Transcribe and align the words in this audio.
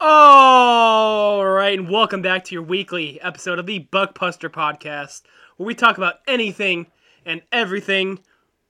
All 0.00 1.44
right, 1.44 1.76
and 1.76 1.90
welcome 1.90 2.22
back 2.22 2.44
to 2.44 2.54
your 2.54 2.62
weekly 2.62 3.20
episode 3.20 3.58
of 3.58 3.66
the 3.66 3.80
Buckpuster 3.80 4.48
Podcast, 4.48 5.22
where 5.56 5.66
we 5.66 5.74
talk 5.74 5.98
about 5.98 6.20
anything 6.28 6.86
and 7.26 7.42
everything 7.50 8.20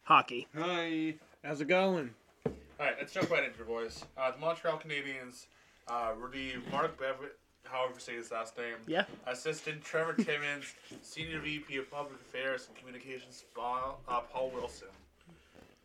hockey. 0.04 0.46
Hi. 0.56 1.16
How's 1.44 1.60
it 1.60 1.68
going? 1.68 2.14
All 2.46 2.52
right, 2.80 2.94
let's 2.98 3.12
jump 3.12 3.30
right 3.30 3.44
into 3.44 3.60
it, 3.60 3.66
boys. 3.66 4.06
Uh, 4.16 4.30
the 4.30 4.38
Montreal 4.38 4.78
Canadiens 4.78 5.44
uh, 5.86 6.12
relieved 6.18 6.66
Mark 6.72 6.98
Bevitt, 6.98 7.36
however 7.64 7.92
you 7.92 8.00
say 8.00 8.14
his 8.14 8.30
last 8.30 8.56
name. 8.56 8.76
Yeah. 8.86 9.04
Assistant 9.26 9.84
Trevor 9.84 10.14
Timmins, 10.14 10.72
Senior 11.02 11.40
VP 11.40 11.76
of 11.76 11.90
Public 11.90 12.18
Affairs 12.22 12.68
and 12.68 12.76
Communications, 12.78 13.44
Paul, 13.54 14.00
uh, 14.08 14.20
Paul 14.32 14.50
Wilson. 14.54 14.88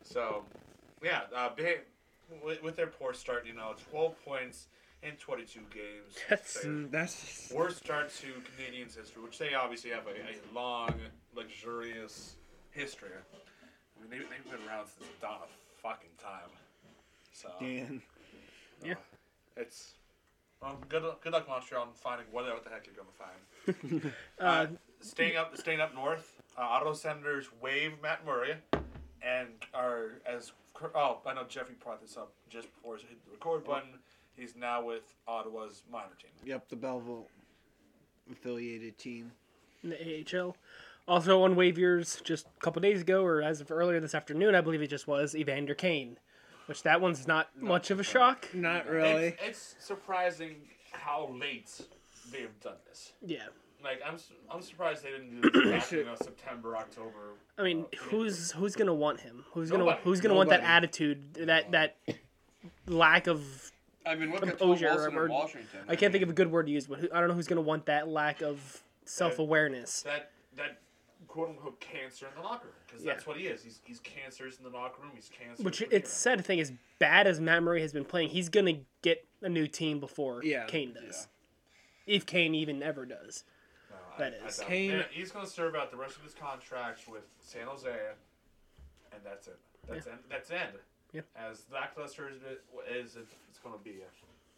So, 0.02 0.42
yeah, 1.02 1.22
uh, 1.36 1.50
with, 2.42 2.62
with 2.62 2.76
their 2.76 2.86
poor 2.86 3.12
start, 3.12 3.46
you 3.46 3.52
know, 3.52 3.74
12 3.90 4.14
points 4.24 4.68
in 5.04 5.16
22 5.16 5.60
games. 5.72 6.16
That's- 6.28 6.58
That's 6.90 7.52
worst 7.52 7.78
start 7.78 8.10
to 8.20 8.26
Canadiens 8.26 8.96
history, 8.96 9.22
which 9.22 9.38
they 9.38 9.54
obviously 9.54 9.90
have 9.90 10.06
a, 10.06 10.10
a 10.12 10.54
long, 10.54 10.94
luxurious 11.34 12.36
history. 12.70 13.10
I 13.12 14.00
mean, 14.00 14.10
they, 14.10 14.18
they've 14.18 14.44
been 14.50 14.66
around 14.68 14.86
since 14.86 15.08
the 15.20 15.26
dawn 15.26 15.38
of 15.42 15.48
fucking 15.82 16.10
time. 16.22 16.50
So, 17.32 17.50
Dan. 17.60 18.02
Yeah. 18.84 18.94
it's 19.56 19.94
well, 20.60 20.78
good, 20.88 21.02
good 21.22 21.32
luck 21.32 21.48
Montreal 21.48 21.82
in 21.84 21.88
finding 21.94 22.26
whatever 22.30 22.58
the 22.64 22.70
heck 22.70 22.86
you're 22.86 22.94
gonna 22.94 23.92
find. 23.92 24.12
Uh, 24.40 24.44
Uh, 24.44 24.66
staying 25.00 25.36
up, 25.36 25.56
staying 25.56 25.80
up 25.80 25.94
north, 25.94 26.40
uh, 26.58 26.62
Ottawa 26.62 26.92
Senators 26.92 27.48
waive 27.60 27.92
Matt 28.02 28.24
Murray, 28.24 28.54
and 29.22 29.48
are 29.74 30.20
as 30.26 30.52
oh 30.94 31.18
I 31.26 31.34
know 31.34 31.44
Jeffrey 31.48 31.74
brought 31.82 32.00
this 32.00 32.16
up 32.16 32.32
just 32.48 32.72
before 32.74 32.96
he 32.96 33.06
hit 33.06 33.24
the 33.24 33.32
record 33.32 33.64
button. 33.64 33.90
He's 34.36 34.54
now 34.56 34.84
with 34.84 35.02
Ottawa's 35.28 35.82
minor 35.90 36.14
team. 36.20 36.30
Yep, 36.44 36.68
the 36.68 36.76
Belleville 36.76 37.26
affiliated 38.30 38.98
team. 38.98 39.32
in 39.82 39.90
the 39.90 40.26
AHL. 40.38 40.56
Also 41.06 41.42
on 41.42 41.54
waivers 41.54 42.22
just 42.22 42.46
a 42.46 42.60
couple 42.60 42.80
days 42.80 43.02
ago, 43.02 43.22
or 43.24 43.42
as 43.42 43.60
of 43.60 43.70
earlier 43.70 44.00
this 44.00 44.14
afternoon, 44.14 44.54
I 44.54 44.60
believe 44.62 44.80
it 44.82 44.88
just 44.88 45.06
was 45.06 45.34
Evander 45.36 45.74
Kane, 45.74 46.16
which 46.66 46.82
that 46.82 47.00
one's 47.00 47.26
not 47.26 47.48
much 47.60 47.90
of 47.90 48.00
a 48.00 48.02
shock. 48.02 48.48
Not 48.54 48.88
really. 48.88 49.36
It's, 49.42 49.74
it's 49.74 49.76
surprising 49.86 50.56
how 50.92 51.28
late 51.38 51.70
they've 52.32 52.58
done 52.62 52.76
this. 52.88 53.12
Yeah. 53.20 53.44
Like 53.82 54.00
I'm, 54.06 54.16
I'm 54.50 54.62
surprised 54.62 55.04
they 55.04 55.10
didn't 55.10 55.42
do 55.42 55.50
this 55.70 55.82
back 55.84 55.92
in 55.92 55.98
you 55.98 56.04
know, 56.06 56.14
September, 56.14 56.74
October. 56.74 57.34
I 57.58 57.62
mean, 57.62 57.84
Uh, 57.92 57.96
who's 58.04 58.50
who's 58.52 58.74
gonna 58.74 58.94
want 58.94 59.20
him? 59.20 59.44
Who's 59.52 59.70
gonna 59.70 59.96
who's 59.96 60.22
gonna 60.22 60.34
want 60.34 60.48
that 60.48 60.62
attitude, 60.62 61.34
that 61.34 61.70
that 61.72 61.96
lack 62.86 63.26
of 63.26 63.70
I 64.06 64.14
mean, 64.14 64.30
what 64.30 64.42
at 64.42 64.48
Tom 64.48 64.58
Composure, 64.58 64.86
Wilson 64.94 65.14
or- 65.16 65.24
in 65.26 65.30
Washington. 65.32 65.80
I 65.88 65.96
can't 65.96 66.12
think 66.12 66.22
of 66.22 66.30
a 66.30 66.34
good 66.34 66.50
word 66.50 66.66
to 66.66 66.72
use, 66.72 66.86
but 66.86 66.98
who, 67.00 67.08
I 67.12 67.20
don't 67.20 67.28
know 67.28 67.34
who's 67.34 67.46
gonna 67.48 67.60
want 67.60 67.86
that 67.86 68.08
lack 68.08 68.42
of 68.42 68.82
self 69.04 69.38
awareness. 69.38 70.02
that 70.02 70.30
that 70.56 70.78
quote 71.28 71.48
unquote 71.50 71.80
cancer 71.80 72.26
in 72.28 72.34
the 72.40 72.46
locker 72.46 72.66
room 72.66 72.74
because 72.86 73.02
Yeah. 73.04 73.12
that's 73.14 73.26
what 73.26 73.36
he 73.36 73.46
is. 73.46 73.62
He's 73.62 73.80
he's 73.84 74.00
cancers 74.00 74.58
in 74.58 74.64
the 74.64 74.70
locker 74.70 75.02
room. 75.02 75.12
He's 75.14 75.28
cancer. 75.30 75.62
Which 75.62 75.82
it's 75.90 76.12
sad 76.12 76.38
to 76.38 76.44
think, 76.44 76.60
as 76.60 76.72
bad 76.98 77.26
as 77.26 77.40
Matt 77.40 77.62
Murray 77.62 77.80
has 77.80 77.92
been 77.92 78.04
playing, 78.04 78.28
he's 78.30 78.48
gonna 78.48 78.80
get 79.02 79.26
a 79.42 79.48
new 79.48 79.66
team 79.66 80.00
before 80.00 80.42
Yeah. 80.44 80.64
Kane 80.66 80.92
does, 80.94 81.28
if 82.06 82.24
Kane 82.26 82.54
even 82.54 82.82
ever 82.82 83.04
does. 83.06 83.44
that 84.18 84.32
is. 84.34 84.60
Kane- 84.60 84.90
Kane. 84.90 85.04
He's 85.10 85.32
going 85.32 85.44
to 85.44 85.50
serve 85.50 85.74
out 85.74 85.90
the 85.90 85.96
rest 85.96 86.16
of 86.16 86.22
his 86.22 86.34
contract 86.34 87.08
with 87.08 87.24
San 87.40 87.66
Jose, 87.66 87.90
and 89.12 89.20
that's 89.24 89.48
it. 89.48 89.58
That's 89.88 90.06
end. 90.06 90.18
That's 90.30 90.50
end. 90.52 90.78
Yeah. 91.14 91.20
As 91.36 91.62
lackluster 91.72 92.28
as 92.28 92.36
it 92.42 92.62
is, 92.92 93.16
it's, 93.16 93.32
it's 93.48 93.58
going 93.60 93.78
to 93.78 93.82
be. 93.84 94.00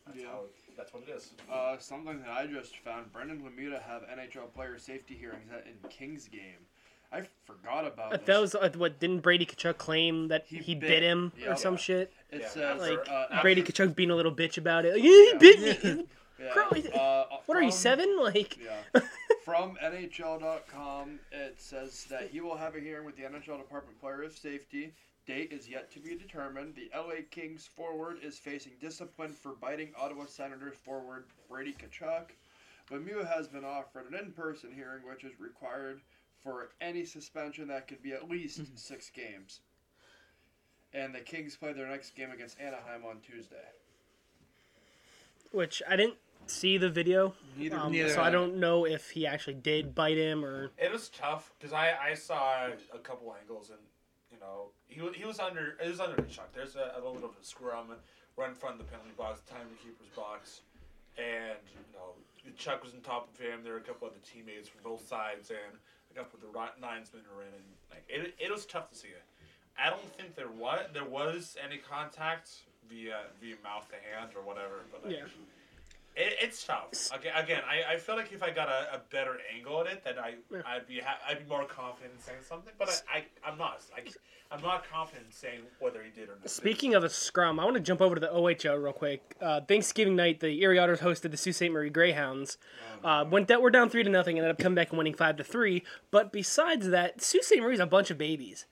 That's 0.06 0.18
Yeah. 0.18 0.26
how. 0.28 0.40
That's 0.76 0.92
what 0.94 1.02
it 1.06 1.10
is. 1.14 1.32
Uh, 1.52 1.76
something 1.78 2.20
that 2.20 2.30
I 2.30 2.46
just 2.46 2.76
found: 2.78 3.12
Brendan 3.12 3.40
Lemieux 3.42 3.80
have 3.82 4.02
NHL 4.02 4.52
player 4.54 4.78
safety 4.78 5.14
hearings 5.14 5.50
at, 5.52 5.66
in 5.66 5.74
Kings 5.90 6.28
game. 6.28 6.64
I 7.12 7.22
forgot 7.44 7.86
about 7.86 8.12
Uh, 8.14 8.16
this. 8.16 8.26
That 8.26 8.40
was 8.40 8.54
uh, 8.56 8.70
what 8.76 8.98
didn't 8.98 9.20
Brady 9.20 9.46
Tkachuk 9.46 9.76
claim 9.78 10.28
that 10.28 10.44
he, 10.48 10.56
He 10.58 10.74
bit, 10.74 10.88
bit- 10.88 11.02
him 11.04 11.32
yeah. 11.38 11.52
or 11.52 11.56
some 11.56 11.76
shit? 11.76 12.12
It 12.30 12.40
Yeah, 12.40 12.48
says 12.48 12.80
Like 12.80 13.08
uh, 13.08 13.26
after- 13.30 13.42
Brady 13.42 13.62
Tkachuk 13.62 13.94
being 13.94 14.10
a 14.10 14.16
little 14.16 14.34
bitch 14.34 14.58
about 14.58 14.84
it. 14.84 14.94
Like, 14.94 15.02
yeah, 15.04 15.10
he 15.10 15.30
Yeah. 15.32 15.38
bit 15.38 15.84
me. 15.84 16.06
yeah, 16.40 16.50
Christ. 16.52 16.92
uh, 16.92 17.24
What 17.46 17.56
are 17.58 17.62
you 17.62 17.70
seven? 17.70 18.18
Like 18.20 18.58
Yeah. 18.58 19.00
From 19.44 19.76
NHL.com, 19.82 21.20
it 21.30 21.54
says 21.60 22.04
that 22.10 22.28
he 22.30 22.40
will 22.40 22.56
have 22.56 22.74
a 22.74 22.80
hearing 22.80 23.04
with 23.06 23.16
the 23.16 23.22
NHL 23.22 23.58
Department 23.58 23.94
of 23.96 24.00
Player 24.00 24.22
of 24.24 24.32
Safety. 24.36 24.92
Date 25.26 25.52
is 25.52 25.68
yet 25.68 25.90
to 25.92 25.98
be 25.98 26.14
determined. 26.16 26.74
The 26.76 26.90
LA 26.96 27.16
Kings 27.30 27.66
forward 27.66 28.18
is 28.22 28.38
facing 28.38 28.72
discipline 28.80 29.32
for 29.32 29.52
biting 29.60 29.90
Ottawa 30.00 30.26
Senators 30.26 30.76
forward 30.84 31.24
Brady 31.48 31.72
Tkachuk. 31.74 32.30
Lemieux 32.90 33.26
has 33.26 33.48
been 33.48 33.64
offered 33.64 34.06
an 34.08 34.16
in-person 34.18 34.70
hearing, 34.72 35.02
which 35.08 35.24
is 35.24 35.40
required 35.40 36.00
for 36.44 36.68
any 36.80 37.04
suspension 37.04 37.66
that 37.66 37.88
could 37.88 38.00
be 38.02 38.12
at 38.12 38.28
least 38.30 38.60
six 38.78 39.10
games. 39.10 39.60
And 40.94 41.12
the 41.12 41.20
Kings 41.20 41.56
play 41.56 41.72
their 41.72 41.88
next 41.88 42.14
game 42.14 42.30
against 42.30 42.60
Anaheim 42.60 43.04
on 43.04 43.18
Tuesday. 43.20 43.56
which 45.50 45.82
I 45.88 45.96
didn't 45.96 46.18
see 46.46 46.78
the 46.78 46.88
video, 46.88 47.34
Neither, 47.56 47.76
um, 47.76 47.90
neither 47.90 48.10
so 48.10 48.20
I 48.20 48.28
I. 48.28 48.30
don't 48.30 48.56
know 48.56 48.84
if 48.86 49.10
he 49.10 49.26
actually 49.26 49.54
did 49.54 49.94
bite 49.94 50.16
him 50.18 50.44
or. 50.44 50.70
It 50.78 50.92
was 50.92 51.08
tough 51.08 51.52
because 51.58 51.72
I, 51.72 51.94
I 52.00 52.14
saw 52.14 52.68
a 52.94 52.98
couple 52.98 53.34
angles 53.40 53.70
and 53.70 53.78
you 54.36 54.44
know 54.44 54.70
he 55.12 55.18
he 55.20 55.24
was 55.24 55.38
under 55.38 55.76
it 55.82 55.88
was 55.88 56.00
under 56.00 56.20
the 56.20 56.30
shock. 56.32 56.52
There's 56.54 56.76
a, 56.76 56.92
a 56.94 57.00
little 57.00 57.14
bit 57.14 57.24
of 57.24 57.36
a 57.40 57.44
scrum 57.44 57.88
right 58.36 58.48
in 58.48 58.54
front 58.54 58.78
of 58.80 58.86
the 58.86 58.90
penalty 58.90 59.12
box, 59.16 59.40
the 59.48 59.54
keeper's 59.82 60.08
box, 60.14 60.60
and 61.16 61.56
you 61.72 61.92
know 61.96 62.12
Chuck 62.56 62.84
was 62.84 62.92
on 62.94 63.00
top 63.00 63.28
of 63.32 63.40
him. 63.40 63.60
There 63.64 63.72
were 63.72 63.78
a 63.78 63.82
couple 63.82 64.06
other 64.08 64.20
teammates 64.22 64.68
from 64.68 64.82
both 64.84 65.06
sides, 65.06 65.50
and 65.50 65.74
a 66.10 66.14
couple 66.14 66.38
of 66.38 66.42
the 66.42 66.52
ri- 66.58 66.76
linesmen 66.80 67.22
were 67.34 67.42
in, 67.42 67.52
and 67.54 67.66
like 67.90 68.04
it, 68.08 68.34
it 68.38 68.50
was 68.52 68.66
tough 68.66 68.90
to 68.90 68.96
see 68.96 69.08
it. 69.08 69.22
I 69.78 69.90
don't 69.90 70.04
think 70.16 70.34
there 70.36 70.48
was 70.50 70.80
there 70.92 71.04
was 71.08 71.56
any 71.62 71.78
contact 71.78 72.50
via 72.88 73.28
via 73.40 73.56
mouth 73.64 73.88
to 73.90 73.96
hand 74.14 74.30
or 74.36 74.42
whatever, 74.42 74.84
but 74.92 75.04
like, 75.04 75.12
Yeah. 75.16 75.26
It, 76.16 76.34
it's 76.42 76.64
tough. 76.64 76.90
Again, 77.12 77.32
again 77.36 77.62
I, 77.68 77.94
I 77.94 77.96
feel 77.98 78.16
like 78.16 78.32
if 78.32 78.42
I 78.42 78.50
got 78.50 78.68
a, 78.68 78.94
a 78.94 79.00
better 79.10 79.38
angle 79.54 79.80
at 79.82 79.86
it, 79.88 80.04
then 80.04 80.18
I 80.18 80.34
Yeah. 80.52 80.62
I'd 80.66 80.86
be 80.86 81.00
ha- 81.00 81.18
I'd 81.28 81.40
be 81.44 81.48
more 81.48 81.64
confident 81.64 82.14
in 82.16 82.20
saying 82.22 82.38
something. 82.48 82.72
But 82.78 83.02
I, 83.12 83.18
I 83.18 83.50
I'm 83.50 83.58
not. 83.58 83.80
I, 83.96 84.00
I'm 84.50 84.62
not 84.62 84.84
confident 84.88 85.26
in 85.26 85.32
saying 85.32 85.60
whether 85.80 86.00
he 86.04 86.10
did 86.10 86.28
or 86.28 86.36
not. 86.40 86.48
Speaking 86.48 86.94
of 86.94 87.02
a 87.02 87.08
scrum, 87.08 87.58
I 87.58 87.64
want 87.64 87.74
to 87.76 87.82
jump 87.82 88.00
over 88.00 88.14
to 88.14 88.20
the 88.20 88.28
OHL 88.28 88.80
real 88.82 88.92
quick. 88.92 89.34
Uh, 89.40 89.60
Thanksgiving 89.62 90.14
night, 90.14 90.38
the 90.38 90.62
Erie 90.62 90.78
Otters 90.78 91.00
hosted 91.00 91.32
the 91.32 91.36
Sault 91.36 91.56
Ste. 91.56 91.70
Marie 91.72 91.90
Greyhounds. 91.90 92.56
Uh, 93.02 93.24
went 93.28 93.48
that 93.48 93.60
we're 93.60 93.70
down 93.70 93.90
three 93.90 94.04
to 94.04 94.10
nothing, 94.10 94.38
ended 94.38 94.50
up 94.50 94.58
coming 94.58 94.76
back 94.76 94.90
and 94.90 94.98
winning 94.98 95.14
five 95.14 95.36
to 95.38 95.44
three. 95.44 95.82
But 96.12 96.30
besides 96.32 96.88
that, 96.90 97.20
Sault 97.20 97.42
Ste. 97.44 97.58
Marie's 97.58 97.80
a 97.80 97.86
bunch 97.86 98.10
of 98.12 98.18
babies. 98.18 98.66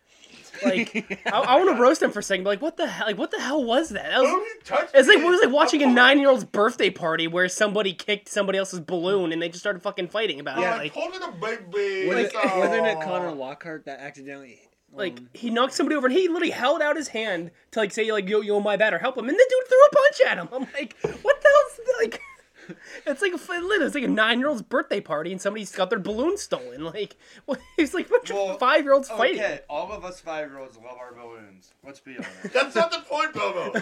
Like 0.65 1.20
I, 1.26 1.38
I 1.38 1.56
want 1.56 1.75
to 1.76 1.82
roast 1.82 2.03
him 2.03 2.10
for 2.10 2.19
a 2.19 2.22
second. 2.22 2.44
But 2.44 2.50
like, 2.50 2.62
what 2.62 2.76
the 2.76 2.87
hell? 2.87 3.06
Like, 3.06 3.19
what 3.19 3.31
the 3.31 3.41
hell 3.41 3.65
was 3.65 3.88
that? 3.91 4.10
that 4.10 4.20
was, 4.20 4.28
Who 4.31 4.44
touched 4.65 4.92
It's 4.94 5.09
like 5.09 5.19
me? 5.19 5.25
it 5.26 5.28
was 5.31 5.41
like 5.42 5.53
watching 5.53 5.82
a 5.82 5.87
I'm- 5.87 5.94
nine-year-old's 5.94 6.44
birthday 6.44 6.91
party 6.91 7.26
where 7.26 7.48
somebody 7.48 7.92
kicked 7.92 8.28
somebody 8.28 8.59
else's 8.59 8.81
balloon 8.81 9.32
and 9.32 9.41
they 9.43 9.48
just 9.48 9.60
started 9.60 9.82
fucking 9.82 10.09
fighting 10.09 10.41
about 10.41 10.59
Yeah, 10.60 10.75
it. 10.76 10.78
Like, 10.78 10.94
told 10.94 11.10
me 11.12 11.19
the 11.19 11.32
baby. 11.41 12.09
Was 12.09 12.16
Like, 12.16 12.44
it, 12.44 12.59
wasn't 12.59 12.87
it 12.87 12.97
oh. 13.00 13.04
Connor 13.04 13.32
Lockhart 13.32 13.87
that 13.87 14.00
accidentally? 14.00 14.60
like 14.93 15.19
um, 15.19 15.28
he 15.34 15.50
knocked 15.50 15.72
somebody 15.72 15.97
over 15.97 16.06
and 16.06 16.14
he 16.16 16.28
literally 16.28 16.50
held 16.53 16.81
out 16.81 16.94
his 16.97 17.09
hand 17.09 17.50
to 17.72 17.81
like 17.81 17.91
say 17.93 18.12
like 18.12 18.28
yo 18.28 18.41
yo 18.43 18.60
my 18.60 18.76
bad 18.76 18.94
or 18.94 18.98
help 18.98 19.19
him 19.19 19.28
and 19.28 19.37
the 19.37 19.47
dude 19.50 19.69
threw 19.69 19.84
a 19.87 19.91
punch 19.91 20.20
at 20.31 20.38
him. 20.38 20.48
I'm 20.53 20.69
like, 20.72 20.94
what 21.25 21.43
the 21.43 21.48
hell's 21.48 21.88
like? 22.00 22.20
It's 23.06 23.22
like 23.22 23.32
a 23.32 23.38
it's 23.84 23.94
like 23.94 24.04
a 24.04 24.08
nine-year-old's 24.08 24.62
birthday 24.62 25.00
party 25.00 25.32
and 25.32 25.41
somebody's 25.41 25.72
got 25.72 25.91
their 25.91 25.98
balloon 25.98 26.36
stolen. 26.36 26.84
Like, 26.84 27.16
well, 27.47 27.58
it's 27.76 27.94
like 27.94 28.06
a 28.06 28.10
bunch 28.10 28.30
Well, 28.30 28.50
of 28.50 28.58
five-year-olds 28.58 29.08
fighting. 29.08 29.41
Okay, 29.41 29.60
all 29.69 29.92
of 29.92 30.04
us 30.04 30.20
five-year-olds 30.20 30.76
love 30.78 30.97
our 30.98 31.14
balloons. 31.14 31.72
Let's 31.84 32.00
be 32.00 32.16
honest. 32.16 32.30
That's 32.52 32.75
not 32.75 32.91
the 32.91 33.00
point, 33.00 33.32
Bobo. 33.34 33.72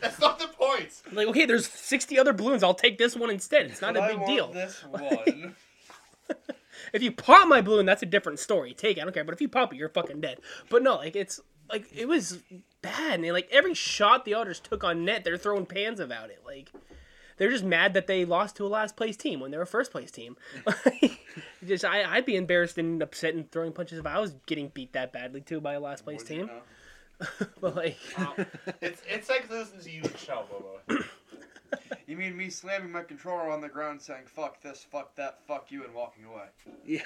That's 0.00 0.20
not 0.20 0.38
the 0.38 0.48
point. 0.48 0.90
Like, 1.12 1.28
okay, 1.28 1.46
there's 1.46 1.68
sixty 1.68 2.18
other 2.18 2.32
balloons. 2.32 2.62
I'll 2.62 2.74
take 2.74 2.98
this 2.98 3.16
one 3.16 3.30
instead. 3.30 3.66
It's 3.66 3.80
not 3.80 3.94
But 3.94 4.00
a 4.00 4.04
I 4.04 4.08
big 4.08 4.18
want 4.18 4.28
deal. 4.28 4.52
This 4.52 4.84
one. 4.84 5.54
If 6.92 7.02
you 7.02 7.12
pop 7.12 7.48
my 7.48 7.60
balloon, 7.60 7.86
that's 7.86 8.02
a 8.02 8.06
different 8.06 8.38
story. 8.38 8.72
Take 8.72 8.96
it, 8.96 9.00
I 9.00 9.04
don't 9.04 9.12
care. 9.12 9.24
But 9.24 9.34
if 9.34 9.40
you 9.40 9.48
pop 9.48 9.72
it, 9.72 9.76
you're 9.76 9.88
fucking 9.88 10.20
dead. 10.20 10.38
But 10.70 10.82
no, 10.82 10.96
like 10.96 11.16
it's 11.16 11.40
like 11.70 11.86
it 11.94 12.06
was 12.08 12.38
bad, 12.82 13.20
and 13.20 13.32
like 13.32 13.48
every 13.50 13.74
shot 13.74 14.24
the 14.24 14.34
Otters 14.34 14.60
took 14.60 14.84
on 14.84 15.04
net, 15.04 15.24
they're 15.24 15.36
throwing 15.36 15.66
pans 15.66 16.00
about 16.00 16.30
it. 16.30 16.42
Like 16.46 16.70
they're 17.38 17.50
just 17.50 17.64
mad 17.64 17.94
that 17.94 18.06
they 18.06 18.24
lost 18.24 18.56
to 18.56 18.66
a 18.66 18.68
last 18.68 18.96
place 18.96 19.16
team 19.16 19.40
when 19.40 19.50
they're 19.50 19.62
a 19.62 19.66
first 19.66 19.90
place 19.92 20.10
team. 20.10 20.36
just 21.66 21.84
I, 21.84 22.04
I'd 22.16 22.26
be 22.26 22.36
embarrassed 22.36 22.78
and 22.78 23.02
upset 23.02 23.34
and 23.34 23.50
throwing 23.50 23.72
punches 23.72 23.98
if 23.98 24.06
I 24.06 24.18
was 24.18 24.34
getting 24.46 24.68
beat 24.68 24.92
that 24.92 25.12
badly 25.12 25.40
too 25.40 25.60
by 25.60 25.74
a 25.74 25.80
last 25.80 26.04
place 26.04 26.20
Would 26.22 26.30
you 26.30 26.36
team. 26.38 26.46
know? 26.46 26.60
But 27.60 27.74
like, 27.76 27.96
Um, 28.16 28.34
it's 28.80 29.02
it's 29.08 29.28
like 29.28 29.50
losing 29.50 29.80
to 29.80 29.90
you 29.90 30.02
and 30.02 30.16
Shell, 30.18 30.46
Bobo. 30.50 31.02
You 32.06 32.16
mean 32.16 32.34
me 32.38 32.48
slamming 32.48 32.90
my 32.90 33.02
controller 33.02 33.50
on 33.50 33.60
the 33.60 33.68
ground 33.68 34.00
saying 34.00 34.22
"fuck 34.26 34.62
this, 34.62 34.86
fuck 34.90 35.14
that, 35.16 35.40
fuck 35.46 35.66
you" 35.70 35.84
and 35.84 35.92
walking 35.92 36.24
away? 36.24 36.46
Yeah. 36.86 37.02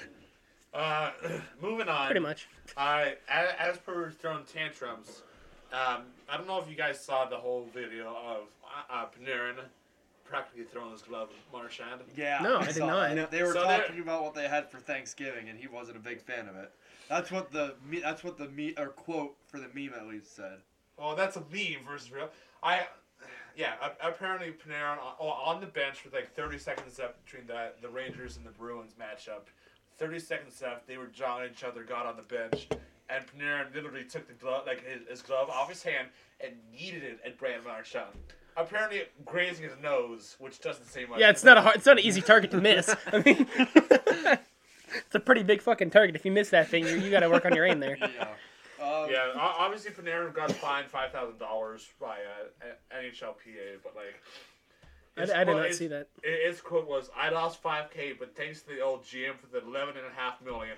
Uh, 0.73 1.11
moving 1.61 1.89
on. 1.89 2.05
pretty 2.05 2.21
much. 2.21 2.47
Uh, 2.77 3.07
as, 3.29 3.49
as 3.59 3.77
per 3.79 4.11
throwing 4.11 4.45
tantrums, 4.45 5.23
um, 5.73 6.03
I 6.29 6.37
don't 6.37 6.47
know 6.47 6.59
if 6.61 6.69
you 6.69 6.75
guys 6.77 7.03
saw 7.03 7.25
the 7.25 7.35
whole 7.35 7.67
video 7.73 8.07
of 8.15 8.43
uh, 8.63 8.93
uh, 8.93 9.05
Panarin 9.07 9.55
practically 10.33 10.63
throwing 10.63 10.91
his 10.91 11.03
glove 11.03 11.29
at 11.29 11.53
Marchand. 11.55 12.01
Yeah. 12.17 12.39
No, 12.41 12.57
I 12.57 12.65
did 12.71 12.79
not. 12.79 13.15
that. 13.15 13.29
They 13.29 13.43
were 13.43 13.53
So 13.53 13.63
talking 13.63 13.99
about 13.99 14.23
what 14.23 14.33
they 14.33 14.47
had 14.47 14.67
for 14.67 14.79
Thanksgiving, 14.79 15.47
and 15.47 15.59
he 15.59 15.67
wasn't 15.67 15.97
a 15.97 15.99
big 15.99 16.21
fan 16.21 16.47
of 16.47 16.55
it. 16.55 16.71
That's 17.07 17.31
what 17.31 17.51
the 17.51 17.75
me- 17.87 17.99
that's 17.99 18.23
what 18.23 18.39
the 18.39 18.47
me 18.49 18.73
or 18.79 18.87
quote 18.87 19.35
for 19.45 19.59
the 19.59 19.67
meme 19.75 19.93
at 19.95 20.07
least 20.07 20.35
said. 20.35 20.57
Well, 20.97 21.15
that's 21.15 21.35
a 21.35 21.41
meme 21.51 21.85
versus 21.87 22.11
real. 22.11 22.29
I, 22.63 22.87
yeah. 23.55 23.73
Apparently, 24.01 24.47
Panarin 24.53 24.97
on, 24.97 25.13
oh, 25.19 25.27
on 25.27 25.61
the 25.61 25.67
bench 25.67 26.03
with 26.03 26.13
like 26.15 26.33
30 26.33 26.57
seconds 26.57 26.97
left 26.97 27.23
between 27.23 27.45
the 27.45 27.73
the 27.83 27.89
Rangers 27.89 28.37
and 28.37 28.43
the 28.45 28.51
Bruins 28.51 28.93
matchup. 28.99 29.43
30 29.99 30.17
seconds 30.17 30.59
left. 30.63 30.87
They 30.87 30.97
were 30.97 31.05
jawing 31.07 31.47
each 31.51 31.63
other. 31.63 31.83
Got 31.83 32.07
on 32.07 32.15
the 32.15 32.23
bench, 32.23 32.67
and 33.07 33.23
Panarin 33.27 33.71
literally 33.75 34.05
took 34.05 34.27
the 34.27 34.33
glove, 34.33 34.63
like 34.65 34.83
his, 34.83 35.07
his 35.07 35.21
glove, 35.21 35.51
off 35.51 35.69
his 35.69 35.83
hand 35.83 36.07
and 36.41 36.53
yeeted 36.75 37.03
it 37.03 37.19
at 37.23 37.37
Brandon 37.37 37.63
Marchand. 37.65 38.07
Apparently, 38.55 39.03
grazing 39.25 39.63
his 39.65 39.73
nose, 39.81 40.35
which 40.39 40.59
doesn't 40.61 40.85
say 40.85 41.05
much. 41.05 41.19
Yeah, 41.19 41.29
it's 41.29 41.43
not 41.43 41.57
a 41.57 41.61
hard, 41.61 41.75
it's 41.77 41.85
not 41.85 41.97
an 41.99 42.03
easy 42.05 42.21
target 42.21 42.51
to 42.51 42.61
miss. 42.61 42.93
I 43.11 43.17
mean, 43.19 43.47
it's 44.95 45.15
a 45.15 45.19
pretty 45.19 45.43
big 45.43 45.61
fucking 45.61 45.89
target. 45.89 46.15
If 46.15 46.25
you 46.25 46.31
miss 46.31 46.49
that 46.51 46.67
thing, 46.69 46.85
you, 46.85 46.95
you 46.97 47.09
got 47.11 47.21
to 47.21 47.29
work 47.29 47.45
on 47.45 47.55
your 47.55 47.65
aim 47.65 47.79
there. 47.79 47.97
Yeah. 48.13 48.27
Um, 48.85 49.09
Yeah, 49.09 49.31
o- 49.35 49.55
obviously 49.59 49.91
Panarin 49.91 50.33
got 50.33 50.51
fined 50.51 50.87
five 50.87 51.11
thousand 51.13 51.39
dollars 51.39 51.89
by 52.01 52.17
uh, 52.17 52.65
NHLPA, 52.93 53.77
but 53.81 53.95
like, 53.95 54.21
I, 55.17 55.21
his 55.21 55.31
I 55.31 55.37
did 55.37 55.45
quote- 55.45 55.57
not 55.57 55.67
his- 55.67 55.77
see 55.77 55.87
that. 55.87 56.09
His 56.21 56.59
quote 56.59 56.85
was, 56.87 57.09
"I 57.15 57.29
lost 57.29 57.61
five 57.61 57.89
k, 57.91 58.11
but 58.17 58.35
thanks 58.35 58.61
to 58.63 58.67
the 58.67 58.81
old 58.81 59.03
GM 59.05 59.37
for 59.37 59.47
the 59.47 59.65
eleven 59.65 59.95
and 59.95 60.05
a 60.05 60.13
half 60.19 60.41
million, 60.41 60.75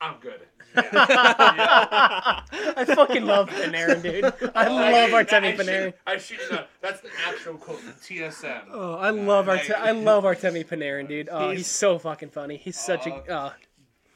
I'm 0.00 0.18
good." 0.20 0.40
I 0.76 2.42
fucking 2.86 3.24
love 3.24 3.48
Panarin, 3.48 4.02
dude. 4.02 4.24
I 4.54 4.68
love 4.68 5.10
Artemi 5.10 5.44
I 5.44 5.56
should- 5.56 5.66
Panarin. 5.66 5.94
I 6.06 6.16
should 6.18 6.38
you 6.40 6.50
know 6.50 6.64
that's 6.82 7.00
the 7.00 7.08
actual 7.26 7.54
quote 7.54 7.78
from 7.80 7.92
TSN. 7.94 8.62
Oh, 8.70 8.94
I 8.94 9.10
love 9.10 9.46
Like- 9.46 9.70
Arte- 9.70 9.80
I 9.80 9.92
love 9.92 10.24
Artemi 10.24 10.66
Panarin, 10.66 11.08
dude. 11.08 11.28
Oh, 11.30 11.50
he's, 11.50 11.60
He's- 11.60 11.70
so 11.70 11.98
fucking 11.98 12.30
funny. 12.30 12.56
He's 12.58 12.78
such 12.78 13.06
a. 13.06 13.14
Uh, 13.14 13.34
Uh, 13.46 13.52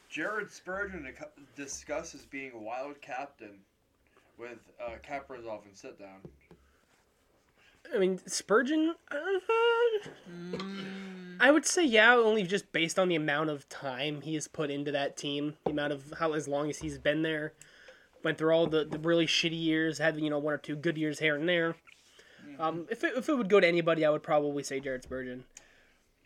Jared 0.08 0.50
Spurgeon 0.50 1.04
dic- 1.04 1.30
discusses 1.56 2.22
being 2.22 2.52
a 2.54 2.58
wild 2.58 3.00
captain 3.00 3.60
with 4.38 4.58
uh, 4.84 4.90
Kaprizov 5.08 5.64
and 5.64 5.76
sit 5.76 5.98
down. 5.98 6.18
I 7.94 7.98
mean, 7.98 8.20
Spurgeon. 8.26 8.94
Uh, 9.10 9.16
I 11.40 11.50
would 11.50 11.66
say 11.66 11.84
yeah, 11.84 12.14
only 12.14 12.42
just 12.42 12.70
based 12.72 12.98
on 12.98 13.08
the 13.08 13.16
amount 13.16 13.50
of 13.50 13.68
time 13.68 14.20
he 14.20 14.34
has 14.34 14.46
put 14.46 14.70
into 14.70 14.92
that 14.92 15.16
team, 15.16 15.54
the 15.64 15.70
amount 15.70 15.92
of 15.92 16.12
how 16.18 16.34
as 16.34 16.46
long 16.46 16.68
as 16.68 16.78
he's 16.78 16.98
been 16.98 17.22
there, 17.22 17.54
went 18.22 18.38
through 18.38 18.52
all 18.52 18.66
the, 18.66 18.84
the 18.84 18.98
really 18.98 19.26
shitty 19.26 19.60
years, 19.60 19.98
had 19.98 20.20
you 20.20 20.30
know 20.30 20.38
one 20.38 20.54
or 20.54 20.58
two 20.58 20.76
good 20.76 20.98
years 20.98 21.18
here 21.18 21.36
and 21.36 21.48
there. 21.48 21.76
Um, 22.58 22.86
if 22.90 23.02
it, 23.04 23.14
if 23.16 23.28
it 23.28 23.34
would 23.34 23.48
go 23.48 23.58
to 23.58 23.66
anybody, 23.66 24.04
I 24.04 24.10
would 24.10 24.22
probably 24.22 24.62
say 24.62 24.80
Jared 24.80 25.02
Spurgeon. 25.02 25.44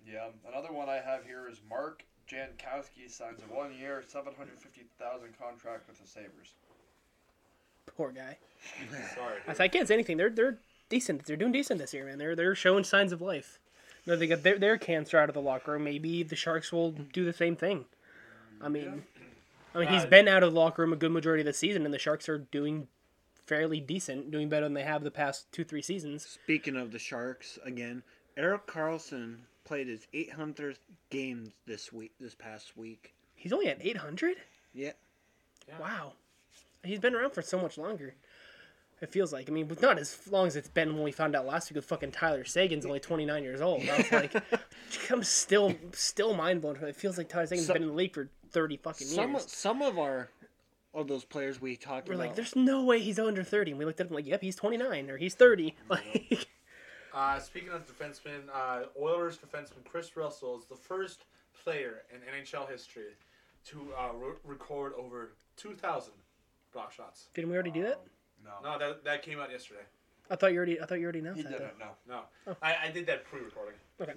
Yeah. 0.07 0.27
Another 0.49 0.73
one 0.73 0.89
I 0.89 0.97
have 0.97 1.25
here 1.25 1.49
is 1.49 1.61
Mark 1.69 2.05
Jankowski 2.29 3.09
signs 3.09 3.41
a 3.43 3.55
one-year, 3.55 4.03
seven 4.07 4.35
hundred 4.37 4.59
fifty 4.59 4.83
thousand 4.99 5.39
contract 5.39 5.89
with 5.89 6.01
the 6.01 6.09
Sabres. 6.09 6.55
Poor 7.87 8.11
guy. 8.11 8.37
Sorry. 9.15 9.39
I, 9.47 9.65
I 9.65 9.69
can't 9.69 9.87
say 9.87 9.95
anything. 9.95 10.17
They're 10.17 10.31
they're 10.31 10.59
decent. 10.95 11.25
They're 11.27 11.37
doing 11.37 11.53
decent 11.53 11.81
this 11.81 11.93
year, 11.93 12.05
man. 12.07 12.19
They're 12.19 12.37
they're 12.37 12.55
showing 12.55 12.85
signs 12.85 13.13
of 13.13 13.21
life. 13.21 13.59
No, 14.07 14.17
they 14.17 14.27
got 14.27 14.43
their 14.43 14.59
their 14.59 14.79
cancer 14.79 15.19
out 15.19 15.29
of 15.29 15.35
the 15.35 15.41
locker 15.41 15.73
room. 15.73 15.85
Maybe 15.85 16.23
the 16.23 16.37
Sharks 16.37 16.73
will 16.73 16.93
do 16.93 17.25
the 17.25 17.33
same 17.33 17.57
thing. 17.57 17.85
I 18.61 18.69
mean, 18.69 19.05
I 19.75 19.79
mean 19.81 19.89
he's 19.89 20.05
Uh, 20.05 20.09
been 20.09 20.29
out 20.29 20.43
of 20.43 20.53
the 20.53 20.59
locker 20.61 20.83
room 20.83 20.93
a 20.93 20.97
good 20.97 21.11
majority 21.13 21.41
of 21.43 21.47
the 21.47 21.53
season, 21.53 21.85
and 21.85 21.93
the 21.93 21.99
Sharks 21.99 22.29
are 22.29 22.39
doing 22.39 22.87
fairly 23.47 23.81
decent, 23.81 24.31
doing 24.31 24.49
better 24.49 24.65
than 24.67 24.75
they 24.75 24.85
have 24.85 25.03
the 25.05 25.11
past 25.11 25.51
two 25.53 25.65
three 25.65 25.83
seasons. 25.83 26.25
Speaking 26.27 26.77
of 26.77 26.93
the 26.93 26.99
Sharks, 26.99 27.59
again, 27.65 28.03
Erik 28.37 28.67
Karlsson 28.67 29.39
played 29.65 29.89
his 29.89 30.07
800th 30.15 30.79
game 31.11 31.53
this 31.67 31.93
week, 31.93 32.13
this 32.21 32.35
past 32.35 32.77
week. 32.77 33.15
He's 33.35 33.53
only 33.53 33.69
at 33.69 33.79
eight 33.85 33.97
hundred. 33.99 34.37
Yeah. 34.73 34.93
Yeah. 35.69 35.79
Wow, 35.81 36.13
he's 36.85 36.99
been 36.99 37.15
around 37.15 37.33
for 37.33 37.41
so 37.43 37.59
much 37.59 37.79
longer. 37.79 38.15
It 39.05 39.11
feels 39.11 39.33
like. 39.33 39.49
I 39.49 39.53
mean, 39.53 39.67
but 39.67 39.81
not 39.83 39.99
as 39.99 40.19
long 40.31 40.47
as 40.47 40.57
it's 40.57 40.69
been 40.69 40.95
when 40.95 41.03
we 41.05 41.13
found 41.13 41.37
out 41.37 41.47
last 41.47 41.71
week 41.71 41.77
with 41.77 41.85
fucking 41.85 42.11
Tyler 42.13 42.45
Seguin's 42.45 42.85
only 42.87 43.01
29 43.01 43.43
years 43.45 43.61
old. 43.61 43.89
I 43.89 43.97
was 43.99 44.13
like, 44.13 44.35
I'm 45.11 45.23
still 45.23 45.75
still 45.93 46.35
mind 46.35 46.63
blown. 46.63 46.77
It 46.77 46.97
feels 46.97 47.19
like 47.19 47.29
Tyler 47.29 47.47
Seguin's 47.47 47.67
So- 47.69 47.75
been 47.75 47.83
in 47.83 47.89
the 47.89 47.95
league 47.95 48.15
for 48.15 48.29
30 48.51 48.77
fucking 48.79 49.07
years. 49.07 49.15
Some 49.17 49.37
some 49.47 49.83
of 49.83 49.99
our 49.99 50.31
of 50.95 51.07
those 51.09 51.25
players 51.25 51.61
we 51.61 51.77
talked 51.77 52.09
We're 52.09 52.15
about. 52.15 52.27
like, 52.29 52.35
there's 52.37 52.55
no 52.57 52.85
way 52.85 53.01
he's 53.01 53.19
under 53.19 53.43
30. 53.43 53.73
And 53.73 53.79
we 53.79 53.85
looked 53.85 54.01
at 54.01 54.07
him 54.07 54.15
like, 54.15 54.27
yep, 54.27 54.41
he's 54.41 54.55
29 54.57 55.11
or 55.11 55.17
he's 55.17 55.35
30. 55.35 55.75
Like, 55.89 56.47
Uh, 57.13 57.39
speaking 57.39 57.69
of 57.71 57.87
defensemen, 57.87 58.43
uh, 58.53 58.85
Oilers 59.01 59.39
defenseman 59.39 59.85
Kris 59.89 60.17
Russell 60.17 60.59
is 60.59 60.65
the 60.67 60.75
first 60.77 61.27
player 61.63 62.03
in 62.13 62.21
NHL 62.21 62.69
history 62.71 63.15
to 63.67 63.89
uh, 63.99 64.13
re- 64.15 64.35
record 64.45 64.93
over 64.99 65.35
2,000 65.57 66.13
block 66.73 66.93
shots. 66.93 67.29
didn't 67.35 67.51
we 67.51 67.55
already 67.55 67.71
do 67.71 67.83
that? 67.83 68.01
No. 68.45 68.71
No, 68.73 68.79
that, 68.79 69.05
that 69.05 69.23
came 69.23 69.41
out 69.41 69.51
yesterday. 69.51 69.81
I 70.31 70.37
thought 70.37 70.53
you 70.53 70.57
already. 70.59 70.81
I 70.81 70.87
thought 70.87 70.99
you 70.99 71.05
already 71.05 71.19
announced 71.21 71.39
He 71.39 71.43
that. 71.45 71.53
didn't. 71.53 71.79
No. 71.79 71.87
No, 72.09 72.21
Oh. 72.47 72.57
I, 72.63 72.77
I 72.87 72.91
did 72.91 73.07
that 73.07 73.25
pre-recording. 73.25 73.75
Okay. 74.01 74.13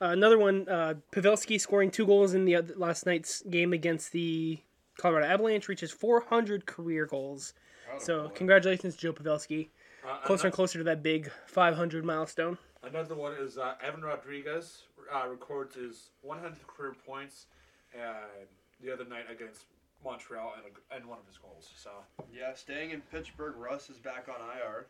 Uh, 0.00 0.06
another 0.06 0.38
one. 0.38 0.66
Uh, 0.68 0.94
Pavelski 1.12 1.60
scoring 1.60 1.90
two 1.90 2.06
goals 2.06 2.34
in 2.34 2.44
the 2.44 2.56
oth- 2.56 2.76
last 2.76 3.06
night's 3.06 3.42
game 3.42 3.72
against 3.72 4.12
the 4.12 4.58
Colorado 4.98 5.26
Avalanche 5.26 5.68
reaches 5.68 5.90
400 5.90 6.66
career 6.66 7.06
goals. 7.06 7.52
So 7.98 8.28
congratulations, 8.30 8.96
Joe 8.96 9.12
Pavelski. 9.12 9.68
Uh, 10.06 10.18
Closer 10.26 10.48
and 10.48 10.54
closer 10.54 10.78
to 10.78 10.84
that 10.84 11.02
big 11.02 11.30
500 11.46 12.04
milestone. 12.04 12.58
Another 12.82 13.14
one 13.14 13.34
is 13.34 13.56
uh, 13.56 13.74
Evan 13.82 14.02
Rodrigues 14.02 14.82
uh, 15.14 15.28
records 15.28 15.76
his 15.76 16.10
100 16.22 16.66
career 16.66 16.94
points 17.06 17.46
uh, 17.96 18.14
the 18.82 18.92
other 18.92 19.04
night 19.04 19.24
against 19.30 19.64
Montreal 20.04 20.54
and, 20.56 20.64
a, 20.66 20.96
and 20.96 21.06
one 21.06 21.18
of 21.18 21.26
his 21.26 21.38
goals. 21.38 21.70
So 21.76 21.90
Yeah, 22.32 22.54
staying 22.54 22.90
in 22.90 23.00
Pittsburgh, 23.10 23.54
Russ 23.56 23.90
is 23.90 23.98
back 23.98 24.28
on 24.28 24.36
IR 24.56 24.86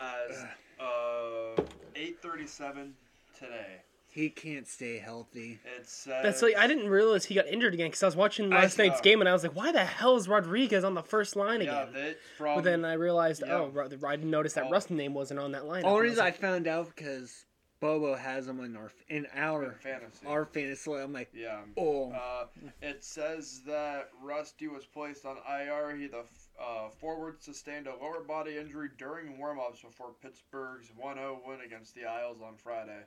as 0.00 0.44
uh, 0.80 1.62
8:37 1.94 2.92
today. 3.38 3.82
he 4.10 4.30
can't 4.30 4.66
stay 4.66 4.98
healthy. 4.98 5.58
It 5.78 5.88
says 5.88 6.22
That's 6.22 6.42
like 6.42 6.56
I 6.56 6.66
didn't 6.66 6.88
realize 6.88 7.24
he 7.24 7.34
got 7.34 7.46
injured 7.46 7.74
again 7.74 7.88
because 7.88 8.02
I 8.02 8.06
was 8.06 8.16
watching 8.16 8.50
last 8.50 8.78
night's 8.78 9.00
game 9.00 9.20
and 9.20 9.28
I 9.28 9.32
was 9.32 9.42
like, 9.42 9.54
why 9.54 9.70
the 9.72 9.84
hell 9.84 10.16
is 10.16 10.28
Rodrigues 10.28 10.84
on 10.84 10.94
the 10.94 11.02
first 11.02 11.36
line 11.36 11.60
Yeah, 11.62 11.82
again? 11.82 11.92
that 11.94 12.16
from 12.36 12.56
But 12.56 12.64
then 12.64 12.84
I 12.84 12.94
realized, 12.94 13.42
yeah. 13.46 13.54
oh, 13.54 13.72
I 14.06 14.16
didn't 14.16 14.30
notice 14.30 14.54
that 14.54 14.64
Oh. 14.66 14.70
Rust's 14.70 14.90
name 14.90 15.14
wasn't 15.14 15.40
on 15.40 15.52
that 15.52 15.66
line. 15.66 15.84
Only 15.84 16.08
reason 16.08 16.24
I 16.24 16.30
found 16.30 16.66
out 16.66 16.88
because 16.94 17.44
Bobo 17.80 18.16
has 18.16 18.48
him 18.48 18.60
in 18.60 18.76
our 18.76 18.90
in 19.08 19.26
our 19.36 19.64
in 19.64 19.70
fantasy. 19.78 20.26
our 20.26 20.44
fantasy. 20.44 20.92
I'm 20.92 21.12
like, 21.12 21.30
yeah. 21.32 21.60
oh, 21.76 22.10
Uh, 22.12 22.46
it 22.82 23.04
says 23.04 23.60
that 23.66 24.08
Rusty 24.22 24.66
was 24.68 24.84
placed 24.84 25.24
on 25.24 25.36
IR. 25.48 25.94
He 25.96 26.08
the 26.08 26.24
uh, 26.60 26.88
forward 27.00 27.42
sustained 27.42 27.86
a 27.86 27.94
lower 28.02 28.20
body 28.20 28.56
injury 28.56 28.88
during 28.98 29.38
warm-ups 29.38 29.82
before 29.82 30.10
Pittsburgh's 30.22 30.90
1-0 31.00 31.38
win 31.46 31.60
against 31.64 31.94
the 31.94 32.04
Isles 32.04 32.38
on 32.44 32.56
Friday, 32.56 33.02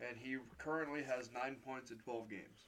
and 0.00 0.16
he 0.18 0.38
currently 0.58 1.02
has 1.04 1.30
nine 1.32 1.56
points 1.64 1.90
in 1.92 1.98
12 1.98 2.28
games. 2.28 2.64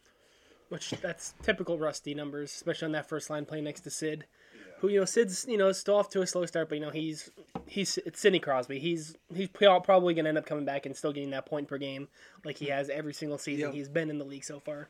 which 0.69 0.91
that's 1.03 1.35
typical 1.43 1.77
Rusty 1.79 2.15
numbers, 2.15 2.53
especially 2.53 2.87
on 2.87 2.93
that 2.93 3.09
first 3.09 3.31
line 3.31 3.45
playing 3.47 3.65
next 3.65 3.81
to 3.81 3.91
Sid. 3.91 4.27
Who 4.83 4.89
you 4.89 4.99
know, 4.99 5.05
Sid's 5.05 5.47
you 5.49 5.57
know 5.57 5.71
still 5.71 5.95
off 5.95 6.11
to 6.11 6.23
a 6.23 6.27
slow 6.27 6.45
start, 6.45 6.69
but 6.69 6.75
you 6.75 6.81
know 6.85 6.91
he's 6.91 7.31
he's 7.67 7.99
it's 7.99 8.19
Sidney 8.21 8.41
Crosby. 8.41 8.81
He's 8.81 9.17
he's 9.33 9.49
probably 9.49 10.13
gonna 10.13 10.29
end 10.29 10.39
up 10.39 10.45
coming 10.45 10.65
back 10.65 10.87
and 10.87 10.97
still 10.97 11.13
getting 11.13 11.31
that 11.31 11.47
point 11.47 11.69
per 11.69 11.79
game 11.79 12.09
like 12.45 12.57
he 12.59 12.67
has 12.67 12.91
every 12.91 13.15
single 13.15 13.39
season 13.39 13.67
Yep. 13.67 13.75
he's 13.75 13.89
been 13.89 14.11
in 14.11 14.19
the 14.19 14.25
league 14.25 14.43
so 14.43 14.59
far. 14.59 14.89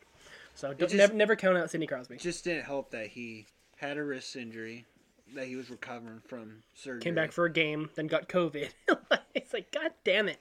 So 0.54 0.68
don't, 0.68 0.78
just- 0.80 0.94
never 0.94 1.12
never 1.12 1.37
count 1.37 1.58
out 1.58 1.70
Sidney 1.70 1.87
Crosby. 1.87 2.16
just 2.16 2.42
didn't 2.42 2.64
help 2.64 2.90
that 2.92 3.08
he 3.08 3.46
had 3.76 3.99
a 3.99 4.02
wrist 4.02 4.34
injury 4.34 4.87
that 5.34 5.46
he 5.46 5.56
was 5.56 5.68
recovering 5.68 6.22
from 6.26 6.62
surgery. 6.75 7.02
Came 7.02 7.14
back 7.14 7.30
for 7.30 7.44
a 7.44 7.52
game, 7.52 7.90
then 7.94 8.06
got 8.06 8.30
COVID. 8.30 8.70
it's 9.34 9.52
like 9.52 9.70
God 9.72 9.90
damn 10.04 10.26
it. 10.26 10.40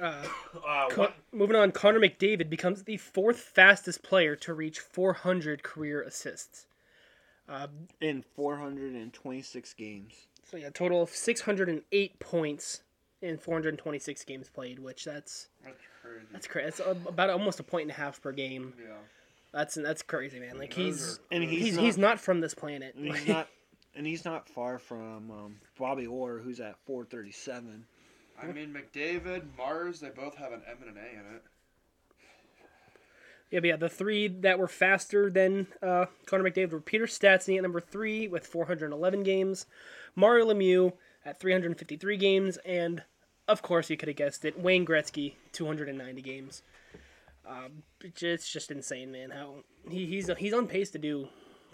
Uh, 0.00 0.24
uh, 0.66 0.88
Con- 0.88 1.12
moving 1.30 1.56
on, 1.56 1.72
Connor 1.72 2.00
McDavid 2.00 2.48
becomes 2.48 2.84
the 2.84 2.96
fourth 2.96 3.38
fastest 3.38 4.02
player 4.02 4.34
to 4.36 4.54
reach 4.54 4.80
400 4.80 5.62
career 5.62 6.00
assists. 6.02 6.64
In 8.00 8.22
426 8.36 9.74
games. 9.74 10.14
So 10.50 10.56
yeah, 10.56 10.70
total 10.70 11.02
of 11.02 11.10
608 11.10 12.18
points 12.18 12.82
in 13.22 13.38
426 13.38 14.24
games 14.24 14.48
played, 14.48 14.78
which 14.78 15.04
that's 15.04 15.48
That's 15.64 15.76
crazy. 16.02 16.26
that's 16.32 16.46
crazy. 16.46 16.64
That's 16.76 16.80
about 17.08 17.30
almost 17.30 17.60
a 17.60 17.62
point 17.62 17.82
and 17.82 17.90
a 17.90 17.94
half 17.94 18.20
per 18.20 18.32
game. 18.32 18.74
yeah. 18.82 18.94
That's 19.52 19.74
that's 19.74 20.02
crazy, 20.02 20.38
man. 20.40 20.58
Like 20.58 20.74
Those 20.74 20.96
he's 20.96 21.20
And 21.32 21.42
he's 21.44 21.62
he's 21.66 21.76
he's 21.76 21.98
not- 21.98 22.02
not, 22.10 22.20
from 22.20 22.40
this 22.40 22.54
planet. 22.54 22.94
And 22.94 23.06
he's 23.14 23.26
not, 23.28 23.48
and 23.96 24.06
he's 24.06 24.24
not 24.24 24.48
far 24.48 24.78
from 24.78 25.30
um, 25.30 25.56
Bobby 25.78 26.06
Orr, 26.06 26.38
who's 26.38 26.60
at 26.60 26.76
437. 26.86 27.84
I 28.42 28.46
mean, 28.46 28.72
McDavid, 28.74 29.42
Mars, 29.58 30.00
they 30.00 30.08
both 30.10 30.34
have 30.36 30.52
an 30.52 30.62
M 30.68 30.76
and 30.86 30.96
an 30.96 31.02
A 31.02 31.10
in 31.18 31.34
it. 31.36 31.42
Yeah, 33.50 33.60
but 33.60 33.66
yeah, 33.66 33.76
the 33.76 33.88
three 33.88 34.28
that 34.28 34.58
were 34.58 34.68
faster 34.68 35.28
than 35.30 35.66
uh, 35.82 36.06
Connor 36.26 36.48
McDavid 36.48 36.70
were 36.70 36.80
Peter 36.80 37.06
Stastny 37.06 37.56
at 37.56 37.62
number 37.62 37.80
three 37.80 38.28
with 38.28 38.46
411 38.46 39.22
games, 39.24 39.66
Mario 40.14 40.46
Lemieux 40.46 40.92
at 41.24 41.40
353 41.40 42.16
games, 42.16 42.58
and 42.58 43.02
of 43.48 43.60
course, 43.62 43.90
you 43.90 43.96
could 43.96 44.08
have 44.08 44.16
guessed 44.16 44.44
it. 44.44 44.58
Wayne 44.60 44.86
Gretzky, 44.86 45.34
290 45.52 46.22
games. 46.22 46.62
Um, 47.48 47.82
it's 48.00 48.48
just 48.52 48.70
insane, 48.70 49.10
man. 49.10 49.30
How 49.30 49.64
he, 49.90 50.06
he's 50.06 50.30
he's 50.38 50.52
on 50.54 50.68
pace 50.68 50.90
to 50.92 50.98
do 50.98 51.26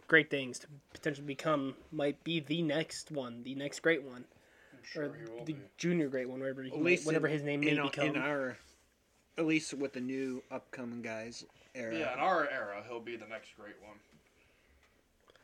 great 0.09 0.31
things 0.31 0.59
to 0.61 0.67
potentially 0.95 1.27
become 1.27 1.75
might 1.93 2.23
be 2.25 2.41
the 2.41 2.63
next 2.63 3.11
one, 3.11 3.43
the 3.43 3.55
next 3.55 3.81
great 3.81 4.03
one, 4.03 4.25
I'm 4.73 4.79
sure 4.83 5.05
or 5.07 5.17
the 5.45 5.53
be. 5.53 5.57
junior 5.77 6.09
great 6.09 6.29
one, 6.31 6.41
whatever 6.41 6.63
he 6.63 6.71
At 6.71 6.77
might- 6.77 6.85
least 6.85 7.05
whatever 7.05 7.27
in- 7.27 7.33
his 7.35 7.43
name 7.43 7.61
may 7.61 7.71
in, 7.77 7.83
become. 7.83 8.07
in 8.07 8.17
our, 8.17 8.57
at 9.37 9.45
least 9.45 9.75
with 9.75 9.93
the 9.93 10.01
new 10.01 10.43
upcoming 10.51 11.03
guys 11.03 11.45
era. 11.77 11.97
Yeah, 11.97 12.13
in 12.15 12.19
our 12.19 12.49
era, 12.49 12.83
he'll 12.89 13.01
be 13.01 13.17
the 13.17 13.27
next 13.27 13.51
great 13.57 13.75
one. 13.87 13.97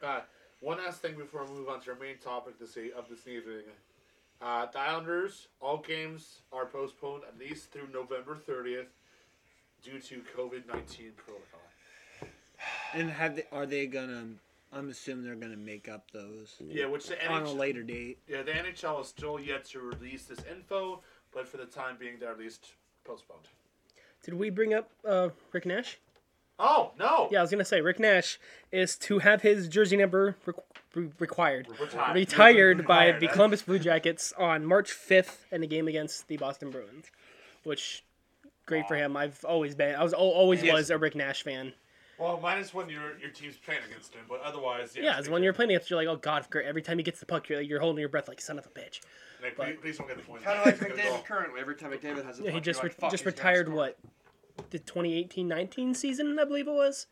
Uh, 0.03 0.21
one 0.61 0.79
last 0.79 1.01
thing 1.03 1.17
before 1.17 1.45
we 1.45 1.51
move 1.53 1.69
on 1.69 1.81
to 1.83 1.91
our 1.93 1.99
main 1.99 2.19
topic 2.19 2.59
this 2.59 2.77
e- 2.77 2.91
of 2.97 3.09
this 3.09 3.27
evening. 3.27 3.63
Uh, 4.41 4.67
the 4.67 4.79
Islanders, 4.79 5.49
all 5.61 5.79
games 5.79 6.41
are 6.53 6.67
postponed 6.67 7.23
at 7.29 7.39
least 7.39 7.71
through 7.71 7.89
November 7.93 8.37
30th 8.49 8.87
due 9.85 10.01
to 10.01 10.23
COVID 10.37 10.67
19 10.67 11.13
protocol. 11.17 11.61
And 12.95 13.11
have 13.11 13.37
they, 13.37 13.45
are 13.53 13.67
they 13.67 13.87
gonna? 13.87 14.27
I'm 14.73 14.89
assuming 14.89 15.25
they're 15.25 15.35
gonna 15.37 15.57
make 15.57 15.89
up 15.89 16.11
those 16.13 16.57
Yeah, 16.61 16.87
which 16.87 17.07
the 17.07 17.29
on 17.31 17.43
a 17.43 17.47
NHL, 17.47 17.57
later 17.57 17.83
date. 17.83 18.19
yeah, 18.27 18.43
the 18.43 18.53
NHL 18.53 19.01
is 19.03 19.09
still 19.09 19.39
yet 19.39 19.65
to 19.67 19.81
release 19.81 20.25
this 20.25 20.41
info, 20.51 21.01
but 21.33 21.47
for 21.47 21.57
the 21.59 21.67
time 21.67 21.97
being, 21.99 22.19
they're 22.19 22.31
at 22.33 22.39
least 22.39 22.73
postponed. 23.05 23.49
Did 24.25 24.35
we 24.35 24.51
bring 24.51 24.75
up 24.75 24.91
uh, 25.07 25.29
Rick 25.53 25.67
Nash? 25.67 25.99
Oh, 26.59 26.93
no! 26.99 27.29
Yeah, 27.31 27.39
I 27.39 27.43
was 27.43 27.51
gonna 27.51 27.65
say 27.65 27.81
Rick 27.81 27.99
Nash 27.99 28.39
is 28.71 28.97
to 28.99 29.19
have 29.21 29.43
his 29.43 29.69
jersey 29.69 29.97
number 29.97 30.37
re- 30.47 30.55
re- 30.95 31.11
required. 31.19 31.67
Retired. 31.81 32.15
retired 32.15 32.87
by 32.87 33.07
Retired, 33.07 33.21
the? 33.21 33.29
Columbus 33.29 33.63
Blue 33.63 33.79
Jackets 33.79 34.33
on 34.39 34.65
March 34.65 34.91
5th 34.93 35.39
in 35.51 35.63
a 35.63 35.67
game 35.67 35.89
against 35.89 36.29
the 36.29 36.37
Boston 36.37 36.71
Bruins, 36.71 37.07
which 37.65 38.05
great 38.67 38.87
for 38.87 38.95
him. 38.97 39.17
I've 39.17 39.45
always 39.45 39.75
been, 39.75 39.95
I 39.97 40.03
was 40.05 40.13
always 40.13 40.63
Yes. 40.63 40.73
was 40.73 40.91
a 40.91 40.99
Rick 40.99 41.17
Nash 41.17 41.43
fan. 41.43 41.73
Well, 42.19 42.39
minus 42.41 42.73
when 42.73 42.89
your 42.89 43.19
your 43.19 43.31
team's 43.31 43.57
playing 43.57 43.81
against 43.91 44.15
him, 44.15 44.23
but 44.29 44.41
otherwise, 44.43 44.93
yes, 44.95 45.05
Yeah, 45.05 45.19
it's 45.19 45.29
when 45.29 45.43
you're 45.43 45.53
playing 45.55 45.73
against, 45.73 45.91
you're 45.91 45.99
like, 45.99 46.07
oh 46.07 46.17
god. 46.17 46.47
Every 46.63 46.83
time 46.83 46.99
he 46.99 47.03
gets 47.03 47.19
the 47.19 47.27
puck, 47.27 47.49
you're, 47.49 47.59
like, 47.59 47.69
you're 47.69 47.81
holding 47.81 47.99
your 47.99 48.09
breath 48.11 48.29
like 48.29 48.41
son 48.41 48.59
of 48.59 48.67
a 48.67 48.69
bitch. 48.69 49.01
Like, 49.43 49.57
please, 49.57 49.77
please 49.81 49.99
don't 49.99 50.07
get 50.07 50.19
the 50.19 50.23
point. 50.23 50.45
Kind 50.45 50.59
of 50.61 50.67
like 50.67 50.75
It's 50.75 50.83
a. 50.83 51.03
McDavid 51.03 51.25
currently. 51.25 51.61
Every 51.61 51.75
time 51.75 51.91
McDavid 51.91 52.25
has 52.25 52.39
a 52.39 52.45
Yeah, 52.45 52.51
he 52.53 52.61
just 52.61 52.81
you're 52.81 52.91
re- 52.91 52.95
"Fuck, 52.97 53.11
just 53.11 53.25
he's 53.25 53.33
gonna 53.33 53.49
retired 53.51 53.67
score." 53.67 53.77
what 53.77 53.99
the 54.71 54.79
2018-19 54.79 55.95
season, 55.97 56.39
I 56.39 56.45
believe 56.45 56.67
it 56.69 56.73
was, 56.73 57.07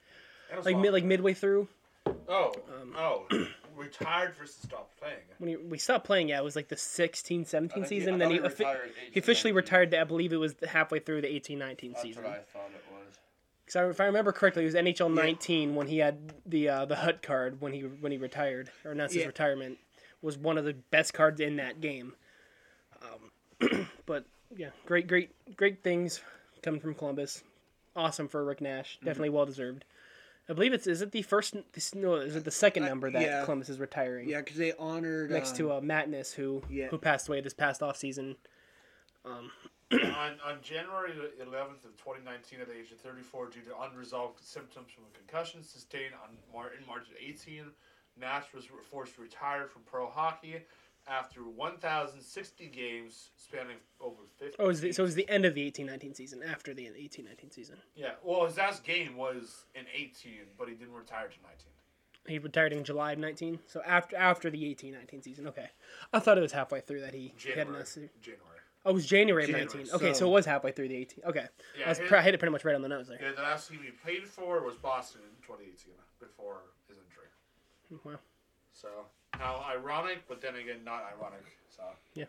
was 0.57 0.65
like 0.67 0.75
long. 0.75 0.83
mid, 0.83 0.93
like 0.93 1.05
midway 1.05 1.35
through 1.35 1.69
Oh, 2.29 2.53
Um, 2.81 2.95
oh, 2.97 3.27
retired 3.77 4.35
versus 4.37 4.57
stopped 4.63 4.99
playing. 5.01 5.17
when 5.39 5.51
he, 5.51 5.57
we 5.57 5.79
stopped 5.79 6.07
playing. 6.07 6.29
Yeah, 6.29 6.39
it 6.39 6.45
was 6.45 6.57
like 6.57 6.69
the 6.69 6.77
16-17 6.77 7.73
I 7.77 7.81
he- 7.81 7.85
season. 7.87 8.15
I 8.15 8.19
then 8.19 8.31
he, 8.31 8.37
he 8.37 8.43
retired 8.43 8.91
he 9.13 9.19
officially 9.21 9.53
18-19. 9.53 9.57
retired. 9.57 9.95
I 9.95 10.05
believe 10.05 10.33
it 10.33 10.37
was 10.37 10.55
halfway 10.67 10.99
through 11.01 11.23
the 11.23 11.29
18-19 11.29 11.59
That's 11.93 12.03
season. 12.03 12.23
what 12.25 12.33
I 12.33 12.37
thought 12.39 12.71
it 12.75 12.83
was. 12.93 13.19
Because 13.67 13.91
if 13.91 14.01
I 14.01 14.05
remember 14.07 14.33
correctly, 14.33 14.63
it 14.63 14.67
was 14.67 14.75
NHL 14.75 15.13
19 15.15 15.75
when 15.77 15.87
he 15.87 15.99
had 15.99 16.33
the 16.47 16.69
uh, 16.69 16.85
the 16.87 16.97
Hut 16.97 17.23
card 17.23 17.61
when 17.61 17.73
he 17.73 17.81
when 17.83 18.11
he 18.11 18.19
retired 18.19 18.71
or 18.85 18.91
announced 18.93 19.15
his 19.15 19.27
retirement 19.27 19.79
was 20.23 20.37
one 20.37 20.59
of 20.59 20.65
the 20.65 20.75
best 20.91 21.15
cards 21.15 21.41
in 21.41 21.57
that 21.57 21.81
game. 21.81 22.15
Um, 23.03 23.89
but 24.07 24.25
yeah, 24.57 24.71
great 24.87 25.07
great 25.07 25.31
great 25.57 25.83
things 25.85 26.21
coming 26.63 26.81
from 26.81 26.95
Columbus. 26.95 27.43
Awesome 27.97 28.29
for 28.29 28.45
Rick 28.45 28.61
Nash. 28.61 28.97
Mm-hmm. 28.97 29.07
Definitely 29.07 29.31
well 29.31 29.47
deserved. 29.47 29.85
I 30.49 30.53
believe 30.53 30.73
it's 30.73 30.87
is 30.87 31.01
it 31.01 31.13
the 31.13 31.23
first 31.23 31.55
no 31.95 32.15
is 32.15 32.35
it 32.35 32.45
the 32.45 32.51
second 32.51 32.85
number 32.85 33.11
that 33.11 33.23
yeah. 33.23 33.45
Columbus 33.45 33.69
is 33.69 33.79
retiring 33.79 34.29
Yeah, 34.29 34.39
because 34.39 34.57
they 34.57 34.73
honored 34.73 35.31
next 35.31 35.53
um, 35.53 35.57
to 35.59 35.73
uh, 35.73 35.81
Matness 35.81 36.35
who 36.35 36.63
yeah. 36.69 36.89
who 36.89 36.99
passed 36.99 37.29
away 37.29 37.41
this 37.41 37.55
past 37.55 37.83
off 37.83 37.97
season. 37.97 38.37
on, 39.93 40.39
on 40.47 40.59
January 40.63 41.11
11th 41.43 41.85
of 41.85 41.97
2019, 41.99 42.61
at 42.61 42.69
the 42.69 42.79
age 42.79 42.93
of 42.93 42.99
34, 43.01 43.51
due 43.51 43.61
to 43.63 43.81
unresolved 43.81 44.39
symptoms 44.41 44.87
from 44.95 45.03
a 45.05 45.19
concussion 45.19 45.65
sustained 45.65 46.15
on 46.23 46.37
Mar- 46.55 46.71
in 46.79 46.87
March 46.87 47.09
of 47.09 47.17
18, 47.21 47.65
Nash 48.21 48.45
was 48.55 48.67
forced 48.89 49.17
to 49.17 49.23
retire 49.23 49.67
from 49.67 49.83
pro 49.83 50.09
hockey 50.09 50.63
after 51.07 51.41
1,060 51.43 52.67
games 52.67 53.31
spanning 53.37 53.77
over 54.01 54.23
50. 54.39 54.57
Oh, 54.59 54.69
it 54.69 54.75
the, 54.77 54.93
so 54.93 55.03
it 55.03 55.07
was 55.07 55.15
the 55.15 55.29
end 55.29 55.45
of 55.45 55.55
the 55.55 55.71
18-19 55.71 56.17
season 56.17 56.43
after 56.43 56.75
the 56.75 56.85
18-19 56.85 57.53
season. 57.53 57.77
Yeah, 57.95 58.13
well, 58.23 58.47
his 58.47 58.57
last 58.57 58.85
game 58.85 59.17
was 59.17 59.65
in 59.75 59.85
18, 59.95 60.33
but 60.59 60.69
he 60.69 60.75
didn't 60.75 60.95
retire 60.95 61.29
to 61.29 61.43
19. 61.43 61.67
He 62.27 62.39
retired 62.39 62.73
in 62.73 62.85
July 62.85 63.13
of 63.13 63.19
19. 63.19 63.61
So 63.67 63.83
after 63.87 64.15
after 64.17 64.51
the 64.51 64.63
18-19 64.63 65.25
season. 65.25 65.47
Okay. 65.49 65.69
I 66.13 66.19
thought 66.19 66.39
it 66.39 66.43
was 66.43 66.53
halfway 66.53 66.81
through 66.81 67.01
that 67.01 67.15
he 67.15 67.29
had 67.29 67.39
January. 67.39 67.81
an 67.81 68.11
January. 68.21 68.47
Oh, 68.85 68.91
it 68.91 68.95
was 68.95 69.07
January 69.07 69.45
of 69.45 69.51
January, 69.51 69.67
19. 69.85 69.95
Okay, 69.95 70.13
so, 70.13 70.21
so- 70.21 70.29
it 70.29 70.33
was 70.33 70.47
halfway 70.47 70.73
through 70.73 70.89
the 70.89 70.97
18. 70.97 71.25
Okay. 71.25 71.47
Yeah, 71.79 71.87
I, 71.87 71.89
was 71.91 71.99
his- 71.99 72.13
I 72.13 72.23
hit 72.23 72.35
it 72.35 72.39
pretty 72.39 72.53
much 72.53 72.65
right 72.65 72.75
on 72.75 72.83
the 72.83 72.89
nose 72.89 73.09
there. 73.09 73.19
Yeah, 73.21 73.33
the 73.37 73.43
last 73.43 73.69
team 73.69 73.81
he 73.83 73.91
played 73.91 74.27
for 74.27 74.63
was 74.65 74.77
Boston 74.77 75.23
in 75.23 75.43
2018 75.47 75.93
before 76.19 76.61
his 76.89 76.97
injury. 76.97 77.29
Hmm, 77.89 78.09
wow. 78.09 78.19
So 78.73 78.89
how 79.33 79.65
ironic, 79.71 80.23
but 80.29 80.41
then 80.41 80.57
again, 80.57 80.85
not 80.85 81.05
ironic. 81.17 81.45
So 81.75 81.83
Yeah. 82.15 82.25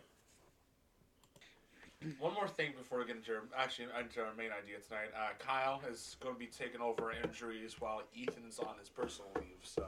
One 2.18 2.34
more 2.34 2.48
thing 2.48 2.72
before 2.76 2.98
we 2.98 3.06
get 3.06 3.16
into 3.16 3.32
our, 3.32 3.42
actually 3.56 3.86
into 3.98 4.20
our 4.20 4.34
main 4.36 4.50
idea 4.50 4.78
tonight. 4.86 5.10
Uh, 5.16 5.28
Kyle 5.38 5.80
is 5.88 6.16
going 6.20 6.34
to 6.34 6.38
be 6.38 6.46
taking 6.46 6.80
over 6.80 7.12
injuries 7.12 7.76
while 7.80 8.02
Ethan's 8.20 8.58
on 8.58 8.76
his 8.80 8.88
personal 8.88 9.30
leave. 9.36 9.60
So, 9.62 9.86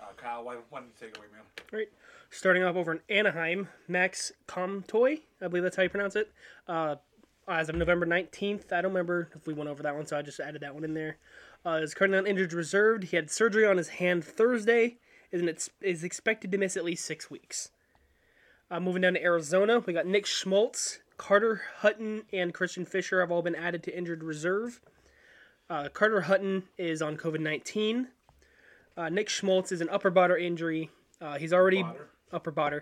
uh, 0.00 0.06
Kyle, 0.16 0.44
why, 0.44 0.56
why 0.70 0.80
don't 0.80 0.88
you 0.88 0.94
take 0.98 1.10
it 1.10 1.18
away, 1.18 1.26
man? 1.30 1.42
Right. 1.70 1.88
Starting 2.30 2.62
off 2.62 2.76
over 2.76 2.92
in 2.92 3.00
Anaheim, 3.10 3.68
Max 3.86 4.32
Comtois, 4.46 5.16
I 5.42 5.48
believe 5.48 5.62
that's 5.62 5.76
how 5.76 5.82
you 5.82 5.90
pronounce 5.90 6.16
it. 6.16 6.32
Uh, 6.66 6.96
as 7.46 7.68
of 7.68 7.74
November 7.74 8.06
19th, 8.06 8.72
I 8.72 8.80
don't 8.80 8.92
remember 8.92 9.28
if 9.34 9.46
we 9.46 9.52
went 9.52 9.68
over 9.68 9.82
that 9.82 9.94
one, 9.94 10.06
so 10.06 10.16
I 10.16 10.22
just 10.22 10.40
added 10.40 10.62
that 10.62 10.72
one 10.72 10.84
in 10.84 10.94
there. 10.94 11.18
Uh, 11.66 11.80
is 11.82 11.92
currently 11.92 12.18
on 12.18 12.26
injured 12.26 12.54
reserved. 12.54 13.04
He 13.04 13.16
had 13.16 13.30
surgery 13.30 13.66
on 13.66 13.76
his 13.76 13.88
hand 13.88 14.24
Thursday, 14.24 14.96
and 15.32 15.48
it's 15.48 15.70
is 15.80 16.04
expected 16.04 16.52
to 16.52 16.58
miss 16.58 16.76
at 16.76 16.84
least 16.84 17.04
six 17.04 17.30
weeks. 17.30 17.70
Uh, 18.70 18.80
moving 18.80 19.02
down 19.02 19.14
to 19.14 19.22
Arizona, 19.22 19.80
we 19.80 19.92
got 19.92 20.06
Nick 20.06 20.26
Schmaltz, 20.26 21.00
Carter 21.16 21.62
Hutton, 21.78 22.22
and 22.32 22.54
Christian 22.54 22.84
Fischer 22.84 23.20
have 23.20 23.30
all 23.30 23.42
been 23.42 23.54
added 23.54 23.82
to 23.84 23.96
injured 23.96 24.24
reserve. 24.24 24.80
Uh, 25.68 25.88
Carter 25.88 26.22
Hutton 26.22 26.64
is 26.78 27.02
on 27.02 27.16
COVID 27.16 27.40
19. 27.40 28.08
Uh, 28.96 29.08
Nick 29.08 29.28
Schmaltz 29.28 29.72
is 29.72 29.80
an 29.80 29.88
upper 29.90 30.10
body 30.10 30.46
injury. 30.46 30.90
Uh, 31.20 31.38
he's 31.38 31.52
already 31.52 31.82
Body? 31.82 31.98
upper 32.32 32.50
body 32.50 32.78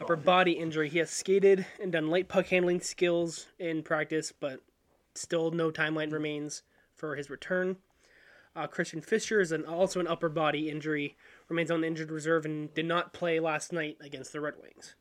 upper 0.00 0.16
body 0.16 0.52
injury. 0.52 0.88
He 0.88 0.98
has 0.98 1.10
skated 1.10 1.66
and 1.80 1.92
done 1.92 2.10
light 2.10 2.28
puck 2.28 2.46
handling 2.46 2.80
skills 2.80 3.46
in 3.58 3.82
practice, 3.82 4.32
but 4.38 4.60
still 5.14 5.50
no 5.50 5.70
timeline 5.70 6.12
remains 6.12 6.62
for 6.94 7.16
his 7.16 7.30
return. 7.30 7.76
Uh, 8.54 8.66
Christian 8.66 9.00
Fischer 9.00 9.40
is 9.40 9.50
an, 9.52 9.64
also 9.64 9.98
an 9.98 10.06
upper 10.06 10.28
body 10.28 10.68
injury, 10.68 11.16
remains 11.52 11.70
on 11.70 11.82
the 11.82 11.86
injured 11.86 12.10
reserve 12.10 12.44
and 12.44 12.72
did 12.74 12.86
not 12.86 13.12
play 13.12 13.38
last 13.38 13.72
night 13.72 13.98
against 14.00 14.32
the 14.32 14.40
Red 14.40 14.54
Wings. 14.60 14.94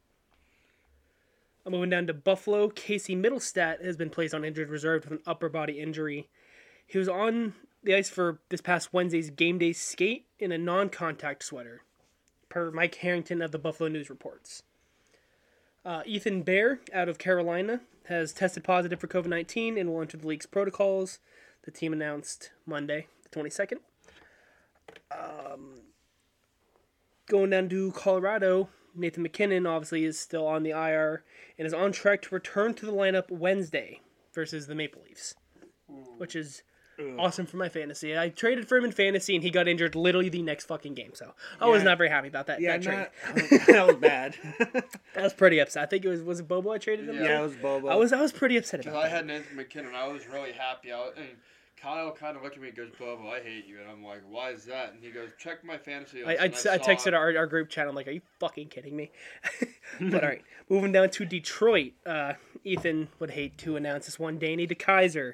I'm 1.65 1.71
moving 1.71 1.89
down 1.89 2.07
to 2.07 2.13
Buffalo. 2.13 2.69
Casey 2.69 3.15
Mittelstadt 3.15 3.83
has 3.83 3.95
been 3.95 4.09
placed 4.09 4.33
on 4.33 4.43
injured 4.43 4.69
reserve 4.69 5.03
with 5.03 5.13
an 5.13 5.23
upper 5.25 5.47
body 5.47 5.79
injury. 5.79 6.27
He 6.85 6.97
was 6.97 7.07
on 7.07 7.53
the 7.83 7.95
ice 7.95 8.09
for 8.09 8.39
this 8.49 8.61
past 8.61 8.93
Wednesday's 8.93 9.29
game 9.29 9.57
day 9.57 9.73
skate 9.73 10.25
in 10.39 10.51
a 10.51 10.57
non 10.57 10.89
contact 10.89 11.43
sweater, 11.43 11.81
per 12.49 12.71
Mike 12.71 12.95
Harrington 12.95 13.41
of 13.41 13.51
the 13.51 13.59
Buffalo 13.59 13.89
News 13.89 14.09
reports. 14.09 14.63
Uh, 15.85 16.01
Ethan 16.05 16.43
Bear 16.43 16.79
out 16.93 17.09
of 17.09 17.17
Carolina 17.17 17.81
has 18.05 18.33
tested 18.33 18.63
positive 18.63 18.99
for 18.99 19.07
COVID 19.07 19.27
19 19.27 19.77
and 19.77 19.89
will 19.89 20.01
enter 20.01 20.17
the 20.17 20.27
league's 20.27 20.45
protocols. 20.45 21.19
The 21.63 21.71
team 21.71 21.93
announced 21.93 22.51
Monday, 22.65 23.07
the 23.23 23.29
22nd. 23.29 23.77
Um, 25.11 25.81
going 27.31 27.49
down 27.49 27.69
to 27.69 27.91
Colorado, 27.93 28.69
Nathan 28.93 29.23
MacKinnon 29.23 29.65
obviously 29.65 30.03
is 30.03 30.19
still 30.19 30.45
on 30.45 30.63
the 30.63 30.71
IR 30.71 31.23
and 31.57 31.65
is 31.65 31.73
on 31.73 31.91
track 31.93 32.21
to 32.23 32.35
return 32.35 32.73
to 32.75 32.85
the 32.85 32.91
lineup 32.91 33.31
Wednesday 33.31 34.01
versus 34.33 34.67
the 34.67 34.75
Maple 34.75 35.01
Leafs, 35.07 35.33
which 36.17 36.35
is 36.35 36.61
awesome 37.17 37.45
for 37.47 37.57
my 37.57 37.67
fantasy. 37.69 38.15
I 38.17 38.29
traded 38.29 38.67
for 38.67 38.77
him 38.77 38.83
in 38.85 38.91
fantasy 38.91 39.33
and 39.33 39.43
he 39.43 39.49
got 39.49 39.67
injured 39.67 39.95
literally 39.95 40.29
the 40.29 40.41
next 40.43 40.65
fucking 40.65 40.93
game, 40.93 41.11
so 41.15 41.33
I 41.59 41.67
was 41.67 41.83
not 41.83 41.97
very 41.97 42.09
happy 42.09 42.27
about 42.27 42.47
that, 42.47 42.59
Yeah, 42.61 42.77
that 42.77 42.83
trade. 42.83 43.61
that 43.67 43.87
was 43.87 43.95
bad. 43.95 44.35
I 45.15 45.21
was 45.23 45.33
pretty 45.33 45.59
upset. 45.59 45.83
I 45.83 45.85
think 45.87 46.05
it 46.05 46.09
was 46.09 46.21
was 46.21 46.41
it 46.41 46.47
Bobo 46.47 46.71
I 46.71 46.77
traded 46.77 47.07
him. 47.09 47.15
Yeah. 47.15 47.21
to? 47.21 47.27
yeah, 47.27 47.39
it 47.39 47.43
was 47.43 47.55
Bobo. 47.55 47.87
I 47.87 47.95
was 47.95 48.13
I 48.13 48.21
was 48.21 48.31
pretty 48.31 48.57
upset 48.57 48.81
Because 48.81 48.93
about 48.93 49.05
I 49.05 49.09
that. 49.09 49.15
had 49.15 49.25
Nathan 49.27 49.55
MacKinnon, 49.57 49.95
I 49.95 50.07
was 50.09 50.27
really 50.27 50.51
happy. 50.51 50.91
I 50.91 50.99
was, 50.99 51.13
and 51.17 51.27
Kyle 51.81 52.11
kind 52.11 52.37
of 52.37 52.43
looked 52.43 52.55
at 52.55 52.61
me 52.61 52.67
and 52.67 52.77
goes, 52.77 52.89
Bobo, 52.99 53.27
I 53.29 53.39
hate 53.41 53.65
you. 53.65 53.79
And 53.79 53.89
I'm 53.89 54.03
like, 54.03 54.21
why 54.29 54.51
is 54.51 54.65
that? 54.65 54.93
And 54.93 55.03
he 55.03 55.09
goes, 55.09 55.29
check 55.39 55.63
my 55.63 55.77
fantasy 55.77 56.23
I, 56.23 56.45
list. 56.45 56.67
I, 56.67 56.73
I 56.73 56.77
saw 56.77 56.83
texted 56.83 57.13
our, 57.13 57.35
our 57.35 57.47
group 57.47 57.69
chat. 57.69 57.87
I'm 57.87 57.95
like, 57.95 58.07
are 58.07 58.11
you 58.11 58.21
fucking 58.39 58.67
kidding 58.67 58.95
me? 58.95 59.11
but 59.99 60.13
all 60.23 60.29
right, 60.29 60.43
moving 60.69 60.91
down 60.91 61.09
to 61.09 61.25
Detroit. 61.25 61.93
Uh, 62.05 62.33
Ethan 62.63 63.07
would 63.19 63.31
hate 63.31 63.57
to 63.59 63.75
announce 63.75 64.05
this 64.05 64.19
one. 64.19 64.37
Danny 64.37 64.67
DeKeyser 64.67 65.33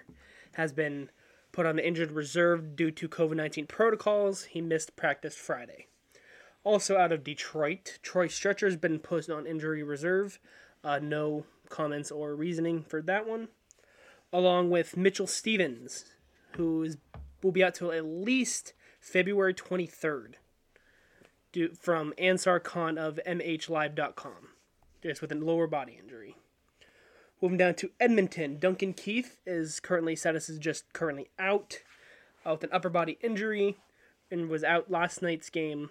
has 0.54 0.72
been 0.72 1.10
put 1.51 1.66
on 1.66 1.75
the 1.75 1.86
injured 1.86 2.12
reserve 2.12 2.75
due 2.75 2.92
to 2.92 3.10
COVID 3.10 3.36
19 3.36 3.68
protocols. 3.68 4.46
He 4.46 4.62
missed 4.62 4.96
practice 4.96 5.36
Friday. 5.36 5.88
Also 6.63 6.98
out 6.98 7.12
of 7.12 7.24
Detroit, 7.24 8.00
Troy 8.01 8.27
Stecher 8.27 8.68
has 8.68 8.77
been 8.77 9.00
put 9.00 9.30
on 9.30 9.46
injury 9.46 9.84
reserve. 9.84 10.39
Uh, 10.84 11.00
no 11.01 11.46
comments 11.70 12.12
or 12.12 12.36
reasoning 12.36 12.84
for 12.84 13.01
that 13.01 13.27
one. 13.27 13.50
Along 14.32 14.70
with 14.70 14.98
Mitchell 14.98 15.27
Stephens, 15.27 16.06
who 16.56 16.84
is 16.84 16.98
will 17.44 17.51
be 17.51 17.63
out 17.63 17.75
till 17.75 17.92
at 17.92 18.06
least 18.06 18.74
February 19.00 19.54
23rd 19.54 20.34
due, 21.51 21.74
from 21.74 22.13
Ansar 22.18 22.60
Khan 22.60 22.98
of 22.98 23.20
MHLive.com, 23.25 24.50
just 25.04 25.22
with 25.22 25.32
a 25.32 25.36
lower 25.36 25.68
body 25.68 25.98
injury. 26.01 26.36
Moving 27.42 27.58
down 27.58 27.75
to 27.75 27.92
Edmonton, 28.00 28.58
Duncan 28.58 28.94
Keith 28.94 29.38
is 29.46 29.80
currently 29.80 30.16
status 30.16 30.50
is 30.50 30.58
just 30.58 30.92
currently 30.94 31.30
out 31.38 31.80
uh, 32.46 32.51
with 32.54 32.63
an 32.63 32.70
upper 32.72 32.89
body 32.89 33.18
injury 33.22 33.77
and 34.32 34.50
was 34.50 34.63
out 34.63 34.89
last 34.89 35.22
night's 35.22 35.50
game 35.50 35.89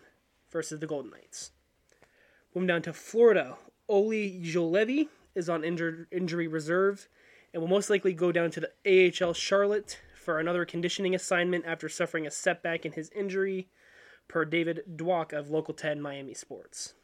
versus 0.50 0.80
the 0.80 0.86
Golden 0.86 1.10
Knights. 1.10 1.52
Moving 2.54 2.66
down 2.66 2.82
to 2.82 2.92
Florida, 2.92 3.56
Olli 3.88 4.40
Juolevi 4.42 5.08
is 5.34 5.48
on 5.48 5.62
injured 5.62 6.08
injury 6.10 6.48
reserve 6.48 7.08
and 7.52 7.62
will 7.62 7.68
most 7.68 7.90
likely 7.90 8.12
go 8.12 8.32
down 8.32 8.50
to 8.50 8.60
the 8.60 9.12
AHL 9.25 9.32
Charlotte 9.32 10.00
for 10.26 10.40
another 10.40 10.64
conditioning 10.64 11.14
assignment 11.14 11.64
after 11.64 11.88
suffering 11.88 12.26
a 12.26 12.30
setback 12.33 12.85
in 12.85 12.90
his 12.90 13.11
injury, 13.14 13.68
per 14.26 14.45
David 14.45 14.83
Dwork 14.97 15.33
of 15.33 15.50
Local 15.50 15.73
10 15.73 16.02
Miami 16.02 16.35
Sports. 16.35 16.95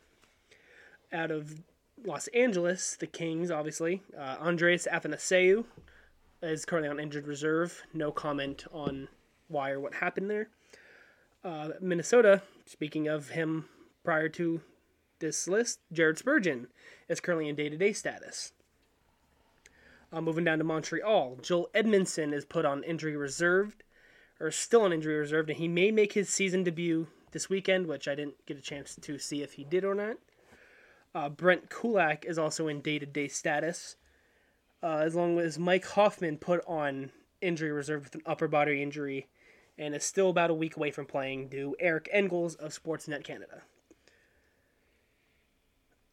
Out 1.12 1.30
of 1.30 1.62
Los 2.04 2.26
Angeles, 2.34 2.96
the 2.98 3.06
Kings, 3.06 3.48
obviously, 3.48 4.02
uh, 4.18 4.38
Andreas 4.40 4.88
Athanasiou 4.90 5.64
is 6.42 6.64
currently 6.64 6.88
on 6.88 6.98
injured 6.98 7.28
reserve. 7.28 7.80
No 7.94 8.10
comment 8.10 8.64
on 8.72 9.06
why 9.46 9.70
or 9.70 9.78
what 9.78 9.94
happened 9.94 10.28
there. 10.28 10.48
Uh, 11.44 11.68
Minnesota, 11.80 12.42
speaking 12.66 13.06
of 13.06 13.28
him 13.28 13.66
prior 14.02 14.28
to 14.30 14.62
this 15.20 15.46
list, 15.46 15.78
Jared 15.92 16.18
Spurgeon 16.18 16.66
is 17.08 17.20
currently 17.20 17.48
in 17.48 17.54
day 17.54 17.68
to 17.68 17.76
day 17.76 17.92
status. 17.92 18.52
Uh, 20.12 20.20
moving 20.20 20.44
down 20.44 20.58
to 20.58 20.64
Montreal, 20.64 21.38
Joel 21.40 21.70
Edmundson 21.74 22.34
is 22.34 22.44
put 22.44 22.66
on 22.66 22.84
injury 22.84 23.16
reserved, 23.16 23.82
or 24.38 24.50
still 24.50 24.82
on 24.82 24.92
injury 24.92 25.16
reserved, 25.16 25.48
and 25.48 25.58
he 25.58 25.68
may 25.68 25.90
make 25.90 26.12
his 26.12 26.28
season 26.28 26.64
debut 26.64 27.06
this 27.30 27.48
weekend, 27.48 27.86
which 27.86 28.06
I 28.06 28.14
didn't 28.14 28.44
get 28.44 28.58
a 28.58 28.62
chance 28.62 28.94
to 29.00 29.18
see 29.18 29.42
if 29.42 29.54
he 29.54 29.64
did 29.64 29.84
or 29.84 29.94
not. 29.94 30.16
Uh, 31.14 31.28
Brent 31.30 31.70
Kulak 31.70 32.26
is 32.26 32.38
also 32.38 32.68
in 32.68 32.82
day 32.82 32.98
to 32.98 33.06
day 33.06 33.28
status, 33.28 33.96
uh, 34.82 34.98
as 34.98 35.14
long 35.14 35.38
as 35.38 35.58
Mike 35.58 35.86
Hoffman 35.86 36.36
put 36.36 36.62
on 36.66 37.10
injury 37.40 37.72
reserve 37.72 38.04
with 38.04 38.14
an 38.14 38.22
upper 38.26 38.48
body 38.48 38.82
injury 38.82 39.28
and 39.78 39.94
is 39.94 40.04
still 40.04 40.28
about 40.30 40.50
a 40.50 40.54
week 40.54 40.76
away 40.76 40.90
from 40.90 41.06
playing 41.06 41.48
due 41.48 41.74
Eric 41.80 42.08
Engels 42.12 42.54
of 42.54 42.72
Sportsnet 42.72 43.24
Canada. 43.24 43.62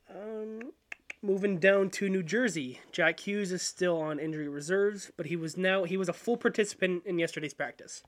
Um, 0.10 0.72
moving 1.22 1.58
down 1.60 1.90
to 1.92 2.10
New 2.10 2.24
Jersey, 2.24 2.80
Jack 2.92 3.22
Hughes 3.22 3.52
is 3.52 3.62
still 3.62 4.00
on 4.02 4.20
injury 4.20 4.48
reserves, 4.48 5.12
but 5.18 5.26
he 5.28 5.36
was 5.36 5.58
now 5.58 5.84
he 5.84 5.98
was 5.98 6.10
a 6.10 6.14
full 6.14 6.38
participant 6.38 7.04
in 7.06 7.20
yesterday's 7.20 7.54
practice. 7.54 8.04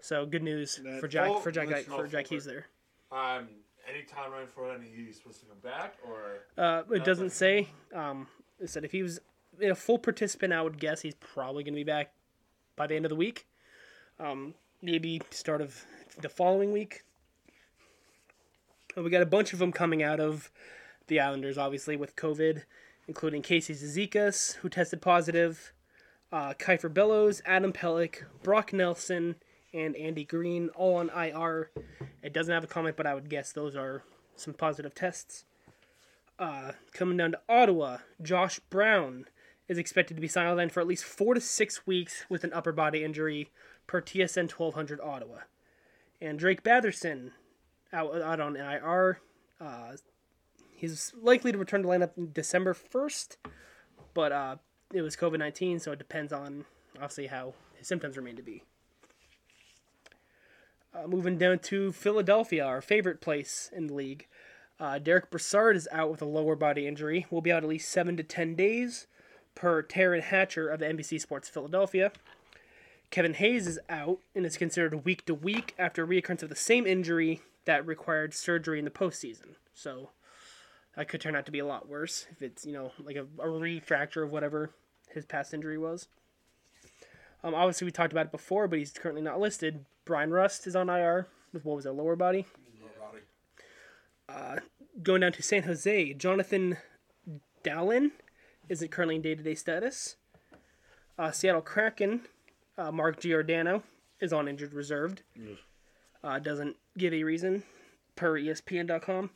So 0.00 0.26
good 0.26 0.42
news 0.42 0.76
That- 0.82 1.00
for 1.00 1.08
Jack 1.08 1.28
Oh, 1.30 1.40
for 1.40 1.50
Jack 1.50 1.68
for 1.84 2.06
Jack. 2.06 2.28
Hughes 2.28 2.44
there. 2.44 2.66
Um, 3.10 3.48
any 3.88 4.02
timeline 4.02 4.48
for 4.48 4.68
when 4.68 4.82
he's 4.82 5.16
supposed 5.16 5.40
to 5.40 5.46
come 5.46 5.58
back, 5.60 5.96
or 6.06 6.40
Uh, 6.56 6.82
it 6.92 7.04
doesn't 7.04 7.30
say. 7.30 7.68
Um, 7.92 8.28
it 8.60 8.68
said 8.68 8.84
if 8.84 8.92
he 8.92 9.02
was 9.02 9.20
a 9.60 9.74
full 9.74 9.98
participant, 9.98 10.52
I 10.52 10.62
would 10.62 10.78
guess 10.78 11.00
he's 11.00 11.14
probably 11.14 11.64
going 11.64 11.74
to 11.74 11.78
be 11.80 11.84
back 11.84 12.12
by 12.76 12.86
the 12.86 12.94
end 12.94 13.04
of 13.06 13.08
the 13.08 13.16
week. 13.16 13.46
Um, 14.20 14.54
maybe 14.82 15.20
start 15.30 15.60
of 15.60 15.84
the 16.20 16.28
following 16.28 16.70
week. 16.72 17.02
And 18.94 19.04
we 19.04 19.10
got 19.10 19.22
a 19.22 19.26
bunch 19.26 19.52
of 19.52 19.58
them 19.58 19.72
coming 19.72 20.02
out 20.02 20.20
of 20.20 20.50
the 21.08 21.20
Islanders, 21.20 21.58
obviously 21.58 21.96
with 21.96 22.16
COVID, 22.16 22.62
including 23.06 23.42
Casey 23.42 23.74
Cizikas, 23.74 24.56
who 24.56 24.68
tested 24.68 25.02
positive, 25.02 25.72
uh, 26.30 26.54
Kiefer 26.54 26.92
Bellows, 26.92 27.42
Adam 27.44 27.72
Pelech, 27.72 28.24
Brock 28.42 28.72
Nelson, 28.72 29.36
and 29.72 29.96
Andy 29.96 30.24
Greene, 30.24 30.68
all 30.70 30.96
on 30.96 31.10
IR. 31.10 31.70
It 32.22 32.32
doesn't 32.32 32.52
have 32.52 32.64
a 32.64 32.68
comment, 32.68 32.96
but 32.96 33.06
I 33.06 33.14
would 33.14 33.28
guess 33.28 33.52
those 33.52 33.76
are 33.76 34.02
some 34.36 34.54
positive 34.54 34.94
tests. 34.94 35.44
Uh, 36.38 36.72
coming 36.92 37.16
down 37.16 37.32
to 37.32 37.40
Ottawa, 37.48 37.98
Josh 38.22 38.60
Brown 38.70 39.26
is 39.66 39.78
expected 39.78 40.14
to 40.14 40.20
be 40.20 40.28
sidelined 40.28 40.70
for 40.70 40.80
at 40.80 40.86
least 40.86 41.04
four 41.04 41.34
to 41.34 41.40
six 41.40 41.86
weeks 41.86 42.24
with 42.28 42.44
an 42.44 42.52
upper 42.52 42.72
body 42.72 43.04
injury 43.04 43.50
per 43.86 44.00
TSN 44.00 44.50
1200 44.50 45.00
Ottawa. 45.00 45.38
And 46.20 46.38
Drake 46.38 46.62
Batherson 46.62 47.32
out, 47.92 48.20
out 48.20 48.40
on 48.40 48.56
IR. 48.56 49.20
Uh, 49.60 49.96
he's 50.78 51.12
likely 51.20 51.52
to 51.52 51.58
return 51.58 51.82
to 51.82 51.88
lineup 51.88 52.32
December 52.32 52.74
1st, 52.74 53.36
but 54.14 54.32
uh, 54.32 54.56
it 54.92 55.02
was 55.02 55.16
COVID 55.16 55.38
19, 55.38 55.80
so 55.80 55.92
it 55.92 55.98
depends 55.98 56.32
on 56.32 56.64
obviously 56.96 57.26
how 57.26 57.54
his 57.74 57.86
symptoms 57.86 58.16
remain 58.16 58.36
to 58.36 58.42
be. 58.42 58.62
Uh, 60.94 61.06
moving 61.06 61.36
down 61.36 61.58
to 61.58 61.92
Philadelphia, 61.92 62.64
our 62.64 62.80
favorite 62.80 63.20
place 63.20 63.70
in 63.74 63.88
the 63.88 63.94
league. 63.94 64.26
Uh, 64.80 64.98
Derek 64.98 65.30
Brassard 65.30 65.76
is 65.76 65.88
out 65.90 66.10
with 66.10 66.22
a 66.22 66.26
lower 66.26 66.54
body 66.54 66.86
injury. 66.86 67.26
Will 67.30 67.40
be 67.40 67.52
out 67.52 67.64
at 67.64 67.68
least 67.68 67.90
seven 67.90 68.16
to 68.16 68.22
ten 68.22 68.54
days, 68.54 69.06
per 69.54 69.82
Taryn 69.82 70.22
Hatcher 70.22 70.68
of 70.68 70.80
NBC 70.80 71.20
Sports 71.20 71.48
Philadelphia. 71.48 72.12
Kevin 73.10 73.34
Hayes 73.34 73.66
is 73.66 73.78
out 73.88 74.20
and 74.34 74.46
is 74.46 74.56
considered 74.56 75.04
week 75.04 75.26
to 75.26 75.34
week 75.34 75.74
after 75.78 76.06
reoccurrence 76.06 76.42
of 76.42 76.48
the 76.48 76.56
same 76.56 76.86
injury 76.86 77.40
that 77.64 77.86
required 77.86 78.34
surgery 78.34 78.78
in 78.78 78.84
the 78.84 78.90
postseason. 78.90 79.56
So 79.74 80.10
that 80.98 81.08
could 81.08 81.22
turn 81.22 81.34
out 81.34 81.46
to 81.46 81.52
be 81.52 81.60
a 81.60 81.66
lot 81.66 81.88
worse 81.88 82.26
if 82.30 82.42
it's 82.42 82.66
you 82.66 82.72
know 82.74 82.92
like 83.02 83.16
a, 83.16 83.26
a 83.40 83.48
re-fracture 83.48 84.22
of 84.22 84.32
whatever 84.32 84.70
his 85.08 85.24
past 85.24 85.54
injury 85.54 85.78
was. 85.78 86.08
Um, 87.42 87.54
obviously 87.54 87.86
we 87.86 87.92
talked 87.92 88.12
about 88.12 88.26
it 88.26 88.32
before, 88.32 88.68
but 88.68 88.78
he's 88.78 88.92
currently 88.92 89.22
not 89.22 89.40
listed. 89.40 89.86
Bryan 90.04 90.30
Rust 90.30 90.66
is 90.66 90.76
on 90.76 90.90
IR 90.90 91.28
with 91.52 91.64
what 91.64 91.76
was 91.76 91.86
it, 91.86 91.92
lower 91.92 92.16
body 92.16 92.44
going 95.02 95.20
down 95.20 95.32
to 95.32 95.42
San 95.42 95.64
Jose, 95.64 96.14
Jonathan 96.14 96.76
Dahlén 97.64 98.12
is 98.68 98.84
currently 98.90 99.16
in 99.16 99.22
day-to-day 99.22 99.54
status. 99.54 100.16
Uh, 101.18 101.30
Seattle 101.30 101.62
Kraken, 101.62 102.22
uh, 102.76 102.92
Mark 102.92 103.20
Giordano 103.20 103.82
is 104.20 104.32
on 104.32 104.48
injured 104.48 104.72
reserved. 104.72 105.22
Uh, 106.22 106.38
doesn't 106.38 106.76
give 106.96 107.12
a 107.12 107.22
reason 107.22 107.62
per 108.16 108.38
ESPN.com. 108.38 109.30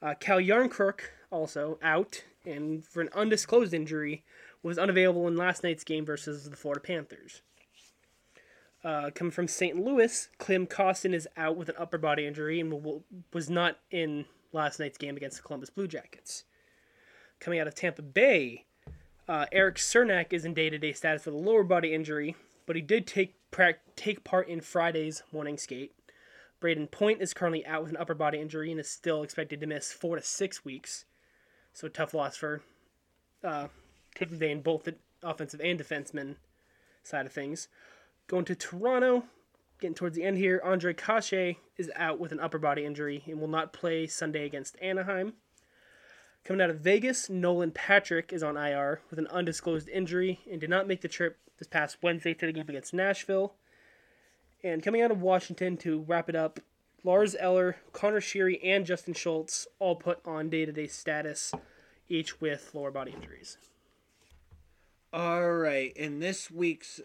Uh, 0.00 0.14
Calle 0.18 0.40
Järnkrok 0.40 1.00
also 1.30 1.78
out 1.82 2.24
and 2.44 2.84
for 2.84 3.00
an 3.00 3.08
undisclosed 3.14 3.74
injury 3.74 4.24
was 4.62 4.78
unavailable 4.78 5.26
in 5.28 5.36
last 5.36 5.62
night's 5.62 5.84
game 5.84 6.04
versus 6.04 6.48
the 6.48 6.56
Florida 6.56 6.80
Panthers. 6.80 7.42
Uh, 8.84 9.10
coming 9.14 9.32
from 9.32 9.48
St. 9.48 9.76
Louis, 9.76 10.28
Klim 10.38 10.66
Kostin 10.66 11.12
is 11.12 11.26
out 11.36 11.56
with 11.56 11.68
an 11.68 11.74
upper 11.78 11.98
body 11.98 12.26
injury 12.26 12.60
and 12.60 13.02
was 13.32 13.50
not 13.50 13.78
in 13.90 14.24
last 14.52 14.78
night's 14.78 14.98
game 14.98 15.16
against 15.16 15.36
the 15.36 15.42
Columbus 15.42 15.70
Blue 15.70 15.88
Jackets. 15.88 16.44
Coming 17.40 17.58
out 17.58 17.66
of 17.66 17.74
Tampa 17.74 18.02
Bay, 18.02 18.66
uh, 19.28 19.46
Erik 19.52 19.76
Cernak 19.76 20.32
is 20.32 20.44
in 20.44 20.54
day-to-day 20.54 20.92
status 20.92 21.26
with 21.26 21.34
a 21.34 21.38
lower 21.38 21.64
body 21.64 21.92
injury, 21.92 22.36
but 22.66 22.76
he 22.76 22.82
did 22.82 23.06
take 23.06 23.34
prac- 23.50 23.96
take 23.96 24.24
part 24.24 24.48
in 24.48 24.60
Friday's 24.60 25.22
morning 25.32 25.58
skate. 25.58 25.92
Brayden 26.60 26.90
Point 26.90 27.22
is 27.22 27.34
currently 27.34 27.64
out 27.66 27.82
with 27.82 27.90
an 27.90 27.96
upper 27.98 28.14
body 28.14 28.40
injury 28.40 28.70
and 28.70 28.80
is 28.80 28.88
still 28.90 29.22
expected 29.22 29.60
to 29.60 29.66
miss 29.66 29.92
four 29.92 30.16
to 30.16 30.22
six 30.22 30.64
weeks. 30.64 31.04
So 31.72 31.88
tough 31.88 32.14
loss 32.14 32.36
for 32.36 32.62
uh, 33.44 33.68
Tampa 34.14 34.34
Bay 34.34 34.50
in 34.50 34.62
both 34.62 34.84
the 34.84 34.96
offensive 35.22 35.60
and 35.62 35.78
defenseman 35.78 36.36
side 37.04 37.26
of 37.26 37.32
things. 37.32 37.68
Going 38.26 38.44
to 38.46 38.54
Toronto, 38.54 39.24
getting 39.80 39.94
towards 39.94 40.16
the 40.16 40.24
end 40.24 40.36
here, 40.36 40.60
Ondrej 40.64 40.96
Kase 40.96 41.56
is 41.76 41.90
out 41.94 42.18
with 42.18 42.32
an 42.32 42.40
upper 42.40 42.58
body 42.58 42.84
injury 42.84 43.22
and 43.26 43.40
will 43.40 43.48
not 43.48 43.72
play 43.72 44.06
Sunday 44.06 44.44
against 44.44 44.76
Anaheim. 44.82 45.34
Coming 46.44 46.62
out 46.62 46.70
of 46.70 46.80
Vegas, 46.80 47.28
Nolan 47.28 47.70
Patrick 47.70 48.32
is 48.32 48.42
on 48.42 48.56
IR 48.56 49.00
with 49.10 49.18
an 49.18 49.26
undisclosed 49.28 49.88
injury 49.88 50.40
and 50.50 50.60
did 50.60 50.70
not 50.70 50.88
make 50.88 51.02
the 51.02 51.08
trip 51.08 51.38
this 51.58 51.68
past 51.68 51.98
Wednesday 52.02 52.34
to 52.34 52.46
the 52.46 52.52
game 52.52 52.66
against 52.68 52.94
Nashville. 52.94 53.54
And 54.62 54.82
coming 54.82 55.02
out 55.02 55.10
of 55.10 55.22
Washington 55.22 55.76
to 55.78 56.00
wrap 56.00 56.28
it 56.28 56.34
up, 56.34 56.58
Lars 57.04 57.36
Eller, 57.38 57.76
Conor 57.92 58.20
Sheary, 58.20 58.58
and 58.62 58.84
Justin 58.84 59.14
Schultz 59.14 59.68
all 59.78 59.94
put 59.94 60.20
on 60.24 60.50
day 60.50 60.64
to 60.66 60.72
day 60.72 60.88
status, 60.88 61.52
each 62.08 62.40
with 62.40 62.70
lower 62.74 62.90
body 62.90 63.12
injuries. 63.12 63.56
All 65.12 65.52
right, 65.52 65.92
and 65.96 66.20
this 66.20 66.50
week's 66.50 67.00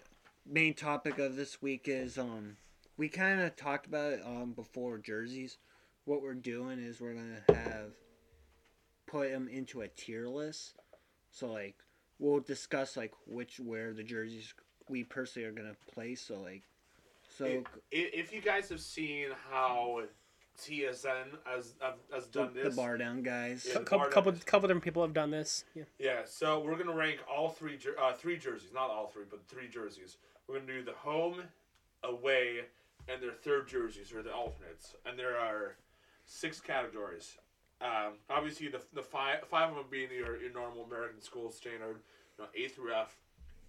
main 0.46 0.74
topic 0.74 1.20
of 1.20 1.36
this 1.38 1.62
week 1.62 1.84
is 1.88 2.18
um 2.18 2.58
we 2.98 3.08
kind 3.08 3.40
of 3.40 3.56
talked 3.56 3.86
about 3.86 4.14
it 4.14 4.22
um 4.26 4.52
before 4.54 4.98
jerseys. 4.98 5.58
What 6.06 6.22
we're 6.22 6.34
doing 6.34 6.80
is 6.80 7.00
we're 7.00 7.14
gonna 7.14 7.44
have 7.48 7.92
put 9.06 9.32
them 9.32 9.48
into 9.48 9.82
a 9.82 9.88
tier 9.88 10.28
list. 10.28 10.76
So 11.32 11.52
like 11.52 11.76
we'll 12.20 12.42
discuss 12.42 12.98
like 12.98 13.14
which 13.26 13.60
where 13.60 13.94
the 13.94 14.04
jerseys 14.04 14.54
we 14.90 15.04
personally 15.04 15.48
are 15.48 15.54
gonna 15.54 15.76
place. 15.94 16.22
So 16.22 16.40
like 16.42 16.64
so 17.38 17.46
I- 17.46 17.62
if 17.92 18.34
you 18.34 18.42
guys 18.42 18.70
have 18.70 18.82
seen 18.82 19.28
how 19.52 20.04
TSN 20.58 21.38
has 21.46 21.74
have, 21.82 21.96
has 22.14 22.28
The, 22.28 22.40
done 22.44 22.54
the 22.54 22.62
this. 22.64 22.76
The 22.76 22.82
bar 22.82 22.98
down 22.98 23.24
guys. 23.24 23.66
Yeah. 23.68 23.74
couple, 23.80 23.98
Bar 24.00 24.10
couple, 24.10 24.32
down. 24.32 24.42
couple 24.42 24.68
different 24.68 24.84
people 24.84 25.02
have 25.02 25.14
done 25.14 25.32
this. 25.32 25.66
Yeah. 25.74 25.84
Yeah, 26.00 26.22
so 26.26 26.60
we're 26.60 26.78
gonna 26.78 26.96
rank 26.96 27.20
all 27.30 27.50
three 27.50 27.78
jer- 27.78 28.00
uh, 28.00 28.14
three 28.14 28.38
jerseys, 28.38 28.72
not 28.74 28.90
all 28.90 29.08
three, 29.08 29.26
but 29.30 29.40
three 29.48 29.68
jerseys. 29.68 30.18
We're 30.48 30.60
gonna 30.60 30.72
do 30.72 30.84
the 30.84 30.94
home, 30.94 31.42
away, 32.04 32.66
and 33.08 33.22
their 33.22 33.32
third 33.32 33.68
jerseys 33.68 34.14
or 34.14 34.22
the 34.22 34.34
alternates, 34.34 34.96
and 35.06 35.18
there 35.18 35.38
are 35.40 35.76
six 36.26 36.60
categories. 36.62 37.38
Um, 37.82 38.14
obviously, 38.30 38.68
the, 38.70 38.82
the 38.94 39.02
five 39.04 39.46
five 39.48 39.70
of 39.72 39.76
them 39.76 39.86
being 39.90 40.10
your, 40.12 40.40
your 40.40 40.54
normal 40.54 40.84
American 40.86 41.20
school 41.22 41.52
standard, 41.52 41.98
you 42.38 42.44
know, 42.46 42.50
A 42.56 42.68
through 42.70 42.94
F, 42.94 43.18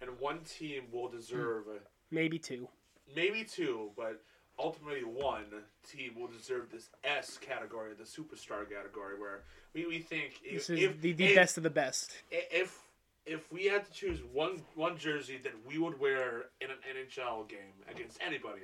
and 0.01 0.19
one 0.19 0.41
team 0.41 0.83
will 0.91 1.09
deserve 1.09 1.63
Maybe 2.11 2.37
two. 2.37 2.69
Maybe 3.13 3.43
two, 3.43 3.91
but 3.97 4.21
ultimately 4.57 5.01
one 5.03 5.45
team 5.89 6.13
will 6.17 6.27
deserve 6.27 6.71
this 6.71 6.89
S 7.03 7.37
category, 7.37 7.91
the 7.97 8.03
superstar 8.05 8.69
category, 8.69 9.19
where 9.19 9.41
we, 9.73 9.85
we 9.85 9.99
think 9.99 10.39
if, 10.43 10.69
if, 10.69 11.01
the, 11.01 11.11
the 11.11 11.25
if- 11.25 11.35
best 11.35 11.57
of 11.57 11.63
the 11.63 11.69
best. 11.69 12.11
if 12.31 12.79
if 13.25 13.51
we 13.51 13.65
had 13.65 13.83
to 13.83 13.91
choose 13.91 14.19
one 14.33 14.61
one 14.75 14.97
jersey 14.97 15.39
that 15.43 15.53
we 15.67 15.79
would 15.79 15.99
wear 15.99 16.45
in 16.61 16.69
an 16.69 16.77
NHL 16.95 17.49
game 17.49 17.73
against 17.89 18.19
anybody, 18.25 18.61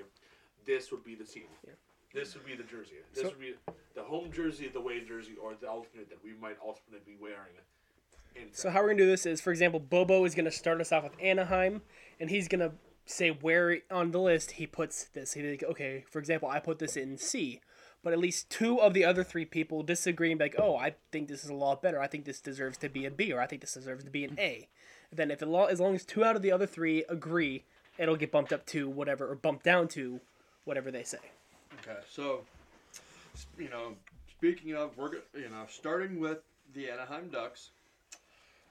this 0.66 0.92
would 0.92 1.04
be 1.04 1.16
the 1.16 1.24
team. 1.24 1.44
Yeah. 1.66 1.74
This 2.14 2.36
would 2.36 2.46
be 2.46 2.56
the 2.56 2.64
jersey. 2.64 2.96
This 3.14 3.24
So- 3.24 3.30
would 3.30 3.40
be 3.40 3.56
the 3.96 4.04
home 4.04 4.32
jersey, 4.32 4.68
the 4.68 4.80
away 4.80 5.02
jersey, 5.02 5.36
or 5.42 5.54
the 5.60 5.68
alternate 5.68 6.10
that 6.10 6.24
we 6.24 6.34
might 6.40 6.58
ultimately 6.64 7.00
be 7.06 7.18
wearing. 7.20 7.54
So 8.54 8.70
how 8.70 8.82
we're 8.82 8.90
gonna 8.90 9.00
do 9.00 9.08
this 9.08 9.26
is, 9.26 9.42
for 9.42 9.52
example, 9.52 9.80
Bobo 9.80 10.24
is 10.24 10.36
gonna 10.36 10.52
start 10.52 10.80
us 10.80 10.92
off 10.94 11.04
with 11.04 11.14
Anaheim, 11.20 11.82
and 12.20 12.30
he's 12.30 12.48
gonna 12.48 12.72
say 13.06 13.30
where 13.30 13.80
on 13.90 14.12
the 14.12 14.20
list 14.20 14.52
he 14.52 14.68
puts 14.68 15.06
this. 15.06 15.34
He's 15.34 15.44
like, 15.44 15.64
okay, 15.64 16.06
for 16.10 16.20
example, 16.20 16.50
I 16.50 16.60
put 16.60 16.80
this 16.80 16.96
in 16.96 17.18
C, 17.18 17.62
but 18.04 18.14
at 18.14 18.20
least 18.20 18.50
two 18.50 18.80
of 18.80 18.94
the 18.94 19.06
other 19.06 19.24
three 19.24 19.46
people 19.46 19.84
disagree 19.84 20.32
and 20.32 20.40
be 20.40 20.46
like, 20.46 20.56
oh, 20.58 20.78
I 20.78 20.96
think 21.12 21.28
this 21.28 21.44
is 21.44 21.50
a 21.50 21.56
lot 21.56 21.82
better. 21.82 22.02
I 22.02 22.08
think 22.08 22.26
this 22.26 22.42
deserves 22.42 22.78
to 22.80 22.90
be 22.90 23.06
a 23.06 23.12
B, 23.12 23.32
or 23.32 23.40
I 23.40 23.48
think 23.48 23.62
this 23.62 23.74
deserves 23.74 24.04
to 24.04 24.10
be 24.10 24.24
an 24.24 24.36
A. 24.40 24.68
Then 25.12 25.32
if 25.32 25.42
it 25.42 25.48
lo- 25.48 25.66
as 25.66 25.80
long 25.80 25.96
as 25.96 26.06
two 26.06 26.24
out 26.24 26.36
of 26.36 26.42
the 26.42 26.52
other 26.52 26.66
three 26.66 27.04
agree, 27.10 27.66
it'll 27.98 28.16
get 28.16 28.32
bumped 28.32 28.54
up 28.54 28.66
to 28.68 28.90
whatever, 28.90 29.30
or 29.30 29.36
bumped 29.36 29.64
down 29.64 29.88
to 29.90 30.22
whatever 30.66 30.90
they 30.90 31.04
say. 31.04 31.20
Okay, 31.82 32.00
so 32.10 32.42
you 33.58 33.70
know, 33.70 33.96
speaking 34.30 34.74
of, 34.74 34.98
we're 34.98 35.16
you 35.34 35.50
know 35.50 35.66
starting 35.70 36.20
with 36.20 36.40
the 36.74 36.90
Anaheim 36.90 37.30
Ducks. 37.30 37.72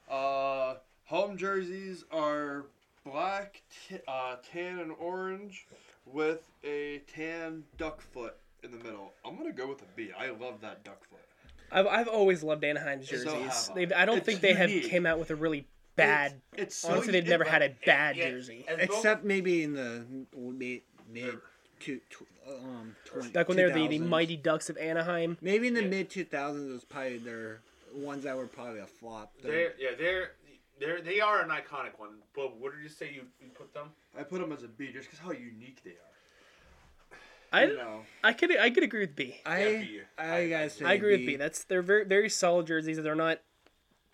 Uh, 0.09 0.75
home 1.05 1.37
jerseys 1.37 2.03
are 2.11 2.65
black, 3.05 3.61
t- 3.89 3.97
uh, 4.07 4.35
tan, 4.51 4.79
and 4.79 4.91
orange 4.99 5.65
with 6.05 6.39
a 6.63 7.01
tan 7.13 7.63
duck 7.77 8.01
foot 8.01 8.35
in 8.63 8.71
the 8.71 8.77
middle. 8.77 9.13
I'm 9.25 9.37
gonna 9.37 9.51
go 9.51 9.67
with 9.67 9.81
a 9.81 9.85
B. 9.95 10.11
I 10.17 10.29
love 10.31 10.61
that 10.61 10.83
duck 10.83 11.03
foot. 11.09 11.19
I've, 11.71 11.87
I've 11.87 12.07
always 12.07 12.43
loved 12.43 12.63
Anaheim's 12.63 13.07
jerseys. 13.07 13.31
have 13.31 13.69
I. 13.71 13.73
They've, 13.75 13.93
I 13.95 14.05
don't 14.05 14.17
It's 14.17 14.25
think 14.25 14.41
they 14.41 14.53
have 14.53 14.69
came 14.69 15.05
out 15.05 15.19
with 15.19 15.31
a 15.31 15.35
really 15.35 15.65
bad. 15.95 16.41
It's, 16.53 16.61
it's 16.61 16.75
so 16.75 16.91
honestly, 16.91 17.13
they've 17.13 17.27
never 17.27 17.43
had 17.45 17.61
a 17.61 17.73
bad 17.85 18.17
yeah, 18.17 18.29
jersey. 18.31 18.65
as 18.67 18.77
both- 18.77 18.97
Except 18.97 19.23
maybe 19.23 19.63
in 19.63 19.73
the 19.73 20.05
mid 20.35 20.81
mid 21.11 21.37
to, 21.81 21.99
to 22.09 22.25
um 22.49 22.95
20, 23.05 23.31
Like 23.33 23.47
when 23.47 23.57
they 23.57 23.63
were 23.63 23.71
the, 23.71 23.87
the 23.87 23.99
Mighty 23.99 24.35
Ducks 24.37 24.69
of 24.69 24.77
Anaheim. 24.77 25.37
Maybe 25.41 25.67
in 25.67 25.73
the 25.73 25.83
Yeah. 25.83 25.87
mid 25.89 26.09
two 26.09 26.25
thousands 26.25 26.71
was 26.73 26.83
probably 26.83 27.17
their 27.19 27.61
ones 27.95 28.23
that 28.23 28.35
were 28.35 28.47
probably 28.47 28.79
a 28.79 28.85
flop. 28.85 29.31
They're 29.41 29.73
yeah 29.79 29.89
they're 29.97 30.31
they're 30.81 31.01
they 31.01 31.21
are 31.21 31.41
an 31.41 31.49
iconic 31.49 31.97
one. 31.97 32.15
But 32.35 32.57
what 32.59 32.73
did 32.73 32.81
you 32.83 32.89
say 32.89 33.11
you, 33.13 33.21
you 33.39 33.49
put 33.53 33.73
them? 33.73 33.91
I 34.17 34.23
put 34.23 34.41
them 34.41 34.51
as 34.51 34.63
a 34.63 34.67
B 34.67 34.91
just 34.91 35.05
because 35.09 35.19
how 35.19 35.31
unique 35.31 35.81
they 35.83 35.91
are. 35.91 37.17
I, 37.53 37.65
You 37.65 37.77
know, 37.77 38.01
I 38.23 38.33
could 38.33 38.57
I 38.57 38.69
could 38.69 38.83
agree 38.83 39.01
with 39.01 39.15
B. 39.15 39.35
I 39.45 39.59
Yeah, 39.63 39.79
B. 39.79 39.99
I, 40.17 40.37
I- 40.37 40.49
gotta 40.49 40.69
say 40.69 40.85
I 40.85 40.93
agree 40.93 41.11
with 41.11 41.21
B. 41.21 41.25
B. 41.27 41.35
That's 41.37 41.63
they're 41.63 41.81
very 41.81 42.05
very 42.05 42.29
solid 42.29 42.67
jerseys. 42.67 42.97
They're 43.01 43.15
not. 43.15 43.39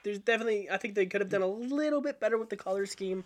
There's 0.03 0.19
definitely 0.19 0.69
I 0.69 0.77
think 0.77 0.95
they 0.95 1.05
could 1.05 1.21
have 1.21 1.29
done 1.29 1.41
a 1.41 1.47
little 1.47 2.01
bit 2.01 2.19
better 2.19 2.37
with 2.37 2.49
the 2.49 2.55
color 2.55 2.85
scheme, 2.85 3.23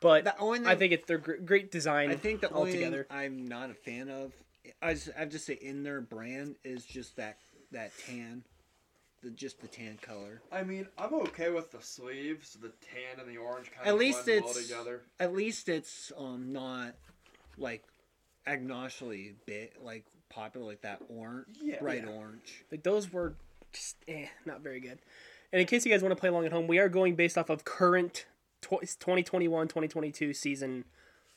but 0.00 0.24
The 0.24 0.38
only 0.38 0.66
I 0.66 0.74
think 0.74 0.92
it's 0.92 1.06
their 1.06 1.18
gr- 1.18 1.36
great 1.44 1.70
design. 1.70 2.10
I 2.10 2.16
think 2.16 2.40
the 2.40 2.50
only 2.52 2.72
thing. 2.72 3.04
I'm 3.10 3.48
not 3.48 3.70
a 3.70 3.74
fan 3.74 4.08
of, 4.08 4.32
I 4.82 4.94
just, 4.94 5.10
I 5.18 5.24
just 5.24 5.46
say 5.46 5.54
in 5.60 5.82
their 5.82 6.00
brand 6.00 6.56
is 6.64 6.84
just 6.84 7.16
that 7.16 7.38
that 7.72 7.92
tan, 8.06 8.44
the 9.26 9.32
just 9.32 9.60
the 9.60 9.66
tan 9.66 9.98
color. 10.00 10.40
I 10.52 10.62
mean, 10.62 10.86
I'm 10.96 11.12
okay 11.14 11.50
with 11.50 11.72
the 11.72 11.82
sleeves, 11.82 12.56
the 12.60 12.72
tan 12.80 13.18
and 13.20 13.28
the 13.28 13.36
orange 13.38 13.70
kind 13.72 13.86
At 13.86 13.94
of 13.94 13.98
least 14.00 14.24
blend 14.24 14.42
well 14.44 14.50
it's 14.52 14.68
together. 14.68 15.02
at 15.18 15.34
least 15.34 15.68
it's 15.68 16.12
um 16.16 16.52
not 16.52 16.94
like 17.58 17.82
agnostically 18.46 19.34
bit 19.44 19.74
like 19.82 20.04
popular 20.28 20.66
like 20.66 20.82
that 20.82 21.00
orange 21.08 21.56
Yeah. 21.60 21.80
bright 21.80 22.04
Yeah. 22.04 22.10
orange. 22.10 22.64
Like 22.70 22.84
those 22.84 23.12
were 23.12 23.34
just 23.72 23.96
eh, 24.06 24.26
not 24.44 24.60
very 24.60 24.78
good. 24.80 24.98
And 25.52 25.60
in 25.60 25.66
case 25.66 25.84
you 25.84 25.90
guys 25.92 26.02
want 26.02 26.12
to 26.12 26.20
play 26.20 26.28
along 26.28 26.46
at 26.46 26.52
home, 26.52 26.66
we 26.68 26.78
are 26.78 26.88
going 26.88 27.16
based 27.16 27.36
off 27.36 27.50
of 27.50 27.64
current 27.64 28.26
2021-2022 28.62 30.34
season 30.34 30.84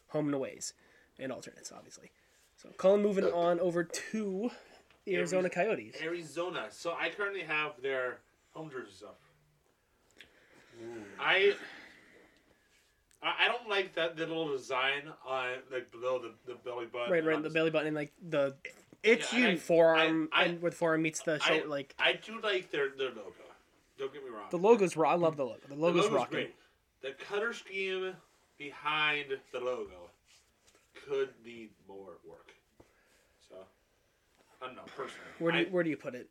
home 0.10 0.26
and 0.28 0.36
aways 0.36 0.74
and 1.20 1.32
alternates, 1.32 1.72
obviously. 1.72 2.12
So 2.58 2.70
Colin 2.78 3.02
moving 3.02 3.26
on 3.26 3.60
over 3.60 3.84
to 3.84 4.52
the 5.10 5.18
Arizona 5.18 5.50
Ariz- 5.50 5.54
Coyotes. 5.54 5.96
Arizona. 6.02 6.68
So 6.70 6.96
I 7.00 7.10
currently 7.10 7.42
have 7.44 7.74
their 7.82 8.20
home 8.52 8.70
jerseys 8.70 9.04
up. 9.04 9.20
I 11.20 11.54
I 13.22 13.34
I 13.46 13.48
don't 13.48 13.68
like 13.70 13.96
that 13.96 14.16
the 14.16 14.26
little 14.26 14.50
design 14.56 15.04
on 15.26 15.58
like 15.72 15.92
below 15.92 16.20
the, 16.20 16.34
the 16.46 16.56
belly 16.64 16.86
button. 16.86 17.12
Right, 17.12 17.20
and 17.20 17.28
right, 17.28 17.38
the 17.44 17.50
the- 17.50 17.54
belly 17.54 17.70
button 17.70 17.88
and 17.88 17.96
like 17.96 18.14
the 18.22 18.56
It's 19.04 19.32
Yeah, 19.34 19.40
and 19.40 19.48
you. 19.48 19.54
I- 19.54 19.58
forearm 19.58 20.30
I- 20.32 20.44
and 20.46 20.62
where 20.62 20.72
the 20.72 20.78
forearm 20.78 21.02
meets 21.02 21.22
the 21.22 21.34
I, 21.36 21.38
shoulder. 21.40 21.68
Like 21.68 21.96
I 22.00 22.14
do 22.14 22.40
like 22.42 22.72
their 22.72 22.90
their 22.98 23.10
logo. 23.10 23.34
Don't 23.98 24.14
get 24.14 24.24
me 24.24 24.30
wrong. 24.30 24.48
the 24.50 24.58
logo's 24.58 24.96
raw. 24.96 25.12
I 25.12 25.16
love 25.16 25.36
the 25.36 25.44
logo. 25.44 25.60
The 25.68 25.76
The 25.76 25.82
logo's 25.82 26.04
logo's 26.06 26.12
rocking. 26.12 26.32
great. 26.34 26.56
The 27.02 27.12
color 27.26 27.52
scheme 27.54 28.14
behind 28.58 29.26
the 29.52 29.60
logo 29.60 30.10
could 31.06 31.30
need 31.44 31.72
more 31.88 32.18
work. 32.26 32.49
So 34.60 34.66
I 34.66 34.68
don't 34.68 34.76
know 34.76 34.84
personally. 34.96 35.22
Where 35.40 35.52
do 35.52 35.58
you, 35.60 35.66
I- 35.66 35.70
where 35.70 35.84
do 35.84 35.90
you 35.90 35.98
put 35.98 36.16
it? 36.16 36.30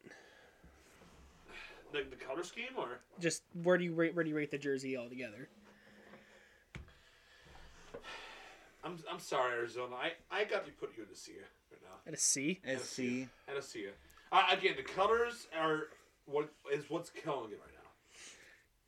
the, 1.92 2.02
the 2.10 2.16
color 2.16 2.42
scheme 2.42 2.66
or 2.76 3.00
Just 3.18 3.42
where 3.62 3.78
do 3.78 3.84
you 3.84 3.94
rate 3.94 4.14
where 4.14 4.22
do 4.22 4.28
you 4.30 4.36
rate 4.36 4.50
the 4.50 4.58
jersey 4.58 4.96
altogether? 4.96 5.48
I'm 8.84 8.98
I'm 9.10 9.18
sorry 9.18 9.52
Arizona. 9.54 9.96
I 9.96 10.12
I 10.30 10.44
got 10.44 10.66
to 10.66 10.72
put 10.72 10.90
you 10.96 11.04
in 11.04 11.08
the 11.10 11.16
C 11.16 11.32
right 11.70 11.80
now. 11.82 11.96
At 12.06 12.14
a 12.14 12.16
C. 12.18 12.60
SC. 12.64 12.98
And 13.48 13.56
a 13.58 13.62
C. 13.62 13.86
Uh, 14.30 14.42
again, 14.52 14.74
the 14.76 14.82
colors 14.82 15.46
are 15.58 15.84
what 16.26 16.50
is 16.72 16.84
what's 16.90 17.08
killing 17.10 17.52
it 17.52 17.58
right 17.60 17.72
now. 17.72 17.78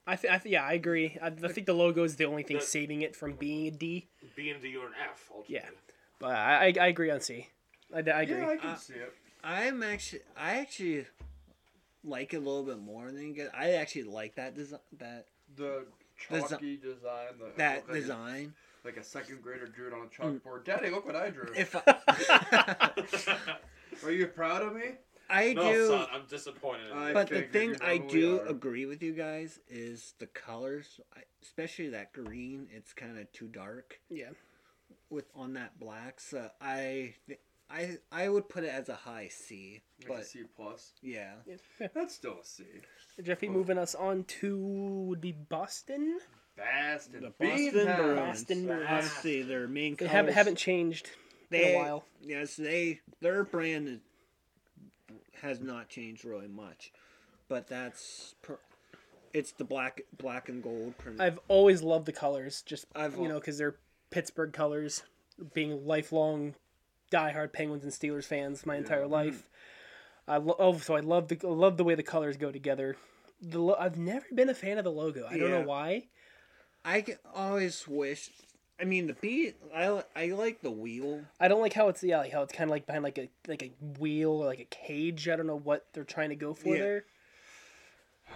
I, 0.07 0.17
th- 0.17 0.33
I 0.33 0.39
th- 0.39 0.53
yeah, 0.53 0.65
I 0.65 0.73
agree. 0.75 1.17
I, 1.23 1.29
I 1.29 1.49
think 1.49 1.67
the 1.67 1.73
logo 1.73 2.05
is 2.05 2.17
the 2.17 2.25
only 2.25 2.43
thing 2.43 2.57
The- 2.59 2.63
saving 2.65 3.03
it 3.03 3.15
from 3.17 3.33
being 3.35 3.67
a 3.69 3.71
D. 3.71 4.09
B 4.37 4.51
and 4.51 4.61
D 4.61 4.77
or 4.77 4.87
an 4.89 4.93
F. 5.11 5.31
Ultimately. 5.31 5.55
Yeah. 5.57 5.71
But 6.19 6.35
I, 6.37 6.67
I, 6.67 6.75
I 6.83 6.87
agree 6.89 7.11
on 7.11 7.21
C. 7.21 7.47
I, 7.95 7.99
I 7.99 8.23
agree. 8.23 8.37
Yeah, 8.37 8.49
I 8.51 8.57
can 8.57 8.71
Uh, 8.71 8.77
see 8.77 8.95
it. 8.95 9.15
I'm 9.43 9.83
actually 9.83 10.23
I 10.37 10.59
actually 10.59 11.07
like 12.05 12.35
it 12.35 12.39
a 12.39 12.41
little 12.41 12.65
bit 12.65 12.79
more 12.79 13.11
than 13.11 13.29
you 13.29 13.35
get. 13.35 13.51
I 13.55 13.73
actually 13.73 14.05
like 14.05 14.37
that 14.37 14.55
design 14.55 14.81
that 14.99 15.27
The 15.57 15.87
Desi- 16.31 16.49
chalky 16.49 16.77
design. 16.77 17.29
The, 17.39 17.53
that 17.57 17.89
like 17.89 17.97
design. 17.97 18.55
A, 18.85 18.87
like 18.87 18.97
a 18.97 19.05
second 19.05 19.43
grader 19.43 19.67
drew 19.67 19.89
it 19.89 19.93
on 19.93 20.01
a 20.01 20.05
mm. 20.05 20.41
chalkboard. 20.41 20.65
Daddy, 20.65 20.91
look 20.91 21.07
what 21.07 21.17
I 21.17 21.31
drew. 21.31 21.53
If 21.57 21.77
I, 21.87 22.91
Are 24.05 24.11
you 24.11 24.27
proud 24.29 24.63
of 24.63 24.75
me? 24.75 24.93
I 25.29 25.53
no, 25.53 25.73
do, 25.73 25.89
son, 25.89 26.07
I'm 26.13 26.27
disappointed. 26.29 26.93
I- 26.93 27.13
but 27.13 27.29
the 27.29 27.43
thing 27.43 27.77
I 27.81 27.99
do 27.99 28.41
are. 28.41 28.47
agree 28.47 28.87
with 28.87 29.03
you 29.03 29.13
guys 29.13 29.61
is 29.69 30.15
the 30.19 30.27
colors, 30.27 31.01
especially 31.43 31.91
that 31.91 32.13
green. 32.13 32.67
It's 32.73 32.93
kind 32.93 33.19
of 33.19 33.31
too 33.33 33.47
dark 33.47 34.01
yeah. 34.11 34.31
with 35.09 35.27
on 35.37 35.53
that 35.53 35.79
black. 35.79 36.21
So 36.21 36.51
I, 36.61 37.15
I, 37.73 37.99
I 38.11 38.29
would 38.29 38.49
put 38.49 38.65
it 38.65 38.69
as 38.75 38.89
a 38.89 38.95
high 38.95 39.29
C. 39.29 39.83
Like 40.01 40.09
But 40.09 40.19
a 40.21 40.25
C 40.25 40.41
plus. 40.57 40.93
yeah, 41.03 41.33
yeah. 41.47 41.87
That's 41.95 42.15
still 42.15 42.39
a 42.43 42.45
C. 42.45 42.65
Jeffy 43.23 43.49
moving 43.49 43.79
us 43.79 43.95
on 43.95 44.25
to 44.41 44.57
would 44.59 45.21
be 45.21 45.33
Boston. 45.33 46.19
Boston. 46.57 47.23
the 47.23 47.31
Boston 47.39 47.87
Hounds. 47.87 48.01
Bruins. 48.01 48.19
Boston 48.21 48.67
Bruins. 48.67 48.87
Honestly, 48.89 49.43
their 49.43 49.69
main 49.69 49.93
They 49.93 49.97
colors 50.07 50.13
haven't 50.13 50.35
haven't 50.35 50.57
changed 50.57 51.11
in 51.51 51.61
a 51.75 51.77
while. 51.77 52.05
Yes, 52.23 52.57
they 52.57 53.01
their 53.21 53.45
brand 53.45 54.01
has 55.43 55.61
not 55.61 55.89
changed 55.89 56.25
really 56.25 56.49
much, 56.49 56.93
but 57.49 57.67
that's 57.69 58.35
per, 58.43 58.59
it's 59.33 59.53
the 59.53 59.65
black 59.65 60.03
black 60.19 60.49
and 60.49 60.63
gold. 60.63 60.99
Print. 60.99 61.21
I've 61.21 61.39
always 61.49 61.83
loved 61.83 62.07
the 62.07 62.13
colors, 62.13 62.63
just 62.67 62.87
I've 62.95 63.17
you 63.17 63.29
know, 63.29 63.39
because 63.39 63.59
they're 63.59 63.77
Pittsburgh 64.11 64.53
colors. 64.53 65.03
Being 65.55 65.87
lifelong, 65.87 66.55
diehard 67.11 67.53
Penguins 67.53 67.85
and 67.85 67.93
Steelers 67.93 68.25
fans 68.25 68.67
my 68.67 68.77
entire 68.77 69.03
mm-hmm. 69.03 69.13
life. 69.13 69.49
I 70.29 70.37
lo- 70.37 70.57
oh, 70.59 70.79
so 70.79 70.95
I 70.95 71.01
love 71.01 71.29
the 71.29 71.39
I 71.45 71.49
love 71.49 71.77
the 71.77 71.85
way 71.85 71.95
the 71.95 72.03
colors 72.03 72.37
go 72.37 72.53
together. 72.53 72.97
The 73.43 73.59
lo- 73.59 73.77
I've 73.79 73.99
never 73.99 74.27
been 74.35 74.49
a 74.49 74.55
fan 74.55 74.79
of 74.79 74.85
the 74.85 74.93
logo. 74.93 75.27
I 75.29 75.39
don't 75.39 75.51
know 75.51 75.63
why. 75.63 76.05
I 76.85 77.05
always 77.35 77.87
wish 77.87 78.31
I 78.81 78.85
mean, 78.85 79.07
the 79.07 79.13
B. 79.13 79.53
I 79.75 80.03
I 80.17 80.27
like 80.29 80.63
the 80.63 80.71
wheel. 80.71 81.23
I 81.39 81.49
don't 81.49 81.61
like 81.61 81.75
how 81.75 81.89
it's 81.89 82.03
yeah, 82.03 82.19
like 82.19 82.33
how 82.33 82.43
it's 82.43 82.53
kind 82.53 82.71
of 82.71 82.71
like 82.71 82.87
behind 82.87 83.05
like 83.05 83.19
a 83.19 83.29
like 83.47 83.63
a 83.63 83.73
wheel 83.99 84.31
or 84.31 84.47
like 84.47 84.61
a 84.61 84.65
cage. 84.65 85.29
I 85.29 85.37
don't 85.37 85.47
know 85.47 85.59
what 85.59 85.87
they're 85.93 86.05
trying 86.05 86.31
to 86.31 86.37
go 86.37 86.55
for 86.55 86.75
Yeah. 86.75 86.83
there. 86.83 87.05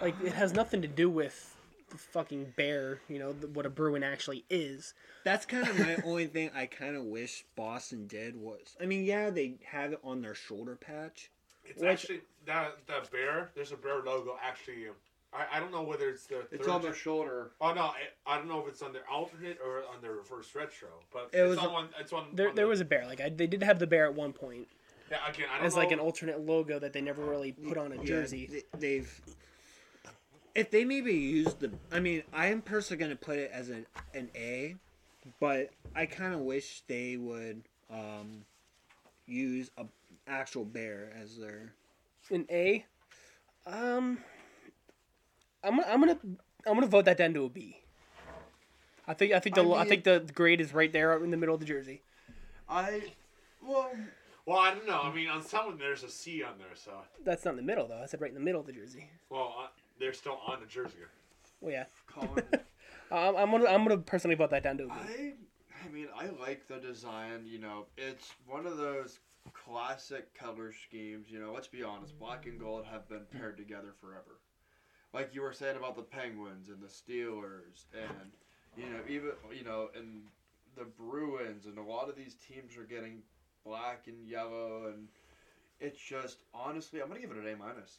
Like 0.03 0.15
it 0.23 0.35
has 0.35 0.53
nothing 0.53 0.83
to 0.83 0.89
do 0.89 1.09
with 1.09 1.54
fucking 1.99 2.55
bear. 2.57 3.01
You 3.09 3.19
know 3.19 3.33
the, 3.33 3.49
what 3.49 3.67
a 3.67 3.71
Bruin 3.71 4.03
actually 4.03 4.45
is. 4.51 4.95
That's 5.25 5.47
kind 5.47 5.67
of 5.69 5.79
my 5.79 5.97
only 6.05 6.27
thing. 6.27 6.51
I 6.55 6.67
kind 6.67 6.97
of 6.97 7.05
wish 7.05 7.45
Boston 7.57 8.07
did 8.07 8.37
was. 8.37 8.77
I 8.81 8.87
mean, 8.87 9.05
yeah, 9.05 9.31
they 9.31 9.55
have 9.65 9.93
it 9.93 10.01
on 10.05 10.21
their 10.23 10.35
shoulder 10.35 10.77
patch. 10.77 11.31
It's 11.65 11.81
Which- 11.81 11.91
actually 11.91 12.21
that 12.47 12.77
that 12.87 13.11
bear. 13.11 13.51
There's 13.55 13.73
a 13.73 13.77
bear 13.77 14.03
logo 14.03 14.37
actually. 14.43 14.89
Um, 14.89 14.95
I, 15.33 15.57
I 15.57 15.61
don't 15.61 15.73
know 15.73 15.83
whether 15.83 16.09
it's 16.11 16.27
the. 16.27 16.43
It's 16.53 16.69
on 16.69 16.81
their 16.81 16.93
gen- 16.93 17.01
shoulder. 17.01 17.51
Oh 17.61 17.73
no! 17.75 17.81
I, 17.83 17.95
I 18.27 18.37
don't 18.39 18.47
know 18.47 18.61
if 18.61 18.69
it's 18.69 18.83
on 18.83 18.93
their 18.93 19.09
alternate 19.11 19.59
or 19.65 19.79
on 19.93 20.01
their 20.01 20.13
reverse 20.13 20.55
retro, 20.55 20.89
but 21.13 21.31
It 21.33 21.41
it's 21.41 21.49
was 21.51 21.59
on 21.59 21.73
one. 21.73 21.89
It's 21.99 22.13
on. 22.13 22.27
There 22.35 22.51
on 22.51 22.55
there 22.55 22.67
the- 22.67 22.69
was 22.69 22.81
a 22.81 22.85
bear. 22.85 23.05
Like 23.07 23.21
I, 23.21 23.31
they 23.31 23.47
did 23.49 23.63
have 23.65 23.79
the 23.81 23.87
bear 23.89 24.05
at 24.07 24.15
one 24.15 24.33
point 24.33 24.69
Yeah, 25.11 25.17
again, 25.29 25.47
I 25.53 25.57
don't 25.59 25.67
as 25.67 25.75
know. 25.75 25.81
like 25.83 25.91
an 25.91 25.99
alternate 25.99 26.39
logo 26.41 26.79
that 26.79 26.93
they 26.93 27.01
never 27.01 27.25
really 27.25 27.51
put 27.51 27.77
on 27.77 27.91
a 27.93 27.97
Yeah, 27.97 28.05
jersey. 28.05 28.47
th- 28.47 28.67
they've. 28.79 29.21
If 30.55 30.71
they 30.71 30.85
maybe 30.85 31.13
used 31.13 31.61
the, 31.61 31.73
I 31.91 32.01
mean, 32.01 32.23
I 32.33 32.47
am 32.47 32.63
personally 32.63 33.03
gonna 33.03 33.17
put 33.17 33.39
it 33.39 33.51
as 33.53 33.71
an 33.71 33.87
an 34.15 34.31
A, 34.37 34.77
but 35.41 35.71
I 35.95 36.07
kind 36.07 36.35
of 36.35 36.41
wish 36.41 36.83
they 36.87 37.17
would 37.17 37.63
um, 37.91 38.45
use 39.27 39.71
a 39.77 39.87
actual 40.27 40.65
bear 40.65 41.13
as 41.21 41.37
their. 41.39 41.73
An 42.31 42.47
A. 42.51 42.85
Um, 43.67 44.19
I'm 45.63 45.77
gonna 45.77 45.89
I'm 45.89 46.01
gonna 46.01 46.19
I'm 46.67 46.75
gonna 46.75 46.87
vote 46.87 47.07
that 47.07 47.17
down 47.17 47.35
to 47.35 47.45
a 47.45 47.49
B. 47.49 47.81
I 49.07 49.15
think 49.15 49.33
I 49.33 49.41
think 49.41 49.57
the 49.57 49.65
I 49.65 49.83
I, 49.83 49.89
think 49.89 50.05
the 50.05 50.25
grade 50.35 50.61
is 50.61 50.73
right 50.73 50.93
there 50.93 51.23
in 51.23 51.31
the 51.31 51.37
middle 51.37 51.55
of 51.55 51.61
the 51.61 51.67
jersey. 51.67 52.03
I 52.69 53.03
well, 53.63 53.91
Well, 54.47 54.59
I 54.59 54.75
don't 54.75 54.87
know. 54.87 55.01
I 55.03 55.15
mean, 55.15 55.29
on 55.29 55.43
some 55.43 55.67
of 55.67 55.73
them 55.73 55.79
there's 55.79 56.03
a 56.03 56.09
C 56.09 56.43
on 56.43 56.59
there, 56.59 56.75
so 56.75 56.93
That's 57.25 57.45
not 57.45 57.53
in 57.53 57.57
the 57.57 57.63
middle 57.63 57.87
though. 57.87 58.01
I 58.03 58.07
said 58.07 58.21
right 58.21 58.31
in 58.31 58.35
the 58.35 58.41
middle 58.41 58.61
of 58.61 58.67
the 58.67 58.73
jersey. 58.73 59.11
well, 59.31 59.55
uh, 59.59 59.67
they're 59.99 60.13
still 60.13 60.41
on 60.47 60.61
the 60.61 60.67
jersey. 60.67 60.99
Well, 61.61 61.73
yeah. 61.73 61.85
Colin. 62.07 62.45
Um, 63.11 63.37
I'm 63.37 63.51
gonna 63.51 63.67
I'm 63.69 63.85
gonna 63.85 63.99
personally 63.99 64.35
vote 64.35 64.51
that 64.51 64.63
down 64.63 64.79
to 64.79 64.85
a 64.85 64.87
B. 64.87 64.93
I, 64.95 65.33
I 65.87 65.93
mean, 65.93 66.09
I 66.17 66.29
like 66.41 66.67
the 66.67 66.79
design. 66.79 67.43
You 67.47 67.59
know, 67.61 67.87
it's 67.97 68.33
one 68.47 68.67
of 68.67 68.77
those 68.77 69.21
classic 69.53 70.35
color 70.35 70.73
schemes. 70.73 71.27
You 71.31 71.39
know, 71.39 71.53
let's 71.53 71.69
be 71.69 71.83
honest, 71.83 72.19
black 72.19 72.47
and 72.47 72.59
gold 72.59 72.87
have 72.91 73.09
been 73.09 73.25
paired 73.31 73.57
together 73.57 73.95
forever. 74.01 74.41
Like 75.13 75.35
you 75.35 75.43
were 75.43 75.53
saying 75.53 75.77
about 75.77 75.97
the 75.97 76.03
Penguins 76.03 76.71
and 76.71 76.83
the 76.83 76.89
Steelers, 76.89 77.85
and 77.93 78.33
you 78.77 78.91
know, 78.91 79.01
even 79.09 79.31
you 79.57 79.65
know, 79.65 79.91
and 79.97 80.23
the 80.77 80.85
Bruins, 80.85 81.67
and 81.67 81.79
a 81.79 81.83
lot 81.83 82.09
of 82.09 82.17
these 82.17 82.37
teams 82.37 82.77
are 82.77 82.85
getting 82.85 83.23
black 83.65 84.05
and 84.07 84.27
yellow, 84.27 84.87
and 84.93 85.09
it's 85.79 86.01
just 86.01 86.39
honestly, 86.53 87.01
I'm 87.01 87.09
gonna 87.09 87.21
give 87.21 87.31
it 87.31 87.37
an 87.37 87.47
A 87.47 87.57
minus. 87.57 87.99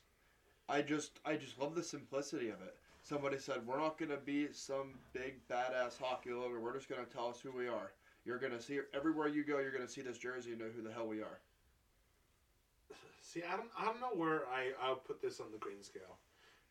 I 0.68 0.82
just, 0.82 1.20
I 1.26 1.36
just 1.36 1.60
love 1.60 1.76
the 1.76 1.84
simplicity 1.84 2.50
of 2.50 2.62
it. 2.62 2.76
Somebody 3.04 3.38
said, 3.38 3.66
we're 3.68 3.80
not 3.80 4.00
going 4.00 4.10
to 4.10 4.18
be 4.18 4.48
some 4.52 4.94
big 5.14 5.36
badass 5.48 6.00
hockey 6.00 6.32
logo. 6.32 6.60
We're 6.60 6.74
just 6.74 6.90
going 6.90 7.06
to 7.06 7.12
tell 7.12 7.28
us 7.30 7.40
who 7.40 7.52
we 7.52 7.68
are. 7.68 7.92
You're 8.26 8.40
going 8.40 8.54
to 8.54 8.62
see 8.62 8.80
everywhere 8.96 9.28
you 9.28 9.44
go. 9.44 9.60
You're 9.60 9.72
going 9.72 9.86
to 9.86 9.92
see 9.92 10.02
this 10.02 10.18
jersey 10.18 10.52
and 10.52 10.60
know 10.60 10.68
who 10.76 10.82
the 10.82 10.92
hell 10.92 11.06
we 11.08 11.22
are. 11.22 11.40
See, 13.22 13.42
I 13.48 13.56
don't, 13.56 13.70
I 13.78 13.86
don't 13.86 14.00
know 14.00 14.14
where 14.16 14.44
I 14.48 14.72
I'll 14.82 14.96
put 14.96 15.22
this 15.22 15.40
on 15.40 15.48
the 15.52 15.58
grade 15.58 15.84
scale, 15.84 16.18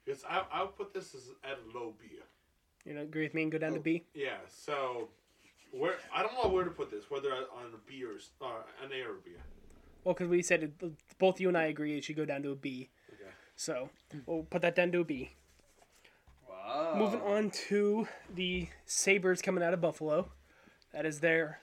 because 0.05 0.25
I 0.29 0.43
I'll 0.53 0.69
put 0.69 0.95
this 0.95 1.15
as 1.15 1.31
at 1.45 1.59
a 1.59 1.79
low 1.79 1.95
B. 2.01 2.17
You 2.87 2.95
know, 2.95 3.03
agree 3.03 3.25
with 3.25 3.35
me 3.35 3.43
and 3.43 3.53
go 3.53 3.59
down 3.59 3.75
to 3.75 3.81
B. 3.81 4.05
Yeah, 4.15 4.37
so 4.49 5.09
where 5.73 5.95
I 6.15 6.23
don't 6.23 6.33
know 6.43 6.49
where 6.49 6.65
to 6.65 6.71
put 6.71 6.91
this, 6.91 7.11
whether 7.11 7.33
on 7.33 7.73
a 7.75 7.91
B 7.91 8.03
or 8.05 8.17
s- 8.17 8.31
uh, 8.41 8.63
an 8.83 8.91
A 8.93 9.03
or 9.03 9.17
a 9.17 9.21
B. 9.25 9.33
Well, 10.05 10.15
because 10.15 10.29
we 10.29 10.43
said 10.43 10.63
it, 10.63 11.19
both 11.19 11.41
you 11.41 11.49
and 11.49 11.59
I 11.59 11.65
agree 11.65 11.99
it 11.99 12.05
should 12.05 12.17
go 12.17 12.25
down 12.25 12.43
to 12.45 12.51
a 12.53 12.57
B. 12.57 12.89
So 13.57 13.91
we'll 14.27 14.43
put 14.45 14.63
that 14.63 14.75
down 14.75 14.93
to 14.93 15.01
a 15.01 15.05
B. 15.05 15.31
Wow. 16.49 16.95
Moving 16.97 17.21
on 17.21 17.51
to 17.69 18.09
the 18.35 18.69
Sabres 18.87 19.43
coming 19.43 19.63
out 19.63 19.75
of 19.75 19.81
Buffalo. 19.81 20.31
That 20.93 21.07
is 21.07 21.21
their. 21.21 21.61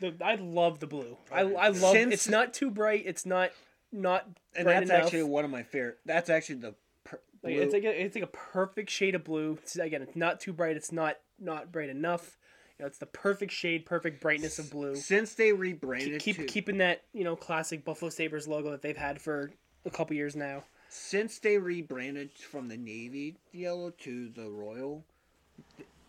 The, 0.00 0.14
I 0.24 0.36
love 0.36 0.78
the 0.80 0.86
blue. 0.86 1.16
I, 1.32 1.40
I 1.40 1.68
love. 1.68 1.76
Since- 1.92 2.14
it's 2.14 2.28
not 2.28 2.54
too 2.54 2.70
bright. 2.70 3.02
It's 3.06 3.26
not 3.26 3.50
not 3.92 4.26
And 4.54 4.64
bright 4.64 4.80
that's 4.80 4.90
enough. 4.90 5.04
actually 5.04 5.22
one 5.24 5.44
of 5.44 5.50
my 5.50 5.62
favorite. 5.62 5.98
That's 6.06 6.30
actually 6.30 6.56
the. 6.56 6.74
Per, 7.04 7.20
Like, 7.42 7.54
blue- 7.54 7.62
it's 7.62 7.72
like 7.72 7.84
a, 7.84 8.02
it's 8.04 8.14
like 8.14 8.24
a 8.24 8.28
perfect 8.28 8.90
shade 8.90 9.14
of 9.14 9.24
blue. 9.24 9.58
It's, 9.62 9.76
again, 9.76 10.02
it's 10.02 10.16
not 10.16 10.40
too 10.40 10.52
bright. 10.52 10.76
It's 10.76 10.92
not 10.92 11.16
not 11.40 11.72
bright 11.72 11.88
enough. 11.88 12.36
You 12.78 12.84
know, 12.84 12.86
it's 12.86 12.98
the 12.98 13.06
perfect 13.06 13.50
shade, 13.50 13.86
perfect 13.86 14.20
brightness 14.20 14.60
of 14.60 14.70
blue. 14.70 14.94
since 14.94 15.34
they 15.34 15.52
rebranded 15.52 16.20
Keep 16.22 16.36
to, 16.36 16.44
keeping 16.44 16.78
that 16.78 17.02
you 17.12 17.24
know 17.24 17.34
classic 17.34 17.84
Buffalo 17.84 18.08
Sabres 18.10 18.46
logo 18.46 18.70
that 18.70 18.82
they've 18.82 18.96
had 18.96 19.20
for 19.20 19.50
a 19.84 19.90
couple 19.90 20.14
years 20.14 20.36
now. 20.36 20.62
Since 20.88 21.38
they 21.38 21.58
rebranded 21.58 22.32
from 22.32 22.68
the 22.68 22.76
navy 22.76 23.36
yellow 23.52 23.90
to 23.90 24.28
the 24.30 24.48
royal, 24.48 25.04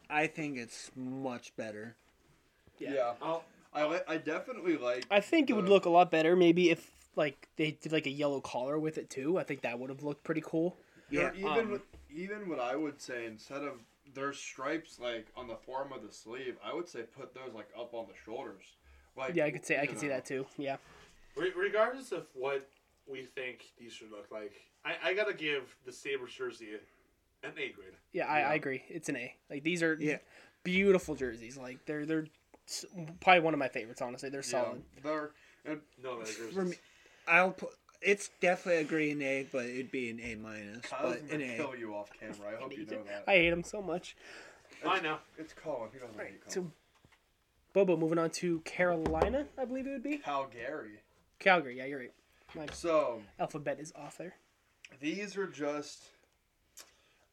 I 0.10 0.28
think 0.28 0.58
it's 0.58 0.92
much 0.96 1.56
better. 1.56 1.96
Yeah. 2.80 2.94
Yeah. 2.94 3.14
I'll, 3.22 3.44
I, 3.74 3.86
li- 3.86 4.00
I 4.08 4.18
definitely 4.18 4.78
like. 4.78 5.06
I 5.12 5.20
think 5.20 5.50
it 5.50 5.54
would 5.54 5.70
look 5.70 5.86
a 5.86 5.90
lot 5.90 6.10
better 6.12 6.36
maybe 6.36 6.70
if 6.70 6.92
like 7.16 7.48
they 7.58 7.72
did 7.72 7.92
like 7.92 8.08
a 8.08 8.12
yellow 8.12 8.40
collar 8.42 8.80
with 8.80 8.98
it 8.98 9.10
too. 9.10 9.38
I 9.38 9.44
think 9.44 9.62
that 9.62 9.78
would 9.78 9.90
have 9.90 10.04
looked 10.04 10.24
pretty 10.24 10.42
cool. 10.46 10.78
Yeah. 11.10 11.32
Yeah, 11.36 11.52
Even 11.52 11.66
um, 11.66 11.72
with, 11.72 11.82
even 12.14 12.50
what 12.50 12.60
I 12.60 12.76
would 12.76 13.02
say 13.02 13.26
instead 13.26 13.64
of 13.64 13.74
their 14.16 14.34
stripes 14.34 15.00
like 15.00 15.28
on 15.36 15.48
the 15.48 15.56
form 15.56 15.92
of 15.94 16.02
the 16.02 16.12
sleeve, 16.14 16.56
I 16.64 16.74
would 16.74 16.88
say 16.88 17.02
put 17.02 17.34
those 17.34 17.54
like 17.54 17.70
up 17.78 17.94
on 17.94 18.08
the 18.08 18.16
shoulders. 18.26 18.64
Like 19.18 19.36
Yeah, 19.36 19.46
I 19.46 19.52
could 19.52 19.66
say 19.66 19.78
I 19.78 19.82
you 19.84 19.88
could 19.90 20.00
see 20.00 20.08
that 20.08 20.26
too. 20.26 20.46
Yeah. 20.58 20.78
re- 21.36 21.52
regardless 21.56 22.12
of 22.12 22.28
what 22.34 22.68
we 23.08 23.24
think 23.24 23.66
these 23.78 23.92
should 23.94 24.12
look 24.12 24.28
like, 24.32 24.54
I, 24.86 25.10
I 25.10 25.14
gotta 25.14 25.34
give 25.34 25.76
the 25.86 25.92
Sabres 25.92 26.34
jersey 26.34 26.70
an 27.44 27.52
A 27.58 27.70
grade. 27.72 27.94
Yeah, 28.12 28.26
I, 28.28 28.40
I 28.42 28.54
agree. 28.56 28.84
It's 28.90 29.10
an 29.10 29.18
A. 29.18 29.36
Like 29.50 29.64
these 29.64 29.84
are 29.84 29.96
Yeah. 30.00 30.18
beautiful 30.64 31.16
jerseys. 31.16 31.58
Like 31.58 31.86
they're 31.86 32.06
they're 32.06 32.28
probably 33.22 33.42
one 33.42 33.54
of 33.54 33.60
my 33.60 33.68
favorites. 33.68 34.02
Honestly, 34.02 34.30
they're 34.30 34.40
Yeah, 34.42 34.50
solid. 34.52 34.84
they're 35.04 35.32
and 35.66 35.82
No, 36.02 36.20
that 36.20 36.28
jerseys. 36.28 36.54
For 36.54 36.66
me, 36.66 36.76
I'll 37.28 37.52
put. 37.52 37.70
It's 38.02 38.30
definitely 38.40 38.82
a 38.82 38.86
green 38.86 39.22
A, 39.22 39.46
but 39.52 39.66
it'd 39.66 39.92
be 39.92 40.10
an 40.10 40.22
A 40.22 40.36
minus. 40.36 40.86
Kyle's 40.86 41.16
But 41.18 41.30
gonna 41.30 41.44
an 41.44 41.52
A. 41.52 41.56
kill 41.58 41.76
you 41.76 41.94
off 41.96 42.10
camera. 42.18 42.54
I 42.54 42.62
hope 42.62 42.72
you 42.78 42.86
know 42.86 43.04
that. 43.08 43.26
I 43.28 43.34
hate 43.36 43.50
them 43.50 43.64
so 43.64 43.82
much. 43.82 44.16
I 44.88 45.02
know. 45.02 45.18
It's 45.38 45.54
Colin. 45.54 45.90
He 45.92 46.00
doesn't 46.00 46.18
Right. 46.18 46.30
hate 46.30 46.42
So, 46.48 46.72
Bobo, 47.74 47.98
moving 47.98 48.18
on 48.18 48.30
to 48.32 48.62
Carolina, 48.62 49.46
I 49.58 49.66
believe 49.66 49.86
it 49.86 49.92
would 49.92 50.04
be 50.04 50.18
Calgary. 50.20 51.02
Calgary. 51.40 51.78
Yeah, 51.78 51.86
you're 51.86 52.00
right. 52.00 52.14
My 52.56 52.66
So 52.72 53.22
alphabet 53.38 53.80
is 53.80 53.92
off 53.96 54.18
there. 54.18 54.36
These 55.00 55.38
are 55.38 55.48
just 55.48 56.04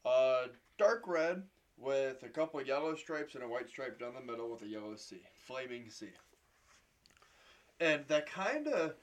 uh, 0.04 0.46
dark 0.78 1.02
red 1.06 1.42
with 1.78 2.22
a 2.22 2.28
couple 2.28 2.60
of 2.60 2.66
yellow 2.66 2.94
stripes 2.94 3.34
and 3.34 3.44
a 3.44 3.48
white 3.48 3.68
stripe 3.68 4.00
down 4.00 4.14
the 4.14 4.32
middle 4.32 4.50
with 4.50 4.62
a 4.62 4.66
yellow 4.66 4.94
C, 4.96 5.16
flaming 5.34 5.90
C. 5.90 6.08
And 7.80 8.04
that 8.08 8.30
kind 8.30 8.68
of, 8.68 8.94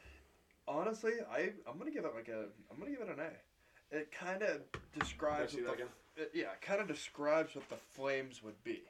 honestly, 0.68 1.13
I 1.32 1.52
I'm 1.70 1.78
gonna 1.78 1.92
give 1.92 2.06
it 2.06 2.16
like 2.16 2.30
a 2.30 2.46
I'm 2.72 2.80
gonna 2.80 2.92
give 2.92 3.02
it 3.02 3.10
an 3.10 3.20
A. 3.20 3.96
It 3.96 4.12
kind 4.12 4.42
of 4.42 4.62
describes 4.98 5.54
what 5.54 5.78
the 5.78 6.24
it, 6.24 6.32
yeah, 6.34 6.56
kind 6.62 6.82
of 6.82 6.88
describes 6.88 7.56
what 7.56 7.70
the 7.70 7.76
flames 7.76 8.42
would 8.44 8.62
be. 8.63 8.82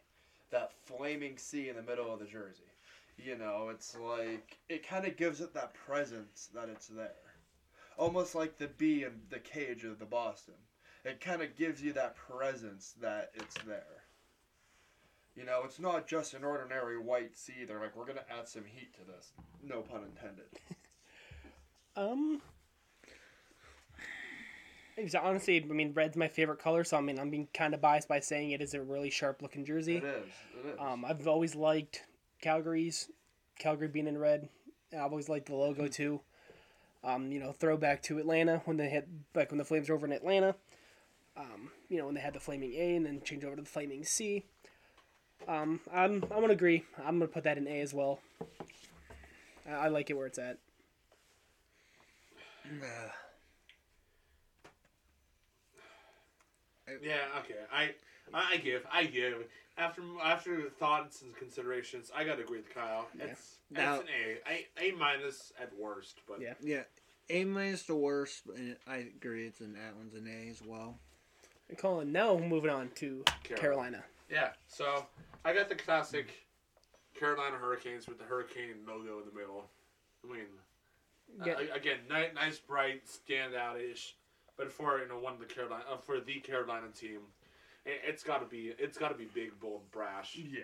That 0.51 0.71
flaming 0.85 1.37
C 1.37 1.69
in 1.69 1.75
the 1.75 1.81
middle 1.81 2.13
of 2.13 2.19
the 2.19 2.25
jersey. 2.25 2.63
You 3.17 3.37
know, 3.37 3.69
it's 3.69 3.97
like 3.97 4.57
it 4.69 4.87
kind 4.87 5.05
of 5.05 5.17
gives 5.17 5.41
it 5.41 5.53
that 5.53 5.73
presence 5.73 6.49
that 6.53 6.69
it's 6.69 6.87
there. 6.87 7.11
Almost 7.97 8.35
like 8.35 8.57
the 8.57 8.67
bee 8.67 9.03
in 9.03 9.21
the 9.29 9.39
cage 9.39 9.83
of 9.83 9.99
the 9.99 10.05
Boston. 10.05 10.55
It 11.05 11.19
kind 11.19 11.41
of 11.41 11.55
gives 11.55 11.81
you 11.81 11.93
that 11.93 12.15
presence 12.15 12.93
that 13.01 13.31
it's 13.35 13.55
there. 13.65 14.03
You 15.35 15.45
know, 15.45 15.61
it's 15.65 15.79
not 15.79 16.07
just 16.07 16.33
an 16.33 16.43
ordinary 16.43 16.99
white 16.99 17.35
sea. 17.35 17.65
They're 17.67 17.79
like, 17.79 17.95
we're 17.95 18.05
gonna 18.05 18.21
add 18.29 18.47
some 18.47 18.63
heat 18.65 18.93
to 18.93 19.01
this. 19.03 19.31
No 19.63 19.81
pun 19.81 20.03
intended. 20.03 20.45
Um. 21.95 22.41
it's 24.97 25.13
Honestly, 25.13 25.63
I 25.63 25.73
mean, 25.73 25.93
red's 25.93 26.17
my 26.17 26.27
favorite 26.27 26.57
color, 26.57 26.83
so 26.83 26.97
I 26.97 27.01
mean, 27.01 27.19
I'm 27.19 27.29
being 27.29 27.47
kind 27.53 27.75
of 27.75 27.81
biased 27.81 28.07
by 28.07 28.19
saying 28.19 28.49
it 28.49 28.61
is 28.63 28.73
a 28.73 28.81
really 28.81 29.11
sharp 29.11 29.43
looking 29.43 29.63
jersey. 29.63 29.97
It 29.97 30.03
is. 30.03 30.25
It 30.65 30.69
is. 30.69 30.79
Um, 30.79 31.05
I've 31.05 31.27
always 31.27 31.53
liked 31.53 32.01
Calgary's, 32.41 33.11
Calgary 33.59 33.89
being 33.89 34.07
in 34.07 34.17
red. 34.17 34.49
I've 34.91 35.11
always 35.11 35.29
liked 35.29 35.45
the 35.45 35.55
logo 35.55 35.87
too. 35.87 36.21
Um, 37.03 37.31
you 37.31 37.39
know, 37.39 37.51
throwback 37.51 38.01
to 38.03 38.17
Atlanta 38.17 38.61
when 38.65 38.77
they 38.77 38.89
had 38.89 39.05
back 39.33 39.51
when 39.51 39.57
the 39.57 39.65
Flames 39.65 39.89
were 39.89 39.95
over 39.95 40.05
in 40.05 40.13
Atlanta. 40.13 40.55
Um, 41.35 41.71
you 41.89 41.97
know, 41.97 42.05
when 42.05 42.15
they 42.15 42.21
had 42.21 42.33
the 42.33 42.39
flaming 42.39 42.73
A 42.75 42.95
and 42.95 43.05
then 43.05 43.21
change 43.23 43.43
over 43.43 43.55
to 43.55 43.61
the 43.61 43.67
flaming 43.67 44.03
C. 44.05 44.45
Um, 45.47 45.81
I'm 45.91 46.23
I'm 46.31 46.41
gonna 46.41 46.53
agree. 46.53 46.83
I'm 46.99 47.19
gonna 47.19 47.27
put 47.27 47.43
that 47.43 47.57
in 47.57 47.67
A 47.67 47.81
as 47.81 47.93
well. 47.93 48.19
I, 49.67 49.71
I 49.71 49.87
like 49.89 50.09
it 50.09 50.13
where 50.13 50.27
it's 50.27 50.39
at. 50.39 50.57
Yeah, 57.01 57.15
okay. 57.39 57.55
I 57.71 57.91
I, 58.33 58.53
I 58.53 58.57
give. 58.57 58.85
I 58.91 59.05
give. 59.05 59.45
After 59.77 60.03
after 60.23 60.69
thoughts 60.69 61.23
and 61.23 61.35
considerations, 61.35 62.11
I 62.15 62.23
gotta 62.23 62.43
agree 62.43 62.57
with 62.59 62.73
Kyle. 62.73 63.07
Yeah. 63.17 63.25
It's 63.25 63.55
Now- 63.71 63.95
it's 63.95 64.03
an 64.03 64.09
A. 64.47 64.85
A 64.85 64.89
A 64.89 64.95
minus 64.95 65.51
at 65.59 65.75
worst, 65.77 66.19
but 66.27 66.39
Yeah. 66.39 66.53
Yeah, 66.61 66.83
A 67.29 67.43
minus 67.45 67.83
the 67.83 67.95
worst, 67.95 68.43
and 68.55 68.77
I 68.87 68.97
agree. 68.97 69.47
It's 69.47 69.61
an 69.61 69.73
that 69.73 69.95
one's 69.95 70.13
an 70.13 70.27
A 70.27 70.49
as 70.49 70.61
well. 70.61 70.99
And 71.69 71.77
Colin, 71.77 72.11
now 72.11 72.37
moving 72.37 72.69
on 72.69 72.89
to 72.95 73.23
Carolina. 73.43 73.61
Carolina. 73.61 74.03
Yeah, 74.29 74.49
so 74.67 75.07
I 75.43 75.53
got 75.53 75.69
the 75.69 75.75
classic 75.75 76.45
Carolina 77.15 77.55
Hurricanes 77.57 78.07
with 78.07 78.19
the 78.19 78.25
hurricane 78.25 78.75
logo 78.87 79.19
in 79.19 79.25
the 79.25 79.33
middle. 79.39 79.69
I 80.23 80.33
mean, 80.33 80.45
Yeah. 81.45 81.53
uh, 81.53 81.75
again, 81.75 81.99
ni- 82.09 82.31
nice, 82.35 82.59
bright, 82.59 83.05
standout-ish, 83.07 84.15
but 84.55 84.71
for 84.71 84.99
you 84.99 85.07
know 85.07 85.17
one 85.19 85.33
of 85.33 85.39
the 85.39 85.45
Carolina 85.45 85.83
uh, 85.91 85.97
for 85.97 86.19
the 86.19 86.39
Carolina 86.41 86.87
team, 86.89 87.21
it, 87.85 88.01
it's 88.07 88.23
got 88.23 88.39
to 88.39 88.45
be 88.45 88.73
it's 88.77 88.97
got 88.97 89.09
to 89.09 89.15
be 89.15 89.25
big, 89.33 89.59
bold, 89.59 89.81
brash. 89.91 90.35
Yeah. 90.37 90.61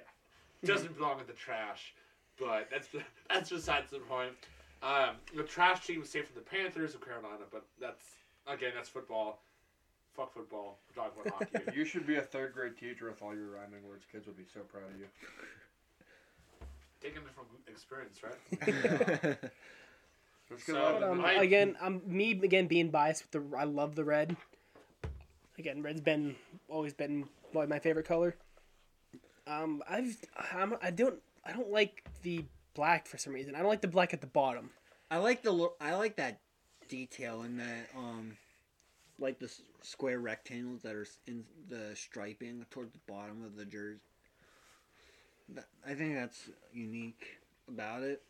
Doesn't 0.66 0.98
belong 0.98 1.20
in 1.22 1.28
the 1.28 1.34
trash, 1.34 1.94
but 2.40 2.68
that's 2.72 2.88
that's 3.30 3.50
besides 3.50 3.92
the 3.92 4.00
point. 4.00 4.32
Um, 4.82 5.16
the 5.36 5.44
trash 5.44 5.86
team 5.86 6.02
is 6.02 6.10
safe 6.10 6.26
from 6.28 6.36
the 6.36 6.50
Panthers 6.50 6.96
of 6.96 7.06
Carolina, 7.06 7.44
but 7.52 7.66
that's 7.80 8.06
again 8.48 8.72
that's 8.76 8.90
football. 8.90 9.42
Fuck 10.16 10.34
football. 10.34 10.80
We're 10.96 11.04
talking 11.04 11.22
about 11.26 11.50
hockey. 11.54 11.72
You 11.78 11.86
should 11.86 12.06
be 12.08 12.16
a 12.18 12.22
third 12.22 12.54
grade 12.54 12.78
teacher 12.78 13.10
with 13.10 13.22
all 13.22 13.34
your 13.36 13.52
rhyming 13.52 13.88
words. 13.88 14.04
Kids 14.12 14.26
would 14.28 14.36
be 14.38 14.44
so 14.54 14.62
proud 14.62 14.84
of 14.94 15.00
you. 15.00 15.06
Taking 17.02 17.22
it 17.22 17.30
from 17.34 17.46
experience, 17.68 18.20
right? 18.24 19.38
Let's 20.52 20.66
So, 20.66 20.74
get 20.74 20.82
on 20.82 20.94
But, 20.94 21.00
to 21.06 21.12
um, 21.12 21.26
I- 21.26 21.34
again, 21.44 21.78
I'm 21.82 22.02
me 22.06 22.32
again 22.32 22.68
being 22.68 22.90
biased 22.90 23.24
with 23.32 23.32
the. 23.52 23.58
I 23.58 23.64
love 23.64 23.96
the 23.96 24.04
red. 24.04 24.36
Again, 25.60 25.84
red's 25.84 26.00
been 26.00 26.36
always 26.70 26.94
been 26.94 27.28
my 27.54 27.80
favorite 27.80 28.06
color. 28.06 28.38
Um, 29.46 29.84
I've 29.90 30.16
I'm, 30.54 30.76
I 30.82 30.90
don't 30.90 31.20
I 31.46 31.52
don't 31.52 31.70
like 31.70 32.06
the 32.24 32.46
black 32.74 33.08
for 33.08 33.18
some 33.18 33.34
reason. 33.34 33.56
I 33.56 33.60
don't 33.60 33.68
like 33.68 33.82
the 33.82 33.90
black 33.90 34.14
at 34.14 34.22
the 34.22 34.28
bottom. 34.28 34.70
I 35.12 35.18
like 35.18 35.44
the 35.44 35.70
I 35.82 35.96
like 35.96 36.16
that 36.16 36.40
detail 36.88 37.44
in 37.44 37.58
that 37.58 37.90
um, 37.96 38.38
like 39.20 39.40
the 39.40 39.52
square 39.82 40.20
rectangles 40.20 40.82
that 40.84 40.96
are 40.96 41.08
in 41.28 41.44
the 41.68 41.94
striping 41.94 42.66
toward 42.72 42.94
the 42.94 43.00
bottom 43.06 43.44
of 43.44 43.58
the 43.58 43.66
jersey. 43.66 44.00
I 45.86 45.94
think 45.94 46.16
that's 46.16 46.50
unique 46.72 47.40
about 47.68 48.04
it. 48.04 48.22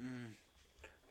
Mm. 0.00 0.32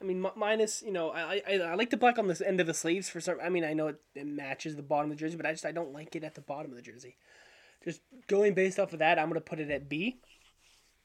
I 0.01 0.03
mean, 0.03 0.21
mi- 0.21 0.29
minus 0.35 0.81
you 0.81 0.91
know, 0.91 1.09
I, 1.09 1.41
I 1.47 1.53
I 1.57 1.75
like 1.75 1.89
the 1.89 1.97
black 1.97 2.17
on 2.17 2.27
this 2.27 2.41
end 2.41 2.59
of 2.59 2.67
the 2.67 2.73
sleeves 2.73 3.09
for 3.09 3.21
some. 3.21 3.37
I 3.43 3.49
mean, 3.49 3.63
I 3.63 3.73
know 3.73 3.87
it, 3.87 4.01
it 4.13 4.27
matches 4.27 4.75
the 4.75 4.81
bottom 4.81 5.11
of 5.11 5.17
the 5.17 5.21
jersey, 5.21 5.37
but 5.37 5.45
I 5.45 5.51
just 5.51 5.65
I 5.65 5.71
don't 5.71 5.93
like 5.93 6.15
it 6.15 6.23
at 6.23 6.35
the 6.35 6.41
bottom 6.41 6.71
of 6.71 6.75
the 6.75 6.83
jersey. 6.83 7.15
Just 7.83 8.01
going 8.27 8.53
based 8.53 8.79
off 8.79 8.93
of 8.93 8.99
that, 8.99 9.19
I'm 9.19 9.29
gonna 9.29 9.41
put 9.41 9.59
it 9.59 9.69
at 9.69 9.87
B. 9.87 10.17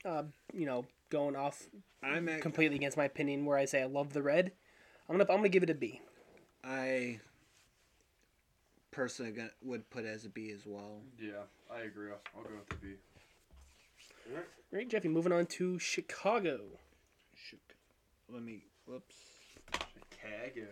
Uh, 0.05 0.25
you 0.53 0.67
know, 0.67 0.87
going 1.11 1.37
off 1.37 1.67
I'm 2.03 2.29
at, 2.29 2.41
completely 2.41 2.77
against 2.77 2.97
my 2.97 3.05
opinion, 3.05 3.45
where 3.45 3.59
I 3.59 3.65
say 3.65 3.83
I 3.83 3.87
love 3.87 4.13
the 4.13 4.23
red. 4.23 4.53
I'm 5.09 5.17
gonna 5.17 5.31
I'm 5.31 5.39
gonna 5.39 5.49
give 5.49 5.63
it 5.63 5.71
a 5.71 5.75
B. 5.75 6.01
I 6.65 7.21
personally 8.91 9.33
gonna, 9.33 9.51
would 9.63 9.89
put 9.91 10.05
as 10.05 10.25
a 10.25 10.29
B 10.29 10.51
as 10.51 10.67
well. 10.67 11.01
Yeah, 11.21 11.45
I 11.73 11.83
agree. 11.83 12.11
I'll, 12.11 12.21
I'll 12.37 12.43
go 12.43 12.51
with 12.57 12.69
the 12.69 12.87
B. 12.87 12.95
Right, 14.73 14.89
Jeffy. 14.89 15.09
Moving 15.09 15.33
on 15.33 15.47
to 15.47 15.79
Chicago. 15.79 16.61
Let 18.29 18.43
me. 18.43 18.63
Whoops. 18.87 19.15
Chicago. 19.73 20.67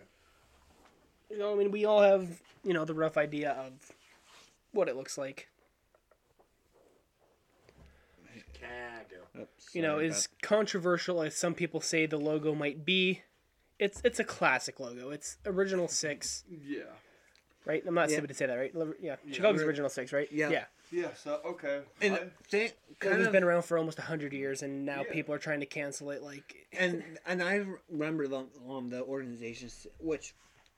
You 1.29 1.37
know, 1.37 1.51
I 1.53 1.55
mean, 1.55 1.71
we 1.71 1.85
all 1.85 2.01
have 2.01 2.41
you 2.63 2.73
know 2.73 2.85
the 2.85 2.93
rough 2.93 3.17
idea 3.17 3.51
of 3.51 3.73
what 4.71 4.87
it 4.89 4.95
looks 4.95 5.17
like. 5.17 5.47
Chicago. 8.33 9.25
Oops, 9.41 9.75
You 9.75 9.81
know, 9.81 9.95
sorry 9.95 10.07
as 10.07 10.27
controversial 10.41 11.21
as 11.21 11.35
some 11.35 11.53
people 11.53 11.81
say 11.81 12.05
the 12.05 12.17
logo 12.17 12.53
might 12.55 12.85
be, 12.85 13.21
it's 13.79 14.01
it's 14.03 14.19
a 14.19 14.23
classic 14.23 14.79
logo. 14.79 15.09
It's 15.11 15.37
original 15.45 15.87
six, 15.87 16.43
Yeah. 16.49 16.83
right? 17.65 17.83
I'm 17.87 17.93
not 17.93 18.09
Yeah. 18.09 18.15
stupid 18.17 18.27
to 18.29 18.33
say 18.33 18.45
that, 18.47 18.55
right? 18.55 18.73
Liver- 18.75 18.97
Yeah, 18.99 19.15
Yeah. 19.25 19.33
Chicago's 19.33 19.61
Ri- 19.61 19.67
original 19.67 19.89
six, 19.89 20.11
right? 20.13 20.31
Yeah. 20.31 20.49
yeah. 20.49 20.65
Yeah. 20.91 21.13
So 21.13 21.39
okay. 21.45 21.81
And 22.01 22.15
I- 22.15 22.23
they, 22.51 22.71
kind 22.99 23.15
Logo's 23.15 23.27
of, 23.27 23.31
been 23.33 23.43
around 23.43 23.63
for 23.63 23.77
almost 23.77 23.99
hundred 23.99 24.33
years, 24.33 24.61
and 24.63 24.85
now 24.85 25.03
Yeah. 25.05 25.13
people 25.13 25.33
are 25.35 25.39
trying 25.39 25.59
to 25.59 25.65
cancel 25.65 26.09
it. 26.11 26.21
Like, 26.21 26.67
and 26.73 27.03
and 27.25 27.41
I 27.43 27.65
remember 27.89 28.27
the 28.27 28.45
um 28.67 28.89
the 28.89 29.03
organizations 29.03 29.85
which 29.99 30.33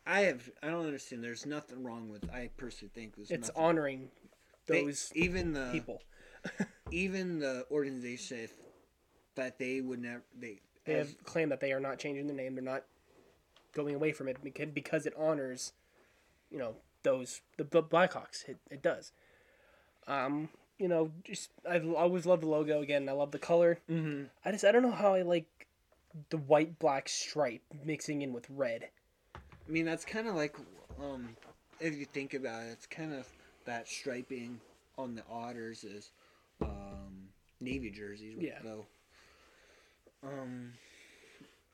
I 0.05 0.21
have 0.21 0.49
I 0.61 0.67
don't 0.67 0.85
understand. 0.85 1.23
There's 1.23 1.45
nothing 1.45 1.83
wrong 1.83 2.09
with. 2.09 2.29
I 2.31 2.49
personally 2.57 2.91
think 2.93 3.15
there's 3.15 3.31
it's 3.31 3.47
nothing. 3.49 3.63
honoring 3.63 4.11
they- 4.67 4.83
those 4.83 5.11
even 5.15 5.53
the 5.53 5.69
people. 5.71 6.01
even 6.91 7.39
the 7.39 7.65
organization 7.69 8.39
if, 8.39 8.53
that 9.35 9.59
they 9.59 9.79
would 9.79 9.99
never 10.01 10.23
they 10.37 10.59
They 10.85 10.95
as- 10.95 11.07
have 11.09 11.23
claimed 11.23 11.51
that 11.51 11.59
they 11.59 11.71
are 11.71 11.79
not 11.79 11.99
changing 11.99 12.27
their 12.27 12.35
name. 12.35 12.55
They're 12.55 12.63
not 12.63 12.83
going 13.73 13.95
away 13.95 14.11
from 14.11 14.27
it 14.27 14.37
because 14.43 14.69
because 14.73 15.05
it 15.05 15.13
honors, 15.17 15.71
you 16.49 16.57
know, 16.57 16.75
those 17.03 17.41
the 17.57 17.63
B- 17.63 17.79
Blackhawks. 17.79 18.47
It, 18.49 18.57
it 18.69 18.81
does. 18.81 19.11
Um, 20.11 20.49
you 20.77 20.87
know, 20.87 21.11
just 21.23 21.51
I've 21.69 21.87
always 21.93 22.25
loved 22.25 22.43
the 22.43 22.47
logo. 22.47 22.81
Again, 22.81 23.07
I 23.07 23.13
love 23.13 23.31
the 23.31 23.39
color. 23.39 23.79
Mhm. 23.89 24.29
I 24.43 24.51
just 24.51 24.65
I 24.65 24.71
don't 24.71 24.81
know 24.81 24.91
how 24.91 25.13
I 25.13 25.21
like 25.21 25.45
the 26.29 26.37
white 26.37 26.77
black 26.79 27.07
stripe 27.07 27.61
mixing 27.85 28.21
in 28.21 28.33
with 28.33 28.49
red. 28.49 28.89
I 29.35 29.71
mean 29.71 29.85
that's 29.85 30.03
kind 30.03 30.27
of 30.27 30.35
like 30.35 30.55
um 31.01 31.35
if 31.79 31.95
you 31.95 32.05
think 32.05 32.33
about 32.33 32.63
it, 32.63 32.71
it's 32.71 32.85
kind 32.87 33.13
of 33.13 33.27
that 33.65 33.87
striping 33.87 34.59
on 34.97 35.15
the 35.15 35.23
otters 35.31 35.83
is 35.83 36.11
um 36.61 37.29
navy 37.61 37.89
jerseys. 37.89 38.37
Yeah. 38.39 38.59
Though. 38.63 38.85
Um. 40.23 40.73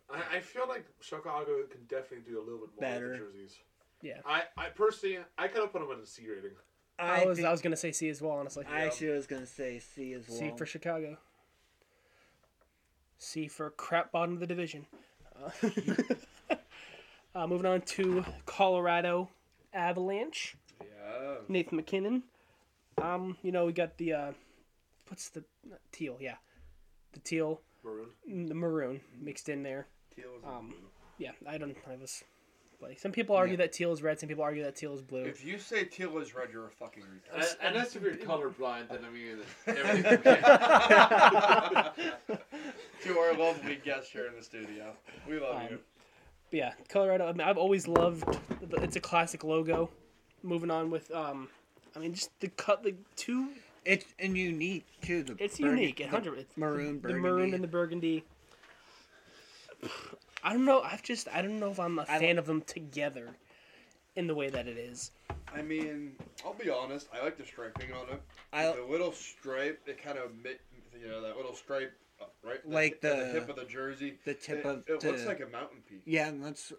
I, 0.10 0.38
I 0.38 0.39
feel 0.39 0.67
like 0.69 0.86
Chicago 1.02 1.63
can 1.69 1.82
definitely 1.89 2.32
do 2.32 2.39
a 2.39 2.43
little 2.43 2.60
bit 2.60 2.69
more 2.80 2.89
Better. 2.89 3.10
with 3.12 3.19
the 3.19 3.26
jerseys. 3.39 3.58
Yeah. 4.02 4.19
I, 4.26 4.43
I 4.56 4.69
personally, 4.69 5.17
I 5.38 5.47
kind 5.50 5.65
of 5.65 5.73
put 5.73 5.82
them 5.82 5.91
at 5.91 6.02
a 6.02 6.06
C 6.06 6.23
rating. 6.30 6.52
I, 7.00 7.26
was 7.26 7.38
think- 7.38 7.48
I 7.48 7.52
was 7.52 7.62
gonna 7.62 7.76
say 7.78 7.92
C 7.92 8.10
as 8.10 8.22
well. 8.22 8.34
Honestly, 8.34 8.66
I 8.72 8.82
actually 8.82 9.10
was 9.10 9.28
gonna 9.28 9.46
say 9.46 9.80
C 9.80 10.14
as 10.14 10.28
well. 10.28 10.38
C 10.38 10.52
for 10.58 10.66
Chicago. 10.66 11.18
C 13.18 13.48
for 13.48 13.70
crap 13.72 14.12
bottom 14.12 14.34
of 14.36 14.40
the 14.40 14.48
division. 14.48 14.86
Uh, 15.36 16.56
uh, 17.36 17.48
moving 17.48 17.66
on 17.66 17.82
to 17.82 18.24
Colorado 18.46 19.30
Avalanche. 19.74 20.56
yeah. 20.82 21.36
Nathan 21.48 21.78
MacKinnon. 21.78 22.24
Um, 23.02 23.38
you 23.44 23.52
know 23.52 23.66
we 23.66 23.74
got 23.74 23.98
the 23.98 24.14
uh, 24.14 24.32
what's 25.08 25.30
the 25.30 25.44
not 25.70 25.80
teal? 25.92 26.18
Yeah, 26.20 26.36
the 27.14 27.20
teal, 27.20 27.62
Maroon. 27.84 28.48
the 28.48 28.56
maroon 28.56 29.02
mixed 29.22 29.50
in 29.50 29.62
there. 29.64 29.88
Teal 30.16 30.32
is 30.40 30.44
Um, 30.44 30.74
Yeah, 31.20 31.32
I 31.48 31.58
don't. 31.60 31.78
I 31.90 31.96
was. 31.96 32.24
Like 32.80 33.00
some 33.00 33.12
people 33.12 33.36
argue 33.36 33.58
that 33.58 33.72
teal 33.74 33.92
is 33.92 34.04
red. 34.04 34.20
Some 34.20 34.30
people 34.30 34.44
argue 34.44 34.63
that 34.63 34.76
teal 34.76 34.94
is 34.94 35.02
blue. 35.02 35.24
If 35.24 35.44
you 35.44 35.58
say 35.58 35.84
teal 35.84 36.16
is 36.20 36.36
red, 36.36 36.50
you're 36.54 36.68
a 36.68 36.70
fucking 36.72 37.04
retard. 37.04 37.42
Uh, 37.44 37.46
unless 37.68 37.96
if 37.96 38.04
you're 38.04 38.13
colorblind, 38.16 38.90
then 38.90 39.00
I 39.04 39.10
mean, 39.10 39.40
everything's 39.66 40.06
okay. 40.06 40.42
to 43.04 43.18
our 43.18 43.34
lovely 43.36 43.80
guest 43.84 44.12
here 44.12 44.28
in 44.28 44.36
the 44.36 44.44
studio, 44.44 44.94
we 45.28 45.40
love 45.40 45.56
Um, 45.56 45.68
you. 45.72 45.80
But 46.52 46.58
yeah, 46.58 46.74
Colorado. 46.88 47.28
I 47.28 47.32
mean, 47.34 47.42
I've 47.42 47.58
always 47.58 47.88
loved. 47.88 48.24
the- 48.62 48.78
It's 48.84 48.96
a 48.96 49.00
classic 49.02 49.44
logo. 49.44 49.90
Moving 50.44 50.70
on 50.72 50.92
with 50.92 51.10
um, 51.12 51.50
I 51.96 52.00
mean, 52.00 52.13
just 52.13 52.30
the 52.40 52.48
cut, 52.50 52.84
the 52.84 52.94
two. 53.16 53.50
It's 53.86 54.06
and 54.20 54.38
unique 54.38 54.86
too. 55.02 55.24
The 55.24 55.36
It's 55.40 55.58
burgun- 55.58 55.72
unique. 55.72 56.00
It 56.00 56.04
the 56.06 56.10
hundred. 56.12 56.38
It's 56.40 56.56
maroon, 56.58 57.02
the 57.02 57.13
maroon 57.16 57.54
and 57.56 57.63
the 57.63 57.68
burgundy. 57.68 58.24
I 60.48 60.54
don't 60.54 60.64
know. 60.64 60.80
I've 60.82 61.04
just. 61.04 61.28
I 61.34 61.42
don't 61.42 61.60
know 61.60 61.72
if 61.72 61.80
I'm 61.80 62.00
a 62.00 62.04
I 62.04 62.20
fan 62.20 62.38
of 62.38 62.46
them 62.46 62.62
together, 62.62 63.36
in 64.16 64.28
the 64.28 64.34
way 64.34 64.50
that 64.50 64.66
it 64.66 64.78
is. 64.78 65.12
I 65.54 65.62
mean, 65.62 66.14
I'll 66.46 66.54
be 66.54 66.70
honest. 66.70 67.10
I 67.14 67.22
like 67.22 67.38
the 67.38 67.46
striping 67.46 67.92
on 67.92 68.08
it. 68.14 68.22
I 68.54 68.64
the 68.72 68.86
little 68.90 69.12
stripe, 69.12 69.82
it 69.86 70.02
kind 70.02 70.18
of, 70.18 70.32
you 70.98 71.10
know, 71.10 71.22
that 71.22 71.36
little 71.36 71.54
stripe, 71.54 71.92
uh, 72.22 72.26
right? 72.46 72.66
Like 72.66 73.02
the 73.02 73.10
the- 73.10 73.40
tip 73.40 73.50
of 73.50 73.58
the 73.58 73.66
jersey. 73.66 74.20
the 74.24 74.34
tip 74.36 74.60
it, 74.60 74.66
of 74.66 74.84
it 74.88 75.04
looks 75.04 75.26
like 75.26 75.42
a 75.42 75.48
mountain 75.48 75.80
peak. 75.90 76.02
yeah. 76.06 76.32
That's 76.42 76.72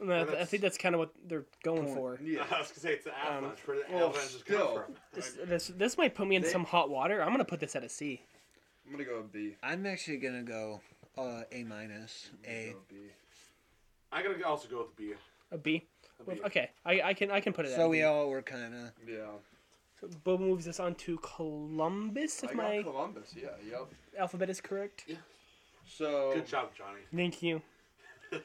I, 0.00 0.04
mean, 0.04 0.12
I, 0.12 0.42
I 0.42 0.44
think 0.44 0.62
that's 0.62 0.78
kind 0.78 0.94
of 0.94 1.00
what 1.00 1.10
they're 1.26 1.46
going 1.64 1.86
Point. 1.86 1.94
for. 1.96 2.18
Yeah. 2.22 2.44
I 2.52 2.60
was 2.60 2.68
gonna 2.68 2.78
say 2.80 2.92
it's 2.92 3.06
the 3.06 3.18
avalanche. 3.18 3.58
where 3.66 3.78
the 3.78 3.82
well, 3.92 4.10
avalanche 4.10 4.34
is 4.34 4.40
still. 4.40 4.66
coming 4.66 4.82
from. 4.84 4.94
This, 5.14 5.36
this 5.44 5.66
this 5.76 5.98
might 5.98 6.14
put 6.14 6.28
me 6.28 6.36
in 6.36 6.42
They- 6.42 6.48
some 6.48 6.64
hot 6.64 6.90
water. 6.90 7.20
I'm 7.22 7.32
gonna 7.32 7.44
put 7.44 7.58
this 7.58 7.74
at 7.74 7.82
a 7.82 7.88
C. 7.88 8.22
I'm 8.86 8.92
gonna 8.92 9.04
go 9.04 9.16
with 9.18 9.32
B. 9.32 9.56
I'm 9.64 9.84
actually 9.86 10.18
gonna 10.18 10.42
go 10.44 10.80
uh, 11.20 11.42
A 11.52 11.64
minus. 11.64 12.30
I'm 12.32 12.50
gonna 12.52 12.56
A. 12.58 12.72
go 12.72 14.28
with 14.28 14.38
gotta 14.38 14.46
also 14.46 14.68
go 14.68 14.78
with 14.78 14.96
B. 14.96 15.12
A 15.52 15.58
B. 15.58 15.84
A 16.20 16.24
Well, 16.24 16.36
B. 16.36 16.42
okay, 16.46 16.70
I, 16.84 17.02
I 17.02 17.14
can 17.14 17.30
I 17.30 17.40
can 17.40 17.52
put 17.52 17.66
it. 17.66 17.74
So 17.74 17.86
a 17.86 17.88
we 17.88 17.98
B. 17.98 18.02
all 18.04 18.28
were 18.30 18.42
kind 18.42 18.74
of 18.74 18.92
Yeah. 19.06 19.26
So 20.00 20.08
Bo 20.24 20.38
moves 20.38 20.66
us 20.66 20.80
on 20.80 20.94
to 20.96 21.18
Columbus, 21.18 22.42
if 22.42 22.50
I 22.50 22.54
my 22.54 22.82
got 22.82 22.92
Columbus. 22.92 23.34
Yeah. 23.36 23.48
Yep. 23.68 23.88
alphabet 24.18 24.48
is 24.50 24.60
correct. 24.60 25.04
Yeah. 25.06 25.16
So. 25.86 26.32
Good 26.34 26.46
job, 26.46 26.70
Johnny. 26.76 27.00
Thank 27.14 27.42
you. 27.42 27.60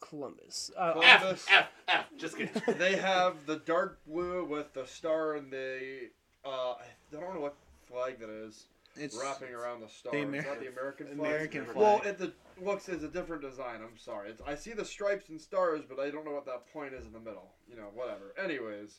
Columbus. 0.00 0.70
Uh, 0.76 0.92
Columbus. 0.92 1.46
F, 1.48 1.50
F, 1.50 1.68
F. 1.88 2.04
Just 2.18 2.36
kidding. 2.36 2.62
they 2.78 2.96
have 2.96 3.46
the 3.46 3.56
dark 3.56 4.00
blue 4.06 4.44
with 4.44 4.72
the 4.74 4.86
star 4.86 5.34
and 5.34 5.50
the 5.50 6.08
uh, 6.44 6.74
I 6.74 6.84
don't 7.12 7.34
know 7.34 7.40
what 7.40 7.54
flag 7.88 8.18
that 8.20 8.30
is 8.30 8.64
It's 8.96 9.16
wrapping 9.20 9.54
around 9.54 9.80
the 9.80 9.88
star. 9.88 10.12
the 10.12 10.18
is 10.18 10.24
Amer- 10.24 10.42
that 10.42 10.60
the 10.60 10.68
American 10.68 11.06
flag? 11.08 11.18
American 11.18 11.64
flag. 11.64 11.76
Well, 11.76 12.00
it 12.04 12.18
the, 12.18 12.32
looks 12.62 12.88
is 12.88 13.02
a 13.02 13.08
different 13.08 13.42
design. 13.42 13.80
I'm 13.82 13.98
sorry. 13.98 14.30
It's, 14.30 14.42
I 14.46 14.54
see 14.54 14.72
the 14.72 14.84
stripes 14.84 15.28
and 15.28 15.40
stars, 15.40 15.82
but 15.88 15.98
I 15.98 16.10
don't 16.10 16.24
know 16.24 16.32
what 16.32 16.46
that 16.46 16.72
point 16.72 16.94
is 16.94 17.04
in 17.06 17.12
the 17.12 17.20
middle. 17.20 17.52
You 17.68 17.76
know, 17.76 17.88
whatever. 17.94 18.32
Anyways, 18.42 18.98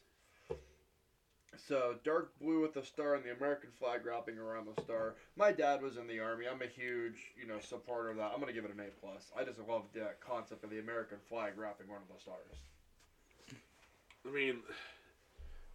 so 1.67 1.95
dark 2.03 2.37
blue 2.39 2.61
with 2.61 2.73
the 2.73 2.83
star 2.83 3.15
and 3.15 3.23
the 3.23 3.31
American 3.31 3.69
flag 3.79 4.05
wrapping 4.05 4.37
around 4.37 4.67
the 4.75 4.81
star. 4.81 5.15
My 5.37 5.51
dad 5.51 5.81
was 5.81 5.95
in 5.97 6.07
the 6.07 6.19
army. 6.19 6.45
I'm 6.51 6.61
a 6.61 6.67
huge, 6.67 7.31
you 7.39 7.47
know, 7.47 7.59
supporter 7.59 8.09
of 8.09 8.17
that. 8.17 8.31
I'm 8.33 8.39
gonna 8.39 8.53
give 8.53 8.65
it 8.65 8.71
an 8.71 8.79
A 8.81 8.89
plus. 8.99 9.31
I 9.37 9.43
just 9.43 9.59
love 9.59 9.83
the 9.93 10.09
concept 10.19 10.63
of 10.63 10.69
the 10.69 10.79
American 10.79 11.17
flag 11.29 11.53
wrapping 11.57 11.87
one 11.87 12.01
of 12.01 12.13
the 12.13 12.21
stars. 12.21 12.57
I 14.27 14.31
mean, 14.31 14.57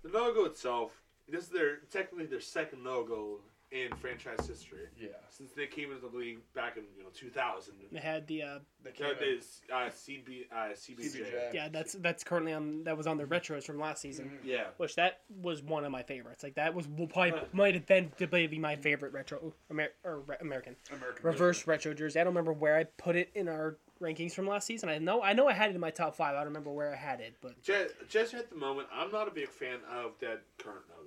the 0.02 0.10
logo 0.10 0.44
itself, 0.44 0.99
this 1.30 1.44
is 1.44 1.50
their 1.50 1.76
technically 1.90 2.26
their 2.26 2.40
second 2.40 2.84
logo 2.84 3.38
in 3.72 3.94
franchise 3.98 4.44
history 4.48 4.88
Yeah. 4.98 5.10
since 5.28 5.52
they 5.52 5.68
came 5.68 5.92
into 5.92 6.08
the 6.08 6.16
league 6.16 6.38
back 6.54 6.76
in 6.76 6.82
you 6.96 7.04
know 7.04 7.10
2000. 7.14 7.74
they 7.92 8.00
had 8.00 8.26
the 8.26 8.42
uh, 8.42 8.58
They 8.82 8.90
Uh, 8.90 8.92
came 8.94 9.06
in- 9.10 9.16
there's, 9.20 9.60
uh, 9.72 9.88
CB, 9.90 10.46
uh, 10.50 10.74
CBJ. 10.74 11.20
CBJ. 11.20 11.54
yeah 11.54 11.68
that's 11.68 11.92
that's 11.92 12.24
currently 12.24 12.52
on 12.52 12.82
that 12.84 12.96
was 12.96 13.06
on 13.06 13.16
the 13.16 13.24
retros 13.24 13.62
from 13.64 13.78
last 13.78 14.00
season. 14.02 14.28
Mhm. 14.30 14.38
Yeah. 14.44 14.70
Which 14.78 14.96
that 14.96 15.20
was 15.28 15.62
one 15.62 15.84
of 15.84 15.92
my 15.92 16.02
favorites. 16.02 16.42
Like 16.42 16.54
that 16.56 16.74
was 16.74 16.88
will 16.88 17.06
probably 17.06 17.40
might 17.52 17.74
have 17.74 17.86
been 17.86 18.10
debatably 18.18 18.58
my 18.58 18.74
favorite 18.74 19.12
retro 19.12 19.54
Amer- 19.70 19.92
or 20.02 20.20
re- 20.20 20.36
American 20.40 20.74
American 20.90 21.24
reverse 21.24 21.64
retro 21.68 21.94
jersey. 21.94 22.18
I 22.18 22.24
don't 22.24 22.32
remember 22.32 22.52
where 22.52 22.76
I 22.76 22.84
put 22.84 23.14
it 23.14 23.30
in 23.36 23.48
our 23.48 23.76
rankings 24.00 24.32
from 24.32 24.48
last 24.48 24.66
season. 24.66 24.88
I 24.88 24.98
know 24.98 25.22
I 25.22 25.32
know 25.34 25.46
I 25.46 25.52
had 25.52 25.70
it 25.70 25.74
in 25.74 25.80
my 25.80 25.90
top 25.92 26.16
five. 26.16 26.34
I 26.34 26.38
don't 26.38 26.46
remember 26.48 26.72
where 26.72 26.90
I 26.92 26.96
had 26.96 27.20
it, 27.20 27.36
but 27.40 27.60
Just, 27.62 27.94
just 28.08 28.34
at 28.34 28.48
the 28.50 28.56
moment, 28.56 28.88
I'm 28.90 29.12
not 29.12 29.28
a 29.28 29.30
big 29.30 29.48
fan 29.48 29.78
of 29.92 30.18
that 30.20 30.40
current 30.58 30.88
logo. 30.88 30.99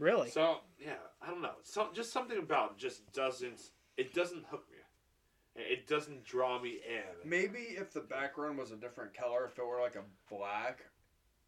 Really, 0.00 0.30
So 0.30 0.58
yeah, 0.78 0.94
I 1.22 1.28
don't 1.28 1.42
know. 1.42 1.54
So 1.62 1.88
just 1.94 2.12
something 2.12 2.38
about 2.38 2.72
it 2.72 2.78
just 2.78 3.12
doesn't. 3.12 3.60
It 3.96 4.12
doesn't 4.14 4.44
hook 4.46 4.64
me. 4.70 4.78
It 5.62 5.86
doesn't 5.86 6.24
draw 6.24 6.60
me 6.60 6.78
in. 6.88 7.28
Maybe 7.28 7.58
if 7.76 7.92
the 7.92 8.00
background 8.00 8.56
was 8.58 8.70
a 8.70 8.76
different 8.76 9.12
color, 9.14 9.44
if 9.46 9.58
it 9.58 9.66
were 9.66 9.80
like 9.80 9.96
a 9.96 10.04
black, 10.34 10.84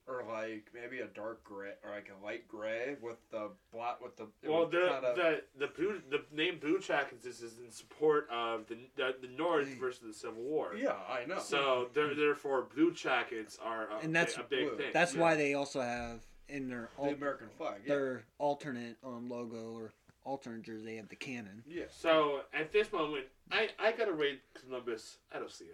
or 0.09 0.25
like 0.29 0.67
maybe 0.75 0.99
a 0.99 1.07
dark 1.07 1.43
gray, 1.45 1.71
or 1.85 1.91
like 1.93 2.11
a 2.11 2.25
light 2.25 2.47
gray 2.49 2.97
with 3.01 3.17
the 3.31 3.51
black 3.73 4.03
with 4.03 4.17
the. 4.17 4.27
Well, 4.47 4.67
the 4.67 4.89
kinda- 4.89 5.15
the 5.17 5.67
the 5.67 5.73
blue, 5.73 6.03
the 6.11 6.25
name 6.33 6.59
Blue 6.59 6.81
Jackets 6.81 7.25
is, 7.25 7.41
is 7.43 7.59
in 7.61 7.71
support 7.71 8.29
of 8.31 8.67
the 8.67 8.77
the, 8.97 9.15
the 9.23 9.29
North 9.29 9.69
Hey. 9.69 9.75
versus 9.79 10.03
the 10.03 10.13
Civil 10.13 10.43
War. 10.43 10.75
yeah, 10.77 10.97
I 11.09 11.25
know. 11.25 11.39
So 11.39 11.89
there, 11.95 12.13
therefore, 12.15 12.67
Blue 12.75 12.93
Jackets 12.93 13.57
are 13.65 13.89
a, 13.93 13.99
And 14.03 14.15
that's 14.15 14.37
a 14.37 14.43
big 14.43 14.69
blue. 14.69 14.77
thing. 14.77 14.91
that's 14.93 15.15
Yeah. 15.15 15.21
why 15.21 15.37
they 15.37 15.55
also 15.55 15.81
have 15.81 16.27
in 16.49 16.69
their 16.69 16.89
the 16.99 17.05
al- 17.05 17.15
American 17.15 17.49
flag. 17.57 17.81
Yeah. 17.87 17.95
their 17.95 18.25
alternate 18.39 18.97
um, 19.05 19.29
logo 19.29 19.73
or 19.75 19.93
alternate 20.25 20.63
jersey 20.63 20.85
they 20.85 20.97
have 20.97 21.09
the 21.09 21.17
cannon. 21.17 21.63
yeah. 21.67 21.85
So 21.91 22.41
at 22.55 22.73
this 22.73 22.93
moment, 22.93 23.25
I 23.51 23.71
I 23.79 23.93
gotta 23.93 24.13
rate 24.13 24.41
Columbus 24.55 25.19
out 25.35 25.43
of 25.43 25.51
C. 25.53 25.67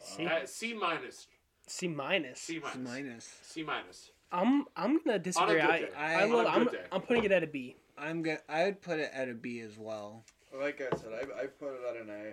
C 0.00 0.26
Uh, 0.26 0.40
C 0.46 0.74
minus. 0.74 1.26
C 1.66 1.88
minus. 1.88 2.40
C 2.40 2.58
minus. 2.60 2.72
C 2.74 2.78
minus. 2.82 3.38
C 3.42 3.62
minus. 3.62 4.10
I'm 4.30 4.66
I'm 4.76 4.98
gonna 5.02 5.18
disagree. 5.18 5.54
good 5.60 5.64
I 5.64 5.78
day. 5.80 5.88
I, 5.96 6.22
On 6.24 6.30
a 6.30 6.36
love, 6.36 6.44
good 6.46 6.54
I'm 6.54 6.64
day. 6.68 6.84
I'm 6.92 7.00
putting 7.02 7.24
it 7.24 7.32
at 7.32 7.42
a 7.42 7.46
B. 7.46 7.76
I'm 7.96 8.22
gonna 8.22 8.38
I 8.48 8.64
would 8.66 8.80
put 8.82 9.00
it 9.00 9.10
at 9.12 9.28
a 9.28 9.34
B 9.34 9.60
as 9.60 9.78
well. 9.78 10.24
Like 10.58 10.80
I 10.80 10.94
said, 10.96 11.08
I, 11.12 11.42
I 11.42 11.46
put 11.46 11.68
it 11.74 11.80
at 11.90 11.96
an 12.02 12.10
A. 12.10 12.32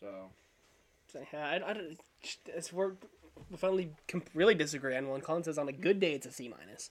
So 0.00 0.30
So, 1.12 1.20
yeah, 1.32 1.46
I, 1.48 1.70
I 1.70 1.72
don't. 1.72 1.98
It's 2.46 2.72
we're 2.72 2.92
we 3.50 3.56
finally 3.56 3.90
com- 4.08 4.22
really 4.34 4.54
disagree 4.54 4.96
on 4.96 5.08
one. 5.08 5.20
Colin 5.20 5.42
says 5.42 5.58
on 5.58 5.68
a 5.68 5.72
good 5.72 6.00
day 6.00 6.14
it's 6.14 6.26
a 6.26 6.32
C 6.32 6.48
minus. 6.48 6.90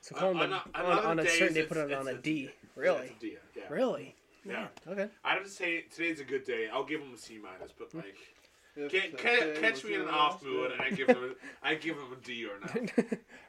So 0.00 0.16
Uh, 0.16 0.18
Colin, 0.20 0.36
on 0.38 0.52
a- 0.52 0.62
on, 0.74 0.84
on 0.84 1.04
on, 1.06 1.18
a 1.20 1.28
certain 1.28 1.54
day 1.54 1.62
put 1.64 1.76
it 1.76 1.92
on 1.92 2.06
a 2.08 2.10
it's 2.10 2.18
a 2.18 2.22
D. 2.22 2.42
Yeah, 2.44 2.50
Really, 2.76 3.06
it's 3.08 3.16
a 3.16 3.20
D, 3.20 3.36
yeah. 3.56 3.62
really. 3.68 4.14
Yeah. 4.44 4.68
Okay. 4.88 5.08
I 5.24 5.34
don't 5.36 5.46
say 5.48 5.82
today's 5.82 6.18
a 6.20 6.24
good 6.24 6.44
day. 6.44 6.68
I'll 6.72 6.84
give 6.84 7.00
them 7.00 7.12
a 7.14 7.18
C 7.18 7.38
minus, 7.40 7.72
but 7.78 7.94
like, 7.94 8.16
if 8.74 8.90
get, 8.90 9.12
the 9.12 9.18
ca- 9.18 9.60
catch 9.60 9.84
me 9.84 9.94
in 9.94 10.00
an 10.00 10.08
off 10.08 10.34
last 10.34 10.44
mood, 10.44 10.72
and 10.72 10.80
I 10.82 10.90
give 10.90 11.06
them, 11.06 11.36
a, 11.62 11.66
I 11.68 11.74
give 11.76 11.96
them 11.96 12.06
a 12.12 12.16
D 12.24 12.46
or 12.46 12.58
not. 12.60 12.76
All 12.98 13.04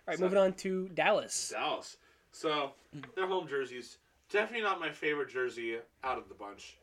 right, 0.07 0.17
So- 0.17 0.23
moving 0.23 0.37
on 0.37 0.53
to 0.53 0.89
Dallas. 0.89 1.49
Dallas. 1.49 1.97
So 2.31 2.73
their 3.15 3.25
home 3.27 3.47
jerseys, 3.47 3.97
definitely 4.29 4.63
not 4.63 4.79
my 4.79 4.91
favorite 4.91 5.29
jersey 5.29 5.77
out 6.03 6.17
of 6.19 6.27
the 6.29 6.35
bunch, 6.35 6.77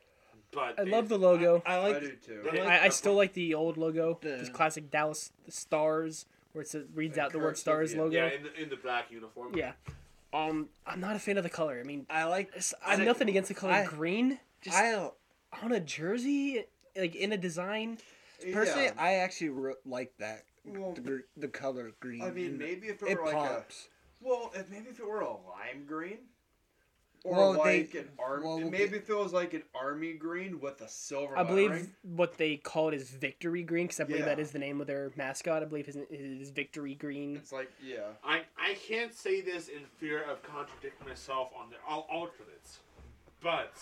but 0.53 0.79
I 0.79 0.83
love 0.85 1.09
the 1.09 1.19
logo. 1.19 1.63
I 1.67 1.75
I 1.75 1.79
like 1.79 2.01
do 2.01 2.13
too. 2.17 2.49
They- 2.53 2.61
I, 2.61 2.87
I 2.87 2.89
still 2.89 3.15
like 3.15 3.33
the 3.35 3.55
old 3.55 3.77
logo, 3.77 4.19
The- 4.21 4.29
this 4.31 4.49
classic 4.49 4.91
Dallas 4.91 5.33
stars, 5.49 6.27
where 6.53 6.63
it 6.63 6.69
says, 6.69 6.85
reads 6.95 7.15
The 7.17 7.23
out 7.23 7.33
the 7.33 7.39
word 7.39 7.57
stars 7.59 7.93
yeah. 7.95 8.01
logo. 8.01 8.17
yeah 8.17 8.27
in 8.33 8.43
the, 8.43 8.63
in 8.63 8.69
the 8.69 8.77
black 8.77 9.11
uniform. 9.11 9.53
Yeah. 9.57 9.73
Um, 10.33 10.69
I'm 10.87 11.01
not 11.01 11.17
a 11.17 11.19
fan 11.19 11.37
of 11.39 11.45
the 11.45 11.51
color. 11.51 11.81
I 11.81 11.83
mean, 11.87 12.07
I 12.09 12.25
like 12.25 12.51
I 12.87 12.97
have 12.97 13.05
nothing 13.05 13.29
against 13.29 13.49
the 13.49 13.55
color 13.55 13.73
I- 13.73 13.85
green. 13.85 14.39
Just 14.63 14.77
I 14.77 15.11
on 15.63 15.73
a 15.73 15.81
jersey, 15.81 16.65
like 16.97 17.15
in 17.17 17.33
a 17.33 17.37
design. 17.37 17.99
personally 18.53 18.85
Yeah. 18.87 18.93
I 18.99 19.15
actually 19.15 19.49
re- 19.51 19.75
like 19.87 20.13
that 20.19 20.45
Well, 20.67 20.93
the, 20.93 21.23
the 21.37 21.49
color 21.49 21.93
green. 22.01 22.23
I 22.23 22.31
mean, 22.31 22.59
maybe 22.59 22.89
if 22.89 23.03
it, 23.03 23.09
it 23.09 23.19
were 23.19 23.25
like 23.27 23.35
pops. 23.35 23.89
a 24.23 24.29
well, 24.29 24.53
if 24.55 24.69
maybe 24.71 24.89
if 24.91 25.01
it 25.01 25.07
were 25.09 25.21
a 25.21 25.31
lime 25.31 25.85
green, 25.87 26.19
or 27.25 27.37
Well, 27.37 27.53
like 27.59 27.93
they- 27.93 27.99
an 28.01 28.09
army, 28.19 28.45
well, 28.47 28.59
maybe 28.61 28.97
if 28.97 29.09
it 29.11 29.15
was 29.15 29.33
like 29.33 29.53
an 29.55 29.63
army 29.75 30.15
green 30.15 30.61
with 30.61 30.81
a 30.81 30.89
silver. 30.89 31.37
I 31.37 31.43
believe 31.43 31.71
lettering. 31.71 31.95
what 32.03 32.39
they 32.39 32.57
call 32.57 32.89
it 32.89 32.95
is 32.95 33.11
Victory 33.11 33.63
Green, 33.63 33.87
because 33.87 34.01
I 34.01 34.05
believe 34.05 34.25
that 34.25 34.39
Yeah. 34.39 34.43
is 34.43 34.53
the 34.53 34.59
name 34.59 34.81
of 34.81 34.87
their 34.87 35.13
mascot. 35.17 35.63
I 35.63 35.67
believe 35.67 35.87
his 35.87 35.97
is 35.97 36.51
Victory 36.51 36.95
Green. 36.95 37.37
it's 37.37 37.53
like 37.53 37.71
yeah. 37.83 38.09
I, 38.25 38.43
I 38.59 38.75
can't 38.75 39.13
say 39.15 39.41
this 39.41 39.69
in 39.69 39.85
fear 39.99 40.23
of 40.23 40.43
contradicting 40.43 41.07
myself 41.07 41.51
on 41.55 41.71
their 41.71 41.81
al- 41.89 42.07
alternates, 42.11 42.79
but 43.41 43.73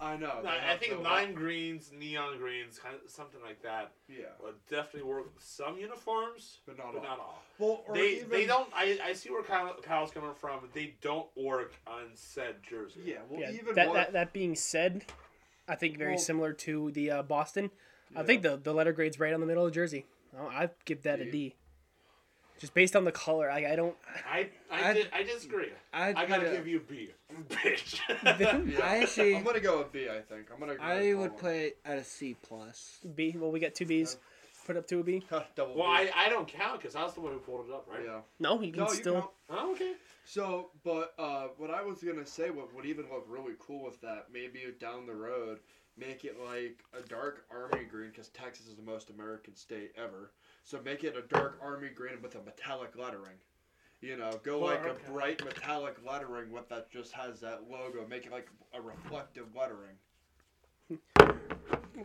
I 0.00 0.16
know. 0.16 0.40
they 0.42 0.48
I, 0.48 0.72
I 0.72 0.76
think 0.76 0.92
the- 0.94 0.98
lime 0.98 1.34
greens, 1.34 1.90
neon 1.96 2.36
greens, 2.38 2.78
kind 2.78 2.94
of 3.02 3.10
something 3.10 3.40
like 3.42 3.62
that 3.62 3.92
Yeah, 4.08 4.24
would 4.42 4.54
definitely 4.68 5.08
work 5.08 5.32
with 5.34 5.42
some 5.42 5.78
uniforms, 5.78 6.58
but 6.66 6.76
not 6.76 6.92
but 6.92 6.98
all. 6.98 7.04
not 7.04 7.18
all. 7.20 7.42
Well, 7.58 7.84
or 7.86 7.94
They 7.94 8.16
even, 8.16 8.28
they 8.30 8.46
don't. 8.46 8.68
I, 8.74 8.98
I 9.04 9.12
see 9.12 9.30
where 9.30 9.42
Kyle, 9.42 9.74
Kyle's 9.82 10.10
coming 10.10 10.34
from. 10.34 10.60
They 10.74 10.94
don't 11.00 11.28
work 11.36 11.74
on 11.86 12.08
said 12.14 12.56
jersey. 12.68 13.00
Yeah, 13.04 13.18
well, 13.28 13.40
yeah. 13.40 13.52
even 13.52 13.74
That, 13.76 13.88
what, 13.88 13.94
that 13.94 14.12
that 14.12 14.32
being 14.32 14.54
said, 14.56 15.04
I 15.68 15.74
think 15.76 15.96
very 15.96 16.12
Well- 16.12 16.18
similar 16.18 16.52
to 16.52 16.90
the 16.90 17.10
uh, 17.10 17.22
Boston. 17.22 17.70
I 18.16 18.22
think 18.22 18.42
the 18.42 18.56
the 18.56 18.72
letter 18.74 18.92
grade's 18.92 19.18
right 19.18 19.32
on 19.32 19.40
the 19.40 19.46
middle 19.46 19.64
of 19.66 19.72
the 19.72 19.74
jersey. 19.74 20.06
I'll, 20.38 20.70
give 20.84 21.02
that 21.04 21.20
a 21.20 21.30
D. 21.30 21.54
D. 22.54 22.60
Just 22.60 22.74
based 22.74 22.94
on 22.96 23.04
the 23.04 23.12
color, 23.12 23.50
I, 23.50 23.72
I 23.72 23.76
don't. 23.76 23.94
I 24.30 24.48
I, 24.70 24.90
I- 24.90 24.94
di- 24.94 25.08
I 25.12 25.22
disagree. 25.22 25.68
I'd 25.92 26.16
I 26.16 26.26
gotta 26.26 26.44
put 26.44 26.52
give 26.56 26.66
you 26.66 26.76
a 26.78 26.80
B, 26.80 27.10
bitch. 27.50 28.00
Yeah. 28.70 28.84
I 28.84 28.98
actually- 28.98 29.36
I'm 29.36 29.44
gonna 29.44 29.60
go 29.60 29.78
with 29.78 29.92
B. 29.92 30.08
I 30.08 30.20
think 30.20 30.46
I'm 30.52 30.60
gonna. 30.60 30.74
I 30.80 31.14
would 31.14 31.36
put 31.36 31.54
it 31.54 31.78
at 31.84 31.98
a 31.98 32.04
C 32.04 32.36
plus. 32.42 32.98
B. 33.14 33.34
Well, 33.38 33.50
we 33.50 33.60
got 33.60 33.74
two 33.74 33.86
B's. 33.86 34.16
Put 34.66 34.78
up 34.78 34.86
to 34.88 35.00
a 35.00 35.02
B. 35.02 35.22
Colin. 35.28 35.44
double. 35.56 35.74
well, 35.74 36.02
B. 36.02 36.08
I, 36.16 36.26
I 36.26 36.28
don't 36.30 36.48
count 36.48 36.80
because 36.80 36.96
I 36.96 37.02
was 37.04 37.12
the 37.12 37.20
one 37.20 37.32
who 37.34 37.38
pulled 37.38 37.68
it 37.68 37.72
up, 37.74 37.86
right? 37.86 38.00
yeah. 38.06 38.20
No, 38.40 38.58
you 38.62 38.72
can 38.72 38.80
No, 38.84 38.88
you 38.88 38.94
still. 38.94 39.14
count. 39.14 39.30
Oh, 39.50 39.72
okay. 39.72 39.92
So, 40.24 40.70
but 40.84 41.12
uh, 41.18 41.48
what 41.58 41.70
I 41.70 41.82
was 41.82 42.02
gonna 42.02 42.24
say, 42.24 42.48
what 42.48 42.74
would 42.74 42.86
even 42.86 43.04
look 43.12 43.26
really 43.28 43.52
cool 43.58 43.84
with 43.84 44.00
that, 44.00 44.28
maybe 44.32 44.60
down 44.80 45.06
the 45.06 45.14
road, 45.14 45.58
make 45.98 46.24
it 46.24 46.36
like 46.42 46.82
a 46.98 47.06
dark 47.06 47.44
army 47.50 47.84
green, 47.84 48.08
because 48.08 48.28
Texas 48.28 48.66
is 48.66 48.76
the 48.76 48.82
most 48.82 49.10
American 49.10 49.54
state 49.54 49.92
ever. 50.02 50.30
So 50.64 50.80
make 50.82 51.04
it 51.04 51.14
a 51.16 51.22
dark 51.22 51.58
army 51.62 51.90
green 51.94 52.20
with 52.22 52.34
a 52.34 52.42
metallic 52.42 52.96
lettering. 52.96 53.36
You 54.00 54.16
know, 54.16 54.38
go 54.42 54.58
Well, 54.60 54.74
like 54.74 54.84
okay. 54.84 55.00
a 55.06 55.10
bright 55.10 55.44
metallic 55.44 55.96
lettering 56.06 56.50
with 56.50 56.68
that 56.68 56.90
just 56.90 57.12
has 57.12 57.40
that 57.40 57.70
logo. 57.70 58.06
Make 58.08 58.26
it 58.26 58.32
like 58.32 58.48
a 58.74 58.80
reflective 58.80 59.46
lettering. 59.54 59.96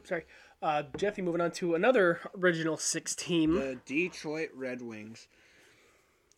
Sorry. 0.04 0.26
Uh, 0.62 0.84
Jeffy, 0.98 1.22
moving 1.22 1.42
on 1.42 1.52
to 1.52 1.76
another 1.76 2.20
original 2.38 2.78
six 2.78 3.16
team. 3.16 3.56
The 3.56 3.80
Detroit 3.86 4.50
Red 4.54 4.82
Wings. 4.82 5.28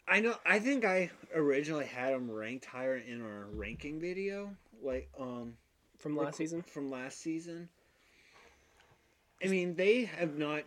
I 0.07 0.19
know. 0.19 0.35
I 0.45 0.59
think 0.59 0.83
I 0.85 1.11
originally 1.33 1.85
had 1.85 2.13
them 2.13 2.29
ranked 2.29 2.65
higher 2.65 2.97
in 2.97 3.21
our 3.21 3.45
ranking 3.53 3.99
video, 3.99 4.55
like 4.83 5.09
um 5.19 5.53
from 5.97 6.17
last 6.17 6.37
season. 6.37 6.63
from 6.63 6.89
last 6.89 7.19
season. 7.19 7.69
I 9.43 9.47
mean, 9.47 9.75
they 9.75 10.05
have 10.05 10.37
not 10.37 10.63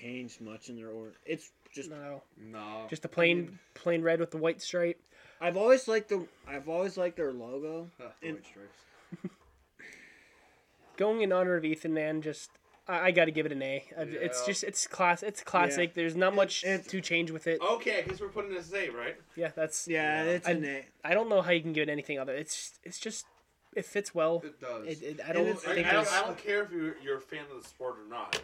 changed 0.00 0.40
much 0.40 0.68
in 0.68 0.76
their 0.76 0.88
order. 0.90 1.12
It's 1.24 1.50
just 1.72 1.90
No, 1.90 2.22
No. 2.38 2.86
just 2.88 3.04
a 3.04 3.08
plain 3.08 3.58
plain 3.74 4.02
red 4.02 4.20
with 4.20 4.30
the 4.30 4.38
white 4.38 4.60
stripe. 4.62 5.00
I've 5.40 5.56
always 5.56 5.88
liked 5.88 6.08
the 6.08 6.26
I've 6.46 6.68
always 6.68 6.96
liked 6.96 7.16
their 7.16 7.32
logo. 7.32 7.90
Huh, 8.00 8.08
the 8.20 8.28
And- 8.28 8.36
white 8.38 8.46
stripes. 8.46 9.34
Going 10.96 11.22
in 11.22 11.32
honor 11.32 11.56
of 11.56 11.64
Ethan, 11.64 11.92
man, 11.92 12.22
just 12.22 12.50
I, 12.86 13.06
I 13.06 13.10
got 13.10 13.24
to 13.24 13.32
give 13.32 13.46
it 13.46 13.52
an 13.52 13.62
A. 13.62 13.84
I- 13.98 14.02
It's 14.02 14.44
just 14.46 14.62
it's 14.62 14.86
class. 14.86 15.22
It's 15.22 15.42
classic. 15.42 15.94
There's 15.94 16.14
not 16.16 16.34
much 16.34 16.62
it- 16.64 16.88
to 16.88 17.00
change 17.00 17.30
with 17.30 17.46
it. 17.46 17.60
Okay, 17.60 18.02
because 18.04 18.20
we're 18.20 18.28
putting 18.28 18.52
this 18.54 18.72
A, 18.72 18.90
right? 18.90 19.16
Yeah, 19.36 19.50
that's. 19.56 19.88
Yeah, 19.88 20.24
Yeah. 20.24 20.30
it's 20.30 20.46
I- 20.48 20.52
an 20.52 20.64
A. 20.64 20.84
I 21.04 21.14
don't 21.14 21.28
know 21.28 21.42
how 21.42 21.50
you 21.50 21.62
can 21.62 21.72
give 21.72 21.88
it 21.88 21.90
anything 21.90 22.18
other. 22.18 22.34
It's 22.34 22.78
it's 22.84 22.98
just 23.00 23.26
it 23.74 23.84
fits 23.84 24.14
well. 24.14 24.42
It 24.44 24.60
does. 24.60 24.86
It, 24.86 25.02
it, 25.02 25.20
I 25.28 25.32
don't 25.32 25.46
it's- 25.48 25.66
I, 25.66 25.72
I, 25.72 25.92
don't. 25.92 26.12
I 26.12 26.20
don't 26.22 26.38
care 26.38 26.62
if 26.62 26.70
you're, 26.70 26.96
you're 27.02 27.16
a 27.18 27.20
fan 27.20 27.44
of 27.52 27.60
the 27.60 27.68
sport 27.68 27.96
or 27.98 28.08
not. 28.08 28.40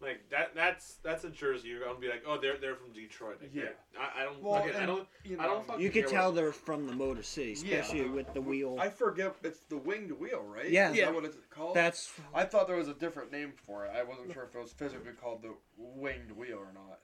Like 0.00 0.30
that. 0.30 0.54
That's 0.54 0.98
that's 1.02 1.24
a 1.24 1.30
jersey. 1.30 1.68
You're 1.68 1.80
gonna 1.84 1.98
be 1.98 2.08
like, 2.08 2.22
oh, 2.26 2.38
they're 2.40 2.56
they're 2.56 2.76
from 2.76 2.92
Detroit. 2.92 3.38
Like, 3.40 3.50
Yeah. 3.52 3.64
I, 3.98 4.22
I 4.22 4.24
don't. 4.26 4.40
Well, 4.42 4.62
again, 4.62 4.76
I 4.76 4.78
and, 4.78 4.86
don't. 4.86 5.08
you 5.24 5.36
I 5.40 5.46
don't 5.46 5.66
fucking 5.66 5.82
You 5.82 5.90
could 5.90 6.04
care 6.04 6.12
tell 6.18 6.30
they're 6.32 6.52
from 6.52 6.86
the 6.86 6.92
Motor 6.94 7.22
City, 7.24 7.56
Yeah. 7.64 7.78
especially 7.78 8.08
with 8.08 8.32
the 8.32 8.40
wheel. 8.40 8.76
I 8.80 8.90
forget 8.90 9.34
it's 9.42 9.60
the 9.68 9.76
winged 9.76 10.12
wheel, 10.12 10.42
right? 10.44 10.70
Yeah. 10.70 10.90
Is 10.92 10.96
Yeah. 10.98 11.06
that 11.06 11.14
what 11.14 11.24
it's 11.24 11.36
called? 11.50 11.74
That's 11.74 12.12
I 12.32 12.44
thought 12.44 12.68
there 12.68 12.76
was 12.76 12.86
a 12.88 12.94
different 12.94 13.32
name 13.32 13.52
for 13.66 13.86
it. 13.86 13.92
I 13.96 14.04
wasn't 14.04 14.32
sure 14.32 14.44
if 14.44 14.54
it 14.54 14.58
was 14.62 14.72
physically 14.72 15.12
called 15.20 15.42
the 15.42 15.54
winged 15.76 16.30
wheel 16.32 16.58
or 16.58 16.72
not. 16.72 17.00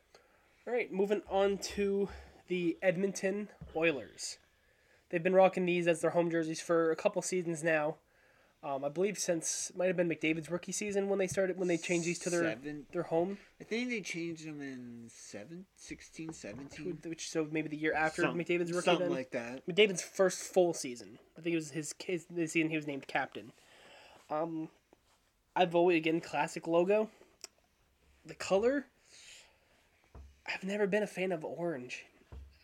All 0.67 0.73
right, 0.73 0.91
moving 0.93 1.23
on 1.29 1.59
to 1.59 2.09
the 2.47 2.79
Edmonton 2.81 3.49
Oilers. 3.75 4.39
They've 5.11 5.23
been 5.23 5.35
rocking 5.35 5.67
these 5.67 5.87
as 5.89 6.01
their 6.01 6.11
home 6.11 6.31
jerseys 6.31 6.61
for 6.61 6.91
a 6.91 6.97
couple 6.97 7.21
seasons 7.23 7.63
now. 7.65 7.97
Um, 8.65 8.83
I 8.83 8.89
believe 8.89 9.19
since 9.19 9.71
might 9.77 9.89
have 9.89 9.97
been 9.97 10.09
McDavid's 10.09 10.51
rookie 10.51 10.73
season 10.73 11.11
when 11.11 11.19
they 11.19 11.27
started 11.27 11.59
when 11.59 11.69
they 11.69 11.77
changed 11.77 12.07
these 12.07 12.19
to 12.21 12.31
their 12.31 12.45
seven. 12.45 12.87
their 12.93 13.03
home, 13.03 13.37
I 13.61 13.65
think 13.65 13.91
they 13.91 14.01
changed 14.01 14.47
them 14.47 14.63
in 14.63 15.05
seven, 15.09 15.67
16, 15.77 16.33
17. 16.33 16.99
which 17.05 17.29
so 17.29 17.47
maybe 17.51 17.69
the 17.69 17.77
year 17.77 17.93
after 17.93 18.23
Some- 18.23 18.39
McDavid's 18.39 18.73
rookie. 18.73 18.87
Something 18.87 19.09
then. 19.09 19.15
like 19.17 19.33
that. 19.33 19.67
McDavid's 19.69 20.01
first 20.01 20.41
full 20.43 20.73
season. 20.73 21.19
I 21.37 21.43
think 21.43 21.53
it 21.53 21.57
was 21.57 21.73
his 21.73 21.95
his 22.07 22.25
the 22.31 22.47
season 22.47 22.71
he 22.71 22.77
was 22.77 22.87
named 22.87 23.07
captain. 23.07 23.53
Um, 24.31 24.71
I've 25.55 25.75
always 25.75 25.99
again 25.99 26.23
classic 26.23 26.67
logo. 26.67 27.11
The 28.25 28.35
color. 28.35 28.87
I've 30.47 30.65
never 30.65 30.87
been 30.87 31.03
a 31.03 31.07
fan 31.07 31.33
of 31.33 31.45
orange. 31.45 32.07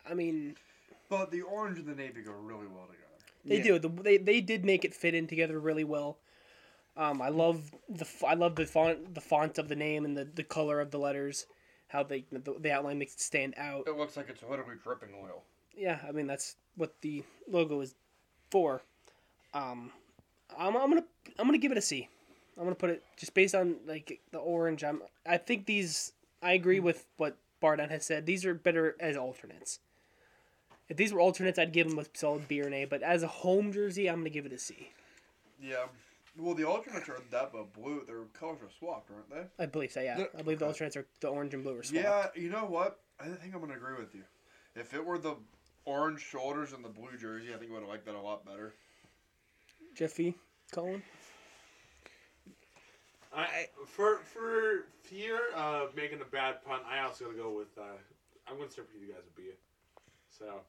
I 0.09 0.15
mean, 0.15 0.55
But 1.09 1.29
the 1.29 1.41
orange 1.41 1.77
and 1.77 1.87
the 1.87 1.95
navy 1.95 2.21
go 2.23 2.31
really 2.31 2.65
well 2.65 2.85
together. 2.87 3.00
They 3.45 3.57
Yeah. 3.57 3.63
do. 3.63 3.79
The, 3.79 3.89
they 3.89 4.17
they 4.17 4.41
did 4.41 4.65
make 4.65 4.85
it 4.85 4.93
fit 4.93 5.13
in 5.15 5.27
together 5.27 5.59
really 5.59 5.83
well. 5.83 6.17
Um, 6.97 7.21
I 7.21 7.29
love 7.29 7.71
the 7.89 8.05
I 8.27 8.33
love 8.33 8.55
the 8.55 8.65
font 8.65 9.13
the 9.15 9.21
font 9.21 9.57
of 9.57 9.69
the 9.69 9.75
name 9.75 10.03
and 10.05 10.17
the, 10.17 10.25
the 10.25 10.43
color 10.43 10.79
of 10.79 10.91
the 10.91 10.99
letters. 10.99 11.45
How 11.87 12.03
they 12.03 12.25
the, 12.31 12.55
the 12.59 12.71
outline 12.71 12.99
makes 12.99 13.13
it 13.13 13.21
stand 13.21 13.53
out. 13.57 13.83
It 13.87 13.97
looks 13.97 14.15
like 14.17 14.29
it's 14.29 14.43
literally 14.43 14.75
dripping 14.83 15.09
oil. 15.21 15.43
yeah, 15.75 15.99
I 16.07 16.11
mean 16.11 16.27
that's 16.27 16.55
what 16.75 16.93
the 17.01 17.23
logo 17.47 17.81
is 17.81 17.95
for. 18.49 18.81
Um, 19.53 19.91
I'm, 20.57 20.75
I'm 20.77 20.89
gonna 20.89 21.03
I'm 21.39 21.47
gonna 21.47 21.57
give 21.57 21.71
it 21.71 21.77
a 21.77 21.81
C. 21.81 22.07
I'm 22.57 22.63
gonna 22.63 22.75
put 22.75 22.89
it 22.89 23.03
just 23.17 23.33
based 23.33 23.55
on 23.55 23.77
like 23.85 24.19
the 24.31 24.37
orange. 24.39 24.83
I'm 24.83 25.01
I 25.25 25.37
think 25.37 25.65
these 25.65 26.13
I 26.41 26.53
agree 26.53 26.79
with 26.79 27.05
what 27.17 27.37
Barnett 27.61 27.91
has 27.91 28.05
said. 28.05 28.25
These 28.25 28.45
are 28.45 28.53
better 28.53 28.95
as 28.99 29.15
alternates. 29.17 29.79
If 30.91 30.97
these 30.97 31.13
were 31.13 31.21
alternates, 31.21 31.57
I'd 31.57 31.71
give 31.71 31.87
them 31.89 31.99
a 31.99 32.05
solid 32.13 32.49
B 32.49 32.61
or 32.61 32.67
an 32.67 32.73
A. 32.73 32.83
But 32.83 33.01
as 33.01 33.23
a 33.23 33.27
home 33.27 33.71
jersey, 33.71 34.09
I'm 34.09 34.17
gonna 34.17 34.29
give 34.29 34.45
it 34.45 34.51
a 34.51 34.57
C. 34.57 34.89
Yeah. 35.57 35.85
Well, 36.37 36.53
the 36.53 36.65
alternates 36.65 37.07
are 37.07 37.17
that 37.31 37.53
but 37.53 37.71
blue. 37.71 38.03
Their 38.05 38.23
colors 38.37 38.59
are 38.61 38.69
swapped, 38.77 39.09
aren't 39.09 39.29
they? 39.29 39.63
I 39.63 39.67
believe 39.67 39.93
so. 39.93 40.01
Yeah, 40.01 40.17
The- 40.17 40.37
I 40.37 40.41
believe 40.41 40.59
the 40.59 40.65
alternates 40.65 40.97
are 40.97 41.07
the 41.21 41.29
orange 41.29 41.53
and 41.53 41.63
blue 41.63 41.77
are 41.79 41.83
swapped. 41.83 42.03
Yeah. 42.03 42.27
You 42.35 42.49
know 42.49 42.65
what? 42.65 42.99
I 43.21 43.29
think 43.29 43.55
I'm 43.55 43.61
gonna 43.61 43.75
agree 43.75 43.95
with 43.97 44.13
you. 44.13 44.23
If 44.75 44.93
it 44.93 45.05
were 45.05 45.17
the 45.17 45.37
orange 45.85 46.19
shoulders 46.19 46.73
and 46.73 46.83
the 46.83 46.89
blue 46.89 47.15
jersey, 47.17 47.53
I 47.53 47.57
think 47.57 47.71
I 47.71 47.75
would 47.75 47.83
have 47.83 47.89
liked 47.89 48.05
that 48.07 48.15
a 48.15 48.19
lot 48.19 48.45
better. 48.45 48.73
Jeffy, 49.95 50.35
Colin. 50.73 51.03
I 53.33 53.69
for 53.85 54.17
for 54.25 54.87
fear 55.03 55.39
of 55.55 55.95
making 55.95 56.19
a 56.19 56.25
bad 56.25 56.61
pun, 56.65 56.81
I 56.85 56.99
also 56.99 57.25
gotta 57.27 57.37
go 57.37 57.51
with. 57.51 57.77
Uh, 57.77 57.83
I'm 58.45 58.57
gonna 58.57 58.69
start 58.69 58.89
with 58.93 59.01
you 59.01 59.13
guys 59.13 59.23
a 59.25 59.39
B. 59.39 59.51
So, 60.29 60.61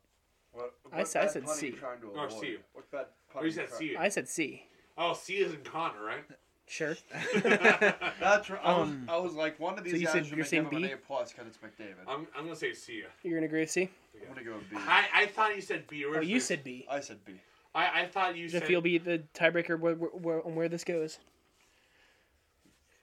What, 0.52 0.74
I 0.92 0.98
what 0.98 1.08
said- 1.08 1.24
I 1.24 1.26
said 1.28 1.44
pun 1.44 1.50
are 1.52 1.54
you 1.54 1.60
C. 1.60 1.70
Trying 1.70 1.98
Or? 2.16 2.30
C. 2.30 2.56
What 2.72 2.90
bad 2.90 3.06
pun 3.32 3.42
or 3.42 3.46
you 3.46 3.52
said 3.52 3.68
trying- 3.68 3.78
C. 3.80 3.96
I 3.96 4.08
said 4.08 4.28
C. 4.28 4.66
Oh, 4.98 5.14
C 5.14 5.34
is 5.36 5.52
in 5.54 5.60
Connor, 5.62 6.04
right? 6.04 6.24
Sure. 6.66 6.96
That's 7.34 8.48
right. 8.50 8.60
I 8.62 8.78
was, 8.78 8.88
Um, 8.88 9.06
I 9.08 9.16
was 9.18 9.34
like, 9.34 9.58
one 9.58 9.76
of 9.78 9.84
these 9.84 9.94
so 9.94 9.98
you 9.98 10.04
guys 10.06 10.12
said 10.12 10.26
should 10.26 10.36
you're 10.36 10.44
saying 10.46 10.64
give 10.64 10.72
him 10.72 10.76
an 10.84 10.88
B? 10.88 10.92
A 10.92 10.96
plus 10.96 11.32
because 11.32 11.46
it's 11.46 11.58
McDavid. 11.58 12.04
I'm, 12.06 12.26
I'm 12.36 12.44
gonna 12.44 12.56
say 12.56 12.72
C. 12.72 13.02
You're 13.22 13.34
gonna 13.34 13.46
agree 13.46 13.60
with 13.60 13.70
C. 13.70 13.88
I'm 14.22 14.28
gonna 14.34 14.44
go 14.44 14.54
with 14.56 14.70
B. 14.70 14.76
I, 14.78 15.06
I 15.14 15.26
thought 15.26 15.54
you 15.56 15.60
said 15.62 15.86
B. 15.88 16.04
Originally. 16.04 16.26
Oh, 16.26 16.28
you 16.30 16.40
said 16.40 16.62
B. 16.64 16.86
I 16.90 17.00
said 17.00 17.18
B. 17.24 17.34
I, 17.74 18.02
I 18.02 18.06
thought 18.06 18.36
you 18.36 18.48
said. 18.48 18.60
Jeffy 18.62 18.74
will 18.74 18.82
be 18.82 18.98
the 18.98 19.22
tiebreaker 19.34 19.78
where, 19.78 19.94
where, 19.94 20.10
where, 20.10 20.46
on 20.46 20.54
where 20.54 20.68
this 20.68 20.84
goes. 20.84 21.18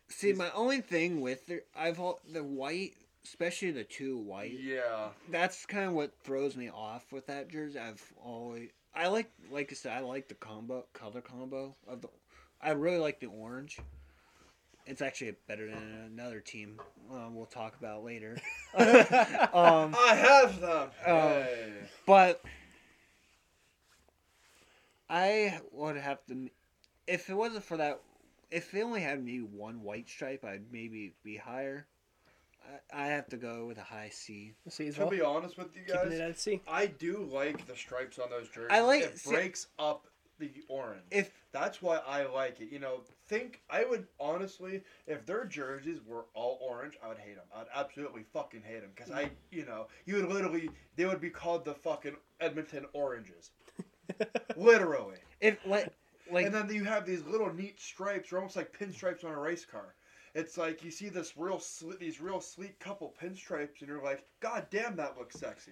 See, 0.08 0.34
my 0.34 0.50
only 0.52 0.82
thing 0.82 1.22
with 1.22 1.46
the, 1.48 1.62
I've 1.76 2.00
all, 2.00 2.20
the 2.32 2.44
white, 2.44 2.94
especially 3.30 3.72
the 3.72 3.84
two 3.84 4.18
white. 4.18 4.58
Yeah. 4.60 5.10
That's 5.30 5.66
kind 5.66 5.86
of 5.86 5.94
what 5.94 6.14
throws 6.24 6.58
me 6.58 6.70
off 6.70 7.12
with 7.12 7.28
that 7.28 7.50
jersey. 7.50 7.80
I've 7.80 8.04
always 8.24 8.70
I 8.94 9.08
like 9.08 9.32
like 9.52 9.72
I 9.72 9.76
said 9.76 9.94
I 9.96 10.02
like 10.02 10.28
the 10.28 10.36
combo 10.36 10.86
color 10.94 11.22
combo 11.22 11.76
of 11.88 12.02
the. 12.02 12.10
I 12.62 12.72
really 12.72 12.98
like 12.98 13.20
the 13.20 13.28
orange. 13.28 13.80
It's 14.86 15.02
actually 15.02 15.36
better 15.48 15.68
than 15.68 16.10
another 16.12 16.40
team 16.40 16.80
um, 17.12 17.36
we'll 17.36 17.46
talk 17.46 17.76
about 17.80 18.04
later. 18.04 18.38
um, 18.76 19.96
I 19.98 20.16
have 20.16 20.60
them. 20.60 20.90
Oh. 21.06 21.30
Hey. 21.30 21.74
but 22.06 22.42
I 25.10 25.60
would 25.72 25.98
have 25.98 26.26
to, 26.28 26.50
if 27.08 27.30
it 27.30 27.34
wasn't 27.34 27.64
for 27.64 27.78
that, 27.78 28.00
if 28.52 28.72
they 28.72 28.84
only 28.84 29.02
had 29.02 29.24
maybe 29.24 29.42
one 29.42 29.84
white 29.84 30.08
stripe, 30.08 30.44
I'd 30.44 30.72
maybe 30.72 31.14
be 31.24 31.38
higher. 31.38 31.88
I, 32.94 33.04
I 33.04 33.08
have 33.08 33.28
to 33.30 33.38
go 33.38 33.66
with 33.66 33.78
a 33.78 33.84
high 33.84 34.10
C. 34.12 34.54
C 34.68 34.88
as 34.88 34.96
To 34.96 35.08
be 35.08 35.22
honest 35.22 35.58
with 35.58 35.76
you 35.76 35.84
Keeping 35.86 36.14
it 36.14 36.20
guys, 36.20 36.20
at 36.20 36.40
C. 36.40 36.62
I 36.68 36.88
do 36.88 37.28
like 37.32 37.66
the 37.68 37.76
stripes 37.76 38.20
on 38.20 38.30
those 38.30 38.48
jerseys. 38.50 38.70
I 38.72 38.82
like- 38.82 39.04
it 39.04 39.20
see- 39.20 39.32
breaks 39.32 39.68
up 39.78 40.08
the 40.40 40.52
orange. 40.70 41.04
If 41.12 41.32
That's 41.52 41.82
why 41.82 41.98
I 42.08 42.26
like 42.26 42.62
it. 42.62 42.72
You 42.72 42.80
know, 42.80 43.02
think 43.28 43.62
I 43.70 43.84
would 43.84 44.08
honestly, 44.20 44.82
if 45.06 45.26
their 45.26 45.46
jerseys 45.46 46.00
were 46.06 46.26
all 46.34 46.60
orange, 46.62 46.98
I 47.04 47.10
would 47.10 47.18
hate 47.18 47.36
them. 47.36 47.46
I'd 47.54 47.66
absolutely 47.76 48.24
fucking 48.34 48.62
hate 48.62 48.82
them 48.82 48.92
because 48.96 49.12
I, 49.12 49.32
you 49.52 49.66
know, 49.66 49.88
you 50.06 50.16
would 50.16 50.30
literally, 50.30 50.70
they 50.96 51.06
would 51.06 51.20
be 51.20 51.30
called 51.30 51.66
the 51.66 51.74
fucking 51.74 52.16
Edmonton 52.40 52.86
Oranges, 52.94 53.52
literally. 54.56 55.18
if 55.42 55.58
like 55.66 55.92
like 56.32 56.46
and 56.46 56.54
then 56.54 56.70
you 56.74 56.84
have 56.84 57.06
these 57.06 57.24
little 57.26 57.54
neat 57.54 57.80
stripes, 57.80 58.30
they're 58.30 58.40
almost 58.40 58.56
like 58.56 58.78
pinstripes 58.78 59.24
on 59.24 59.32
a 59.32 59.40
race 59.40 59.66
car. 59.66 59.96
It's 60.36 60.58
like 60.58 60.84
you 60.84 60.92
see 60.92 61.10
this 61.10 61.34
real, 61.38 61.58
sle- 61.58 62.00
these 62.00 62.22
real 62.22 62.40
sleek 62.42 62.80
couple 62.80 63.14
pinstripes, 63.22 63.80
and 63.80 63.88
you're 63.88 64.04
like, 64.04 64.24
God 64.40 64.68
damn, 64.70 64.96
that 64.98 65.18
looks 65.18 65.40
sexy. 65.40 65.72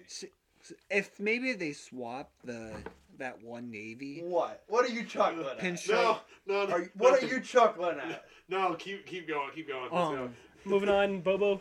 if 0.90 1.18
maybe 1.20 1.52
they 1.52 1.72
swap 1.72 2.30
the 2.44 2.72
that 3.18 3.42
one 3.42 3.70
navy 3.70 4.20
What? 4.24 4.62
What 4.68 4.84
are 4.84 4.92
you 4.92 5.04
chuckling 5.04 5.46
at? 5.46 5.58
pinstripe. 5.58 5.88
No, 5.90 6.18
no, 6.46 6.66
no. 6.66 6.72
Are 6.74 6.80
you, 6.82 6.88
what 6.94 7.22
are 7.22 7.26
you 7.26 7.40
chuckling 7.40 7.98
at? 7.98 8.24
No, 8.50 8.74
keep 8.76 9.04
keep 9.04 9.28
going, 9.28 9.50
keep 9.54 9.68
going. 9.68 9.90
Um. 9.92 10.34
Moving 10.64 10.88
on, 10.88 11.20
Bobo, 11.22 11.60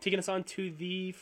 taking 0.00 0.20
us 0.20 0.28
on 0.28 0.44
to 0.44 0.70
the 0.70 1.12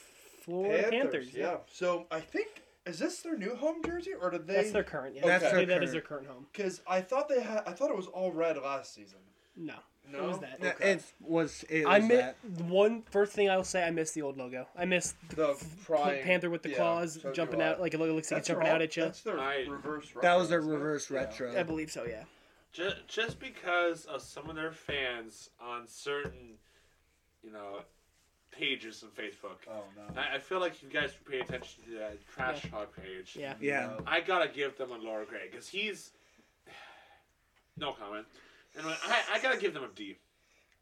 Florida 0.44 0.88
Panthers. 0.90 1.32
yeah. 1.32 1.56
So 1.72 2.06
I 2.10 2.20
think 2.20 2.62
is 2.84 2.98
this 2.98 3.22
their 3.22 3.36
new 3.36 3.54
home 3.56 3.82
jersey 3.84 4.12
or 4.12 4.28
did 4.30 4.46
they? 4.46 4.54
That's 4.56 4.72
their 4.72 4.84
current. 4.84 5.16
Yeah, 5.16 5.26
That's 5.26 5.42
their 5.44 5.52
believe 5.54 5.68
that 5.68 5.82
is 5.82 5.90
current. 5.90 5.92
their 5.92 6.00
current 6.02 6.26
home. 6.28 6.46
Because 6.52 6.82
I 6.86 7.00
thought 7.00 7.28
they 7.30 7.40
had. 7.40 7.62
I 7.66 7.72
thought 7.72 7.88
it 7.90 7.96
was 7.96 8.08
all 8.08 8.30
red 8.30 8.56
last 8.58 8.94
season. 8.94 9.18
No, 9.56 9.74
No, 10.12 10.24
it 10.24 10.28
was 10.28 10.38
that. 10.40 10.58
Yeah, 10.62 10.68
Okay. 10.70 10.90
It 10.92 11.04
was 11.20 11.64
it 11.68 11.84
was 11.86 11.94
I 11.94 11.98
miss 12.06 12.34
one 12.68 13.02
first 13.10 13.32
thing 13.32 13.50
I 13.50 13.56
will 13.56 13.64
say. 13.64 13.82
I 13.84 13.90
miss 13.90 14.12
the 14.12 14.22
old 14.22 14.36
logo. 14.36 14.66
I 14.76 14.84
miss 14.84 15.14
the, 15.30 15.36
The 15.36 15.48
f- 15.50 16.22
panther 16.22 16.48
with 16.50 16.62
the 16.62 16.70
yeah, 16.70 16.76
claws 16.76 17.18
so 17.20 17.32
jumping 17.32 17.60
out 17.60 17.80
like 17.80 17.92
it 17.94 17.98
looks 17.98 18.10
like 18.12 18.18
it's 18.20 18.28
That's 18.30 18.48
jumping 18.48 18.64
their 18.66 18.74
out 18.74 18.82
at 18.82 18.96
you. 18.96 19.02
That's 19.04 19.22
their 19.22 19.40
I- 19.40 19.64
reverse. 19.66 20.08
That 20.22 20.34
was 20.36 20.48
retro, 20.48 20.48
their 20.50 20.58
isn't 20.60 20.70
it? 20.70 20.74
reverse 20.74 21.10
Yeah. 21.10 21.16
retro. 21.18 21.58
I 21.58 21.62
believe 21.64 21.90
so. 21.90 22.04
Yeah. 22.04 22.22
Just, 22.72 23.08
just 23.08 23.40
because 23.40 24.04
of 24.04 24.20
some 24.22 24.50
of 24.50 24.54
their 24.56 24.70
fans 24.72 25.48
on 25.60 25.86
certain, 25.88 26.58
you 27.42 27.50
know, 27.50 27.80
pages 28.52 29.02
on 29.02 29.08
Facebook. 29.10 29.58
Oh 29.68 29.82
no. 29.96 30.20
I, 30.20 30.36
I 30.36 30.38
feel 30.38 30.60
like 30.60 30.82
you 30.82 30.88
guys 30.88 31.12
should 31.12 31.24
pay 31.26 31.40
attention 31.40 31.84
to 31.84 31.98
that 31.98 32.18
trash 32.28 32.70
talk 32.70 32.94
page. 32.96 33.34
Yeah. 33.38 33.54
Yeah. 33.60 33.86
No. 33.98 34.04
I 34.06 34.20
gotta 34.20 34.48
give 34.48 34.76
them 34.78 34.92
a 34.92 34.96
lower 34.98 35.24
grade 35.24 35.50
because 35.50 35.68
he's. 35.68 36.12
No 37.78 37.92
comment. 37.92 38.24
Anyway, 38.78 38.94
I, 39.06 39.22
I 39.34 39.38
gotta 39.40 39.58
give 39.58 39.74
them 39.74 39.84
a 39.84 39.88
D. 39.94 40.16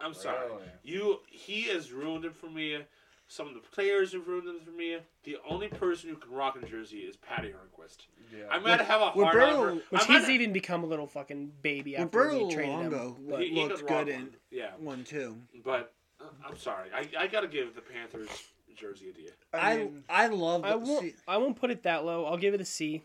I'm 0.00 0.14
sorry. 0.14 0.48
Really? 0.48 0.62
You 0.82 1.20
he 1.26 1.62
has 1.64 1.92
ruined 1.92 2.24
it 2.24 2.34
for 2.34 2.48
me. 2.50 2.78
Some 3.26 3.48
of 3.48 3.54
the 3.54 3.60
players 3.60 4.12
have 4.12 4.28
ruined 4.28 4.48
it 4.48 4.64
for 4.64 4.70
me. 4.70 4.98
The 5.24 5.38
only 5.48 5.68
person 5.68 6.10
who 6.10 6.16
can 6.16 6.30
rock 6.30 6.58
a 6.60 6.66
jersey 6.66 6.98
is 6.98 7.16
Patty 7.16 7.48
Hornqvist. 7.48 8.06
Yeah. 8.36 8.44
I 8.50 8.58
might 8.58 8.80
have 8.82 9.00
a 9.00 9.12
With 9.16 9.24
hard 9.24 9.42
on 9.42 9.50
for. 9.52 9.58
Roberto- 9.66 9.74
Which 9.90 10.02
I 10.02 10.06
might 10.08 10.12
he's 10.18 10.20
have- 10.22 10.30
even 10.30 10.52
become 10.52 10.84
a 10.84 10.86
little 10.86 11.06
fucking 11.06 11.52
baby 11.62 11.96
after 11.96 12.18
Roberto 12.18 12.46
we 12.46 12.54
traded 12.54 12.74
him. 12.74 12.90
Luongo 12.92 13.16
But 13.30 13.40
he- 13.42 13.48
he 13.48 13.54
looked 13.62 13.76
could 13.80 13.90
rock 13.90 14.04
good 14.04 14.08
in 14.14 14.20
one. 14.20 14.36
Yeah, 14.50 14.70
one 14.78 15.04
too. 15.04 15.36
but 15.64 15.94
uh, 16.20 16.24
I'm 16.46 16.56
sorry. 16.58 16.88
I, 16.94 17.08
I 17.18 17.26
gotta 17.26 17.48
give 17.48 17.74
the 17.74 17.80
Panthers 17.80 18.28
jersey 18.76 19.08
a 19.08 19.12
D. 19.12 19.28
I 19.54 19.58
I 19.72 19.76
mean, 19.78 20.04
I 20.08 20.26
love 20.26 20.64
I 20.64 20.74
won't. 20.74 21.00
see, 21.00 21.14
I 21.26 21.36
won't 21.38 21.56
put 21.56 21.70
it 21.70 21.84
that 21.84 22.04
low. 22.04 22.26
I'll 22.26 22.36
give 22.36 22.52
it 22.54 22.60
a 22.60 22.64
C. 22.64 23.02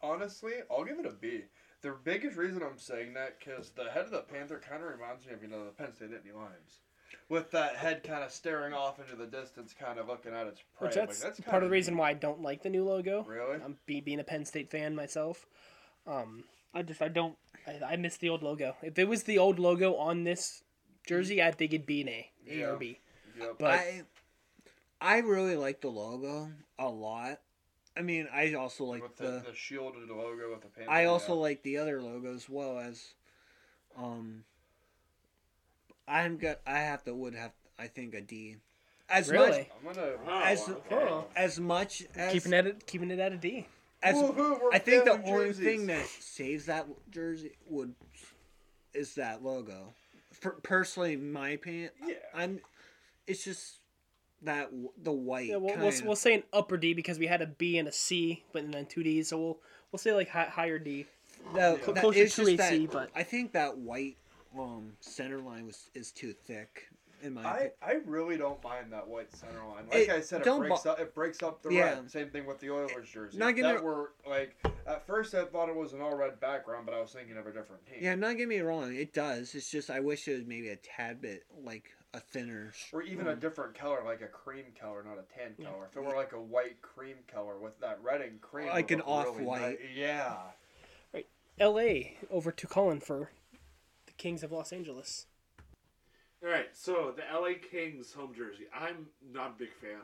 honestly, 0.00 0.52
I'll 0.70 0.84
give 0.84 0.98
it 1.00 1.06
a 1.06 1.10
B. 1.10 1.42
The 1.80 1.94
biggest 2.02 2.36
reason 2.36 2.62
I'm 2.62 2.78
saying 2.78 3.14
that 3.14 3.38
because 3.38 3.70
the 3.70 3.84
head 3.90 4.04
of 4.06 4.10
the 4.10 4.20
Panther 4.20 4.60
kind 4.68 4.82
of 4.82 4.90
reminds 4.90 5.26
me 5.26 5.32
of 5.32 5.42
you 5.42 5.48
know 5.48 5.64
the 5.64 5.70
Penn 5.70 5.94
State 5.94 6.10
Nittany 6.10 6.34
Lions, 6.34 6.80
with 7.28 7.50
that 7.52 7.76
head 7.76 8.02
kind 8.02 8.24
of 8.24 8.32
staring 8.32 8.72
off 8.72 8.98
into 8.98 9.14
the 9.14 9.26
distance, 9.26 9.74
kind 9.78 9.98
of 9.98 10.08
looking 10.08 10.32
at 10.34 10.46
its 10.46 10.60
prey. 10.76 10.88
Which 10.88 10.96
Like, 10.96 11.06
that's, 11.08 11.22
that's 11.22 11.40
part 11.40 11.56
of 11.56 11.60
kinda 11.60 11.66
the 11.66 11.70
reason 11.70 11.96
why 11.96 12.10
I 12.10 12.14
don't 12.14 12.42
like 12.42 12.62
the 12.62 12.70
new 12.70 12.84
logo. 12.84 13.24
Really? 13.28 13.62
I'm 13.64 13.76
be, 13.86 14.00
being 14.00 14.18
a 14.18 14.24
Penn 14.24 14.44
State 14.44 14.70
fan 14.70 14.96
myself. 14.96 15.46
Um, 16.06 16.44
I 16.74 16.82
just 16.82 17.00
I 17.00 17.08
don't 17.08 17.36
I, 17.66 17.92
I 17.92 17.96
miss 17.96 18.16
the 18.16 18.28
old 18.28 18.42
logo. 18.42 18.74
If 18.82 18.98
it 18.98 19.08
was 19.08 19.22
the 19.22 19.38
old 19.38 19.58
logo 19.58 19.94
on 19.94 20.24
this 20.24 20.64
Jersey, 21.06 21.42
I 21.42 21.52
think 21.52 21.72
it'd 21.72 21.86
be 21.86 22.00
an 22.02 22.08
A, 22.08 22.30
A 22.48 22.58
Yeah. 22.58 22.64
or 22.66 22.76
B. 22.76 22.98
Yep. 23.38 23.56
But 23.58 23.70
I 23.70 24.02
I 25.00 25.18
really 25.18 25.54
like 25.56 25.80
the 25.80 25.90
logo 25.90 26.50
a 26.78 26.88
lot. 26.88 27.40
I 27.98 28.02
mean, 28.02 28.28
I 28.32 28.54
also 28.54 28.84
like 28.84 29.02
with 29.02 29.16
the, 29.16 29.24
the, 29.24 29.44
the 29.48 29.54
shielded 29.54 30.08
logo 30.08 30.50
with 30.50 30.62
the 30.62 30.68
panther. 30.68 30.90
I 30.90 31.06
also 31.06 31.34
yeah. 31.34 31.40
like 31.40 31.62
the 31.62 31.78
other 31.78 32.00
logo 32.00 32.32
as 32.32 32.48
well 32.48 32.78
as 32.78 33.14
um 33.96 34.44
I'm 36.06 36.36
got 36.36 36.60
I 36.66 36.78
have 36.78 37.02
to 37.04 37.14
would 37.14 37.34
have 37.34 37.52
I 37.78 37.88
think 37.88 38.14
a 38.14 38.20
D. 38.20 38.56
As 39.08 39.28
much 39.28 39.34
Really? 39.34 39.68
I'm 39.88 39.94
gonna. 39.94 40.10
Wow, 40.26 40.42
as 40.44 40.68
okay. 40.68 41.24
As 41.34 41.58
much 41.58 42.04
as 42.14 42.32
keeping 42.32 42.52
it 42.52 42.66
at 42.66 42.86
keeping 42.86 43.10
it 43.10 43.18
at 43.18 43.32
a 43.32 43.36
D. 43.36 43.66
as 44.02 44.14
Woohoo, 44.14 44.62
we're 44.62 44.72
I 44.72 44.78
think 44.78 45.04
the 45.04 45.12
failing 45.12 45.28
only 45.34 45.52
thing 45.52 45.86
that 45.86 46.06
saves 46.06 46.66
that 46.66 46.86
jersey 47.10 47.52
would 47.68 47.94
is 48.94 49.14
that 49.14 49.42
logo. 49.42 49.92
For, 50.32 50.52
personally, 50.62 51.16
my 51.16 51.50
opinion, 51.50 51.90
Yeah. 52.06 52.14
I'm. 52.34 52.60
It's 53.26 53.44
just 53.44 53.80
that 54.42 54.70
the 55.02 55.12
white. 55.12 55.48
Yeah, 55.48 55.56
we'll, 55.56 55.76
we'll, 55.78 55.92
we'll 56.04 56.16
say 56.16 56.34
an 56.34 56.42
upper 56.52 56.76
D 56.76 56.94
because 56.94 57.18
we 57.18 57.26
had 57.26 57.42
a 57.42 57.46
B 57.46 57.78
and 57.78 57.88
a 57.88 57.92
C, 57.92 58.44
but 58.52 58.70
then 58.70 58.86
two 58.86 59.02
Ds. 59.02 59.28
So 59.28 59.38
we'll 59.38 59.58
we'll 59.92 59.98
say 59.98 60.12
like 60.12 60.28
hi, 60.28 60.44
higher 60.44 60.78
D. 60.78 61.06
Cl- 61.54 61.76
that- 61.76 61.94
closer 62.00 62.28
to 62.28 62.48
a 62.48 62.56
that- 62.56 62.70
C, 62.70 62.86
but- 62.86 63.10
I 63.14 63.22
think 63.22 63.52
that 63.52 63.78
white 63.78 64.16
um 64.58 64.92
center 65.00 65.38
line 65.38 65.66
was 65.66 65.90
is 65.94 66.10
too 66.12 66.32
thick. 66.32 66.88
In 67.22 67.34
my 67.34 67.44
I. 67.44 67.70
I 67.82 67.92
really 68.06 68.36
don't 68.36 68.62
mind 68.62 68.92
that 68.92 69.06
white 69.08 69.34
center 69.34 69.64
line. 69.66 69.86
Like 69.88 69.94
It- 70.08 70.10
I 70.10 70.20
said, 70.20 70.46
it 70.46 70.56
breaks 70.56 70.82
bo- 70.82 70.90
up. 70.92 71.00
It 71.00 71.14
breaks 71.14 71.42
up 71.42 71.62
the 71.62 71.72
Yeah. 71.74 71.94
red. 71.94 72.10
Same 72.10 72.30
thing 72.30 72.46
with 72.46 72.60
the 72.60 72.70
Oilers 72.70 73.10
jersey. 73.10 73.38
Not 73.38 73.56
gonna- 73.56 73.74
that 73.74 73.82
were 73.82 74.12
like 74.26 74.54
at 74.86 75.06
first 75.06 75.34
I 75.34 75.44
thought 75.44 75.68
it 75.68 75.74
was 75.74 75.92
an 75.92 76.00
all 76.00 76.14
red 76.16 76.38
background, 76.40 76.86
but 76.86 76.94
I 76.94 77.00
was 77.00 77.12
thinking 77.12 77.36
of 77.36 77.46
a 77.46 77.52
different 77.52 77.84
team. 77.86 77.98
Yeah, 78.00 78.14
not 78.14 78.36
get 78.36 78.46
me 78.48 78.60
wrong, 78.60 78.94
it 78.94 79.12
does. 79.12 79.54
It's 79.54 79.70
just 79.70 79.90
I 79.90 80.00
wish 80.00 80.28
it 80.28 80.34
was 80.34 80.44
maybe 80.46 80.68
a 80.68 80.76
tad 80.76 81.20
bit 81.20 81.44
like 81.64 81.94
a 82.14 82.20
thinner. 82.20 82.72
Or 82.92 83.02
even 83.02 83.26
a 83.26 83.36
different 83.36 83.74
color, 83.74 84.02
like 84.04 84.22
a 84.22 84.28
cream 84.28 84.66
color, 84.80 85.02
not 85.02 85.18
a 85.18 85.24
tan 85.36 85.56
color. 85.62 85.86
If 85.90 85.96
it 85.96 86.00
were 86.02 86.14
like 86.16 86.32
a 86.32 86.40
white 86.40 86.80
cream 86.82 87.16
color 87.26 87.58
with 87.58 87.78
that 87.80 88.00
red 88.02 88.20
and 88.22 88.40
cream, 88.40 88.68
Like 88.68 88.90
an 88.90 88.98
look 89.00 89.06
really 89.08 89.28
off-white. 89.44 89.80
nice. 89.80 89.90
Yeah. 89.94 90.36
L.A. 91.60 92.16
over 92.30 92.52
to 92.52 92.66
Colin 92.68 93.00
for 93.00 93.32
the 94.06 94.12
Kings 94.12 94.44
of 94.44 94.52
Los 94.52 94.72
Angeles. 94.72 95.26
All 96.44 96.50
right, 96.50 96.68
so 96.72 97.12
the 97.16 97.22
LA 97.36 97.54
Kings 97.70 98.12
home 98.12 98.32
jersey. 98.34 98.64
I'm 98.74 99.06
not 99.32 99.54
a 99.56 99.58
big 99.58 99.72
fan. 99.72 99.98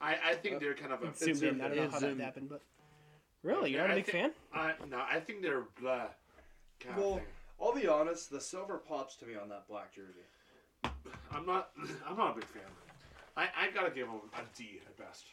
I, 0.00 0.16
I 0.30 0.34
think 0.34 0.60
they're 0.60 0.74
kind 0.74 0.92
of 0.92 1.02
a. 1.02 1.14
Zoomed 1.14 1.42
in. 1.42 1.60
I 1.60 1.68
don't 1.68 1.76
know 1.76 1.82
how 1.84 1.88
that 1.90 2.00
zoomed. 2.00 2.20
happened, 2.20 2.48
but 2.48 2.62
really, 3.42 3.72
you're 3.72 3.82
not 3.82 3.92
a 3.92 3.96
big 3.96 4.06
thi- 4.06 4.12
fan. 4.12 4.30
I, 4.52 4.72
no, 4.90 4.98
I 4.98 5.20
think 5.20 5.42
they're 5.42 5.64
blah 5.80 6.06
kind 6.80 6.96
Well, 6.96 7.08
of 7.10 7.14
thing. 7.16 7.24
I'll 7.60 7.74
be 7.74 7.86
honest. 7.86 8.30
The 8.30 8.40
silver 8.40 8.78
pops 8.78 9.16
to 9.16 9.26
me 9.26 9.34
on 9.36 9.48
that 9.50 9.68
black 9.68 9.94
jersey. 9.94 10.92
I'm 11.32 11.46
not. 11.46 11.70
I'm 12.08 12.16
not 12.16 12.32
a 12.32 12.34
big 12.40 12.44
fan. 12.46 12.62
I, 13.36 13.42
I 13.56 13.70
gotta 13.72 13.90
give 13.90 14.06
them 14.08 14.20
a 14.34 14.40
D 14.56 14.80
at 14.84 14.96
best. 14.98 15.24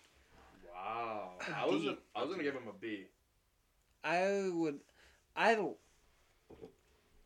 Wow. 0.76 1.32
A 1.50 1.58
I 1.58 1.66
was 1.66 1.82
D. 1.82 1.98
I 2.16 2.22
was 2.22 2.30
gonna 2.32 2.44
give 2.44 2.54
him 2.54 2.68
a 2.70 2.74
B. 2.80 3.06
I 4.04 4.50
would. 4.54 4.80
I 5.36 5.56
don't. 5.56 5.76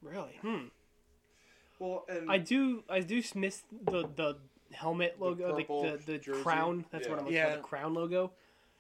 Really? 0.02 0.40
Hmm. 0.42 0.66
Well, 1.80 2.06
and 2.10 2.30
I 2.30 2.38
do. 2.38 2.84
I 2.90 3.00
do 3.00 3.24
miss 3.36 3.64
the 3.86 4.08
the 4.16 4.38
helmet 4.72 5.16
logo, 5.20 5.48
the 5.48 5.64
purple 5.64 5.84
the, 5.84 6.18
the, 6.18 6.20
crown. 6.20 6.86
That's 6.92 7.08
what 7.08 7.20
I'm 7.20 7.26
looking 7.26 7.38
Yeah. 7.38 7.52
for. 7.52 7.58
The 7.58 7.64
crown 7.64 7.94
logo. 7.94 8.32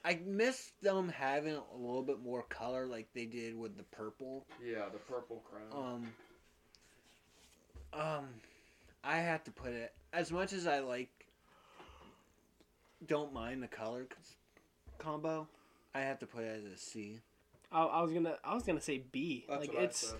I 0.03 0.19
miss 0.25 0.71
them 0.81 1.09
having 1.09 1.55
a 1.55 1.77
little 1.77 2.03
bit 2.03 2.19
more 2.21 2.43
color, 2.43 2.85
like 2.85 3.07
they 3.13 3.25
did 3.25 3.57
with 3.57 3.75
the 3.75 3.83
purple. 3.83 4.45
yeah, 4.63 4.85
the 4.91 4.99
purple 4.99 5.43
crown. 5.49 5.71
Um. 5.73 6.13
Um, 7.91 8.25
I 9.03 9.17
have 9.17 9.43
to 9.45 9.51
put 9.51 9.71
it 9.71 9.93
as 10.13 10.31
much 10.31 10.53
as 10.53 10.67
I 10.67 10.79
like. 10.79 11.09
Don't 13.07 13.33
mind 13.33 13.63
the 13.63 13.67
color 13.67 14.07
combo. 14.97 15.47
I 15.95 16.01
have 16.01 16.19
to 16.19 16.27
put 16.27 16.43
it 16.43 16.63
as 16.63 16.71
a 16.71 16.77
C. 16.77 17.19
I, 17.71 17.83
I 17.83 18.01
was 18.01 18.11
gonna. 18.11 18.35
I 18.43 18.53
was 18.53 18.63
gonna 18.63 18.81
say 18.81 19.03
B. 19.11 19.45
That's 19.47 19.61
like 19.61 19.73
what 19.73 19.83
it's. 19.83 20.13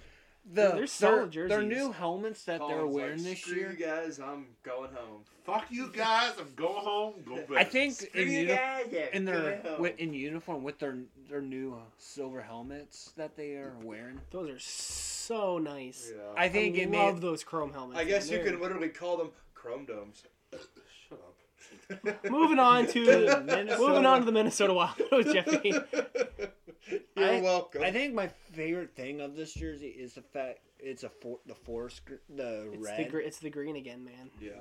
I 0.45 0.55
said. 0.55 0.71
The 0.71 0.75
They're 0.77 0.87
solid 0.87 1.31
their 1.33 1.47
jerseys. 1.47 1.69
new 1.77 1.91
helmets 1.91 2.43
that 2.45 2.59
they're 2.67 2.85
wearing 2.87 3.17
like, 3.17 3.23
this 3.25 3.41
"Screw 3.41 3.55
year. 3.55 3.71
you 3.71 3.85
guys, 3.85 4.19
I'm 4.19 4.47
going 4.63 4.91
home. 4.93 5.21
Fuck 5.43 5.65
you 5.69 5.91
guys. 5.91 6.33
I'm 6.39 6.53
going 6.55 6.83
home. 6.83 7.13
Go 7.25 7.35
bed. 7.35 7.47
I 7.57 7.63
think 7.63 7.93
Screw 7.93 8.21
in, 8.21 8.27
you 8.31 8.39
uni- 8.39 8.47
guys, 8.55 8.85
yeah, 8.91 9.05
in 9.13 9.25
their 9.25 9.61
with, 9.79 9.97
in 9.99 10.13
uniform 10.13 10.63
with 10.63 10.79
their 10.79 10.97
their 11.29 11.41
new 11.41 11.73
uh, 11.75 11.79
silver 11.97 12.41
helmets 12.41 13.13
that 13.17 13.35
they 13.35 13.53
are 13.55 13.73
wearing. 13.83 14.19
Those 14.31 14.49
are 14.49 14.59
so 14.59 15.57
nice. 15.59 16.11
Yeah. 16.15 16.23
I 16.35 16.49
think 16.49 16.75
I 16.77 16.79
it 16.81 16.91
love 16.91 17.15
made 17.15 17.21
those 17.21 17.43
chrome 17.43 17.71
helmets. 17.73 17.99
I 17.99 18.03
guess 18.03 18.29
you 18.29 18.37
They're- 18.37 18.51
can 18.51 18.61
literally 18.61 18.89
call 18.89 19.17
them 19.17 19.29
chrome 19.53 19.85
domes. 19.85 20.23
Shut 21.89 22.07
up. 22.07 22.29
Moving 22.29 22.59
on 22.59 22.87
to 22.87 23.05
Minnesota. 23.45 23.77
moving 23.79 24.05
on 24.05 24.19
to 24.19 24.25
the 24.25 24.31
Minnesota 24.31 24.73
Wild, 24.73 24.95
Jeffy. 25.31 25.73
You're 27.15 27.29
I- 27.29 27.41
welcome. 27.41 27.83
I 27.83 27.91
think 27.91 28.13
my 28.13 28.27
favorite 28.53 28.95
thing 28.95 29.21
of 29.21 29.35
this 29.35 29.53
jersey 29.53 29.87
is 29.87 30.13
the 30.13 30.21
fact 30.21 30.59
it's 30.79 31.03
a 31.03 31.09
for, 31.09 31.39
the 31.45 31.53
forest 31.55 32.01
the 32.33 32.69
It's 32.73 32.85
red 32.87 33.11
the 33.11 33.17
it's 33.17 33.39
the 33.39 33.49
green 33.49 33.75
again, 33.75 34.03
man. 34.05 34.29
yeah, 34.39 34.51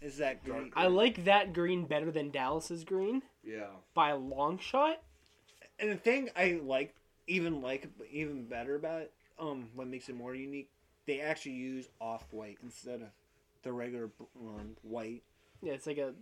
is 0.00 0.16
that 0.18 0.42
green. 0.44 0.72
I 0.74 0.86
like 0.86 1.24
that 1.24 1.52
green 1.52 1.84
better 1.84 2.10
than 2.10 2.30
Dallas's 2.30 2.84
green 2.84 3.22
yeah. 3.44 3.66
by 3.94 4.10
a 4.10 4.16
long 4.16 4.58
shot. 4.58 5.02
And 5.78 5.90
the 5.90 5.96
thing 5.96 6.30
I 6.34 6.60
like 6.62 6.94
even 7.26 7.60
like 7.60 7.88
even 8.10 8.46
better 8.46 8.74
about 8.76 9.02
it, 9.02 9.12
um, 9.38 9.68
what 9.74 9.86
makes 9.86 10.08
it 10.08 10.14
more 10.16 10.34
unique, 10.34 10.70
they 11.06 11.20
actually 11.20 11.52
use 11.52 11.88
off 12.00 12.24
white 12.30 12.58
instead 12.62 13.02
of 13.02 13.08
the 13.62 13.72
regular 13.72 14.10
um, 14.40 14.76
white. 14.82 15.22
Yeah, 15.62 15.72
it's 15.74 15.86
like 15.86 15.98
a 15.98 16.14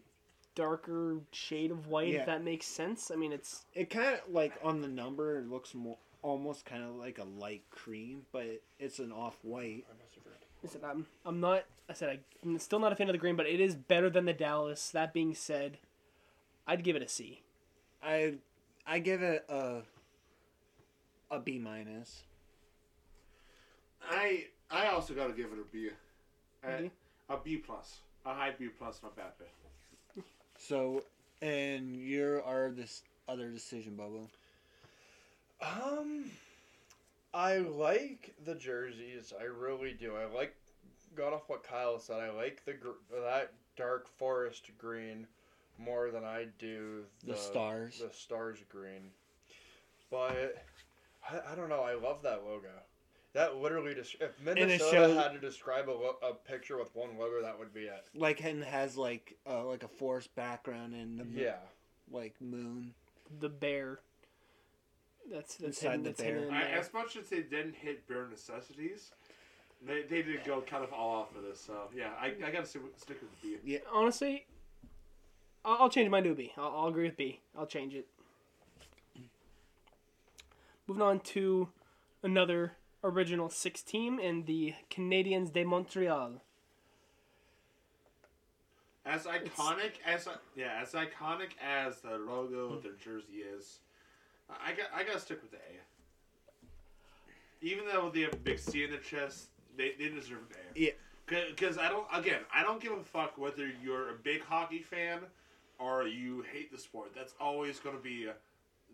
darker 0.55 1.18
shade 1.32 1.70
of 1.70 1.86
white. 1.88 2.09
Yeah. 2.09 2.20
If 2.20 2.26
that 2.26 2.44
makes 2.44 2.66
sense. 2.66 3.11
I 3.11 3.16
mean, 3.16 3.32
it's 3.32 3.64
It 3.74 3.90
kind 3.90 4.14
of 4.14 4.32
like 4.32 4.55
on 4.62 4.80
the 4.80 4.88
number, 4.88 5.38
it 5.38 5.48
looks 5.48 5.74
more 5.74 5.98
almost 6.22 6.64
kind 6.64 6.82
of 6.82 6.96
like 6.96 7.18
a 7.18 7.24
light 7.24 7.62
cream, 7.70 8.22
but 8.32 8.62
it's 8.78 8.98
an 8.98 9.12
off 9.12 9.36
white. 9.42 9.84
I 10.64 10.66
said 10.66 10.82
I'm 10.82 11.07
I'm 11.26 11.40
not. 11.40 11.64
I 11.88 11.92
said 11.92 12.09
I, 12.09 12.18
I'm 12.42 12.59
still 12.59 12.78
not 12.78 12.92
a 12.92 12.96
fan 12.96 13.09
of 13.09 13.12
the 13.12 13.18
green, 13.18 13.36
but 13.36 13.46
it 13.46 13.61
is 13.61 13.74
better 13.74 14.09
than 14.09 14.24
the 14.24 14.32
Dallas. 14.32 14.90
That 14.90 15.12
being 15.12 15.34
said, 15.34 15.78
I'd 16.66 16.82
give 16.82 16.96
it 16.96 17.02
a 17.02 17.09
C. 17.09 17.42
I 18.02 18.34
I 18.86 18.98
give 18.98 19.22
it 19.22 19.44
a 19.48 19.82
a 21.30 21.38
B 21.38 21.59
minus. 21.59 22.22
I 24.09 24.46
I 24.70 24.86
also 24.86 25.12
gotta 25.14 25.34
give 25.34 25.46
it 25.46 25.59
a 25.59 25.70
B. 25.70 25.90
A, 26.62 26.82
B? 26.82 26.90
a 27.28 27.36
B 27.36 27.57
plus. 27.59 27.98
A 28.24 28.32
high 28.32 28.55
B 28.59 28.68
plus, 28.68 29.00
not 29.02 29.14
bad 29.14 29.32
bit. 29.38 29.50
So, 30.67 31.05
and 31.43 31.95
your 31.95 32.43
are 32.43 32.71
this 32.71 33.03
other 33.29 33.51
decision, 33.51 33.97
Bobo. 33.97 34.29
Um, 35.61 36.25
I 37.35 37.59
like 37.59 38.35
the 38.47 38.55
jerseys. 38.55 39.33
I 39.39 39.45
really 39.45 39.93
do. 39.93 40.15
I 40.17 40.25
like. 40.35 40.55
Got 41.15 41.33
off 41.33 41.49
what 41.49 41.62
Kyle 41.62 41.99
said. 41.99 42.19
I 42.19 42.31
like 42.31 42.65
the 42.65 42.73
gr- 42.73 43.17
that 43.23 43.53
dark 43.77 44.09
forest 44.09 44.71
green 44.79 45.27
more 45.79 46.11
than 46.11 46.25
I 46.25 46.47
do 46.59 47.05
The 47.27 47.37
stars. 47.37 47.99
The 47.99 48.11
stars 48.15 48.59
green, 48.69 49.11
but 50.11 50.65
I, 51.31 51.53
I 51.53 51.55
don't 51.55 51.69
know. 51.69 51.83
I 51.83 51.95
love 51.95 52.23
that 52.23 52.45
logo. 52.45 52.69
That 53.35 53.57
literally 53.57 53.95
just 53.95 54.14
if 54.20 54.30
Minnesota 54.41 54.91
shows- 54.91 55.16
had 55.16 55.32
to 55.32 55.41
describe 55.41 55.89
a, 55.89 55.93
lo- 55.93 56.16
a 56.22 56.35
picture 56.35 56.78
with 56.78 56.95
one 56.95 57.18
logo, 57.18 57.43
that 57.43 57.59
would 57.59 57.74
be 57.74 57.82
it. 57.82 58.07
Like 58.14 58.43
and 58.45 58.62
has 58.64 58.97
like 58.97 59.37
uh, 59.49 59.64
like 59.66 59.82
a 59.82 59.89
forest 59.89 60.35
background 60.37 60.95
and 60.95 61.18
the 61.18 61.24
mo- 61.24 61.41
Yeah. 61.43 61.57
like 62.11 62.35
moon. 62.41 62.95
The 63.41 63.49
bear. 63.49 63.99
That's 65.32 65.57
that's 65.57 65.78
Inside 65.82 65.91
hidden, 65.91 66.03
the 66.05 66.09
that's 66.11 66.22
bear. 66.22 66.49
I, 66.53 66.62
as 66.78 66.93
much 66.93 67.16
as 67.16 67.28
they 67.28 67.41
didn't 67.43 67.74
hit 67.74 68.07
bare 68.07 68.28
necessities, 68.28 69.11
they, 69.85 70.03
they 70.03 70.22
did 70.22 70.45
go 70.45 70.61
kind 70.61 70.85
of 70.85 70.93
all 70.93 71.22
off 71.22 71.35
of 71.35 71.43
this. 71.43 71.61
So 71.61 71.74
yeah, 71.97 72.11
I, 72.20 72.35
I 72.47 72.51
gotta 72.53 72.66
stick 72.66 72.85
with, 72.85 72.97
stick 73.01 73.16
with 73.20 73.30
the 73.43 73.59
B. 73.64 73.78
Honestly, 73.93 74.47
I'll, 75.64 75.78
I'll 75.80 75.91
change 75.91 76.09
my 76.09 76.20
to 76.20 76.30
a 76.30 76.35
B. 76.35 76.53
I'll, 76.57 76.72
I'll 76.76 76.87
agree 76.89 77.05
with 77.07 77.16
B. 77.16 77.41
I'll 77.59 77.66
change 77.66 77.95
it. 77.95 78.07
Moving 80.87 81.03
on 81.03 81.18
to 81.20 81.68
another 82.22 82.72
original 83.05 83.50
six 83.50 83.82
team 83.82 84.18
in 84.18 84.44
the 84.46 84.74
Canadiens 84.90 85.52
de 85.52 85.62
Montreal. 85.62 86.40
As 89.07 89.24
iconic 89.24 89.92
as 90.07 90.26
yeah, 90.57 90.80
as 90.80 90.92
iconic 90.92 91.50
as 91.62 92.00
the 92.00 92.16
logo 92.16 92.72
of 92.72 92.82
their 92.82 92.92
jersey 92.92 93.42
is, 93.57 93.80
I 94.48 94.72
got 94.72 94.86
I 94.94 95.05
gotta 95.05 95.20
stick 95.20 95.42
with 95.42 95.50
the 95.50 95.59
A. 95.59 95.80
Even 97.61 97.84
though 97.86 98.11
they 98.12 98.22
have 98.22 98.32
a 98.32 98.36
big 98.36 98.59
C 98.59 98.84
in 98.84 98.90
their 98.90 99.00
chest, 99.00 99.48
they, 99.76 99.92
they 99.98 100.09
deserve 100.09 100.38
an 100.50 100.57
A. 100.74 100.80
Yeah. 100.80 100.90
Because 101.26 101.76
I 101.76 101.90
don't 101.90 102.07
again 102.14 102.40
I 102.55 102.62
don't 102.62 102.80
give 102.80 102.92
a 102.92 103.05
fuck 103.05 103.36
whether 103.36 103.70
you're 103.82 104.11
a 104.11 104.14
big 104.14 104.42
hockey 104.42 104.80
fan 104.80 105.20
or 105.78 106.07
you 106.07 106.42
hate 106.50 106.72
the 106.72 106.78
sport. 106.78 107.11
That's 107.14 107.34
always 107.38 107.78
gonna 107.80 107.98
be 107.98 108.28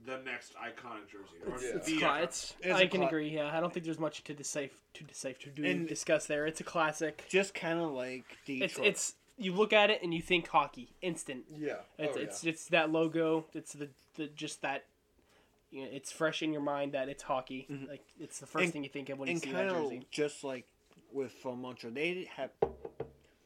the 0.07 0.19
next 0.25 0.55
iconic 0.55 1.09
jersey. 1.11 1.37
Or 1.47 1.55
It's, 1.55 1.63
Yeah. 1.65 1.77
it's, 1.77 1.87
the 1.87 1.99
cla- 1.99 2.09
iconic- 2.09 2.23
it's, 2.25 2.55
It's 2.61 2.75
I 2.75 2.81
a 2.83 2.89
can 2.89 3.01
cla- 3.01 3.07
agree. 3.09 3.29
Yeah, 3.31 3.57
I 3.57 3.61
don't 3.61 3.73
think 3.73 3.85
there's 3.85 3.99
much 3.99 4.25
to 4.25 4.35
decipher 4.35 4.75
to 4.95 5.05
decipher 5.05 5.41
to 5.43 5.51
do 5.51 5.65
And- 5.65 5.87
discuss 5.89 6.27
there. 6.27 6.47
It's 6.47 6.61
a 6.61 6.65
classic. 6.65 7.25
Just 7.29 7.55
kind 7.55 7.79
of 7.81 7.91
like 7.93 8.25
It's 8.47 8.75
Detroit. 8.75 8.87
it's 8.89 9.15
you 9.39 9.53
look 9.55 9.73
at 9.73 9.89
it 9.91 10.03
and 10.03 10.13
you 10.13 10.21
think 10.23 10.49
hockey 10.49 10.91
instant. 11.03 11.45
Yeah. 11.59 11.77
It's 11.99 12.17
oh, 12.17 12.21
it's 12.21 12.45
it's 12.45 12.65
that 12.69 12.91
logo. 12.91 13.47
It's 13.55 13.73
the, 13.73 13.89
the 14.17 14.27
just 14.29 14.63
that. 14.63 14.85
You 15.73 15.83
know, 15.83 15.89
it's 15.93 16.11
fresh 16.11 16.43
in 16.43 16.53
your 16.53 16.63
mind 16.63 16.93
that 16.95 17.09
it's 17.09 17.23
hockey. 17.23 17.69
Mm-hmm. 17.71 17.89
Like 17.91 18.03
it's 18.19 18.41
the 18.41 18.47
first 18.47 18.65
And- 18.65 18.73
thing 18.73 18.83
you 18.85 18.91
think 18.91 19.09
of 19.09 19.19
when 19.19 19.29
you 19.29 19.39
see 19.39 19.53
that 19.53 19.71
jersey. 19.71 20.07
just 20.11 20.43
like 20.43 20.67
with 21.13 21.31
Phil 21.31 21.55
Montreal, 21.57 21.95
they 21.95 22.29
have 22.37 22.51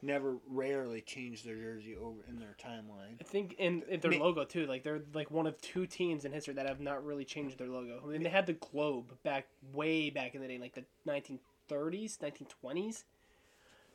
never 0.05 0.37
rarely 0.47 1.01
changed 1.01 1.45
their 1.45 1.55
jersey 1.55 1.95
over 1.95 2.19
in 2.29 2.37
their 2.39 2.55
timeline. 2.63 3.15
I 3.19 3.23
think 3.23 3.55
in, 3.57 3.83
in 3.89 3.99
their 3.99 4.11
Me- 4.11 4.19
logo 4.19 4.43
too. 4.45 4.65
Like 4.67 4.83
they're 4.83 5.01
like 5.13 5.31
one 5.31 5.47
of 5.47 5.59
two 5.61 5.85
teams 5.87 6.25
in 6.25 6.31
history 6.31 6.53
that 6.53 6.67
have 6.67 6.79
not 6.79 7.03
really 7.05 7.25
changed 7.25 7.57
their 7.57 7.67
logo. 7.67 7.99
I 8.03 8.07
mean, 8.07 8.23
they 8.23 8.29
had 8.29 8.45
the 8.45 8.53
globe 8.53 9.11
back 9.23 9.47
way 9.73 10.09
back 10.09 10.35
in 10.35 10.41
the 10.41 10.47
day, 10.47 10.57
like 10.59 10.75
the 10.75 10.85
1930s, 11.07 12.19
1920s. 12.19 13.03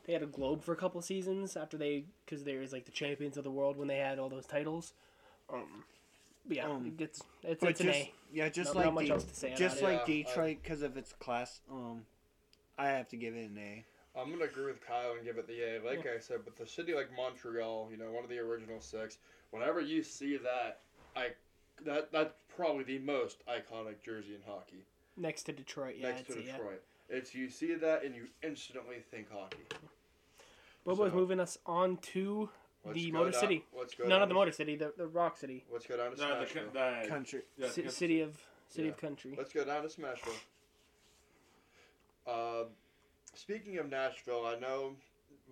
They 0.06 0.12
had 0.14 0.22
a 0.22 0.26
globe 0.26 0.62
for 0.64 0.72
a 0.72 0.76
couple 0.76 1.00
seasons 1.02 1.56
after 1.56 1.76
they, 1.76 2.04
because 2.24 2.42
they 2.44 2.56
was 2.56 2.72
like 2.72 2.86
the 2.86 2.90
champions 2.92 3.36
of 3.36 3.44
the 3.44 3.50
world 3.50 3.76
when 3.76 3.86
they 3.86 3.98
had 3.98 4.18
all 4.18 4.28
those 4.28 4.46
titles. 4.46 4.94
Um, 5.52 5.84
but 6.46 6.56
yeah, 6.56 6.68
Um, 6.68 6.94
it's 6.98 7.22
it's, 7.44 7.60
But 7.60 7.70
it's 7.70 7.80
an 7.80 7.86
just 7.88 7.98
A. 7.98 8.12
yeah, 8.32 8.48
just 8.48 8.74
Not- 8.74 8.76
like 8.76 8.84
not 8.86 8.94
much 8.94 9.06
De- 9.06 9.12
else 9.12 9.24
to 9.24 9.34
say 9.34 9.54
just 9.54 9.78
about 9.78 9.90
it. 9.90 9.92
like 9.98 10.08
Yeah, 10.08 10.14
I- 10.14 10.22
Detroit 10.22 10.58
because 10.62 10.82
of 10.82 10.96
its 10.96 11.12
class. 11.12 11.60
Um, 11.70 12.06
I 12.78 12.88
have 12.88 13.08
to 13.08 13.16
give 13.16 13.36
it 13.36 13.50
an 13.50 13.58
A. 13.58 13.84
I'm 14.16 14.30
gonna 14.30 14.44
agree 14.44 14.66
with 14.66 14.84
Kyle 14.84 15.12
and 15.12 15.24
give 15.24 15.38
it 15.38 15.46
the 15.46 15.62
A. 15.62 15.80
Like 15.88 16.06
I 16.06 16.18
said, 16.18 16.38
with 16.44 16.56
the 16.56 16.66
city 16.66 16.94
like 16.94 17.08
Montreal, 17.16 17.88
you 17.90 17.96
know, 17.96 18.10
one 18.10 18.24
of 18.24 18.30
the 18.30 18.38
original 18.38 18.80
six. 18.80 19.18
Whenever 19.50 19.80
you 19.80 20.02
see 20.02 20.36
that, 20.38 20.80
I 21.16 21.28
that 21.84 22.10
that's 22.12 22.34
probably 22.56 22.84
the 22.84 22.98
most 22.98 23.38
iconic 23.46 24.02
jersey 24.04 24.34
in 24.34 24.40
hockey. 24.46 24.84
Next 25.16 25.44
to 25.44 25.52
Detroit, 25.52 25.96
yeah, 25.98 26.08
next 26.08 26.20
it's 26.22 26.34
to 26.34 26.40
a, 26.40 26.42
yeah. 26.44 26.52
Detroit, 26.56 26.82
it's 27.08 27.34
you 27.34 27.48
see 27.48 27.74
that 27.74 28.04
and 28.04 28.14
you 28.14 28.26
instantly 28.42 28.96
think 29.10 29.30
hockey. 29.30 29.64
But 30.84 30.96
was 30.96 31.10
So- 31.12 31.16
moving 31.16 31.38
us 31.40 31.58
on 31.66 31.98
to 31.98 32.48
the 32.92 33.12
Motor 33.12 33.30
down- 33.30 33.40
City. 33.40 33.64
Let's 33.76 33.94
go. 33.94 34.04
No, 34.04 34.10
down 34.10 34.20
not 34.20 34.28
the 34.28 34.34
Motor 34.34 34.52
City, 34.52 34.74
the, 34.76 34.92
the 34.96 35.06
Rock 35.06 35.36
City, 35.36 35.64
Let's 35.72 35.86
go 35.86 35.96
down 35.98 36.12
to 36.12 36.16
No, 36.20 36.40
the, 36.40 36.46
Smashville. 36.46 37.02
the, 37.02 37.08
Country. 37.08 37.42
yeah, 37.58 37.68
C- 37.68 37.82
the- 37.82 37.90
city 37.90 38.20
of 38.22 38.40
city 38.68 38.84
Yeah. 38.88 38.94
of 38.94 38.96
country. 38.98 39.34
Let's 39.36 39.52
go 39.52 39.64
down 39.64 39.82
to 39.82 39.88
Smashville. 39.88 40.38
Uh, 42.26 42.64
speaking 43.40 43.78
of 43.78 43.88
Nashville, 43.88 44.44
I 44.46 44.58
know 44.58 44.92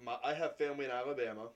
my, 0.05 0.17
I 0.23 0.35
have 0.35 0.57
family 0.57 0.85
in 0.85 0.91
Alabama, 0.91 1.49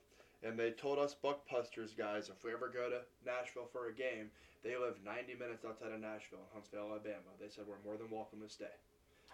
and 0.43 0.59
they 0.59 0.71
told 0.71 0.99
us 0.99 1.15
Buckbusters 1.23 1.97
guys 1.97 2.31
if 2.31 2.45
we 2.45 2.53
ever 2.53 2.69
go 2.69 2.89
to 2.89 3.01
Nashville 3.25 3.69
for 3.71 3.89
a 3.89 3.93
game, 3.93 4.31
they 4.65 4.77
live 4.77 4.97
90 5.05 5.35
minutes 5.35 5.65
outside 5.65 5.93
of 5.93 6.01
Nashville, 6.01 6.39
in 6.39 6.55
Huntsville, 6.55 6.89
Alabama. 6.91 7.31
They 7.41 7.49
said 7.49 7.65
we're 7.69 7.85
more 7.85 7.99
than 7.99 8.11
welcome 8.11 8.41
to 8.41 8.49
stay 8.49 8.65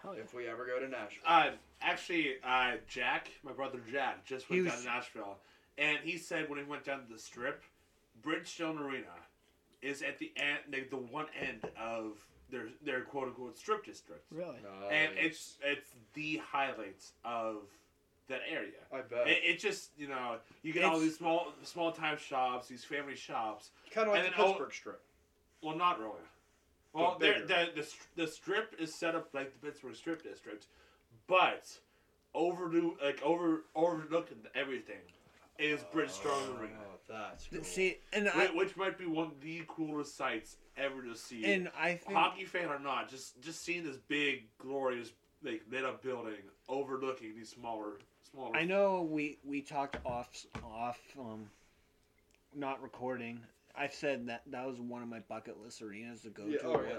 yeah. 0.03 0.11
if 0.21 0.33
we 0.33 0.47
ever 0.47 0.65
go 0.65 0.79
to 0.79 0.87
Nashville. 0.87 1.23
Uh, 1.25 1.51
actually, 1.81 2.35
uh, 2.43 2.73
Jack, 2.87 3.31
my 3.43 3.53
brother 3.53 3.79
Jack, 3.91 4.25
just 4.25 4.49
went 4.49 4.65
was- 4.65 4.73
down 4.73 4.81
to 4.81 4.87
Nashville, 4.87 5.37
and 5.77 5.99
he 6.03 6.17
said 6.17 6.49
when 6.49 6.59
he 6.59 6.65
went 6.65 6.83
down 6.83 7.05
to 7.05 7.13
the 7.13 7.19
Strip, 7.19 7.63
Bridgestone 8.21 8.79
Arena 8.79 9.07
is 9.81 10.01
at 10.01 10.19
the 10.19 10.33
end, 10.35 10.59
like 10.73 10.89
the 10.89 10.97
one 10.97 11.27
end 11.39 11.65
of 11.79 12.17
their 12.51 12.65
their 12.83 13.01
quote 13.01 13.27
unquote 13.27 13.57
strip 13.57 13.85
district, 13.85 14.23
Really? 14.31 14.57
and 14.91 15.11
it's 15.17 15.57
it's 15.63 15.89
the 16.13 16.37
highlights 16.51 17.13
of 17.25 17.57
that 18.27 18.41
area. 18.49 18.71
I 18.93 19.01
bet. 19.01 19.27
It, 19.27 19.41
it 19.43 19.59
just 19.59 19.89
you 19.97 20.07
know 20.07 20.37
you 20.63 20.73
get 20.73 20.83
all 20.83 20.99
these 20.99 21.17
small 21.17 21.47
small 21.63 21.91
time 21.91 22.17
shops, 22.17 22.67
these 22.67 22.83
family 22.83 23.15
shops. 23.15 23.69
kind 23.91 24.07
of 24.07 24.13
like 24.13 24.23
the 24.25 24.29
then, 24.35 24.45
Pittsburgh 24.47 24.73
Strip. 24.73 25.01
Well, 25.63 25.75
not 25.75 25.99
really. 25.99 26.13
Well, 26.93 27.11
But 27.11 27.19
there- 27.19 27.33
bigger. 27.45 27.71
the, 27.75 27.81
the 27.81 28.25
the 28.25 28.27
strip 28.31 28.75
is 28.79 28.93
set 28.93 29.13
up 29.15 29.29
like 29.33 29.51
the 29.59 29.67
Pittsburgh 29.67 29.95
Strip 29.95 30.23
District, 30.23 30.65
but 31.27 31.65
overdo 32.33 32.95
like 33.03 33.21
over 33.23 33.61
overlooking 33.75 34.37
everything 34.55 35.01
is 35.57 35.81
Bridgestone 35.93 36.59
Arena, 36.59 36.73
Oh, 36.85 36.88
that's 37.09 37.47
cool. 37.51 37.63
See, 37.63 37.97
and 38.13 38.27
whi- 38.27 38.45
I 38.45 38.55
which 38.55 38.77
might 38.77 38.97
be 38.97 39.05
one 39.05 39.27
of 39.27 39.41
the 39.41 39.63
coolest 39.67 40.15
sights 40.15 40.57
ever 40.77 41.01
to 41.03 41.15
see. 41.15 41.43
and 41.45 41.69
I 41.77 41.95
think 41.95 42.13
Hockey 42.17 42.45
fan 42.45 42.69
or 42.69 42.79
not, 42.79 43.09
just 43.09 43.41
just 43.41 43.63
seeing 43.63 43.83
this 43.83 43.97
big, 44.07 44.43
glorious, 44.57 45.11
like 45.43 45.61
lit 45.71 45.83
up 45.85 46.01
building 46.03 46.35
overlooking 46.67 47.35
these 47.35 47.49
smaller, 47.49 47.93
smaller. 48.31 48.55
I 48.55 48.63
know 48.63 49.01
we 49.01 49.39
we 49.43 49.61
talked 49.61 49.97
off 50.05 50.29
off 50.63 50.99
um 51.19 51.49
not 52.55 52.81
recording. 52.81 53.39
I've 53.75 53.93
said 53.93 54.27
that 54.27 54.41
that 54.47 54.65
was 54.67 54.79
one 54.79 55.01
of 55.03 55.09
my 55.09 55.19
bucket 55.19 55.61
list 55.63 55.81
arenas 55.81 56.21
to 56.21 56.29
go 56.29 56.43
Yeah, 56.45 56.57
to 56.59 56.65
oh, 56.65 56.71
was, 56.73 56.85
yeah. 56.89 56.95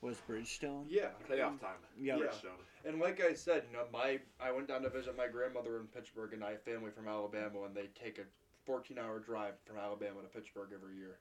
was 0.00 0.16
Bridgestone. 0.28 0.84
Yeah, 0.88 1.08
playoff 1.28 1.60
time. 1.60 1.76
Yeah. 2.00 2.16
Yeah. 2.16 2.24
Bridgestone. 2.24 2.86
And 2.86 3.00
like 3.00 3.22
I 3.22 3.34
said, 3.34 3.64
you 3.70 3.76
know, 3.76 3.84
my 3.92 4.18
I 4.40 4.50
went 4.50 4.68
down 4.68 4.82
to 4.82 4.88
visit 4.90 5.16
my 5.16 5.28
grandmother 5.28 5.78
in 5.78 5.86
Pittsburgh, 5.86 6.32
and 6.32 6.42
I 6.42 6.52
have 6.52 6.62
family 6.62 6.90
from 6.90 7.06
Alabama, 7.08 7.62
and 7.66 7.74
they 7.74 7.88
take 8.02 8.18
a 8.18 8.22
14-hour 8.68 9.20
drive 9.20 9.54
from 9.66 9.76
Alabama 9.78 10.22
to 10.22 10.28
Pittsburgh 10.28 10.68
every 10.74 10.96
year. 10.96 11.18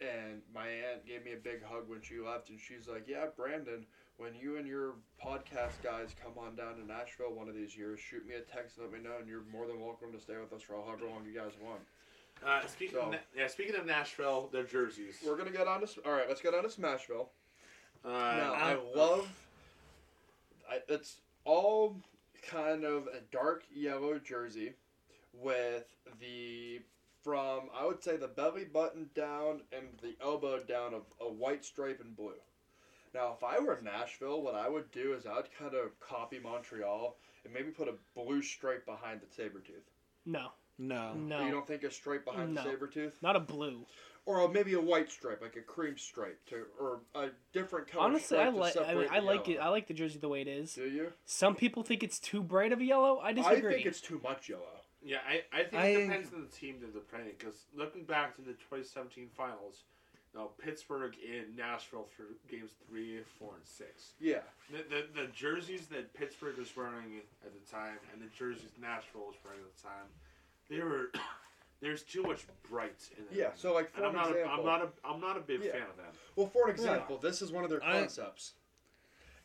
And 0.00 0.42
my 0.54 0.66
aunt 0.66 1.06
gave 1.06 1.24
me 1.24 1.32
a 1.32 1.36
big 1.36 1.62
hug 1.64 1.88
when 1.88 2.00
she 2.02 2.18
left, 2.18 2.50
and 2.50 2.58
she's 2.58 2.88
like, 2.88 3.06
"Yeah, 3.06 3.26
Brandon, 3.36 3.86
when 4.16 4.34
you 4.34 4.56
and 4.56 4.66
your 4.66 4.94
podcast 5.24 5.80
guys 5.82 6.08
come 6.20 6.32
on 6.42 6.56
down 6.56 6.74
to 6.76 6.84
Nashville 6.84 7.32
one 7.32 7.48
of 7.48 7.54
these 7.54 7.76
years, 7.76 8.00
shoot 8.00 8.26
me 8.26 8.34
a 8.34 8.40
text, 8.40 8.78
and 8.78 8.86
let 8.90 8.92
me 9.00 9.08
know, 9.08 9.18
and 9.20 9.28
you're 9.28 9.44
more 9.52 9.66
than 9.68 9.80
welcome 9.80 10.10
to 10.12 10.18
stay 10.20 10.34
with 10.40 10.52
us 10.52 10.62
for 10.62 10.74
however 10.74 11.06
long 11.06 11.24
you 11.24 11.32
guys 11.38 11.52
want." 11.62 11.80
Uh, 12.44 12.66
speaking 12.66 12.96
So- 12.96 13.02
of, 13.02 13.12
Na- 13.12 13.18
yeah, 13.36 13.46
speaking 13.46 13.76
of 13.76 13.86
Nashville, 13.86 14.48
their 14.50 14.64
jerseys. 14.64 15.22
We're 15.24 15.36
gonna 15.36 15.50
get 15.52 15.68
on 15.68 15.86
to 15.86 16.00
all 16.04 16.12
right. 16.12 16.26
Let's 16.28 16.40
get 16.40 16.54
on 16.54 16.62
to 16.64 16.68
Smashville. 16.68 17.28
Uh, 18.04 18.08
Now, 18.08 18.54
I 18.54 18.72
I- 18.72 18.96
love. 18.96 19.28
I, 20.68 20.80
it's 20.88 21.20
all 21.44 21.96
kind 22.42 22.82
of 22.84 23.06
a 23.08 23.20
dark 23.30 23.62
yellow 23.72 24.18
jersey 24.18 24.74
with 25.32 25.84
the 26.20 26.80
from 27.22 27.62
I 27.78 27.86
would 27.86 28.02
say 28.02 28.16
the 28.16 28.28
belly 28.28 28.64
button 28.64 29.10
down 29.14 29.60
and 29.72 29.86
the 30.02 30.14
elbow 30.22 30.60
down 30.62 30.94
of 30.94 31.02
a 31.20 31.30
white 31.32 31.64
stripe 31.64 32.00
and 32.00 32.16
blue. 32.16 32.32
Now, 33.14 33.34
if 33.36 33.44
I 33.44 33.60
were 33.60 33.76
in 33.76 33.84
Nashville, 33.84 34.40
what 34.42 34.54
I 34.54 34.68
would 34.68 34.90
do 34.90 35.12
is 35.14 35.26
I 35.26 35.34
would 35.36 35.48
kind 35.58 35.74
of 35.74 35.98
copy 36.00 36.38
Montreal 36.42 37.16
and 37.44 37.52
maybe 37.52 37.70
put 37.70 37.86
a 37.88 37.94
blue 38.18 38.40
stripe 38.42 38.86
behind 38.86 39.20
the 39.20 39.26
saber 39.34 39.60
tooth. 39.60 39.90
No, 40.24 40.48
No. 40.78 41.12
no, 41.14 41.44
You 41.44 41.50
don't 41.52 41.66
think 41.66 41.82
a 41.84 41.90
stripe 41.90 42.24
behind 42.24 42.54
No. 42.54 42.62
the 42.64 42.70
saber 42.70 42.86
tooth, 42.86 43.18
not 43.20 43.36
a 43.36 43.40
blue. 43.40 43.84
or 44.24 44.40
a, 44.40 44.48
maybe 44.48 44.72
a 44.74 44.80
white 44.80 45.10
stripe, 45.10 45.42
like 45.42 45.56
a 45.56 45.60
cream 45.60 45.98
stripe, 45.98 46.40
to 46.46 46.64
or 46.80 47.00
a 47.14 47.28
different 47.52 47.88
color. 47.88 48.04
Honestly, 48.04 48.38
I 48.38 48.44
stripe 48.50 48.72
to 48.74 48.80
like. 48.80 48.88
I 48.88 48.94
mean, 48.94 49.08
I 49.10 49.20
the 49.20 49.26
like 49.26 49.48
it. 49.48 49.58
I 49.58 49.68
like 49.68 49.88
the 49.88 49.94
jersey 49.94 50.18
the 50.18 50.28
way 50.28 50.40
it 50.40 50.48
is. 50.48 50.72
Do 50.74 50.84
you? 50.88 51.12
Some 51.26 51.54
people 51.54 51.82
think 51.82 52.02
it's 52.02 52.18
too 52.18 52.42
bright 52.42 52.72
of 52.72 52.80
a 52.80 52.84
yellow. 52.84 53.18
I 53.18 53.32
disagree. 53.32 53.70
I 53.72 53.74
think 53.74 53.86
it's 53.86 54.00
too 54.00 54.20
much 54.24 54.48
yellow. 54.48 54.80
Yeah, 55.04 55.18
I, 55.28 55.42
I 55.52 55.64
think 55.64 55.82
I- 55.82 55.86
it 55.88 56.06
depends 56.06 56.32
on 56.32 56.42
the 56.42 56.56
team 56.56 56.76
that 56.80 56.92
they're 56.92 57.02
playing. 57.02 57.34
Because 57.38 57.66
looking 57.74 58.04
back 58.04 58.36
to 58.36 58.42
the 58.42 58.52
2017 58.52 59.28
finals, 59.36 59.82
you 60.32 60.40
know, 60.40 60.50
Pittsburgh 60.58 61.14
in 61.22 61.54
Nashville 61.56 62.06
for 62.16 62.24
games 62.50 62.70
three, 62.88 63.20
four, 63.38 63.50
and 63.56 63.66
six. 63.66 64.12
Yeah. 64.20 64.38
The, 64.70 64.78
the, 64.88 65.22
the 65.22 65.26
jerseys 65.32 65.86
that 65.88 66.14
Pittsburgh 66.14 66.56
was 66.56 66.74
wearing 66.76 67.20
at 67.44 67.52
the 67.52 67.70
time 67.70 67.98
and 68.12 68.22
the 68.22 68.28
jerseys 68.36 68.70
Nashville 68.80 69.26
was 69.26 69.36
wearing 69.44 69.60
at 69.60 69.76
the 69.76 69.82
time, 69.82 70.08
they 70.70 70.78
were 70.80 71.10
there's 71.82 72.02
too 72.02 72.22
much 72.22 72.46
bright 72.70 72.94
in 73.18 73.24
it. 73.24 73.38
Yeah, 73.38 73.48
so, 73.56 73.74
like, 73.74 73.90
for 73.90 73.98
and 74.04 74.06
I'm 74.06 74.14
an 74.14 74.16
not 74.30 74.36
a, 74.36 74.44
I'm 74.48 74.64
not 74.64 74.82
a 74.82 74.88
I'm 75.06 75.20
not 75.20 75.36
a 75.36 75.40
big 75.40 75.62
Yeah. 75.64 75.72
fan 75.72 75.82
of 75.90 75.96
them. 75.96 76.06
Well, 76.36 76.46
for 76.46 76.68
an 76.68 76.70
example, 76.70 77.18
this 77.18 77.42
is 77.42 77.50
one 77.52 77.64
of 77.64 77.70
their 77.70 77.82
I- 77.84 77.98
concepts, 78.00 78.52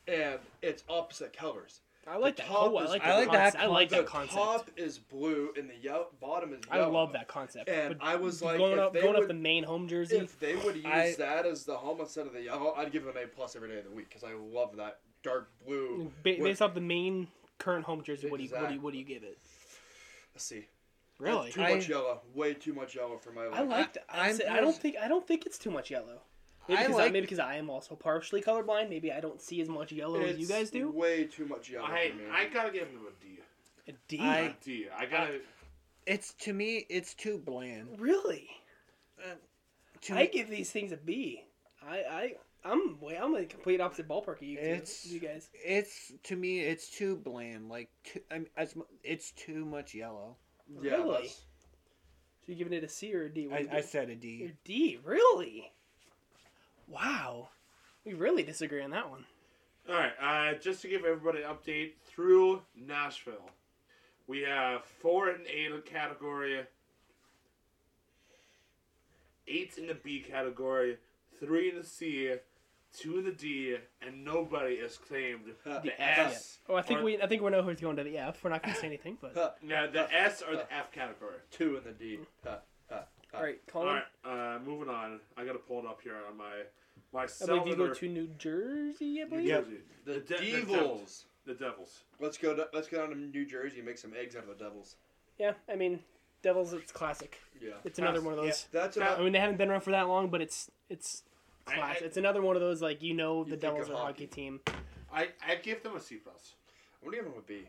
and 0.08 0.39
it's 0.62 0.84
opposite 0.88 1.34
colors. 1.36 1.82
I 2.10 2.18
like 2.18 2.38
the 2.38 2.43
that. 2.43 2.47
top 2.47 2.72
Oh, 2.72 2.78
I 2.78 2.84
is- 2.86 2.89
like 2.89 3.03
I 3.03 3.08
that. 3.10 3.16
like 3.18 3.32
that 3.32 3.41
concept. 3.53 3.64
I 3.64 3.68
like 3.68 3.89
the 3.89 3.95
that 3.97 4.05
concept. 4.05 4.34
top 4.38 4.70
is 4.78 4.97
blue 4.97 5.53
and 5.58 5.70
the 5.70 5.76
yellow, 5.76 6.08
bottom 6.22 6.53
is 6.53 6.62
I 6.72 6.80
love 6.86 7.14
that 7.14 7.28
concept. 7.28 7.68
And 7.70 7.97
But 7.99 8.05
I 8.08 8.16
was 8.16 8.41
like, 8.41 8.58
going 8.58 8.74
if 8.74 8.80
up, 8.80 8.93
they 8.93 9.01
going 9.01 9.14
would, 9.16 9.24
up 9.24 9.28
the 9.28 9.34
main 9.34 9.64
home 9.64 9.88
jersey. 9.88 10.18
if 10.18 10.39
they 10.39 10.55
would 10.55 10.76
use 10.76 10.86
I- 10.86 11.16
that 11.18 11.45
as 11.45 11.66
the 11.66 11.76
home 11.78 11.99
instead 11.99 12.26
of 12.28 12.34
the 12.34 12.41
yellow, 12.43 12.74
oh, 12.76 12.80
I'd 12.80 12.91
give 12.91 13.03
them 13.05 13.16
an 13.18 13.24
A 13.24 13.28
plus 13.28 13.55
every 13.55 13.70
day 13.70 13.78
of 13.80 13.84
the 13.86 13.91
week 13.91 14.08
because 14.10 14.24
I 14.24 14.34
love 14.34 14.76
that 14.78 14.99
dark 15.24 15.49
blue. 15.66 15.97
Mm, 15.97 16.24
ba- 16.24 16.30
with- 16.39 16.39
based 16.43 16.62
off 16.62 16.74
the 16.74 16.82
main 16.82 17.28
current 17.58 17.86
home 17.86 18.03
jersey, 18.03 18.30
what 18.30 18.38
do 18.38 18.43
you 18.45 18.49
what 18.51 18.68
do 18.70 18.74
you, 18.76 18.82
what 18.82 18.93
do 18.93 18.99
you 18.99 19.05
give 19.05 19.24
it? 19.24 19.38
Let's 20.34 20.45
see, 20.45 20.68
Really? 21.20 21.51
too 21.51 21.62
I- 21.64 21.76
much 21.76 21.89
yellow, 21.89 22.22
way 22.36 22.53
too 22.53 22.74
much 22.74 22.95
yellow 22.95 23.18
for 23.18 23.32
my 23.32 23.45
I 23.45 23.47
liking. 23.49 23.70
like. 23.70 23.93
that. 23.93 24.05
I, 24.10 24.30
I'm 24.30 24.39
I 24.49 24.60
don't 24.62 24.76
think. 24.78 24.95
I 25.01 25.08
don't 25.08 25.28
think 25.28 25.45
it's 25.45 25.58
too 25.58 25.72
much 25.72 25.89
yellow. 25.91 26.22
Maybe 26.68 26.80
I 26.80 26.84
because 26.84 26.99
I, 26.99 27.03
like- 27.03 27.13
maybe 27.13 27.26
because 27.26 27.39
I 27.39 27.55
am 27.55 27.70
also 27.70 27.95
partially 27.95 28.41
colorblind. 28.41 28.89
Maybe 28.89 29.11
I 29.11 29.20
don't 29.20 29.41
see 29.41 29.61
as 29.61 29.70
much 29.70 29.91
yellow 29.91 30.20
as 30.22 30.38
you 30.38 30.47
guys 30.47 30.70
do. 30.70 30.89
Way 30.91 31.26
too 31.26 31.45
much 31.45 31.70
yellow 31.70 31.88
I 31.88 32.11
for. 32.11 32.32
I 32.34 32.45
gotta 32.47 32.72
give 32.72 32.88
them 32.91 33.01
a 33.07 33.24
D. 33.24 33.39
A 33.88 33.93
D. 34.07 34.20
I- 34.20 34.39
A 34.39 34.53
D. 34.63 34.88
I 34.95 35.05
gotta. 35.05 35.39
It's 36.05 36.34
to 36.36 36.53
me, 36.53 36.86
it's 36.89 37.13
too 37.13 37.38
bland. 37.38 37.99
really? 37.99 38.47
Uh, 39.20 39.36
to 40.01 40.13
I 40.13 40.20
me, 40.24 40.30
give 40.32 40.49
these 40.49 40.72
things 40.72 40.91
a 40.91 40.97
B. 40.97 41.43
I 41.86 41.97
I 41.97 42.34
I'm 42.65 42.99
way 42.99 43.18
I'm 43.18 43.36
a 43.36 43.45
complete 43.45 43.80
opposite 43.82 44.07
ballpark 44.07 44.38
of 44.38 44.43
you 44.43 44.57
two. 44.57 45.09
You 45.09 45.20
guys. 45.20 45.49
it's 45.53 46.11
to 46.24 46.36
me, 46.36 46.59
it's 46.61 46.89
too 46.89 47.15
bland. 47.18 47.70
Like, 47.70 47.89
too, 48.03 48.20
I 48.32 48.39
mean, 48.39 48.47
as 48.57 48.76
it's 49.03 49.32
too 49.32 49.65
much 49.65 49.93
yellow. 49.93 50.36
yeah, 50.82 50.91
Really? 50.91 51.11
that's- 51.11 51.41
So 52.45 52.51
you 52.51 52.55
giving 52.55 52.74
it 52.74 52.84
a 52.84 52.89
C 52.89 53.13
or 53.13 53.26
a 53.26 53.34
D? 53.34 53.47
What 53.47 53.61
I, 53.72 53.78
I 53.78 53.82
said 53.82 54.09
a 54.09 54.13
A 54.13 54.15
D. 54.15 54.51
D. 54.65 54.99
Really? 55.03 55.72
Wow. 56.88 57.49
We 58.05 58.13
really 58.13 58.43
disagree 58.43 58.81
on 58.81 58.91
that 58.91 59.09
one. 59.09 59.25
All 59.89 59.95
right, 59.95 60.11
uh, 60.21 60.53
just 60.59 60.81
to 60.81 60.88
give 60.89 61.05
everybody 61.05 61.43
an 61.43 61.49
update 61.49 61.91
through 62.05 62.61
Nashville, 62.75 63.49
we 64.27 64.41
have 64.41 64.83
four 64.83 65.29
and 65.29 65.45
eight 65.47 65.71
in 65.71 65.81
category, 65.83 66.61
eight 69.47 69.77
in 69.77 69.88
the 69.88 69.93
B 69.95 70.19
category, 70.19 70.97
three 71.39 71.69
in 71.69 71.77
the 71.77 71.85
C, 71.85 72.33
two 72.97 73.19
in 73.19 73.23
the 73.25 73.31
D, 73.31 73.77
and 74.05 74.25
nobody 74.25 74.77
has 74.79 74.97
claimed 74.97 75.41
the, 75.63 75.79
The 75.83 76.01
S. 76.01 76.57
Oh, 76.67 76.75
I 76.75 76.81
think 76.81 76.99
or- 76.99 77.03
we 77.03 77.21
I 77.21 77.27
think 77.27 77.41
we 77.41 77.49
know 77.51 77.61
who's 77.63 77.79
going 77.79 77.95
to 77.95 78.03
the 78.03 78.17
F. 78.17 78.43
We're 78.43 78.49
not 78.49 78.63
going 78.63 78.75
to 78.75 78.81
say 78.81 78.88
anything, 78.88 79.17
but 79.21 79.31
Huh, 79.35 79.51
Yeah, 79.65 79.88
the 79.88 80.13
S 80.13 80.41
or 80.41 80.55
the 80.57 80.73
F 80.73 80.91
category. 80.91 81.35
two 81.51 81.77
in 81.77 81.83
the 81.85 81.91
D. 81.91 82.19
All 83.34 83.43
right, 83.43 83.59
Colin. 83.67 84.01
right, 84.25 84.55
uh, 84.55 84.59
moving 84.65 84.89
on. 84.89 85.19
I 85.38 85.45
gotta 85.45 85.59
pull 85.59 85.80
it 85.80 85.86
up 85.86 85.99
here 86.01 86.15
on 86.30 86.38
my 86.38 86.63
my 87.13 87.23
I 87.23 87.45
believe 87.45 87.67
you 87.67 87.75
go 87.75 87.93
to 87.93 88.07
New 88.07 88.28
Jersey. 88.38 89.21
I 89.21 89.25
believe. 89.25 89.45
Yep. 89.45 89.65
Jersey. 89.65 89.78
The, 90.05 90.19
de- 90.19 90.51
Devils. 90.61 91.25
The 91.45 91.53
Devils. 91.53 92.03
Let's 92.19 92.38
go. 92.38 92.55
To, 92.55 92.67
let's 92.73 92.88
go 92.88 92.97
down 92.99 93.09
to 93.09 93.15
New 93.15 93.45
Jersey 93.45 93.78
and 93.78 93.86
make 93.86 93.97
some 93.97 94.13
eggs 94.19 94.36
out 94.36 94.43
of 94.43 94.57
the 94.57 94.63
Devils. 94.63 94.95
Yeah, 95.38 95.53
I 95.71 95.75
mean, 95.75 95.99
Devils. 96.41 96.73
It's 96.73 96.91
classic. 96.91 97.39
Yeah. 97.61 97.71
It's 97.84 97.99
another 97.99 98.19
Classic, 98.21 98.25
one 98.38 98.39
of 98.39 98.45
those. 98.45 98.65
That's 98.71 98.97
I 98.97 99.19
mean, 99.21 99.34
they 99.34 99.39
haven't 99.39 99.57
been 99.57 99.69
around 99.69 99.82
for 99.82 99.91
that 99.91 100.07
long, 100.07 100.30
but 100.30 100.41
it's 100.41 100.71
it's 100.89 101.23
I- 101.67 101.75
class. 101.75 101.97
I- 102.01 102.05
it's 102.05 102.17
another 102.17 102.41
one 102.41 102.55
of 102.55 102.61
those 102.61 102.82
like 102.82 103.01
you 103.03 103.13
know 103.13 103.43
the 103.43 103.51
think 103.51 103.61
Devils 103.61 103.89
are 103.89 103.93
a 103.93 103.97
hockey. 103.97 104.25
hockey 104.25 104.28
team. 104.28 104.59
I 105.13 105.30
I 105.47 105.55
give 105.55 105.84
them 105.84 105.95
a 105.95 105.99
C 105.99 106.15
plus. 106.15 106.55
I'm 107.01 107.07
gonna 107.09 107.17
give 107.17 107.25
them 107.25 107.36
a 107.38 107.41
B. 107.41 107.67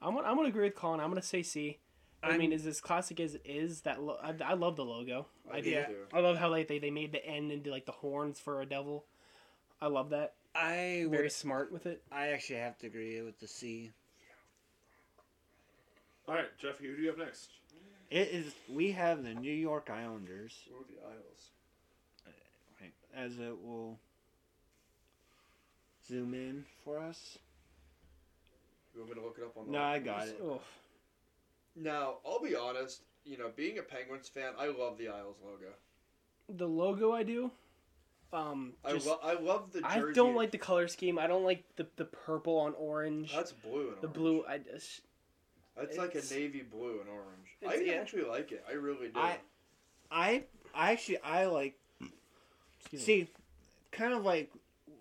I'm 0.00 0.14
gonna, 0.14 0.26
I'm 0.28 0.36
gonna 0.36 0.48
agree 0.48 0.64
with 0.64 0.74
Colin. 0.76 1.00
I'm 1.00 1.10
gonna 1.10 1.22
say 1.22 1.42
C. 1.42 1.78
I 2.22 2.30
I'm- 2.30 2.38
mean, 2.38 2.52
is 2.52 2.66
as 2.66 2.80
classic 2.80 3.20
as 3.20 3.34
it 3.36 3.42
is 3.44 3.82
that 3.82 4.02
lo- 4.02 4.18
I, 4.22 4.34
I 4.44 4.54
love 4.54 4.76
the 4.76 4.84
logo. 4.84 5.26
I, 5.50 5.58
I 5.58 5.60
do. 5.60 5.70
do 5.70 5.76
Yeah. 5.76 5.86
I 6.12 6.20
love 6.20 6.36
how 6.36 6.50
like 6.50 6.66
they, 6.68 6.78
they 6.78 6.90
made 6.90 7.12
the 7.12 7.24
end 7.24 7.52
into 7.52 7.70
like 7.70 7.86
the 7.86 7.92
horns 7.92 8.40
for 8.40 8.60
a 8.60 8.66
devil. 8.66 9.04
I 9.80 9.86
love 9.86 10.10
that. 10.10 10.34
I 10.54 11.06
Very 11.08 11.22
would, 11.24 11.32
smart 11.32 11.70
with 11.70 11.86
it. 11.86 12.02
I 12.10 12.28
actually 12.28 12.58
have 12.58 12.76
to 12.78 12.88
agree 12.88 13.20
with 13.22 13.38
the 13.38 13.46
C. 13.46 13.90
All 16.26 16.34
right, 16.34 16.48
Jeff, 16.58 16.78
who 16.78 16.94
do 16.96 17.00
you 17.02 17.08
have 17.08 17.18
next? 17.18 17.50
It 18.10 18.28
is. 18.28 18.52
We 18.68 18.90
have 18.92 19.22
the 19.22 19.34
New 19.34 19.52
York 19.52 19.88
Islanders, 19.90 20.54
Ooh, 20.70 20.84
the 20.88 21.06
Isles. 21.06 21.50
Uh, 22.26 22.84
as 23.14 23.38
it 23.38 23.56
will 23.62 23.98
zoom 26.06 26.34
in 26.34 26.64
for 26.84 26.98
us. 26.98 27.38
You 28.94 29.02
want 29.02 29.14
me 29.14 29.20
to 29.20 29.26
look 29.26 29.36
it 29.38 29.44
up 29.44 29.56
on 29.56 29.66
the? 29.66 29.72
No, 29.72 29.82
I 29.82 29.98
got 30.00 30.26
it. 30.26 30.40
Oh, 30.42 30.60
Now, 31.80 32.16
I'll 32.26 32.40
be 32.42 32.54
honest. 32.54 33.02
You 33.24 33.36
know, 33.38 33.50
being 33.54 33.78
a 33.78 33.82
Penguins 33.82 34.28
fan, 34.28 34.52
I 34.58 34.68
love 34.68 34.96
the 34.98 35.08
Isles 35.08 35.36
logo. 35.44 35.66
the 36.48 36.66
logo 36.66 37.12
I 37.12 37.22
do. 37.22 37.50
Um, 38.32 38.72
I, 38.84 38.92
just, 38.92 39.06
lo- 39.06 39.20
I 39.22 39.34
love 39.34 39.72
the 39.72 39.80
I 39.84 40.02
don't 40.12 40.34
like 40.34 40.50
the 40.50 40.58
color 40.58 40.86
scheme. 40.88 41.18
I 41.18 41.26
don't 41.26 41.44
like 41.44 41.64
the 41.76 41.86
the 41.96 42.04
purple 42.04 42.58
on 42.58 42.74
orange. 42.78 43.32
That's 43.34 43.52
blue 43.52 43.88
and 43.88 43.96
the 44.02 44.06
orange. 44.06 44.14
blue. 44.14 44.44
I 44.46 44.58
just 44.58 45.00
That's 45.76 45.96
like 45.96 46.14
a 46.14 46.22
navy 46.34 46.62
blue 46.62 47.00
and 47.00 47.08
orange. 47.08 47.48
I 47.66 47.82
yeah. 47.82 47.94
actually 48.00 48.24
like 48.24 48.52
it. 48.52 48.64
I 48.68 48.72
really 48.74 49.08
do. 49.08 49.18
I, 49.18 49.38
I, 50.10 50.44
I 50.74 50.92
actually 50.92 51.18
I 51.22 51.46
like. 51.46 51.78
excuse 52.80 53.00
me. 53.00 53.06
See, 53.06 53.28
kind 53.92 54.12
of 54.12 54.24
like 54.24 54.50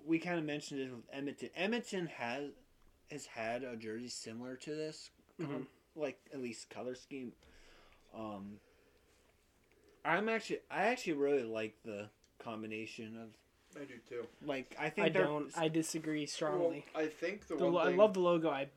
we 0.05 0.19
kind 0.19 0.39
of 0.39 0.45
mentioned 0.45 0.81
it 0.81 0.91
with 0.91 1.03
Edmonton. 1.11 1.49
Edmonton 1.55 2.07
has 2.17 2.51
has 3.11 3.25
had 3.25 3.63
a 3.63 3.75
jersey 3.75 4.07
similar 4.09 4.55
to 4.55 4.69
this, 4.75 5.09
Mhm. 5.41 5.65
Like 5.97 6.19
at 6.33 6.41
least 6.41 6.69
color 6.69 6.95
scheme. 6.95 7.33
Um, 8.15 8.59
I'm 10.05 10.29
actually 10.29 10.59
I 10.71 10.83
actually 10.87 11.13
really 11.13 11.43
like 11.43 11.75
the 11.83 12.09
combination 12.39 13.17
of 13.21 13.29
I 13.81 13.85
do 13.85 13.95
too. 14.07 14.25
like 14.45 14.75
I 14.79 14.89
think 14.89 15.07
I 15.07 15.09
they're- 15.09 15.23
don't. 15.25 15.51
I 15.57 15.67
disagree 15.67 16.25
strongly. 16.25 16.85
Well, 16.95 17.03
I 17.03 17.07
think 17.07 17.47
the, 17.47 17.55
The 17.55 17.65
one 17.65 17.73
lo- 17.73 17.81
I 17.81 17.95
love 17.95 18.13
the 18.13 18.21
logo. 18.21 18.49
I 18.49 18.69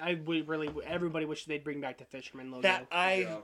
I 0.00 0.14
would 0.14 0.48
really. 0.48 0.70
Everybody 0.86 1.26
wish 1.26 1.44
they'd 1.44 1.62
bring 1.62 1.80
back 1.80 1.98
the 1.98 2.04
fisherman 2.06 2.50
logo. 2.50 2.62
that 2.62 2.86
I 2.90 3.14
yeah. 3.16 3.36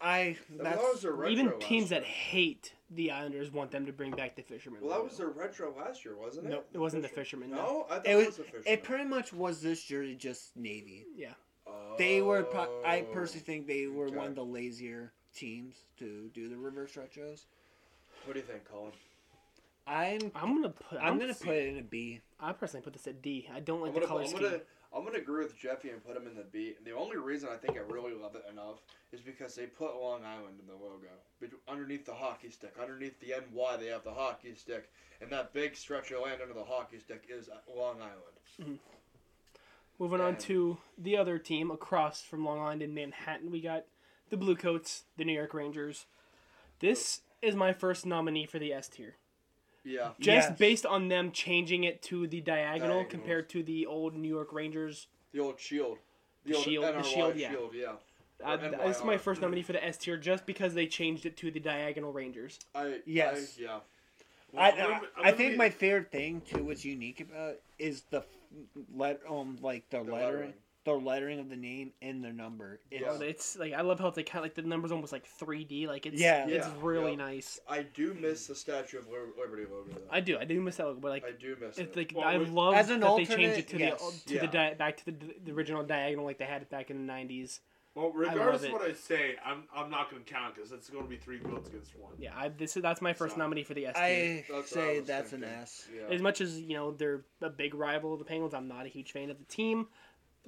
I 0.00 0.36
That 0.56 0.64
that's 0.64 0.76
was 0.78 1.02
their 1.02 1.12
retro 1.12 1.30
Even 1.32 1.46
last 1.46 1.60
teams 1.60 1.88
that 1.90 2.04
hate 2.04 2.72
the 2.90 3.10
Islanders 3.10 3.52
want 3.52 3.70
them 3.70 3.84
to 3.84 3.92
bring 3.92 4.12
back 4.12 4.34
the 4.36 4.42
fisherman. 4.42 4.80
Well, 4.80 4.96
that 4.96 5.04
was 5.04 5.18
their 5.18 5.28
retro 5.28 5.74
last 5.76 6.04
year, 6.06 6.16
wasn't 6.16 6.46
it? 6.46 6.50
Nope, 6.50 6.66
it 6.72 6.78
wasn't 6.78 7.02
the 7.02 7.08
fisherman. 7.08 7.50
No. 7.50 7.56
No, 7.56 7.86
I 7.90 7.96
thought 7.96 8.06
it 8.06 8.10
it 8.12 8.14
was 8.16 8.26
was 8.28 8.36
the 8.38 8.42
fisherman. 8.44 8.62
it 8.66 8.82
pretty 8.84 9.04
much 9.04 9.32
was 9.34 9.60
this 9.60 9.82
jersey 9.82 10.14
just 10.14 10.56
navy. 10.56 11.04
Yeah. 11.14 11.34
They 11.98 12.22
were 12.22 12.42
pro- 12.44 12.82
I 12.84 13.02
personally 13.02 13.44
think 13.44 13.66
they 13.66 13.86
were 13.86 14.06
Okay. 14.06 14.16
one 14.16 14.26
of 14.28 14.34
the 14.36 14.44
lazier 14.44 15.12
teams 15.34 15.76
to 15.98 16.30
do 16.32 16.48
the 16.48 16.56
reverse 16.56 16.92
retros. 16.92 17.44
What 18.24 18.34
do 18.34 18.40
you 18.40 18.44
think, 18.46 18.64
Colin? 18.64 18.92
I'm 19.86 20.30
I'm 20.34 20.54
gonna 20.54 20.68
put. 20.70 20.98
I'm 21.00 21.14
I'm 21.14 21.18
gonna 21.18 21.34
put 21.34 21.56
it 21.56 21.68
in 21.68 21.78
a 21.78 21.82
B. 21.82 22.20
I 22.38 22.52
personally 22.52 22.84
put 22.84 22.92
this 22.92 23.06
at 23.06 23.22
D. 23.22 23.48
I 23.52 23.60
don't 23.60 23.80
like 23.80 23.88
I'm 23.88 23.94
the 23.94 24.00
gonna, 24.00 24.08
color 24.08 24.20
I'm 24.22 24.28
scheme. 24.28 24.42
gonna 24.42 24.60
I'm 24.94 25.04
gonna 25.04 25.18
agree 25.18 25.42
with 25.44 25.56
Jeffy 25.58 25.90
and 25.90 26.04
put 26.04 26.16
him 26.16 26.26
in 26.26 26.34
the 26.34 26.44
B. 26.44 26.74
The 26.84 26.92
only 26.92 27.16
reason 27.16 27.48
I 27.52 27.56
think 27.56 27.76
I 27.78 27.80
really 27.92 28.12
love 28.14 28.34
it 28.36 28.44
enough 28.50 28.76
is 29.12 29.20
because 29.20 29.54
they 29.54 29.66
put 29.66 30.00
Long 30.00 30.24
Island 30.24 30.60
in 30.60 30.66
the 30.66 30.74
logo. 30.74 31.08
Underneath 31.68 32.04
the 32.06 32.14
hockey 32.14 32.50
stick, 32.50 32.74
underneath 32.80 33.18
the 33.20 33.28
NY, 33.54 33.76
they 33.78 33.86
have 33.86 34.04
the 34.04 34.12
hockey 34.12 34.54
stick, 34.54 34.90
and 35.20 35.30
that 35.30 35.52
big 35.52 35.74
stretch 35.76 36.10
of 36.10 36.22
land 36.22 36.40
under 36.42 36.54
the 36.54 36.64
hockey 36.64 36.98
stick 36.98 37.24
is 37.30 37.48
uh, 37.48 37.56
Long 37.74 37.96
Island. 38.00 38.36
Mm-hmm. 38.60 38.74
Moving 39.98 40.20
on 40.20 40.36
to 40.36 40.78
the 40.96 41.16
other 41.16 41.38
team 41.38 41.70
across 41.70 42.22
from 42.22 42.44
Long 42.44 42.60
Island 42.60 42.82
in 42.82 42.94
Manhattan, 42.94 43.50
we 43.50 43.60
got 43.60 43.84
the 44.30 44.36
Bluecoats, 44.36 45.04
the 45.16 45.24
New 45.24 45.32
York 45.32 45.52
Rangers. 45.54 46.06
This 46.80 47.22
is 47.42 47.56
my 47.56 47.72
first 47.72 48.06
nominee 48.06 48.46
for 48.46 48.58
the 48.60 48.72
S 48.72 48.88
tier. 48.88 49.16
Yeah. 49.84 50.10
Just 50.20 50.50
Yes. 50.50 50.58
based 50.58 50.86
on 50.86 51.08
them 51.08 51.32
changing 51.32 51.82
it 51.84 52.02
to 52.02 52.26
the 52.28 52.40
diagonal 52.40 52.88
Diagonals. 52.98 53.10
compared 53.10 53.48
to 53.50 53.62
the 53.62 53.86
old 53.86 54.14
New 54.14 54.28
York 54.28 54.52
Rangers. 54.52 55.08
The 55.32 55.40
old 55.40 55.58
shield. 55.58 55.98
The 56.44 56.54
old 56.54 56.64
shield- 56.64 56.84
the 56.84 57.02
shield, 57.02 57.36
yeah. 57.36 57.50
shield, 57.50 57.74
yeah. 57.74 57.96
Uh, 58.44 58.56
this 58.56 58.98
is 58.98 59.04
my 59.04 59.16
first 59.16 59.40
nominee 59.40 59.62
for 59.62 59.72
the 59.72 59.84
S 59.84 59.98
tier 59.98 60.16
just 60.16 60.46
because 60.46 60.74
they 60.74 60.86
changed 60.86 61.26
it 61.26 61.36
to 61.38 61.50
the 61.50 61.58
diagonal 61.58 62.12
Rangers. 62.12 62.60
I 62.74 63.00
Yes. 63.04 63.56
I, 63.58 63.62
yeah. 63.62 63.80
Well, 64.52 64.62
I, 64.62 64.68
I'm 64.70 64.78
I, 64.78 64.94
I'm 64.94 65.02
I 65.16 65.22
gonna 65.24 65.36
think 65.36 65.50
be- 65.52 65.56
my 65.58 65.70
favorite 65.70 66.12
thing 66.12 66.40
too, 66.42 66.62
what's 66.64 66.84
unique 66.84 67.20
about 67.20 67.50
it, 67.54 67.62
is 67.80 68.02
the 68.10 68.18
f- 68.18 68.26
let 68.94 69.20
um 69.28 69.56
like 69.60 69.88
the, 69.90 69.98
The 69.98 70.04
lettering, 70.04 70.20
lettering. 70.22 70.52
the 70.84 70.92
lettering 70.92 71.38
of 71.40 71.48
the 71.50 71.56
name 71.56 71.92
and 72.02 72.24
the 72.24 72.32
number. 72.32 72.80
It's, 72.90 73.00
Yeah. 73.02 73.08
Oh, 73.12 73.20
it's 73.20 73.56
like 73.58 73.72
I 73.74 73.82
love 73.82 74.00
how 74.00 74.08
it's 74.08 74.16
like 74.16 74.26
kind 74.26 74.38
of 74.38 74.44
like 74.44 74.54
the 74.54 74.62
numbers 74.62 74.90
almost 74.92 75.12
like 75.12 75.24
3D. 75.40 75.86
Like 75.86 76.06
it's 76.06 76.20
Yeah. 76.20 76.46
it's 76.46 76.66
Yeah, 76.66 76.72
really 76.80 77.12
yeah. 77.12 77.16
nice. 77.18 77.60
I 77.68 77.82
do 77.82 78.14
miss 78.14 78.46
the 78.46 78.54
Statue 78.54 78.98
of 78.98 79.06
Liberty 79.08 79.64
logo. 79.70 79.90
Though. 79.92 80.00
I 80.10 80.20
do 80.20 80.38
I 80.38 80.44
do 80.44 80.60
miss 80.60 80.76
that 80.76 80.86
logo, 80.86 81.00
but 81.00 81.10
like 81.10 81.24
I 81.24 81.32
do 81.32 81.56
miss 81.60 81.78
It's 81.78 81.90
it. 81.94 81.96
like 81.96 82.12
Well, 82.14 82.26
I 82.26 82.36
with- 82.38 82.50
love 82.50 82.74
As 82.74 82.90
an 82.90 83.00
that 83.00 83.16
they 83.16 83.24
changed 83.26 83.58
it 83.58 83.68
to 83.68 83.78
yes. 83.78 84.22
the 84.24 84.28
to 84.28 84.34
Yeah. 84.36 84.40
the 84.42 84.46
di- 84.48 84.74
back 84.74 84.96
to 84.98 85.04
the, 85.06 85.12
the 85.44 85.52
original 85.52 85.82
diagonal 85.84 86.24
like 86.24 86.38
they 86.38 86.44
had 86.46 86.62
it 86.62 86.70
back 86.70 86.90
in 86.90 86.96
the 86.98 87.04
nineties. 87.04 87.60
Well, 87.94 88.12
regardless 88.14 88.62
of 88.64 88.72
what 88.72 88.82
I 88.82 88.92
say, 88.92 89.34
I'm 89.44 89.64
I'm 89.74 89.90
not 89.90 90.10
going 90.10 90.22
to 90.22 90.30
count 90.32 90.54
because 90.54 90.70
it's 90.70 90.88
going 90.88 91.02
to 91.04 91.10
be 91.10 91.16
three 91.16 91.38
votes 91.38 91.68
against 91.68 91.98
one. 91.98 92.12
Yeah, 92.18 92.30
I, 92.36 92.48
this 92.48 92.76
is 92.76 92.82
that's 92.82 93.00
my 93.02 93.12
first 93.12 93.34
So, 93.34 93.38
nominee 93.40 93.64
for 93.64 93.74
the 93.74 93.86
S 93.86 93.94
tier. 93.96 94.04
I 94.04 94.44
That's 94.48 94.50
what 94.50 94.84
I 94.84 94.86
say 94.92 94.98
was 95.00 95.06
that's 95.08 95.32
an 95.32 95.40
thinking. 95.40 95.58
S. 95.58 95.88
Yeah. 95.94 96.14
As 96.14 96.22
much 96.22 96.40
as 96.40 96.60
you 96.60 96.74
know 96.74 96.92
they're 96.92 97.22
a 97.42 97.50
big 97.50 97.74
rival 97.74 98.12
of 98.12 98.18
the 98.20 98.24
Penguins, 98.24 98.54
I'm 98.54 98.68
not 98.68 98.86
a 98.86 98.88
huge 98.88 99.10
fan 99.12 99.30
of 99.30 99.38
the 99.38 99.44
team. 99.46 99.88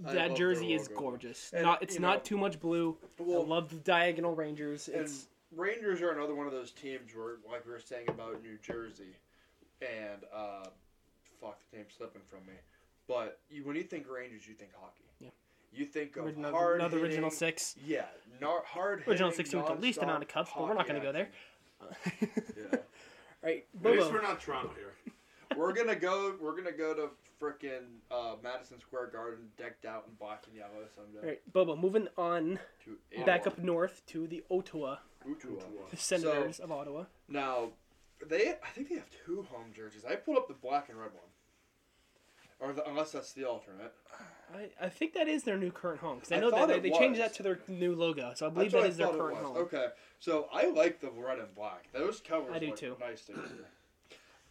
I 0.07 0.15
That 0.15 0.29
love 0.31 0.39
jersey 0.39 0.73
is 0.75 0.89
logo. 0.91 1.01
gorgeous. 1.01 1.51
And, 1.53 1.65
not 1.65 1.83
it's 1.83 1.95
you 1.95 2.01
not 2.01 2.19
know, 2.19 2.23
too 2.23 2.39
much 2.39 2.61
blue. 2.61 2.97
Well, 3.19 3.43
I 3.43 3.47
love 3.47 3.71
the 3.71 3.77
diagonal 3.77 4.35
Rangers. 4.35 4.87
and 4.89 5.03
It's 5.03 5.27
Rangers 5.55 6.01
are 6.03 6.11
another 6.13 6.35
one 6.37 6.47
of 6.47 6.53
those 6.53 6.71
teams 6.71 7.13
where, 7.15 7.39
like 7.51 7.67
we 7.67 7.73
were 7.73 7.81
saying 7.81 8.09
about 8.09 8.41
New 8.43 8.57
Jersey, 8.63 9.17
and 9.83 10.23
uh, 10.33 10.67
fuck, 11.41 11.59
the 11.73 11.79
name's 11.79 11.95
slipping 11.97 12.23
from 12.31 12.47
me. 12.47 12.55
But 13.09 13.41
you, 13.51 13.65
when 13.65 13.75
you 13.75 13.83
think 13.83 14.07
Rangers, 14.09 14.47
you 14.47 14.55
think 14.55 14.71
hockey. 14.81 15.03
Yeah. 15.73 15.79
You 15.81 15.87
think 15.87 16.17
of 16.17 16.27
another, 16.27 16.53
hard 16.53 16.81
another 16.81 16.99
original 16.99 17.31
six. 17.31 17.77
Yeah, 17.87 18.07
nar- 18.41 18.65
hard 18.67 19.05
Original 19.07 19.31
six 19.31 19.55
with 19.55 19.67
the 19.67 19.75
least 19.75 20.03
amount 20.03 20.23
of 20.23 20.29
cups, 20.29 20.51
but 20.55 20.67
we're 20.69 20.75
not 20.75 20.87
gonna 20.87 21.01
go 21.01 21.13
there. 21.13 21.29
Yeah. 22.21 22.79
right, 23.43 23.67
At 23.85 23.91
least 23.93 24.13
we're 24.13 24.23
not 24.23 24.41
Toronto 24.41 24.73
here. 24.77 24.93
we're 25.57 25.73
gonna 25.73 25.95
go. 25.97 26.35
We're 26.41 26.57
gonna 26.57 26.73
go 26.73 26.95
to 26.95 27.09
frickin' 27.41 27.85
uh, 28.11 28.35
Madison 28.43 28.81
Square 28.81 29.09
Garden, 29.09 29.49
decked 29.57 29.85
out 29.87 30.05
in 30.09 30.15
black 30.17 30.45
and 30.49 30.57
yellow 30.57 30.85
someday. 30.95 31.27
Right, 31.27 31.53
Bobo. 31.53 31.77
Moving 31.77 32.09
on 32.19 32.59
To 32.85 33.25
back 33.25 33.43
Ottawa. 33.47 33.53
up 33.57 33.59
north 33.65 34.03
to 34.09 34.27
the 34.27 34.43
Ottawa, 34.51 34.97
Ottawa. 35.25 35.61
the 35.91 35.97
Senators 35.97 36.59
of 36.61 36.71
Ottawa. 36.73 37.05
Now, 37.29 37.71
they 38.29 38.51
I 38.63 38.69
think 38.75 38.89
they 38.89 38.97
have 38.97 39.09
two 39.25 39.47
home 39.51 39.73
jerseys. 39.75 40.05
I 40.05 40.17
pulled 40.17 40.37
up 40.37 40.49
the 40.49 40.55
black 40.55 40.89
and 40.91 40.99
red 40.99 41.11
one, 41.13 41.31
or 42.69 42.73
the, 42.75 42.87
unless 42.89 43.13
that's 43.13 43.33
the 43.33 43.45
alternate. 43.45 43.95
I, 44.55 44.87
I 44.87 44.89
think 44.89 45.15
that 45.15 45.29
is 45.29 45.45
their 45.45 45.57
new 45.57 45.71
current 45.71 46.01
home 46.01 46.17
because 46.17 46.33
I 46.33 46.37
I 46.37 46.41
know 46.41 46.51
that 46.51 46.69
they, 46.69 46.79
they 46.91 46.91
changed 46.99 47.21
that 47.21 47.35
to 47.35 47.43
their 47.43 47.61
new 47.69 47.95
logo, 47.95 48.33
so 48.35 48.47
I 48.47 48.51
believe 48.51 48.73
That's 48.73 48.75
what 48.75 48.81
that 48.83 48.87
I 48.87 48.91
is 48.91 48.97
their 48.97 49.09
current 49.09 49.39
home. 49.39 49.57
Okay, 49.59 49.87
so 50.19 50.49
I 50.53 50.67
like 50.71 51.01
the 51.01 51.11
red 51.11 51.39
and 51.39 51.55
black. 51.55 51.87
Those 51.93 52.21
colors 52.21 52.51
I 52.53 52.59
do 52.59 52.67
look 52.69 52.77
too. 52.79 52.97
nice 53.01 53.25
together. 53.25 53.49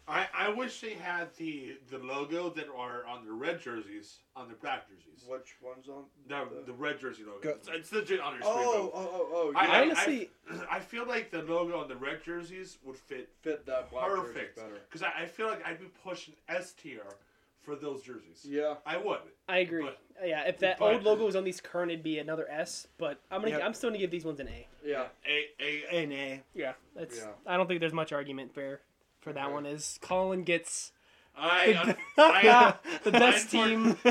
I, 0.08 0.26
I 0.36 0.50
wish 0.50 0.82
they 0.82 0.94
had 0.94 1.28
the 1.38 1.78
the 1.92 2.00
logo 2.00 2.50
that 2.50 2.66
are 2.76 3.06
on 3.06 3.26
the 3.26 3.32
red 3.32 3.62
jerseys 3.62 4.18
on 4.36 4.48
the 4.48 4.56
black 4.56 4.88
jerseys. 4.90 5.24
Which 5.28 5.56
one's 5.62 5.88
on? 5.88 6.06
The, 6.28 6.64
the 6.66 6.74
red 6.74 7.00
jersey 7.00 7.24
logo. 7.24 7.42
Go- 7.42 7.50
It's, 7.52 7.68
it's 7.72 7.92
legit 7.92 8.20
on 8.20 8.34
your 8.34 8.42
Oh, 8.44 8.54
screen. 8.54 8.68
oh, 8.68 8.90
bro. 8.90 8.92
Oh, 8.96 9.10
oh, 9.14 9.28
oh, 9.32 9.54
I, 9.56 9.66
yeah. 9.66 9.72
I, 9.72 9.82
Honestly- 9.84 10.30
I, 10.72 10.78
I 10.78 10.80
feel 10.80 11.06
like 11.06 11.30
the 11.30 11.44
logo 11.44 11.80
on 11.80 11.88
the 11.90 11.96
red 11.96 12.24
jerseys 12.24 12.80
would 12.84 12.98
fit 12.98 13.30
fit 13.42 13.68
that 13.68 13.92
black 13.92 14.08
jersey 14.08 14.22
perfect. 14.24 14.56
better. 14.56 14.80
Because 14.90 15.04
I, 15.04 15.24
I 15.24 15.26
feel 15.28 15.46
like 15.48 15.64
I'd 15.64 15.80
be 15.80 15.92
pushing 16.04 16.34
S 16.48 16.72
tier 16.74 17.04
for 17.70 17.76
those 17.76 18.02
jerseys. 18.02 18.44
Yeah. 18.44 18.76
I 18.86 18.98
would. 18.98 19.20
I 19.48 19.60
agree. 19.60 19.84
But- 19.84 20.00
yeah, 20.26 20.44
if 20.48 20.60
that 20.60 20.80
but- 20.80 20.94
old 20.94 21.04
logo 21.04 21.26
was 21.26 21.36
on 21.36 21.44
these 21.46 21.62
current, 21.62 21.92
it'd 21.92 22.04
be 22.04 22.20
another 22.20 22.46
S. 22.50 22.88
But 22.98 23.22
I'm 23.32 23.40
gonna, 23.42 23.52
Yep. 23.52 23.62
I'm 23.64 23.74
still 23.74 23.90
gonna 23.90 24.00
give 24.00 24.12
these 24.12 24.26
ones 24.26 24.40
an 24.40 24.48
A. 24.50 24.68
Yeah. 24.84 25.06
A 25.26 25.48
a 25.62 26.04
An 26.04 26.12
A. 26.12 26.44
Yeah, 26.54 26.74
that's. 26.96 27.18
Yeah. 27.20 27.28
I 27.48 27.56
don't 27.58 27.68
think 27.68 27.80
there's 27.80 27.94
much 27.94 28.12
argument 28.12 28.54
for 28.54 28.82
for 29.22 29.32
that 29.34 29.46
Okay. 29.46 29.54
one. 29.54 29.66
Is 29.66 29.98
Colin 30.02 30.44
gets 30.44 30.92
I, 31.38 31.96
I, 32.18 32.74
the 33.06 33.12
best 33.12 33.48
I- 33.56 33.66
team. 33.68 33.98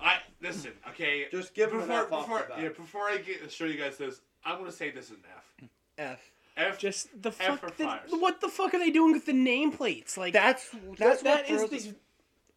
I 0.00 0.18
listen. 0.40 0.72
Okay. 0.90 1.26
Just 1.32 1.54
give 1.54 1.70
him 1.72 1.80
an 1.80 1.86
before 1.88 2.02
F 2.04 2.12
off 2.12 2.24
before 2.26 2.38
the 2.42 2.54
bat. 2.54 2.62
yeah 2.62 2.68
before 2.68 3.02
I 3.08 3.16
get 3.18 3.42
to 3.42 3.48
show 3.50 3.64
you 3.64 3.78
guys 3.78 3.96
this, 3.96 4.20
I'm 4.44 4.58
gonna 4.58 4.70
say 4.70 4.90
this 4.90 5.06
is 5.06 5.12
an 5.12 5.24
F. 5.36 5.68
F. 5.98 6.20
F. 6.56 6.78
Just 6.78 7.20
the 7.20 7.30
F 7.30 7.36
fuck. 7.36 7.60
for 7.60 7.66
the- 7.70 7.72
Flyers. 7.84 8.10
what 8.12 8.40
the 8.40 8.48
fuck 8.48 8.72
are 8.74 8.78
they 8.78 8.90
doing 8.90 9.12
with 9.12 9.26
the 9.26 9.32
nameplates? 9.32 10.16
Like 10.16 10.32
That's 10.34 10.70
that's 10.98 11.22
that, 11.22 11.38
what 11.38 11.46
that 11.46 11.50
is 11.50 11.60
throws 11.62 11.70
the, 11.86 11.94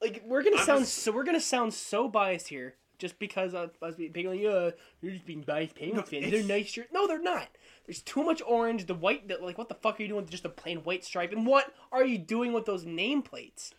like 0.01 0.23
we're 0.25 0.43
gonna 0.43 0.57
I'm 0.57 0.65
sound 0.65 0.79
just- 0.85 0.97
so 0.99 1.11
we're 1.11 1.23
gonna 1.23 1.39
sound 1.39 1.73
so 1.73 2.07
biased 2.07 2.47
here 2.47 2.75
just 2.97 3.17
because 3.19 3.53
of 3.53 3.71
us 3.81 3.95
being 3.95 4.27
like 4.27 4.45
uh 4.45 4.71
you're 5.01 5.13
just 5.13 5.25
being 5.25 5.41
biased 5.41 5.75
Penguins 5.75 6.09
fans. 6.09 6.31
They're 6.31 6.43
nice 6.43 6.67
shirts. 6.67 6.89
No, 6.93 7.07
they're 7.07 7.21
not. 7.21 7.47
There's 7.85 8.01
too 8.01 8.23
much 8.23 8.41
orange. 8.45 8.85
The 8.85 8.93
white, 8.93 9.27
the, 9.27 9.37
like 9.37 9.57
what 9.57 9.69
the 9.69 9.75
fuck 9.75 9.99
are 9.99 10.03
you 10.03 10.09
doing 10.09 10.21
with 10.21 10.29
just 10.31 10.45
a 10.45 10.49
plain 10.49 10.79
white 10.79 11.03
stripe? 11.05 11.31
And 11.31 11.45
what 11.45 11.73
are 11.91 12.03
you 12.05 12.17
doing 12.17 12.53
with 12.53 12.65
those 12.65 12.85
nameplates? 12.85 13.71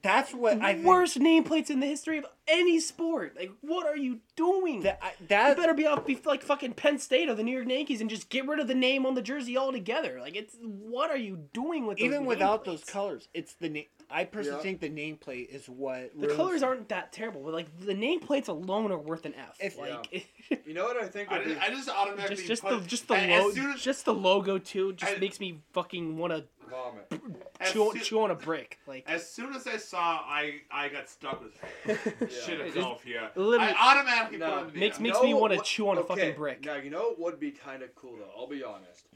That's 0.00 0.32
what 0.32 0.60
I 0.62 0.72
The 0.72 0.78
think. 0.78 0.86
worst 0.86 1.18
nameplates 1.18 1.68
in 1.68 1.80
the 1.80 1.86
history 1.86 2.16
of 2.18 2.24
any 2.48 2.80
sport. 2.80 3.36
Like 3.36 3.50
what 3.60 3.86
are 3.86 3.96
you 3.96 4.20
doing? 4.36 4.80
That, 4.80 4.98
I- 5.02 5.12
You 5.50 5.54
better 5.54 5.74
be 5.74 5.86
off 5.86 6.06
be 6.06 6.18
like 6.24 6.42
fucking 6.42 6.72
Penn 6.74 6.98
State 6.98 7.28
or 7.28 7.34
the 7.34 7.42
New 7.42 7.52
York 7.52 7.68
Yankees 7.68 8.00
and 8.00 8.08
just 8.08 8.30
get 8.30 8.46
rid 8.48 8.58
of 8.58 8.68
the 8.68 8.74
name 8.74 9.04
on 9.04 9.14
the 9.14 9.22
jersey 9.22 9.56
altogether. 9.58 10.18
Like 10.20 10.34
it's 10.34 10.56
what 10.62 11.10
are 11.10 11.16
you 11.16 11.48
doing 11.52 11.86
with 11.86 11.98
those 11.98 12.06
even 12.06 12.24
without 12.24 12.64
those 12.64 12.82
colors, 12.84 13.28
it's 13.34 13.52
the 13.54 13.68
name. 13.68 13.84
I 14.10 14.24
personally 14.24 14.58
Yeah. 14.58 14.62
think 14.62 14.80
the 14.80 14.90
nameplate 14.90 15.48
is 15.48 15.68
what 15.68 16.12
The 16.18 16.26
ruins- 16.26 16.36
colors 16.36 16.62
aren't 16.62 16.88
that 16.90 17.12
terrible, 17.12 17.42
but 17.44 17.52
like 17.54 17.66
the 17.80 17.94
nameplates 17.94 18.48
alone 18.48 18.92
are 18.92 18.98
worth 18.98 19.24
an 19.26 19.34
F. 19.34 19.56
If- 19.60 19.78
like 19.78 20.26
You 20.66 20.74
know 20.74 20.84
what 20.84 20.96
I 20.96 21.06
think 21.06 21.30
I 21.30 21.38
be? 21.44 21.50
just, 21.54 21.60
I 21.62 21.68
just 21.70 21.88
automatically 21.90 22.36
just 22.36 22.48
just 22.48 22.62
put, 22.62 22.80
the 22.82 22.86
just 22.88 23.08
the 23.08 23.14
as 23.16 23.42
logo 23.56 23.70
as, 23.72 23.80
just 23.80 24.04
the 24.06 24.14
logo 24.14 24.58
too 24.58 24.94
just 24.94 25.12
I- 25.16 25.18
makes 25.18 25.38
me 25.38 25.60
fucking 25.74 26.16
want 26.16 26.32
to 26.32 26.44
Vomit. 26.72 27.22
chew, 27.70 27.92
soo- 27.92 28.00
chew 28.00 28.20
on 28.22 28.30
a 28.30 28.34
brick. 28.34 28.78
Like 28.86 29.04
as 29.08 29.28
soon 29.30 29.54
as 29.54 29.66
I 29.66 29.76
saw 29.76 29.98
I 30.26 30.60
I 30.70 30.88
got 30.88 31.08
stuck 31.08 31.40
with 31.42 31.52
shit 32.44 32.58
Yeah. 32.58 32.64
of 32.66 32.74
golf 32.74 33.02
here, 33.04 33.30
Literally- 33.36 33.72
I 33.76 33.92
automatically 33.98 34.38
No. 34.38 34.46
put 34.50 34.58
on 34.58 34.72
the 34.72 34.78
Makes 34.80 34.96
F. 34.96 35.00
me- 35.02 35.08
You 35.08 35.14
Makes 35.14 35.24
know 35.30 35.36
wanna 35.38 35.60
chew 35.62 35.88
on 35.88 35.98
a 35.98 36.02
fucking 36.04 36.34
brick. 36.34 36.64
Now 36.64 36.76
you 36.76 36.90
know 36.90 37.10
what 37.10 37.18
would 37.32 37.40
be 37.40 37.50
kind 37.50 37.82
of 37.82 37.94
cool 37.94 38.16
though. 38.16 38.30
I'll 38.36 38.48
be 38.48 38.64
honest. 38.64 39.06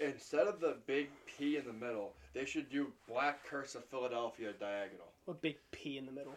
Instead 0.00 0.48
of 0.48 0.60
the 0.60 0.76
big 0.86 1.08
P 1.26 1.56
in 1.56 1.64
the 1.66 1.72
middle, 1.72 2.12
they 2.34 2.44
should 2.44 2.68
do 2.68 2.88
black 3.08 3.44
Curse 3.46 3.74
of 3.76 3.84
Philadelphia 3.84 4.52
diagonal. 4.58 5.06
a 5.28 5.32
big 5.34 5.56
P 5.70 5.98
in 5.98 6.06
the 6.06 6.12
middle. 6.12 6.34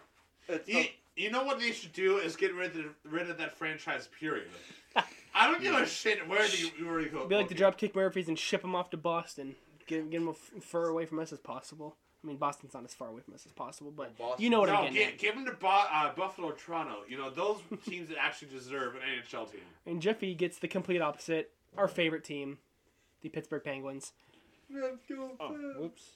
It's 0.47 0.67
You, 0.69 0.75
the- 0.83 0.91
you 1.17 1.31
know 1.31 1.43
what 1.43 1.59
they 1.59 1.71
should 1.71 1.91
do 1.93 2.17
is 2.17 2.35
get 2.35 2.53
rid 2.53 2.77
of 2.77 2.85
rid 3.03 3.29
of 3.29 3.37
that 3.39 3.57
franchise. 3.57 4.07
Period. 4.19 4.47
I 5.35 5.51
don't 5.51 5.61
give 5.61 5.73
a 5.75 5.85
shit 5.87 6.27
where 6.27 6.47
the 6.47 6.71
where 6.85 6.99
you 6.99 7.09
go. 7.09 7.27
Be 7.27 7.35
like 7.35 7.47
the 7.49 7.55
Dropkick 7.55 7.95
Murphys 7.95 8.27
and 8.27 8.37
ship 8.37 8.61
them 8.61 8.75
off 8.75 8.91
to 8.91 8.97
Boston. 8.97 9.55
Get 9.87 10.09
get 10.09 10.19
them 10.19 10.29
as 10.29 10.63
far 10.63 10.85
away 10.87 11.05
from 11.05 11.19
us 11.19 11.31
as 11.33 11.39
possible. 11.39 11.95
I 12.23 12.27
mean, 12.27 12.37
Boston's 12.37 12.73
not 12.73 12.83
as 12.83 12.93
far 12.93 13.07
away 13.09 13.21
from 13.21 13.35
us 13.35 13.45
as 13.45 13.51
possible, 13.53 13.91
but 13.95 14.17
Boston- 14.17 14.43
you 14.43 14.49
know 14.49 14.59
what 14.59 14.69
I'm 14.69 14.75
No, 14.75 14.81
getting 14.91 14.95
give, 14.97 15.07
at. 15.13 15.17
give 15.19 15.35
them 15.35 15.45
to 15.45 15.53
Bo- 15.53 15.67
uh, 15.67 16.13
Buffalo, 16.15 16.51
Toronto. 16.51 16.97
You 17.07 17.17
know 17.17 17.29
those 17.29 17.57
teams 17.87 18.09
that 18.09 18.17
actually 18.19 18.49
deserve 18.49 18.95
an 18.95 19.01
NHL 19.01 19.49
team. 19.51 19.61
And 19.85 20.01
Jeffy 20.01 20.33
gets 20.35 20.57
the 20.59 20.67
complete 20.67 21.01
opposite. 21.01 21.51
Our 21.77 21.87
favorite 21.87 22.23
team, 22.23 22.57
the 23.21 23.29
Pittsburgh 23.29 23.63
Penguins. 23.63 24.13
Let's 24.73 25.05
go. 25.07 25.31
Oh, 25.39 25.53
whoops. 25.79 26.11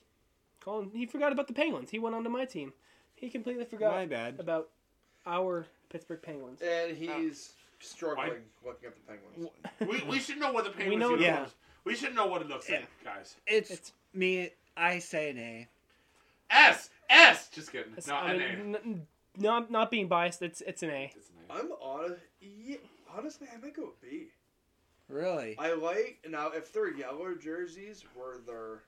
Colin, 0.60 0.92
he 0.94 1.06
forgot 1.06 1.32
about 1.32 1.48
the 1.48 1.54
Penguins. 1.54 1.92
He 1.92 2.00
went 2.00 2.16
on 2.16 2.24
to 2.24 2.30
my 2.30 2.46
team. 2.46 2.74
He 3.16 3.30
completely 3.30 3.66
forgot 3.66 3.94
My 3.96 4.06
bad. 4.06 4.40
about 4.40 4.70
our 5.26 5.66
Pittsburgh 5.90 6.22
Penguins. 6.22 6.62
And 6.62 6.98
he's 6.98 7.54
struggling 7.80 8.42
looking 8.66 8.88
at 8.90 8.96
the 8.96 9.02
Penguins. 9.08 10.04
We, 10.08 10.10
we 10.12 10.20
should 10.20 10.40
know 10.40 10.52
what 10.52 10.64
the 10.66 10.72
Penguins 10.72 10.90
we 10.94 10.96
know- 11.00 11.10
uniforms. 11.16 11.54
We 11.84 11.96
should 11.96 12.14
know 12.16 12.28
what 12.28 12.42
it 12.42 12.48
looks 12.50 12.70
like, 12.70 12.88
guys. 13.04 13.36
It's, 13.48 13.72
It's- 13.72 13.92
me. 14.14 14.52
I 14.78 15.00
say 15.00 15.30
an 15.32 15.38
A. 15.40 15.68
S 16.50 16.90
S. 17.10 17.50
Just 17.50 17.72
kidding. 17.72 17.92
It's- 17.94 18.08
No, 18.08 18.16
I 18.16 18.32
an 18.32 18.38
mean, 18.40 18.76
A. 18.76 18.80
n- 18.80 19.08
not 19.38 19.70
not 19.72 19.90
being 19.92 20.08
biased, 20.08 20.42
it's 20.42 20.62
it's 20.62 20.84
an 20.84 20.90
A. 20.90 21.12
It's 21.16 21.30
an 21.30 21.36
A. 21.50 21.54
I'm 21.60 21.72
honest. 21.82 22.22
Yeah, 22.42 22.78
honestly, 23.16 23.48
I 23.54 23.58
might 23.58 23.76
go 23.76 23.86
with 23.86 24.02
B. 24.02 24.28
Really? 25.10 25.56
I 25.60 25.74
like 25.74 26.20
now 26.30 26.52
if 26.52 26.72
their 26.72 26.94
yellow 26.94 27.36
jerseys 27.36 28.04
were 28.16 28.40
their 28.46 28.84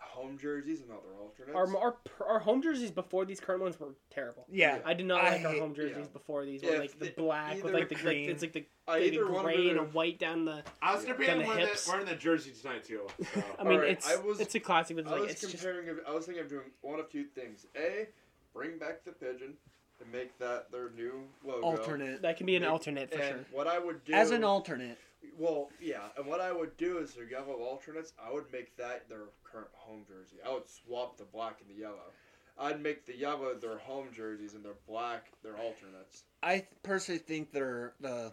home 0.00 0.38
jerseys 0.38 0.80
and 0.80 0.88
not 0.88 1.02
their 1.04 1.14
alternates. 1.20 1.54
Our, 1.54 1.76
our 1.76 1.96
our 2.28 2.38
home 2.40 2.62
jerseys 2.62 2.90
before 2.90 3.24
these 3.24 3.38
current 3.40 3.62
ones 3.62 3.78
were 3.78 3.94
terrible. 4.10 4.44
Yeah. 4.50 4.78
I 4.84 4.94
did 4.94 5.06
not 5.06 5.20
I 5.22 5.30
like 5.36 5.44
our 5.44 5.52
hate- 5.52 5.60
home 5.60 5.74
jerseys 5.74 5.96
yeah. 5.98 6.12
before 6.12 6.44
these. 6.44 6.62
Yeah, 6.62 6.70
Were 6.72 6.78
like 6.78 6.98
the 6.98 7.06
if 7.08 7.16
black 7.16 7.56
with 7.56 7.66
either 7.66 7.72
like 7.78 7.88
the 7.88 7.94
like, 7.96 8.04
cream. 8.04 8.30
it's 8.30 8.42
like 8.42 8.52
the, 8.52 8.64
I 8.88 8.92
like 8.92 9.00
the 9.02 9.06
either 9.08 9.30
wanted 9.30 9.54
gray 9.56 9.68
and 9.68 9.76
to- 9.78 9.82
a 9.84 9.86
white 9.86 10.18
down 10.18 10.44
the. 10.44 10.62
I 10.82 10.94
was 10.94 11.04
Down 11.04 11.12
debating 11.18 11.38
the 11.42 11.46
wearing 11.48 11.62
the, 11.62 11.68
hips. 11.68 11.88
wearing 11.88 12.06
the 12.06 12.14
jersey 12.16 12.52
tonight 12.60 12.84
too. 12.84 13.02
So. 13.34 13.42
I 13.58 13.62
mean, 13.64 13.74
Alright, 13.74 13.90
it's 13.92 14.08
I 14.10 14.16
was- 14.16 14.40
it's 14.40 14.54
a 14.54 14.60
classic. 14.60 14.96
But 14.96 15.02
it's 15.02 15.10
I 15.10 15.14
like 15.14 15.22
was 15.22 15.30
it's 15.32 15.40
just 15.42 15.52
comparing. 15.62 15.88
I 16.06 16.12
was 16.12 16.26
thinking 16.26 16.42
of 16.44 16.50
doing 16.50 16.64
one 16.82 16.98
of 17.00 17.08
two 17.10 17.24
things. 17.24 17.66
A, 17.76 18.08
bring 18.54 18.78
back 18.78 19.04
the 19.04 19.12
pigeon 19.12 19.54
and 20.00 20.12
make 20.12 20.36
that 20.38 20.70
their 20.72 20.90
new 20.90 21.24
logo. 21.44 21.60
Alternate. 21.62 22.22
that 22.22 22.36
can 22.36 22.46
be 22.46 22.56
an 22.56 22.62
Make- 22.62 22.70
alternate 22.70 23.10
for 23.12 23.18
and 23.20 23.28
sure. 23.28 23.44
what 23.52 23.66
I 23.66 23.78
would 23.78 24.04
do 24.04 24.12
As 24.14 24.30
an 24.30 24.44
alternate. 24.44 24.98
Well, 25.38 25.70
yeah, 25.80 26.08
and 26.16 26.26
what 26.26 26.40
I 26.40 26.52
would 26.52 26.76
do 26.76 26.98
is 26.98 27.14
their 27.14 27.28
yellow 27.28 27.54
alternates. 27.54 28.12
I 28.22 28.32
would 28.32 28.50
make 28.52 28.76
that 28.76 29.08
their 29.08 29.24
current 29.44 29.68
home 29.72 30.04
jersey. 30.08 30.36
I 30.46 30.52
would 30.52 30.68
swap 30.68 31.16
the 31.18 31.24
black 31.24 31.60
and 31.60 31.74
the 31.74 31.80
yellow. 31.80 32.12
I'd 32.58 32.82
make 32.82 33.06
the 33.06 33.16
yellow 33.16 33.54
their 33.54 33.78
home 33.78 34.08
jerseys 34.14 34.54
and 34.54 34.64
their 34.64 34.76
black 34.86 35.26
their 35.42 35.56
alternates. 35.56 36.24
I 36.42 36.56
th- 36.58 36.66
personally 36.82 37.18
think 37.18 37.52
their 37.52 37.94
the 38.00 38.32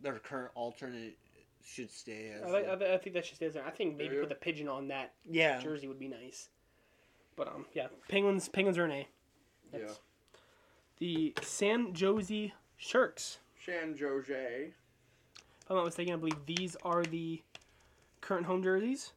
their 0.00 0.18
current 0.18 0.50
alternate 0.54 1.18
should 1.64 1.90
stay 1.90 2.30
as. 2.36 2.42
I, 2.42 2.50
think- 2.52 2.66
the- 2.66 2.72
I, 2.72 2.76
think- 2.76 2.90
I 2.90 2.98
think 2.98 3.14
that 3.14 3.26
should 3.26 3.36
stay 3.36 3.46
as. 3.46 3.56
I 3.56 3.70
think 3.70 3.96
maybe 3.96 4.16
put 4.16 4.28
the 4.28 4.34
pigeon 4.34 4.68
on 4.68 4.88
that 4.88 5.14
yeah. 5.28 5.60
jersey 5.60 5.88
would 5.88 5.98
be 5.98 6.08
nice. 6.08 6.48
But 7.36 7.48
um, 7.48 7.66
yeah, 7.72 7.88
Penguins 8.08 8.48
Penguins 8.48 8.78
are 8.78 8.84
an 8.84 8.92
A. 8.92 9.08
Yeah. 9.72 9.88
The 10.98 11.34
San 11.42 11.94
Jose 11.94 12.52
Sharks. 12.76 13.38
San 13.64 13.96
Jose. 13.98 14.72
If 15.68 15.72
I'm 15.72 15.76
not 15.76 15.84
mistaken, 15.84 16.14
I 16.14 16.16
believe 16.16 16.46
these 16.46 16.76
are 16.82 17.04
the 17.04 17.42
current 18.22 18.46
home 18.46 18.62
jerseys. 18.62 19.12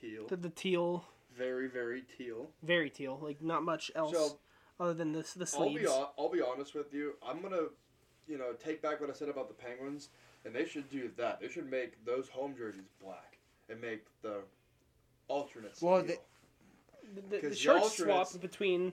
Teal. 0.00 0.24
The, 0.28 0.36
the 0.36 0.50
teal, 0.50 1.04
Very, 1.36 1.66
very 1.66 2.02
teal. 2.16 2.48
very 2.62 2.88
teal. 2.88 3.18
Like 3.20 3.42
not 3.42 3.64
much 3.64 3.90
else 3.96 4.12
So 4.12 4.38
other 4.78 4.94
than 4.94 5.10
this 5.10 5.32
the 5.32 5.50
I'll 5.58 5.68
be 5.70 5.78
sleeves. 5.78 5.90
I'll 6.16 6.30
be 6.32 6.40
honest 6.40 6.76
with 6.76 6.94
you. 6.94 7.14
I'm 7.26 7.42
gonna, 7.42 7.62
you 8.28 8.38
know, 8.38 8.52
take 8.52 8.82
back 8.82 9.00
what 9.00 9.10
I 9.10 9.14
said 9.14 9.28
about 9.28 9.48
the 9.48 9.54
Penguins, 9.54 10.10
and 10.44 10.54
they 10.54 10.64
should 10.64 10.88
do 10.90 11.10
that. 11.16 11.40
They 11.40 11.48
should 11.48 11.68
make 11.68 12.04
those 12.04 12.28
home 12.28 12.54
jerseys 12.56 12.86
black 13.02 13.38
and 13.68 13.80
make 13.80 14.04
the 14.22 14.42
alternates. 15.26 15.82
Well, 15.82 16.02
teal. 16.04 16.06
they- 16.06 16.18
The, 17.16 17.20
the, 17.20 17.28
the 17.30 17.40
'Cause 17.40 17.50
the 17.50 17.56
Sharks 17.56 17.96
swap 17.96 18.40
between 18.40 18.92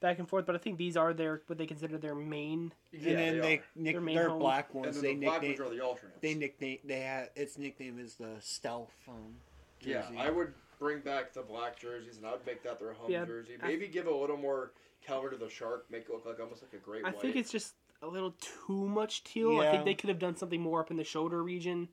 back 0.00 0.18
and 0.18 0.28
forth, 0.28 0.46
but 0.46 0.54
I 0.54 0.58
think 0.58 0.78
these 0.78 0.96
are 0.96 1.12
their 1.12 1.42
what 1.46 1.58
they 1.58 1.66
consider 1.66 1.98
their 1.98 2.14
main. 2.14 2.72
yeah, 2.92 3.10
and 3.10 3.18
then 3.18 3.40
they, 3.40 3.54
are. 3.58 3.64
nick 3.74 3.94
Their 3.94 4.00
main 4.00 4.16
their 4.16 4.28
home. 4.30 4.38
black 4.38 4.68
and 4.72 4.84
ones. 4.84 5.00
then 5.00 5.02
They 5.02 5.14
the 5.14 5.26
black 5.26 5.42
nickname. 5.42 5.58
ones 5.64 5.72
are 5.72 5.76
the 5.76 5.84
alternates. 5.84 6.18
They 6.20 6.34
nickname. 6.34 6.78
They 6.84 7.00
had 7.00 7.30
its 7.36 7.58
nickname 7.58 7.98
is 7.98 8.14
the 8.14 8.34
stealth 8.40 8.92
um, 9.08 9.36
Yeah. 9.80 10.04
I 10.18 10.30
would 10.30 10.52
bring 10.78 11.00
back 11.00 11.32
the 11.32 11.42
black 11.42 11.78
jerseys, 11.78 12.18
and 12.18 12.26
I 12.26 12.32
would 12.32 12.46
make 12.46 12.62
that 12.64 12.78
their 12.78 12.92
home 12.92 13.10
Yeah, 13.10 13.24
jersey. 13.24 13.56
I- 13.62 13.66
Maybe 13.68 13.88
give 13.88 14.06
a 14.06 14.14
little 14.14 14.36
more 14.36 14.72
color 15.06 15.30
to 15.30 15.36
the 15.36 15.48
shark, 15.48 15.86
make 15.90 16.02
it 16.08 16.10
look 16.12 16.26
like 16.26 16.40
almost 16.40 16.62
like 16.62 16.72
a 16.74 16.84
great 16.84 17.02
white. 17.04 17.10
I 17.10 17.12
white. 17.16 17.22
think 17.22 17.36
it's 17.36 17.50
just 17.52 17.74
a 18.02 18.06
little 18.06 18.34
too 18.66 18.86
much 18.88 19.24
teal. 19.24 19.60
I 19.60 19.70
think 19.70 19.84
they 19.84 19.94
could 19.94 20.08
have 20.10 20.18
done 20.18 20.36
something 20.36 20.60
more 20.60 20.80
up 20.80 20.90
in 20.90 20.96
the 20.96 21.04
shoulder 21.04 21.42
region. 21.42 21.88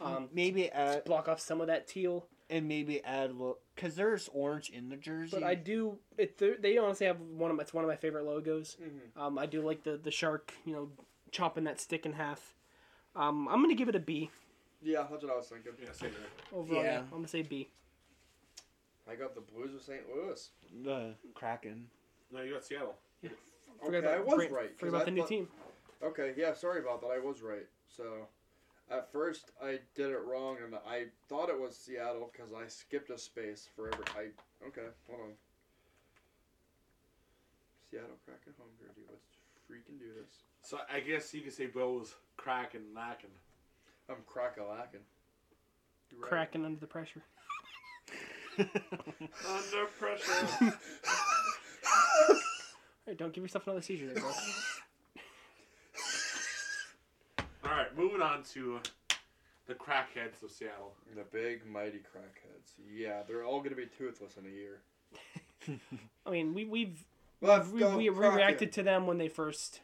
Um, 0.00 0.28
maybe 0.32 0.70
add 0.70 1.04
block 1.04 1.28
off 1.28 1.38
some 1.40 1.60
of 1.60 1.66
that 1.68 1.86
teal. 1.86 2.26
And 2.50 2.68
maybe 2.68 3.02
add 3.04 3.32
because 3.74 3.94
there's 3.96 4.28
orange 4.32 4.70
in 4.70 4.88
the 4.88 4.96
jersey. 4.96 5.30
But 5.36 5.42
I 5.42 5.54
do. 5.54 5.98
It, 6.18 6.38
they're- 6.38 6.78
honestly 6.82 7.06
have 7.06 7.20
one 7.20 7.50
of 7.50 7.56
my, 7.56 7.62
it's 7.62 7.72
one 7.74 7.84
of 7.84 7.88
my 7.88 7.96
favorite 7.96 8.24
logos. 8.24 8.76
Mhm. 8.82 9.20
Um, 9.20 9.38
I 9.38 9.46
do 9.46 9.62
like 9.62 9.82
the 9.82 9.96
the 9.96 10.10
shark. 10.10 10.52
You 10.64 10.72
know, 10.74 10.90
chopping 11.30 11.64
that 11.64 11.80
stick 11.80 12.06
in 12.06 12.12
half. 12.12 12.54
Um, 13.16 13.48
I'm 13.48 13.60
gonna 13.62 13.74
give 13.74 13.88
it 13.88 13.94
a 13.94 14.00
B 14.00 14.30
Yeah, 14.82 15.06
that's 15.10 15.22
what 15.22 15.32
I 15.32 15.36
was 15.36 15.48
thinking. 15.48 15.72
Yeah, 15.82 15.92
same 15.92 16.10
here. 16.10 16.20
overall. 16.52 16.82
Yeah. 16.82 16.92
Yeah. 16.92 16.98
I'm 17.00 17.08
gonna 17.10 17.28
say 17.28 17.42
B. 17.42 17.70
I 19.08 19.14
got 19.16 19.34
the 19.34 19.40
Blues 19.42 19.74
of 19.74 19.82
St. 19.82 20.02
Louis. 20.14 20.50
the 20.82 21.14
Kraken. 21.34 21.88
No, 22.32 22.40
you 22.42 22.54
got 22.54 22.64
Seattle. 22.64 22.96
Forgot 23.84 24.04
Okay, 24.04 24.12
I 24.14 24.18
was 24.20 24.34
Brant- 24.34 24.52
right. 24.52 24.68
'cause 24.70 24.78
Forgot 24.78 24.88
about 24.96 25.02
I 25.02 25.04
the 25.06 25.10
new 25.10 25.26
team. 25.26 25.48
Okay, 26.02 26.34
yeah, 26.36 26.52
sorry 26.54 26.80
about 26.80 27.00
that. 27.02 27.08
I 27.08 27.18
was 27.18 27.42
right. 27.42 27.66
So, 27.88 28.26
At 28.90 29.10
first, 29.10 29.50
I 29.62 29.78
did 29.94 30.10
it 30.10 30.20
wrong, 30.24 30.58
and 30.62 30.74
I 30.74 31.06
thought 31.28 31.48
it 31.48 31.58
was 31.58 31.76
Seattle 31.76 32.30
because 32.32 32.52
I 32.52 32.66
skipped 32.68 33.10
a 33.10 33.18
space 33.18 33.68
for 33.74 33.88
every. 33.88 34.04
I 34.16 34.20
okay, 34.66 34.88
hold 35.08 35.20
on. 35.20 35.32
Seattle 37.90 38.16
Kraken 38.24 38.52
home 38.58 38.68
jersey. 38.78 39.02
Let's 39.08 39.24
freaking 39.70 39.98
do 39.98 40.06
this. 40.20 40.30
So 40.62 40.78
I 40.92 41.00
guess 41.00 41.32
you 41.32 41.40
could 41.40 41.54
say 41.54 41.66
Bill 41.66 41.94
was 41.94 42.14
cracking, 42.36 42.92
knocking. 42.94 43.30
I'm 44.08 44.16
crack 44.26 44.58
a 44.58 44.64
lacking. 44.64 45.00
Cracking 46.20 46.64
under 46.64 46.78
the 46.78 46.86
pressure. 46.86 47.22
Under 48.58 49.86
pressure. 49.98 50.78
Hey, 53.06 53.14
don't 53.14 53.34
give 53.34 53.44
yourself 53.44 53.66
another 53.66 53.82
seizure 53.82 54.06
there, 54.06 54.22
bro. 54.22 54.30
All 57.74 57.80
right, 57.80 57.98
moving 57.98 58.22
on 58.22 58.44
to 58.52 58.78
the 59.66 59.74
crackheads 59.74 60.44
of 60.44 60.50
Seattle. 60.52 60.94
The 61.16 61.24
big 61.32 61.66
mighty 61.66 61.98
crackheads. 61.98 62.70
Yeah, 62.94 63.22
they're 63.26 63.42
all 63.42 63.60
gonna 63.60 63.74
be 63.74 63.86
toothless 63.98 64.36
in 64.36 64.46
a 64.46 64.48
year. 64.48 64.78
I 66.24 66.30
mean, 66.30 66.54
we 66.54 66.66
we've 66.66 67.04
Let's 67.40 67.68
we, 67.70 67.82
we, 67.84 68.10
we 68.10 68.28
reacted 68.28 68.70
to 68.74 68.84
them 68.84 69.08
when 69.08 69.18
they 69.18 69.26
first 69.26 69.80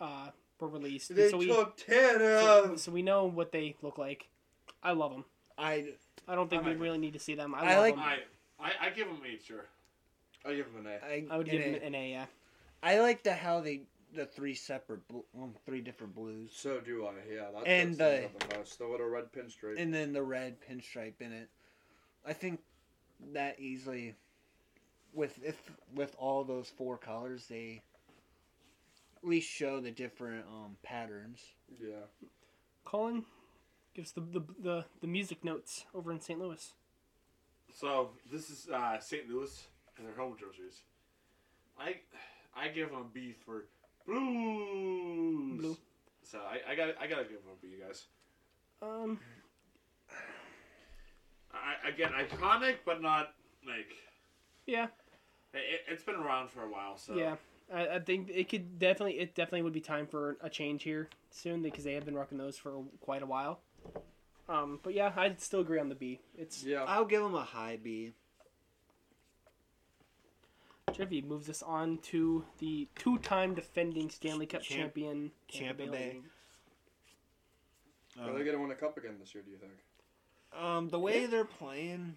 uh, 0.00 0.30
were 0.58 0.66
released, 0.66 1.14
They 1.14 1.30
so 1.30 1.36
we 1.36 1.46
took 1.46 1.76
ten 1.76 2.20
of. 2.20 2.80
so 2.80 2.90
we 2.90 3.02
know 3.02 3.26
what 3.26 3.52
they 3.52 3.76
look 3.80 3.96
like. 3.96 4.28
I 4.82 4.90
love 4.90 5.12
them. 5.12 5.24
I 5.56 5.92
I 6.26 6.34
don't 6.34 6.50
think 6.50 6.64
I 6.64 6.66
we 6.66 6.72
like 6.72 6.82
really 6.82 6.98
need 6.98 7.12
to 7.12 7.20
see 7.20 7.36
them. 7.36 7.54
I, 7.54 7.60
I 7.60 7.74
love 7.76 7.80
like- 7.82 7.94
them. 7.94 8.04
I, 8.04 8.16
I, 8.60 8.86
I 8.86 8.90
give 8.90 9.06
them 9.06 9.20
eight, 9.24 9.44
sure. 9.46 9.66
I 10.44 10.54
give 10.54 10.66
them 10.72 10.84
an 10.84 10.92
A. 10.92 11.06
I, 11.06 11.26
I 11.30 11.36
would 11.36 11.46
and 11.46 11.62
give 11.62 11.74
them 11.74 11.82
an 11.84 11.94
A. 11.94 12.10
Yeah. 12.10 12.26
I 12.82 12.98
like 12.98 13.22
the 13.22 13.34
how 13.34 13.60
they 13.60 13.82
the 14.14 14.26
three 14.26 14.54
separate 14.54 15.06
bl- 15.08 15.20
um, 15.40 15.54
three 15.64 15.80
different 15.80 16.14
blues 16.14 16.50
So 16.54 16.80
do 16.80 17.06
I. 17.06 17.12
Yeah, 17.32 17.50
that 17.54 17.66
And 17.66 17.96
sets 17.96 17.98
the- 17.98 18.24
up 18.44 18.48
the 18.50 18.58
most. 18.58 18.78
The 18.78 18.86
little 18.86 19.06
red 19.08 19.32
pinstripe. 19.32 19.78
and 19.78 19.92
then 19.94 20.12
the 20.12 20.22
red 20.22 20.56
pinstripe 20.60 21.20
in 21.20 21.32
it. 21.32 21.48
I 22.26 22.32
think 22.32 22.60
that 23.32 23.60
easily 23.60 24.14
with 25.12 25.38
if 25.44 25.70
with 25.94 26.14
all 26.18 26.44
those 26.44 26.68
four 26.70 26.96
colors 26.96 27.46
they 27.48 27.82
at 29.16 29.28
least 29.28 29.50
show 29.50 29.80
the 29.80 29.90
different 29.90 30.44
um 30.46 30.76
patterns. 30.82 31.40
yeah. 31.80 32.06
Colin 32.84 33.24
gives 33.94 34.12
the, 34.12 34.20
the 34.20 34.40
the 34.60 34.84
the 35.00 35.06
music 35.06 35.44
notes 35.44 35.84
over 35.94 36.10
in 36.12 36.20
St. 36.20 36.38
Louis. 36.38 36.72
So 37.74 38.10
this 38.32 38.50
is 38.50 38.68
uh, 38.68 38.98
St. 38.98 39.28
Louis 39.28 39.66
and 39.96 40.06
their 40.06 40.14
home 40.14 40.36
jerseys. 40.38 40.80
I 41.78 41.96
I 42.56 42.68
give 42.68 42.90
them 42.90 43.00
a 43.00 43.04
B 43.04 43.34
for 43.44 43.66
blues. 44.10 45.60
Blue. 45.60 45.76
So 46.22 46.38
I, 46.38 46.72
I 46.72 46.74
got 46.74 46.88
I 47.00 47.06
gotta 47.06 47.24
give 47.24 47.42
them 47.42 47.52
a 47.52 47.60
B, 47.60 47.74
guys. 47.84 48.06
Um, 48.82 49.18
I, 51.52 51.88
again, 51.88 52.12
iconic, 52.12 52.76
but 52.84 53.02
not 53.02 53.34
like 53.66 53.88
yeah, 54.66 54.86
it, 55.52 55.80
it's 55.88 56.02
been 56.02 56.14
around 56.14 56.50
for 56.50 56.64
a 56.64 56.70
while. 56.70 56.96
So 56.96 57.14
yeah. 57.14 57.36
I, 57.72 57.96
I 57.96 57.98
think 58.00 58.30
it 58.32 58.48
could 58.48 58.78
definitely 58.78 59.18
it 59.18 59.34
definitely 59.34 59.62
would 59.62 59.72
be 59.72 59.80
time 59.80 60.06
for 60.06 60.36
a 60.40 60.50
change 60.50 60.82
here 60.82 61.08
soon 61.30 61.62
because 61.62 61.84
they 61.84 61.94
have 61.94 62.04
been 62.04 62.14
rocking 62.14 62.38
those 62.38 62.56
for 62.56 62.82
quite 63.00 63.22
a 63.22 63.26
while. 63.26 63.60
Um, 64.48 64.80
but 64.82 64.94
yeah, 64.94 65.12
I'd 65.16 65.40
still 65.40 65.60
agree 65.60 65.78
on 65.78 65.88
the 65.88 65.94
B. 65.94 66.20
It's 66.36 66.64
Yeah. 66.64 66.84
I'll 66.84 67.04
give 67.04 67.22
them 67.22 67.34
a 67.34 67.44
high 67.44 67.78
B. 67.82 68.14
Jeffy 71.00 71.22
moves 71.22 71.48
us 71.48 71.62
on 71.62 71.98
to 71.98 72.44
the 72.58 72.86
two-time 72.94 73.54
defending 73.54 74.10
Stanley 74.10 74.46
Cup 74.46 74.62
Champ- 74.62 74.94
champion 74.94 75.32
Tampa 75.50 75.86
Bay. 75.86 75.88
Lightning. 75.90 76.24
Are 78.20 78.38
they 78.38 78.44
gonna 78.44 78.60
win 78.60 78.70
a 78.70 78.74
cup 78.74 78.98
again 78.98 79.16
this 79.18 79.34
year? 79.34 79.42
Do 79.42 79.50
you 79.50 79.56
think? 79.56 79.72
Um, 80.52 80.88
the 80.88 80.98
way 80.98 81.26
they're 81.26 81.44
playing, 81.44 82.16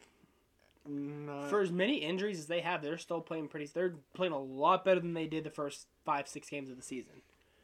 not, 0.85 1.49
For 1.49 1.61
as 1.61 1.71
many 1.71 1.97
injuries 1.97 2.39
as 2.39 2.47
they 2.47 2.61
have, 2.61 2.81
they're 2.81 2.97
still 2.97 3.21
playing 3.21 3.47
pretty. 3.47 3.67
They're 3.67 3.93
playing 4.13 4.33
a 4.33 4.39
lot 4.39 4.83
better 4.83 4.99
than 4.99 5.13
they 5.13 5.27
did 5.27 5.43
the 5.45 5.49
first 5.49 5.87
five, 6.03 6.27
six 6.27 6.49
games 6.49 6.69
of 6.69 6.75
the 6.75 6.83
season. 6.83 7.21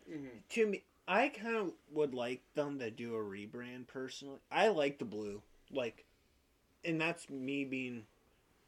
Mm-hmm. 0.10 0.28
to 0.50 0.66
me, 0.66 0.84
I 1.08 1.30
kind 1.30 1.56
of 1.56 1.72
would 1.92 2.16
like 2.16 2.42
them 2.56 2.80
to 2.80 2.90
do 2.90 3.14
a 3.16 3.20
rebrand. 3.20 3.88
Personally, 3.88 4.40
I 4.52 4.70
like 4.70 4.98
the 4.98 5.06
blue, 5.06 5.44
like, 5.72 6.06
and 6.84 7.00
that's 7.00 7.30
me 7.30 7.64
being 7.66 8.06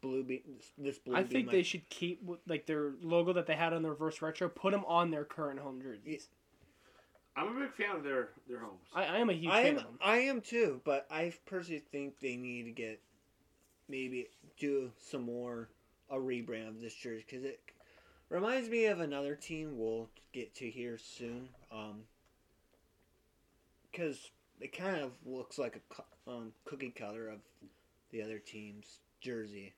blue. 0.02 0.24
Be, 0.24 0.43
this 0.78 0.99
blue. 0.99 1.16
I 1.16 1.24
think 1.24 1.47
my- 1.47 1.52
they 1.52 1.64
should 1.64 1.88
keep 1.89 2.22
like 2.47 2.66
their 2.66 2.91
logo 3.02 3.34
that 3.34 3.47
they 3.47 3.56
had 3.56 3.74
on 3.74 3.82
the 3.82 3.89
reverse 3.89 4.22
retro. 4.22 4.49
Put 4.49 4.72
them 4.72 4.84
on 4.86 5.12
their 5.12 5.24
current 5.24 5.60
home 5.60 5.82
jerseys. 5.82 6.30
I'm 7.36 7.56
a 7.56 7.60
big 7.62 7.74
fan 7.74 7.95
of 7.95 8.04
their 8.04 8.30
their 8.47 8.60
homes. 8.60 8.88
I, 8.93 9.06
I 9.06 9.18
am 9.18 9.30
a 9.30 9.34
huge 9.34 9.52
I 9.52 9.64
fan 9.64 9.72
am, 9.72 9.78
of 9.78 9.84
them. 9.84 9.99
I 10.02 10.18
am 10.18 10.41
too, 10.41 10.82
but 10.84 11.08
I 11.10 11.34
personally 11.45 11.84
think 11.91 12.20
they 12.20 12.36
need 12.36 12.64
to 12.64 12.72
get 12.72 12.99
maybe 13.88 14.28
do 14.60 14.91
some 14.99 15.24
more 15.24 15.70
a 16.10 16.16
rebrand 16.16 16.68
of 16.68 16.82
this 16.82 16.93
jersey 16.93 17.26
because 17.28 17.45
it 17.45 17.62
reminds 18.30 18.70
me 18.70 18.86
of 18.86 18.99
another 18.99 19.36
team 19.36 19.78
we'll 19.78 20.10
get 20.34 20.54
to 20.56 20.70
here 20.70 20.97
soon. 20.97 21.47
Um, 21.72 22.04
because 23.91 24.32
it 24.60 24.76
kind 24.76 25.02
of 25.02 25.12
looks 25.26 25.58
like 25.58 25.82
a 26.28 26.32
um, 26.32 26.54
cookie 26.66 26.91
cutter 26.91 27.28
of 27.30 27.39
the 28.12 28.22
other 28.22 28.39
team's 28.39 28.99
jersey. 29.20 29.74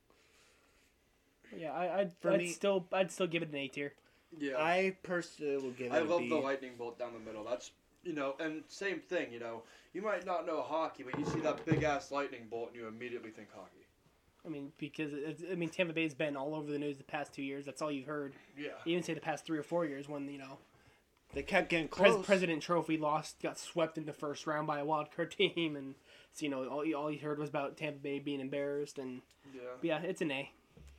Yeah, 1.58 1.72
I, 1.72 2.00
I'd, 2.02 2.12
For 2.20 2.32
I'd 2.32 2.40
me- 2.40 2.48
still 2.50 2.86
I'd 2.92 3.12
still 3.12 3.28
give 3.28 3.42
it 3.44 3.50
an 3.50 3.56
A 3.56 3.68
tier. 3.68 3.94
Yeah. 4.40 4.54
I 4.58 4.96
personally 5.04 5.58
will 5.58 5.72
give 5.72 5.88
it 5.92 5.96
I 5.96 6.00
a 6.00 6.04
love 6.04 6.20
B. 6.22 6.30
the 6.30 6.36
lightning 6.36 6.72
bolt 6.78 6.98
down 6.98 7.14
the 7.14 7.20
middle. 7.20 7.44
That's 7.44 7.72
you 8.04 8.14
know, 8.14 8.36
and 8.40 8.64
same 8.68 9.00
thing. 9.00 9.32
You 9.32 9.40
know, 9.40 9.64
you 9.94 10.02
might 10.02 10.26
not 10.26 10.46
know 10.46 10.62
hockey, 10.62 11.04
but 11.04 11.18
you 11.20 11.26
see 11.26 11.40
that 11.42 11.64
big 11.66 11.84
ass 11.84 12.12
lightning 12.12 12.48
bolt, 12.50 12.70
and 12.74 12.82
you 12.82 12.88
immediately 12.88 13.30
think 13.30 13.50
hockey. 13.56 13.86
I 14.46 14.50
mean, 14.50 14.74
because 14.78 15.14
it's, 15.14 15.42
I 15.50 15.56
mean 15.56 15.70
Tampa 15.70 15.94
Bay's 15.94 16.14
been 16.14 16.36
all 16.36 16.54
over 16.56 16.70
the 16.72 16.80
news 16.80 16.98
the 16.98 17.04
past 17.06 17.32
two 17.34 17.44
years. 17.44 17.66
That's 17.66 17.82
all 17.82 17.92
you've 17.92 18.08
heard. 18.08 18.34
Yeah. 18.58 18.70
Even 18.86 19.04
say 19.04 19.14
the 19.14 19.22
past 19.22 19.46
three 19.46 19.58
or 19.58 19.64
four 19.64 19.86
years 19.86 20.10
when 20.10 20.28
you 20.30 20.38
know 20.40 20.58
They 21.34 21.44
kept 21.44 21.70
getting 21.70 21.88
Pres- 21.88 22.12
close. 22.14 22.26
President 22.26 22.62
Trophy 22.62 22.98
lost, 22.98 23.40
got 23.42 23.58
swept 23.58 23.98
in 23.98 24.06
the 24.06 24.12
first 24.14 24.46
round 24.46 24.68
by 24.68 24.80
a 24.80 24.86
wild 24.86 25.16
card 25.16 25.32
team, 25.38 25.76
and 25.78 25.96
so, 26.34 26.44
you 26.44 26.50
know 26.50 26.68
all 26.68 26.84
you, 26.84 26.98
all 26.98 27.10
you 27.12 27.20
heard 27.20 27.40
was 27.40 27.50
about 27.50 27.78
Tampa 27.78 28.00
Bay 28.00 28.20
being 28.20 28.42
embarrassed. 28.42 28.98
And 28.98 29.22
Yeah. 29.56 29.62
but 29.80 29.86
yeah, 29.88 30.00
it's 30.02 30.22
an 30.22 30.32
A. 30.32 30.52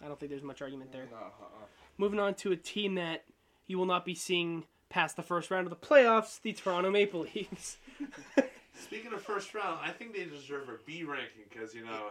I 0.05 0.09
don't 0.09 0.19
think 0.21 0.31
there's 0.31 0.43
much 0.43 0.61
argument 0.63 0.93
there. 0.93 1.09
Uh-uh. 1.13 1.65
Moving 1.97 2.21
on 2.21 2.35
to 2.35 2.53
a 2.53 2.57
team 2.57 2.97
that 2.97 3.25
you 3.67 3.79
will 3.79 3.87
not 3.87 4.05
be 4.05 4.15
seeing 4.15 4.65
past 4.91 5.17
the 5.17 5.23
first 5.23 5.51
round 5.51 5.67
of 5.67 5.71
the 5.71 5.87
playoffs, 5.87 6.41
the 6.43 6.53
Toronto 6.53 6.91
Maple 6.91 7.21
Leafs. 7.35 7.79
Speaking 8.81 9.13
of 9.13 9.23
first 9.23 9.55
round, 9.55 9.79
I 9.83 9.91
think 9.91 10.15
they 10.15 10.25
deserve 10.25 10.69
a 10.69 10.77
B 10.85 11.05
ranking 11.05 11.45
because 11.49 11.75
you 11.75 11.85
know 11.87 12.09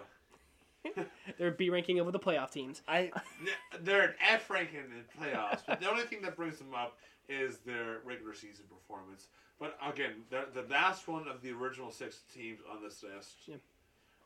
They're 1.38 1.52
B 1.52 1.70
ranking 1.70 2.00
over 2.00 2.12
the 2.12 2.20
playoff 2.20 2.52
teams. 2.52 2.82
I 2.88 3.12
they're 3.82 4.02
an 4.04 4.14
F 4.28 4.50
ranking 4.50 4.80
in 4.80 4.86
the 4.92 5.26
playoffs. 5.26 5.62
But 5.68 5.80
the 5.80 5.90
only 5.90 6.04
thing 6.04 6.22
that 6.24 6.36
brings 6.36 6.58
them 6.58 6.74
up 6.76 6.98
is 7.30 7.60
their 7.60 8.00
regular 8.04 8.34
season 8.34 8.66
performance. 8.70 9.28
But 9.60 9.78
again, 9.86 10.24
the 10.30 10.46
the 10.54 10.68
last 10.70 11.08
one 11.08 11.28
of 11.28 11.42
the 11.42 11.52
original 11.52 11.92
six 11.92 12.22
teams 12.34 12.60
on 12.70 12.82
this 12.82 13.04
list, 13.04 13.34
Yeah. 13.46 13.56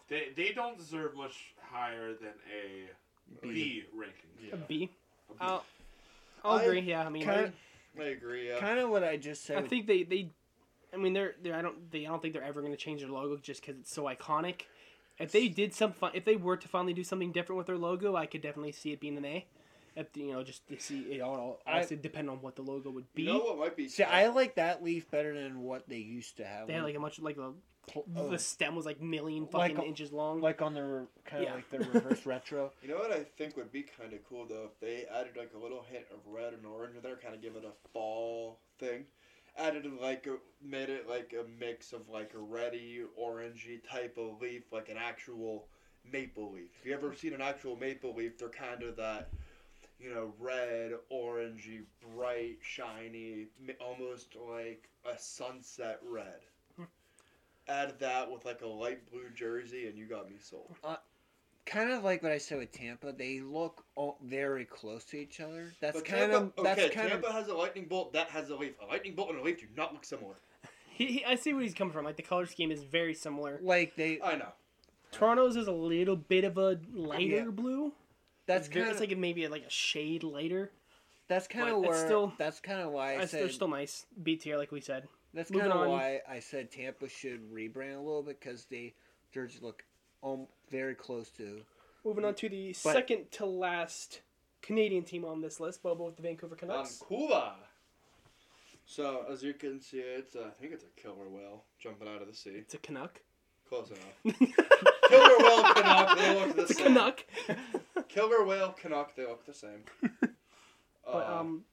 they 0.10 0.30
they 0.36 0.52
don't 0.54 0.78
deserve 0.78 1.16
much 1.16 1.54
higher 1.62 2.14
than 2.14 2.34
a 2.52 2.90
B, 3.42 3.84
ranking. 3.96 4.30
A 4.44 4.46
Yeah. 4.48 4.56
B. 4.68 4.76
A 4.76 4.88
B. 4.88 4.90
I'll, 5.40 5.64
I'll 6.44 6.60
I 6.60 6.64
agree. 6.64 6.80
Yeah, 6.82 7.06
I 7.06 7.10
mean, 7.10 7.24
kinda- 7.24 7.54
I 8.00 8.04
agree. 8.04 8.50
Yeah. 8.50 8.60
kind 8.60 8.80
of 8.80 8.90
what 8.90 9.04
I 9.04 9.18
just 9.18 9.44
said. 9.44 9.58
I 9.58 9.62
think 9.68 9.88
they, 9.88 10.04
they, 10.04 10.30
I 10.94 10.98
mean, 10.98 11.14
they're, 11.14 11.36
they're 11.42 11.56
I 11.56 11.62
don't 11.62 11.92
they 11.92 12.06
I 12.06 12.10
don't 12.10 12.22
think 12.22 12.34
they're 12.34 12.44
ever 12.44 12.62
going 12.62 12.74
to 12.74 12.78
change 12.78 13.02
their 13.02 13.10
logo 13.10 13.38
just 13.38 13.62
because 13.62 13.80
it's 13.80 13.92
so 13.94 14.04
iconic. 14.04 14.62
If 15.20 15.32
they 15.32 15.48
did 15.48 15.74
some 15.74 15.94
fun, 15.94 16.12
if 16.14 16.26
they 16.26 16.36
were 16.36 16.58
to 16.58 16.68
finally 16.68 16.94
do 16.94 17.04
something 17.04 17.32
different 17.32 17.58
with 17.58 17.68
their 17.68 17.78
logo, 17.78 18.16
I 18.16 18.28
could 18.28 18.42
definitely 18.42 18.72
see 18.72 18.92
it 18.92 19.00
being 19.00 19.18
an 19.18 19.26
A. 19.26 19.46
If 19.96 20.16
you 20.16 20.32
know, 20.32 20.44
just 20.44 20.68
to 20.68 20.80
see 20.80 21.00
it 21.14 21.22
all, 21.22 21.60
I- 21.66 21.78
honestly 21.78 21.98
depend 21.98 22.30
on 22.30 22.38
what 22.42 22.56
the 22.56 22.62
logo 22.62 22.92
would 22.92 23.12
be. 23.16 23.24
You 23.24 23.34
know 23.34 23.40
what 23.40 23.58
might 23.58 23.76
be? 23.76 23.90
See, 23.90 24.04
I 24.04 24.28
like 24.28 24.56
that 24.56 24.84
leaf 24.84 25.10
better 25.10 25.34
than 25.34 25.62
what 25.64 25.90
they 25.90 25.98
used 25.98 26.38
to 26.38 26.46
have. 26.46 26.68
they 26.68 26.74
had 26.74 26.84
like 26.84 26.96
a 26.96 27.00
much 27.00 27.20
like 27.20 27.38
the 27.94 28.04
Oh. 28.16 28.30
the 28.30 28.38
stem 28.40 28.76
was 28.76 28.86
like 28.86 29.02
million 29.02 29.48
fucking 29.48 29.78
a- 29.78 29.84
inches 29.84 30.12
long. 30.12 30.42
like 30.42 30.62
on 30.62 30.74
their 30.74 31.08
kind 31.26 31.44
of 31.44 31.50
Yeah. 31.50 31.56
like 31.56 31.70
the 31.70 31.80
reverse 31.80 32.26
retro. 32.26 32.72
You 32.82 32.90
know 32.90 32.98
what 32.98 33.12
I 33.12 33.24
think 33.24 33.56
would 33.58 33.72
be 33.72 33.84
kind 33.84 34.14
of 34.14 34.20
cool 34.28 34.46
though 34.46 34.66
if 34.74 34.80
they 34.80 35.06
added 35.06 35.38
like 35.38 35.52
a 35.56 35.58
little 35.58 35.84
hint 35.90 36.06
of 36.12 36.20
red 36.28 36.54
and 36.54 36.66
orange 36.66 36.96
in 36.96 37.02
there, 37.02 37.16
kind 37.16 37.34
of 37.34 37.42
give 37.42 37.56
it 37.56 37.64
a 37.66 37.72
fall 37.94 38.60
thing. 38.80 39.06
Added 39.58 39.86
like 40.00 40.28
a, 40.28 40.36
made 40.64 40.90
it 40.90 41.10
like 41.10 41.34
a 41.34 41.48
mix 41.60 41.92
of 41.94 42.08
like 42.10 42.34
a 42.36 42.40
reddy 42.40 43.02
orangey 43.20 43.80
type 43.90 44.18
of 44.18 44.40
leaf, 44.42 44.72
like 44.72 44.90
an 44.90 44.98
actual 44.98 45.68
maple 46.12 46.52
leaf. 46.52 46.70
If 46.80 46.86
you 46.86 46.94
ever 46.94 47.14
seen 47.16 47.34
an 47.34 47.42
actual 47.42 47.76
maple 47.76 48.14
leaf, 48.14 48.38
they're 48.38 48.50
kind 48.50 48.84
of 48.84 48.96
that, 48.98 49.30
you 50.00 50.14
know, 50.14 50.32
red, 50.40 50.92
orangey, 51.12 51.82
bright, 52.16 52.58
shiny, 52.62 53.48
almost 53.82 54.36
like 54.36 54.90
a 55.12 55.18
sunset 55.18 56.00
red. 56.08 56.42
Add 57.70 58.00
that 58.00 58.32
with 58.32 58.46
like 58.46 58.62
a 58.62 58.68
light 58.68 59.10
blue 59.12 59.30
jersey, 59.36 59.88
and 59.88 59.98
you 59.98 60.06
got 60.06 60.30
me 60.30 60.36
sold. 60.40 60.76
Uh, 60.84 60.96
kind 61.66 61.92
of 61.92 62.04
like 62.04 62.24
what 62.24 62.32
I 62.32 62.38
said 62.38 62.60
with 62.60 62.72
Tampa. 62.72 63.12
They 63.12 63.42
look 63.42 63.84
all 63.96 64.18
very 64.24 64.64
close 64.66 65.04
to 65.06 65.18
each 65.18 65.40
other. 65.42 65.74
That's 65.82 65.98
But 65.98 66.06
kind 66.06 66.32
Tampa, 66.32 66.60
of 66.60 66.64
that's 66.64 66.80
okay, 66.82 66.90
kind 66.96 67.10
Tampa 67.10 67.28
of 67.28 67.34
has 67.34 67.48
a 67.50 67.54
lightning 67.56 67.86
bolt. 67.86 68.14
That 68.14 68.30
has 68.30 68.50
a 68.50 68.56
leaf. 68.56 68.74
A 68.82 68.86
lightning 68.86 69.16
bolt 69.16 69.30
and 69.32 69.40
a 69.40 69.44
leaf 69.44 69.60
do 69.60 69.66
not 69.76 69.94
look 69.94 70.06
similar. 70.06 70.36
he, 70.90 71.08
he, 71.08 71.26
I 71.26 71.36
see 71.36 71.54
where 71.54 71.62
he's 71.64 71.74
coming 71.74 71.92
from. 71.94 72.06
Like 72.06 72.16
the 72.16 72.24
color 72.24 72.46
scheme 72.46 72.72
is 72.72 72.84
very 72.84 73.14
similar. 73.14 73.60
Like 73.62 73.96
they, 73.98 74.20
I 74.22 74.36
know. 74.38 74.54
Toronto's 75.12 75.56
is 75.58 75.68
a 75.68 75.72
little 75.74 76.16
bit 76.16 76.44
of 76.46 76.58
a 76.58 76.80
lighter 76.94 77.36
Yeah. 77.36 77.44
blue. 77.46 77.92
that's 78.46 78.68
It's, 78.68 78.74
very- 78.74 78.86
kind 78.86 78.96
of 78.96 79.10
like 79.10 79.18
maybe 79.18 79.46
like 79.50 79.64
a 79.66 79.70
shade 79.70 80.24
lighter. 80.24 80.72
that's 81.28 81.48
kind 81.48 81.66
but 81.66 81.74
of 81.78 81.84
it's 81.84 81.90
where 81.90 82.06
still- 82.06 82.34
that's 82.38 82.60
kind 82.62 82.80
of 82.82 82.92
why 82.92 83.10
I 83.10 83.14
It's- 83.16 83.32
said 83.32 83.42
They're 83.42 83.50
still 83.50 83.68
nice. 83.68 84.06
B 84.24 84.38
tier, 84.38 84.58
like 84.58 84.72
we 84.72 84.80
said. 84.80 85.08
That's 85.34 85.52
kind 85.52 85.72
of 85.72 85.90
why 85.90 86.22
I 86.30 86.40
said 86.40 86.72
Tampa 86.72 87.08
should 87.10 87.52
rebrand 87.54 87.96
a 87.98 88.02
little 88.02 88.24
bit 88.24 88.40
because 88.40 88.66
they 88.66 88.94
jerseys 89.34 89.62
look 89.62 89.84
um, 90.24 90.48
very 90.72 90.96
close 90.96 91.30
to. 91.38 91.62
Moving 92.06 92.26
on 92.26 92.36
to 92.36 92.50
the 92.50 92.70
But- 92.84 92.94
second 92.94 93.32
to 93.34 93.46
last 93.46 94.22
Canadian 94.62 95.04
team 95.04 95.26
on 95.26 95.42
this 95.42 95.60
list, 95.60 95.84
Bobo 95.84 96.06
with 96.06 96.16
the 96.16 96.22
Vancouver 96.22 96.56
Canucks. 96.56 97.00
Vancouver. 97.00 97.52
So 98.86 99.26
as 99.30 99.44
you 99.44 99.54
can 99.54 99.82
see, 99.82 100.00
it's 100.00 100.36
a, 100.36 100.46
I 100.46 100.50
think 100.62 100.72
it's 100.74 100.84
a 100.86 101.02
killer 101.02 101.28
whale 101.30 101.64
jumping 101.80 102.08
out 102.08 102.22
of 102.22 102.28
the 102.28 102.34
sea. 102.34 102.52
It's 102.52 102.74
a 102.74 102.78
Canuck. 102.78 103.20
Close 103.68 103.92
enough. 104.26 104.40
Killer 105.10 105.38
whale 105.40 105.64
Canuck. 105.74 106.18
They 106.18 106.36
look 106.40 106.56
the 106.56 106.62
it's 106.64 106.78
same. 106.78 106.86
Canuck. 106.88 107.26
Killer 108.08 108.46
whale 108.46 108.74
Canuck. 108.82 109.16
They 109.16 109.24
look 109.24 109.46
the 109.46 109.54
same. 109.54 109.84
But 111.06 111.26
Uh, 111.30 111.40
um, 111.40 111.64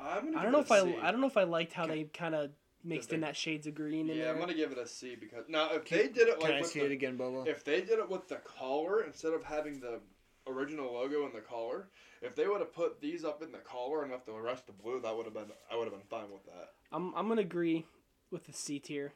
I'm 0.00 0.24
gonna 0.26 0.38
I 0.38 0.42
don't 0.42 0.52
know 0.52 0.58
it 0.58 0.62
if 0.62 0.70
a 0.70 0.74
I 0.74 0.82
C. 0.84 0.96
I 1.02 1.10
don't 1.10 1.20
know 1.20 1.26
if 1.26 1.36
I 1.36 1.44
liked 1.44 1.72
how 1.72 1.86
they 1.86 2.04
kind 2.04 2.34
of 2.34 2.50
mixed 2.82 3.10
they- 3.10 3.16
in 3.16 3.20
that 3.22 3.36
shades 3.36 3.66
of 3.66 3.74
green 3.74 4.08
in 4.08 4.16
Yeah, 4.16 4.24
there. 4.24 4.32
I'm 4.34 4.40
gonna 4.40 4.54
give 4.54 4.72
it 4.72 4.78
a 4.78 4.86
C 4.86 5.14
because 5.16 5.44
now 5.48 5.70
if 5.72 5.88
they 5.88 6.08
did 6.08 6.28
it 6.28 6.38
Can 6.40 6.48
like 6.48 6.52
I 6.54 6.60
with 6.62 6.70
see 6.70 6.80
the, 6.80 6.86
it 6.86 6.92
again, 6.92 7.16
Bobo? 7.16 7.44
if 7.44 7.64
they 7.64 7.80
did 7.82 7.98
it 7.98 8.08
with 8.08 8.28
the 8.28 8.36
collar 8.36 9.02
instead 9.04 9.32
of 9.32 9.44
having 9.44 9.80
the 9.80 10.00
original 10.46 10.92
logo 10.94 11.26
in 11.26 11.32
the 11.32 11.40
collar, 11.40 11.88
if 12.22 12.34
they 12.34 12.48
would 12.48 12.60
have 12.60 12.72
put 12.72 13.00
these 13.00 13.24
up 13.24 13.42
in 13.42 13.52
the 13.52 13.58
collar 13.58 14.02
and 14.02 14.10
left 14.10 14.26
the 14.26 14.32
rest 14.32 14.68
of 14.68 14.76
the 14.76 14.82
blue, 14.82 15.00
that 15.00 15.14
would 15.16 15.26
have 15.26 15.34
been 15.34 15.50
I 15.70 15.76
would 15.76 15.84
have 15.84 15.92
been 15.92 16.06
fine 16.08 16.30
with 16.32 16.44
that. 16.46 16.70
I'm 16.92 17.14
I'm 17.14 17.28
gonna 17.28 17.42
agree 17.42 17.84
with 18.30 18.44
the 18.44 18.52
C 18.52 18.78
tier. 18.78 19.12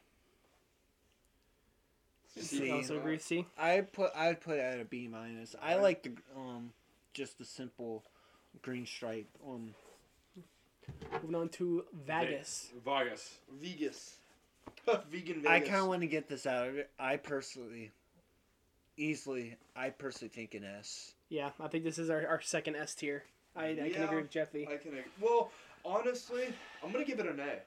C. 2.36 2.70
I 2.70 2.74
also 2.74 2.98
agree 2.98 3.12
with 3.12 3.22
C. 3.22 3.46
I 3.56 3.80
put 3.82 4.10
I 4.14 4.28
would 4.28 4.40
put 4.40 4.56
it 4.56 4.60
at 4.60 4.80
a 4.80 4.84
B 4.84 5.08
minus. 5.08 5.54
I 5.62 5.76
like 5.76 6.02
the 6.02 6.12
um 6.36 6.72
just 7.12 7.38
the 7.38 7.44
simple 7.44 8.02
green 8.60 8.86
stripe. 8.86 9.28
Um, 9.48 9.74
Moving 11.22 11.34
on 11.36 11.48
to 11.50 11.84
Vegas. 12.06 12.70
Vargas. 12.84 13.38
Vegas. 13.60 14.16
Vegan 15.10 15.42
Vegas. 15.42 15.50
I 15.50 15.60
kind 15.60 15.76
of 15.82 15.88
want 15.88 16.00
to 16.02 16.06
get 16.06 16.28
this 16.28 16.46
out 16.46 16.68
of 16.68 16.76
it. 16.76 16.90
I 16.98 17.16
personally, 17.16 17.92
easily, 18.96 19.56
I 19.76 19.90
personally 19.90 20.28
think 20.30 20.54
an 20.54 20.64
S. 20.64 21.12
Yeah, 21.28 21.50
I 21.60 21.68
think 21.68 21.84
this 21.84 21.98
is 21.98 22.10
our, 22.10 22.26
our 22.26 22.40
second 22.40 22.76
S 22.76 22.94
tier. 22.94 23.24
I, 23.56 23.68
I 23.68 23.74
can 23.74 23.86
Yeah, 23.86 24.04
agree 24.04 24.16
with 24.22 24.30
Jeffy. 24.30 24.64
I 24.70 24.76
can. 24.76 24.90
agree. 24.90 25.02
Well, 25.20 25.50
honestly, 25.84 26.46
I'm 26.84 26.92
gonna 26.92 27.04
give 27.04 27.20
it 27.20 27.26
an 27.26 27.40
A. 27.40 27.58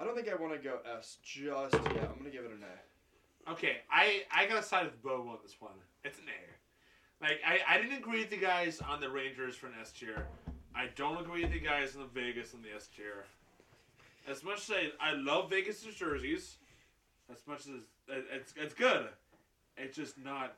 I 0.00 0.04
don't 0.04 0.14
think 0.14 0.28
I 0.28 0.34
want 0.34 0.52
to 0.54 0.58
go 0.58 0.78
S 0.98 1.18
just 1.22 1.74
yet. 1.74 2.08
I'm 2.10 2.18
gonna 2.18 2.30
give 2.30 2.44
it 2.44 2.50
an 2.52 2.62
A. 3.48 3.50
Okay, 3.52 3.78
I 3.90 4.22
I 4.34 4.46
gotta 4.46 4.62
side 4.62 4.84
with 4.84 5.02
Bobo 5.02 5.30
on 5.30 5.38
this 5.42 5.56
one. 5.60 5.72
It's 6.04 6.18
an 6.18 6.24
A. 6.28 7.24
Like 7.24 7.40
I, 7.46 7.60
I 7.76 7.80
didn't 7.80 7.98
agree 7.98 8.20
with 8.20 8.30
the 8.30 8.36
guys 8.36 8.80
on 8.80 9.00
the 9.00 9.10
Rangers 9.10 9.56
for 9.56 9.66
an 9.66 9.72
S 9.80 9.92
tier. 9.92 10.26
I 10.74 10.86
don't 10.96 11.20
agree 11.20 11.42
with 11.42 11.52
the 11.52 11.58
guys 11.60 11.94
in 11.94 12.00
the 12.00 12.06
Vegas 12.06 12.54
on 12.54 12.62
the 12.62 12.70
S 12.74 12.88
tier. 12.96 13.24
As 14.28 14.42
much 14.44 14.70
as 14.70 14.76
I, 15.00 15.10
I 15.10 15.12
love 15.14 15.50
Vegas' 15.50 15.82
jerseys, 15.82 16.56
as 17.32 17.44
much 17.46 17.60
as 17.60 17.82
it- 18.08 18.26
it's 18.32 18.54
it's 18.56 18.74
good, 18.74 19.08
it's 19.76 19.96
just 19.96 20.16
not 20.18 20.56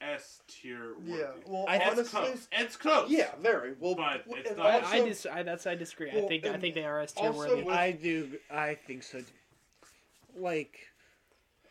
S 0.00 0.42
tier 0.48 0.94
worthy. 1.06 1.22
Well, 1.46 1.66
I- 1.68 1.76
it's 1.76 2.10
close. 2.10 2.48
It's 2.52 2.76
close. 2.76 3.10
Yeah, 3.10 3.34
very 3.36 3.74
well. 3.78 3.94
But 3.94 4.24
it's 4.38 4.56
not- 4.56 4.66
I, 4.66 4.72
also- 4.80 4.86
I, 4.96 5.04
dis- 5.08 5.26
I 5.26 5.42
that's 5.44 5.66
I 5.66 5.74
disagree. 5.76 6.10
I 6.10 6.26
think 6.28 6.44
I 6.46 6.58
think 6.58 6.74
they 6.74 6.84
are 6.84 7.00
S 7.00 7.12
tier 7.12 7.30
worthy. 7.32 7.62
with- 7.62 7.74
I 7.74 7.92
do. 7.92 8.38
I 8.50 8.74
think 8.74 9.02
so. 9.02 9.22
Like, 10.36 10.78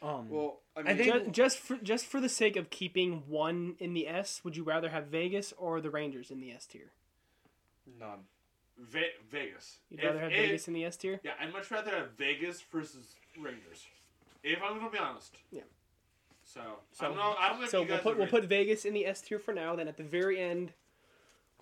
um, 0.02 0.30
well, 0.30 0.62
I 0.76 0.82
I 0.92 0.96
think- 0.98 1.14
Just, 1.26 1.32
just 1.34 1.60
for 1.60 1.78
just 1.78 2.06
for 2.06 2.22
the 2.22 2.30
sake 2.30 2.56
of 2.56 2.70
keeping 2.70 3.28
one 3.28 3.76
in 3.80 3.94
the 3.94 4.08
S, 4.08 4.44
would 4.44 4.56
you 4.56 4.64
rather 4.64 4.90
have 4.90 5.08
Vegas 5.08 5.52
or 5.58 5.82
the 5.82 5.90
Rangers 5.90 6.32
in 6.32 6.40
the 6.40 6.52
S 6.52 6.66
tier? 6.66 6.92
None. 8.00 8.20
Ve- 8.78 9.14
Vegas. 9.30 9.78
You'd 9.90 10.00
If- 10.00 10.06
rather 10.08 10.20
have 10.20 10.32
if- 10.32 10.38
Vegas 10.46 10.68
in 10.68 10.74
the 10.74 10.86
S 10.86 10.98
tier? 10.98 11.20
Yeah, 11.24 11.34
I'd 11.40 11.54
much 11.54 11.70
rather 11.72 11.92
have 11.92 12.12
Vegas 12.12 12.62
versus 12.62 13.16
Rangers. 13.38 13.88
If 14.42 14.62
I'm 14.62 14.78
gonna 14.80 14.90
be 14.90 14.98
honest. 14.98 15.38
Yeah. 15.52 15.62
So, 16.44 16.80
So- 16.92 17.06
I 17.06 17.16
don't. 17.16 17.40
I 17.40 17.50
don't 17.50 17.60
know 17.60 17.64
if 17.66 17.70
So 17.70 17.84
we'll 17.84 18.00
put 18.00 18.18
we'll 18.18 18.28
put 18.28 18.46
Vegas 18.46 18.84
in 18.86 18.94
the 18.94 19.06
S 19.06 19.22
tier 19.22 19.40
for 19.40 19.54
now. 19.54 19.76
Then 19.76 19.88
at 19.88 19.98
the 19.98 20.04
very 20.04 20.40
end, 20.40 20.74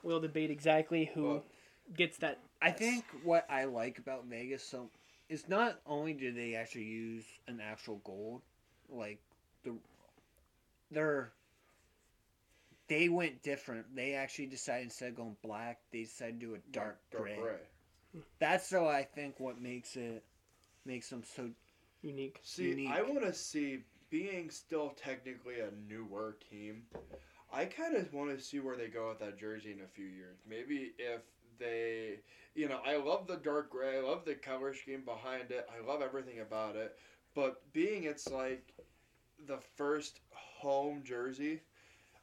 we'll 0.04 0.20
debate 0.20 0.50
exactly 0.50 1.06
who 1.06 1.24
Well, 1.24 1.46
gets 1.94 2.18
that. 2.18 2.40
I 2.62 2.70
S. 2.70 2.80
think 2.80 3.06
what 3.24 3.46
I 3.50 3.66
like 3.66 4.00
about 4.00 4.26
Vegas 4.26 4.64
so 4.64 4.90
is 5.30 5.48
not 5.48 5.80
only 5.86 6.14
do 6.14 6.32
they 6.32 6.56
actually 6.56 6.86
use 6.86 7.26
an 7.48 7.60
actual 7.62 7.98
gold, 7.98 8.42
like 8.90 9.20
the 9.64 9.78
they're 10.90 11.32
they 12.92 13.08
went 13.08 13.42
different. 13.42 13.96
They 13.96 14.16
actually 14.16 14.48
decided 14.48 14.84
instead 14.84 15.10
of 15.10 15.16
going 15.16 15.38
black, 15.42 15.80
they 15.94 16.04
decided 16.04 16.42
to 16.42 16.46
do 16.46 16.56
a 16.56 16.58
dark, 16.74 17.00
gray. 17.16 17.40
That's 18.38 18.68
so 18.68 18.86
I 18.86 19.04
think 19.04 19.40
what 19.40 19.62
makes 19.62 19.96
it 19.96 20.26
makes 20.86 21.10
them 21.10 21.24
so 21.24 21.50
unique. 22.02 22.42
See, 22.44 22.72
unique. 22.72 22.90
I 22.90 23.02
want 23.02 23.22
to 23.22 23.34
see 23.34 23.86
being 24.10 24.50
still 24.50 24.90
technically 24.90 25.62
a 25.62 25.70
newer 25.90 26.36
team. 26.50 26.84
I 27.54 27.64
kind 27.64 27.96
of 27.96 28.14
want 28.14 28.38
to 28.38 28.44
see 28.44 28.60
where 28.60 28.76
they 28.76 28.88
go 28.88 29.08
with 29.08 29.20
that 29.20 29.40
jersey 29.40 29.72
in 29.72 29.80
a 29.86 29.88
few 29.88 30.08
years. 30.08 30.40
Maybe 30.46 30.92
if 30.98 31.22
they, 31.60 32.20
you 32.56 32.68
know, 32.68 32.82
I 32.86 32.98
love 32.98 33.26
the 33.26 33.38
dark 33.38 33.70
gray, 33.70 34.00
I 34.00 34.02
love 34.02 34.26
the 34.26 34.36
color 34.36 34.74
scheme 34.74 35.04
behind 35.06 35.52
it, 35.52 35.66
I 35.74 35.88
love 35.90 36.02
everything 36.02 36.42
about 36.42 36.76
it. 36.76 36.98
But 37.36 37.62
being 37.72 38.04
it's 38.04 38.30
like 38.30 38.74
the 39.48 39.60
first 39.78 40.20
home 40.32 41.04
jersey, 41.06 41.62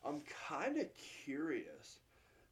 I'm 0.05 0.23
kind 0.49 0.79
of 0.79 0.87
curious. 1.25 1.99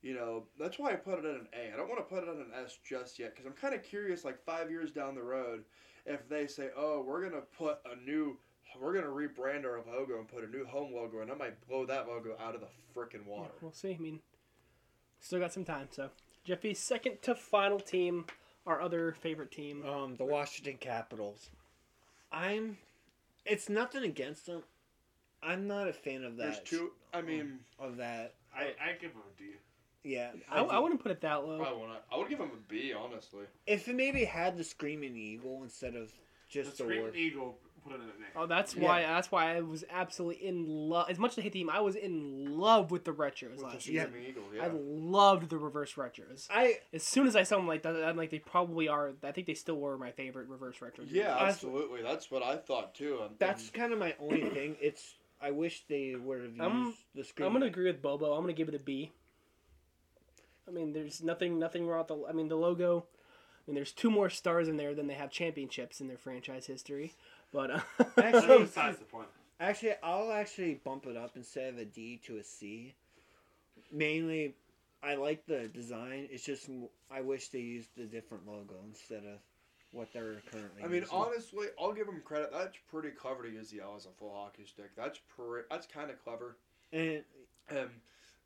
You 0.03 0.15
know, 0.15 0.45
that's 0.59 0.79
why 0.79 0.93
I 0.93 0.97
put 0.97 1.19
it 1.19 1.25
at 1.25 1.35
an 1.41 1.49
A. 1.53 1.73
I 1.73 1.77
don't 1.77 1.89
want 1.89 1.99
to 2.07 2.15
put 2.15 2.23
it 2.23 2.29
at 2.29 2.37
an 2.37 2.53
S 2.65 2.79
just 2.89 3.19
yet 3.19 3.31
because 3.35 3.47
I'm 3.47 3.53
kind 3.55 3.75
of 3.75 3.83
curious, 3.83 4.25
like 4.25 4.39
five 4.45 4.71
years 4.71 4.93
down 4.93 5.15
the 5.15 5.23
road, 5.23 5.65
if 6.05 6.29
they 6.29 6.47
say, 6.47 6.71
"Oh, 6.77 7.01
we're 7.03 7.23
gonna 7.29 7.43
put 7.43 7.79
a 7.91 7.97
new, 7.97 8.39
we're 8.79 8.93
gonna 8.95 9.07
rebrand 9.09 9.65
our 9.65 9.83
logo 9.87 10.19
and 10.19 10.29
put 10.29 10.45
a 10.45 10.47
new 10.49 10.65
home 10.65 10.93
logo," 10.93 11.21
and 11.21 11.31
I 11.33 11.35
might 11.35 11.67
blow 11.67 11.87
that 11.87 12.07
logo 12.07 12.37
out 12.39 12.55
of 12.55 12.61
the 12.61 12.69
freaking 12.95 13.25
Yeah, 13.25 13.31
water. 13.33 13.55
we'll 13.61 13.73
see. 13.73 13.95
I 13.95 13.99
mean, 13.99 14.21
still 15.19 15.41
got 15.41 15.53
some 15.53 15.65
time. 15.65 15.89
So 15.91 16.11
Jeffy's 16.45 16.79
second 16.79 17.23
to 17.23 17.35
final 17.35 17.81
team, 17.81 18.27
our 18.67 18.81
other 18.81 19.13
favorite 19.13 19.51
team. 19.51 19.85
um 19.85 20.15
the 20.17 20.25
Washington 20.25 20.77
Capitals. 20.79 21.51
I'm 22.31 22.79
it's 23.45 23.69
nothing 23.69 24.05
against 24.05 24.47
them. 24.47 24.63
I'm 25.43 25.67
not 25.67 25.89
a 25.89 25.93
fan 25.93 26.25
of 26.25 26.37
that. 26.37 26.43
There's 26.43 26.61
two. 26.61 26.93
I 27.13 27.23
mean, 27.23 27.61
of 27.79 27.97
that. 27.99 28.35
I, 28.55 28.75
I 28.83 28.93
give 29.01 29.13
him 29.13 29.21
a 29.21 29.39
D. 29.39 29.45
Yeah. 30.03 30.31
I, 30.51 30.65
I 30.65 30.77
do. 30.77 30.83
wouldn't 30.83 31.03
put 31.03 31.13
it 31.13 31.21
that 31.23 31.47
low. 31.47 31.61
I 31.63 31.73
want 31.73 31.93
to. 31.93 32.15
I 32.15 32.19
would 32.19 32.29
give 32.29 32.39
him 32.39 32.51
a 32.53 32.71
B, 32.71 32.93
honestly. 32.93 33.45
If 33.67 33.89
it 33.89 33.97
maybe 33.97 34.25
had 34.25 34.57
the 34.57 34.65
screaming 34.65 35.17
eagle 35.17 35.61
instead 35.63 35.95
of 35.97 36.13
just 36.49 36.77
the 36.77 36.85
the 36.85 36.85
Screaming 36.85 37.05
word. 37.07 37.17
Eagle 37.17 37.59
put 37.83 37.93
it 37.93 37.97
in 37.97 38.03
an 38.03 38.09
A. 38.35 38.39
Oh, 38.41 38.47
that's 38.47 38.75
Yeah. 38.75 38.85
why. 38.85 39.03
That's 39.03 39.31
why 39.31 39.57
I 39.57 39.61
was 39.61 39.85
absolutely 39.91 40.47
in 40.47 40.67
love. 40.67 41.11
As 41.11 41.19
much 41.19 41.33
as 41.33 41.39
I 41.39 41.43
hate 41.43 41.53
the 41.53 41.59
team, 41.61 41.71
I 41.71 41.81
was 41.81 41.97
in 41.97 42.57
love 42.59 42.91
with 42.91 43.05
the 43.05 43.13
retros 43.13 43.51
With 43.51 43.59
the 43.59 43.65
last 43.67 43.87
year. 43.89 44.07
Screaming 44.07 44.29
Eagle, 44.31 44.45
I 44.61 44.69
loved 44.69 45.51
the 45.51 45.59
reverse 45.59 45.95
retros. 45.95 46.47
I 46.51 46.79
As 46.93 47.03
soon 47.03 47.27
as 47.27 47.37
I 47.37 47.43
saw 47.43 47.57
them 47.57 47.67
like 47.67 47.83
that, 47.83 47.97
I'm 48.05 48.17
like 48.17 48.31
they 48.31 48.39
probably 48.39 48.89
are. 48.89 49.13
I 49.23 49.33
think 49.33 49.47
they 49.47 49.55
still 49.55 49.77
were 49.77 49.97
my 49.99 50.13
favorite 50.13 50.49
reverse 50.49 50.79
retros. 50.79 51.07
Yeah, 51.11 51.37
absolutely. 51.39 52.03
That's 52.03 52.31
what 52.31 52.43
I 52.43 52.57
thought 52.57 52.95
too. 52.95 53.19
And, 53.23 53.39
that's 53.39 53.71
kind 53.71 53.93
of 53.93 53.99
my 53.99 54.15
only 54.21 54.49
thing. 54.51 54.77
It's 54.81 55.15
I 55.41 55.51
wish 55.51 55.85
they 55.89 56.15
would 56.15 56.41
have 56.43 56.51
used 56.51 56.61
I'm- 56.63 56.95
the 57.15 57.25
I'm 57.45 57.53
gonna 57.53 57.67
agree 57.67 57.87
with 57.87 58.01
Bobo. 58.03 58.33
I'm 58.33 58.41
gonna 58.43 58.53
give 58.53 58.69
it 58.69 58.75
a 58.75 58.79
B. 58.79 59.13
I 60.69 60.71
mean, 60.73 60.93
there's 60.93 61.23
nothing, 61.23 61.59
nothing 61.59 61.87
wrong 61.87 61.99
with 62.01 62.09
the. 62.09 62.27
I 62.29 62.33
mean, 62.33 62.49
the 62.49 62.57
logo. 62.57 63.07
I 63.07 63.71
mean, 63.71 63.75
there's 63.77 63.93
two 63.93 64.11
more 64.11 64.31
stars 64.31 64.69
in 64.69 64.77
there 64.77 64.95
than 64.95 65.07
they 65.07 65.15
have 65.15 65.31
championships 65.31 66.01
in 66.01 66.09
their 66.09 66.17
franchise 66.19 66.67
history. 66.67 67.15
But 67.53 67.71
uh, 67.71 67.81
Actually- 68.17 68.65
besides 68.65 68.99
the 68.99 69.05
point. 69.05 69.29
Actually, 69.59 69.95
I'll 70.03 70.33
actually 70.33 70.75
bump 70.75 71.07
it 71.07 71.17
up 71.17 71.37
instead 71.37 71.73
of 71.73 71.79
a 71.79 71.85
D 71.87 72.21
to 72.27 72.37
a 72.37 72.45
C. 72.45 72.95
Mainly, 73.91 74.55
I 75.03 75.15
like 75.15 75.47
the 75.47 75.69
design. 75.69 76.29
It's 76.31 76.45
just 76.45 76.69
I 77.11 77.23
wish 77.23 77.49
they 77.49 77.61
used 77.61 77.89
the 77.97 78.05
different 78.05 78.47
logo 78.47 78.75
instead 78.87 79.25
of 79.25 79.39
what 79.93 80.13
they're 80.13 80.43
currently. 80.51 80.83
I 80.83 80.87
mean, 80.87 81.03
using. 81.03 81.17
honestly, 81.17 81.67
I'll 81.81 81.93
give 81.93 82.07
them 82.07 82.21
credit. 82.25 82.51
That's 82.53 82.77
pretty 82.91 83.11
clever 83.11 83.43
to 83.45 83.51
use 83.51 83.71
the 83.71 83.81
L 83.81 83.95
as 83.97 84.07
a 84.07 84.11
full 84.19 84.35
hockey 84.35 84.65
stick. 84.67 84.91
That's 84.97 85.19
pretty. 85.37 85.67
That's 85.71 85.87
kind 85.87 86.11
of 86.11 86.23
clever. 86.23 86.57
and 86.93 87.23
Um, 87.71 87.91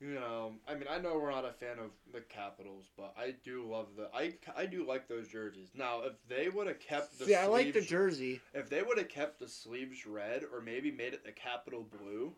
you 0.00 0.14
know, 0.14 0.52
I 0.66 0.74
mean, 0.74 0.86
I 0.90 0.98
know 0.98 1.18
we're 1.18 1.30
not 1.30 1.44
a 1.44 1.52
fan 1.52 1.78
of 1.78 1.90
the 2.14 2.22
Capitals, 2.22 2.86
but 2.96 3.14
I 3.18 3.34
do 3.44 3.64
love 3.70 3.88
the. 3.96 4.08
I, 4.14 4.32
I 4.56 4.64
do 4.66 4.86
like 4.86 5.08
those 5.08 5.28
jerseys. 5.28 5.68
Now, 5.74 6.02
if 6.04 6.14
they 6.28 6.48
would 6.48 6.66
have 6.68 6.80
kept 6.80 7.18
the 7.18 7.26
see, 7.26 7.34
I 7.34 7.46
like 7.46 7.66
the 7.66 7.72
sleeves- 7.80 7.86
jersey. 7.88 8.40
if 8.54 8.70
they 8.70 8.82
would 8.82 8.96
have 8.96 9.08
kept 9.10 9.38
the 9.38 9.48
sleeves 9.48 10.06
red 10.06 10.44
or 10.54 10.62
maybe 10.62 10.90
made 10.90 11.12
it 11.12 11.22
the 11.24 11.32
capital 11.32 11.86
blue, 11.98 12.32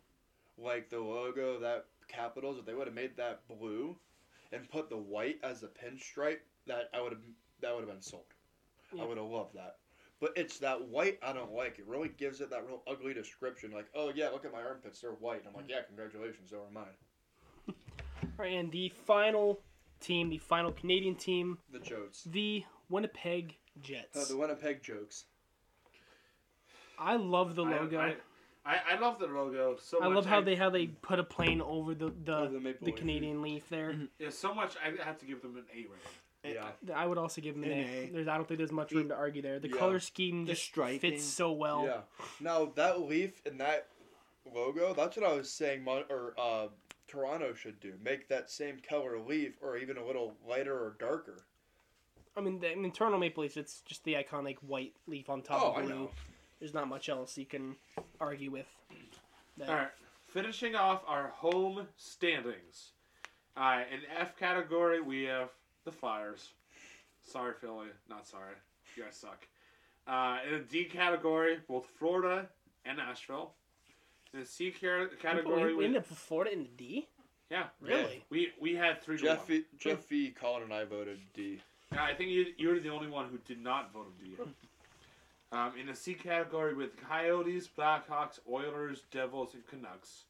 like 0.57 0.89
the 0.89 0.99
logo 0.99 1.51
of 1.55 1.61
that 1.61 1.85
Capitals, 2.09 2.57
if 2.59 2.65
they 2.65 2.73
would 2.73 2.85
have 2.85 2.93
made 2.95 3.15
that 3.15 3.47
blue 3.47 3.95
and 4.51 4.69
put 4.69 4.89
the 4.89 4.97
white 4.97 5.39
as 5.41 5.63
a 5.63 5.67
pinstripe, 5.67 6.39
that 6.67 6.89
I 6.93 7.01
would 7.01 7.13
have 7.13 7.21
that 7.61 7.73
would 7.73 7.79
have 7.85 7.89
been 7.89 8.01
sold. 8.01 8.25
Yeah. 8.95 9.03
I 9.03 9.07
would 9.07 9.17
have 9.17 9.27
loved 9.27 9.55
that. 9.55 9.75
but 10.19 10.31
it's 10.35 10.59
that 10.59 10.87
white 10.87 11.19
I 11.21 11.33
don't 11.33 11.51
like. 11.53 11.79
It 11.79 11.87
really 11.87 12.09
gives 12.09 12.39
it 12.41 12.49
that 12.51 12.65
real 12.67 12.81
ugly 12.87 13.13
description. 13.13 13.71
Like, 13.71 13.87
oh 13.95 14.11
yeah, 14.15 14.29
look 14.29 14.45
at 14.45 14.53
my 14.53 14.61
armpits, 14.61 15.01
they're 15.01 15.11
white. 15.11 15.43
I'm 15.47 15.53
like, 15.53 15.65
yeah, 15.69 15.81
congratulations, 15.87 16.49
so 16.49 16.57
are 16.57 16.71
mine. 16.71 16.85
All 17.67 17.75
right, 18.37 18.53
and 18.53 18.71
the 18.71 18.89
final 19.05 19.59
team, 19.99 20.29
the 20.29 20.37
final 20.37 20.71
Canadian 20.71 21.15
team, 21.15 21.57
The 21.71 21.79
jokes. 21.79 22.23
the 22.23 22.63
Winnipeg 22.89 23.55
Uh, 23.75 23.79
Jets. 23.81 24.27
the 24.27 24.37
Winnipeg 24.37 24.81
jokes. 24.81 25.25
I 26.97 27.15
love 27.15 27.55
the 27.55 27.63
I- 27.63 27.79
logo. 27.79 27.99
I, 27.99 28.15
I, 28.65 28.77
I 28.91 28.99
love 28.99 29.19
the 29.19 29.27
logo 29.27 29.75
so 29.81 30.01
I 30.01 30.07
much. 30.07 30.15
love 30.15 30.25
how 30.25 30.39
they 30.41 30.55
how 30.55 30.69
they 30.69 30.87
put 30.87 31.19
a 31.19 31.23
plane 31.23 31.59
over 31.61 31.93
the 31.93 32.13
the, 32.23 32.37
Over 32.37 32.53
the 32.53 32.59
maple 32.61 32.85
the 32.85 32.91
leaf. 32.91 32.99
Canadian 32.99 33.41
leaf 33.41 33.67
there. 33.69 33.93
yeah 34.19 34.29
so 34.29 34.53
much. 34.53 34.75
I 34.81 35.03
have 35.03 35.17
to 35.19 35.25
give 35.25 35.41
them 35.41 35.57
an 35.57 35.65
A 35.73 35.75
rating. 35.75 35.89
Yeah. 36.43 36.65
I 36.93 37.05
would 37.05 37.17
also 37.17 37.41
give 37.41 37.55
them 37.55 37.63
an 37.63 37.71
An 37.71 37.79
A. 37.79 37.83
A. 38.03 38.09
There's 38.11 38.27
I 38.27 38.35
don't 38.35 38.47
think 38.47 38.57
there's 38.57 38.71
much 38.71 38.91
room 38.91 39.07
to 39.09 39.15
argue 39.15 39.41
there. 39.41 39.59
The 39.59 39.69
Yeah. 39.69 39.77
color 39.77 39.99
scheme 39.99 40.45
The 40.45 40.53
just 40.53 40.63
striping. 40.65 40.99
fits 40.99 41.23
so 41.23 41.51
well. 41.51 41.85
Yeah. 41.85 42.01
Now 42.39 42.65
that 42.75 43.01
leaf 43.01 43.41
and 43.45 43.59
that 43.61 43.87
logo, 44.53 44.93
that's 44.93 45.15
what 45.17 45.25
I 45.25 45.33
was 45.33 45.49
saying. 45.51 45.83
Mon- 45.83 46.03
or 46.09 46.33
uh, 46.37 46.67
Toronto 47.07 47.53
should 47.53 47.79
do. 47.79 47.93
Make 48.03 48.27
that 48.27 48.49
same 48.51 48.79
color 48.87 49.19
leaf, 49.19 49.53
or 49.61 49.77
even 49.77 49.97
a 49.97 50.05
little 50.05 50.35
lighter 50.47 50.73
or 50.77 50.95
darker. 50.99 51.45
I 52.35 52.41
mean, 52.41 52.59
the, 52.59 52.71
I 52.71 52.75
mean, 52.75 52.91
Toronto 52.91 53.17
Maple 53.19 53.43
Leafs. 53.43 53.55
It's 53.57 53.81
just 53.81 54.03
the 54.03 54.15
iconic 54.15 54.57
white 54.63 54.93
leaf 55.07 55.29
on 55.29 55.43
top 55.43 55.61
Oh, 55.61 55.71
of 55.71 55.77
I 55.77 55.81
blue. 55.83 55.89
know. 55.95 56.11
There's 56.59 56.73
not 56.73 56.87
much 56.87 57.07
else 57.09 57.37
you 57.37 57.45
can 57.45 57.75
argue 58.19 58.49
with. 58.51 58.65
That- 59.57 59.69
All 59.69 59.75
right, 59.75 59.91
finishing 60.27 60.75
off 60.75 61.03
our 61.07 61.27
home 61.27 61.87
standings. 61.95 62.91
Uh, 63.55 63.83
in 63.91 63.99
F 64.17 64.35
category, 64.35 64.99
we 64.99 65.23
have 65.25 65.49
the 65.85 65.91
Flyers. 65.91 66.49
Sorry, 67.21 67.53
Philly. 67.59 67.87
Not 68.09 68.27
sorry. 68.27 68.55
You 68.95 69.03
guys 69.03 69.15
suck. 69.15 69.47
Uh, 70.07 70.39
in 70.47 70.59
the 70.59 70.65
D 70.65 70.85
category, 70.85 71.59
both 71.67 71.87
Florida 71.97 72.47
and 72.85 72.97
Nashville. 72.97 73.53
In 74.33 74.41
the 74.41 74.45
C 74.45 74.71
category, 74.71 75.43
we, 75.45 75.65
we 75.65 75.75
we, 75.75 75.85
ended 75.85 76.01
up 76.01 76.09
with 76.09 76.17
Florida 76.19 76.51
in 76.51 76.63
the 76.63 76.69
D. 76.75 77.07
yeah, 77.49 77.65
Really? 77.79 78.23
we 78.29 78.51
we 78.59 78.75
had 78.75 79.01
three 79.01 79.17
to 79.19 79.27
one. 79.27 79.37
Jeffy, 79.37 79.65
Jeffy, 79.77 80.29
Colin, 80.31 80.63
and 80.63 80.73
I 80.73 80.83
voted 80.85 81.19
D. 81.33 81.61
Yeah, 81.93 82.03
I 82.03 82.13
think 82.13 82.31
you 82.31 82.47
you 82.57 82.69
were 82.69 82.79
the 82.79 82.89
only 82.89 83.07
one 83.09 83.27
who 83.29 83.37
did 83.45 83.63
not 83.63 83.93
vote 83.93 84.11
D. 84.21 84.35
Um, 85.51 85.73
in 85.79 85.85
the 85.85 85.95
C 85.95 86.15
category 86.15 86.73
with 86.73 86.97
Coyotes, 86.97 87.69
Blackhawks, 87.77 88.39
Oilers, 88.51 89.03
Devils, 89.11 89.53
and 89.53 89.65
Canucks. 89.67 90.23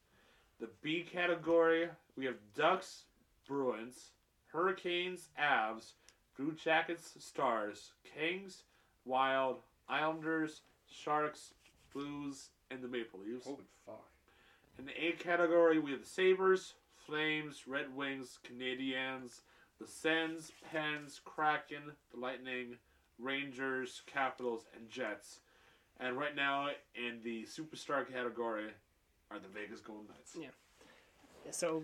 The 0.60 0.70
B 0.82 1.06
category 1.10 1.90
we 2.18 2.26
have 2.26 2.36
Ducks, 2.56 3.04
Bruins, 3.48 4.10
Hurricanes, 4.54 5.30
Avs, 5.42 5.94
Blue 6.38 6.54
Jackets, 6.54 7.16
Stars, 7.20 7.92
Kings, 8.16 8.64
Wild, 9.04 9.58
Islanders, 9.90 10.62
Sharks, 10.88 11.54
Blues, 11.94 12.50
and 12.72 12.82
the 12.82 12.88
Maple 12.88 13.20
Leafs. 13.20 13.46
Holy 13.46 13.66
fuck. 13.86 14.08
In 14.78 14.86
the 14.86 15.06
A 15.06 15.12
category, 15.14 15.80
we 15.80 15.92
have 15.92 16.02
the 16.02 16.08
Sabres, 16.08 16.74
Flames, 16.96 17.64
Red 17.68 17.96
Wings, 17.96 18.40
Canadiens, 18.48 19.42
the 19.80 19.88
Sens, 19.88 20.52
Pens, 20.72 21.20
Kraken, 21.24 21.92
the 22.14 22.20
Lightning, 22.20 22.78
Rangers, 23.20 24.02
Capitals, 24.06 24.66
and 24.76 24.90
Jets. 24.90 25.40
And 26.00 26.18
right 26.18 26.36
now, 26.36 26.70
in 26.96 27.20
the 27.24 27.44
Superstar 27.44 28.10
category, 28.12 28.70
are 29.30 29.40
the 29.40 29.48
Vegas 29.48 29.80
Golden 29.80 30.08
Knights. 30.08 30.38
Yeah. 30.40 30.48
So, 31.52 31.84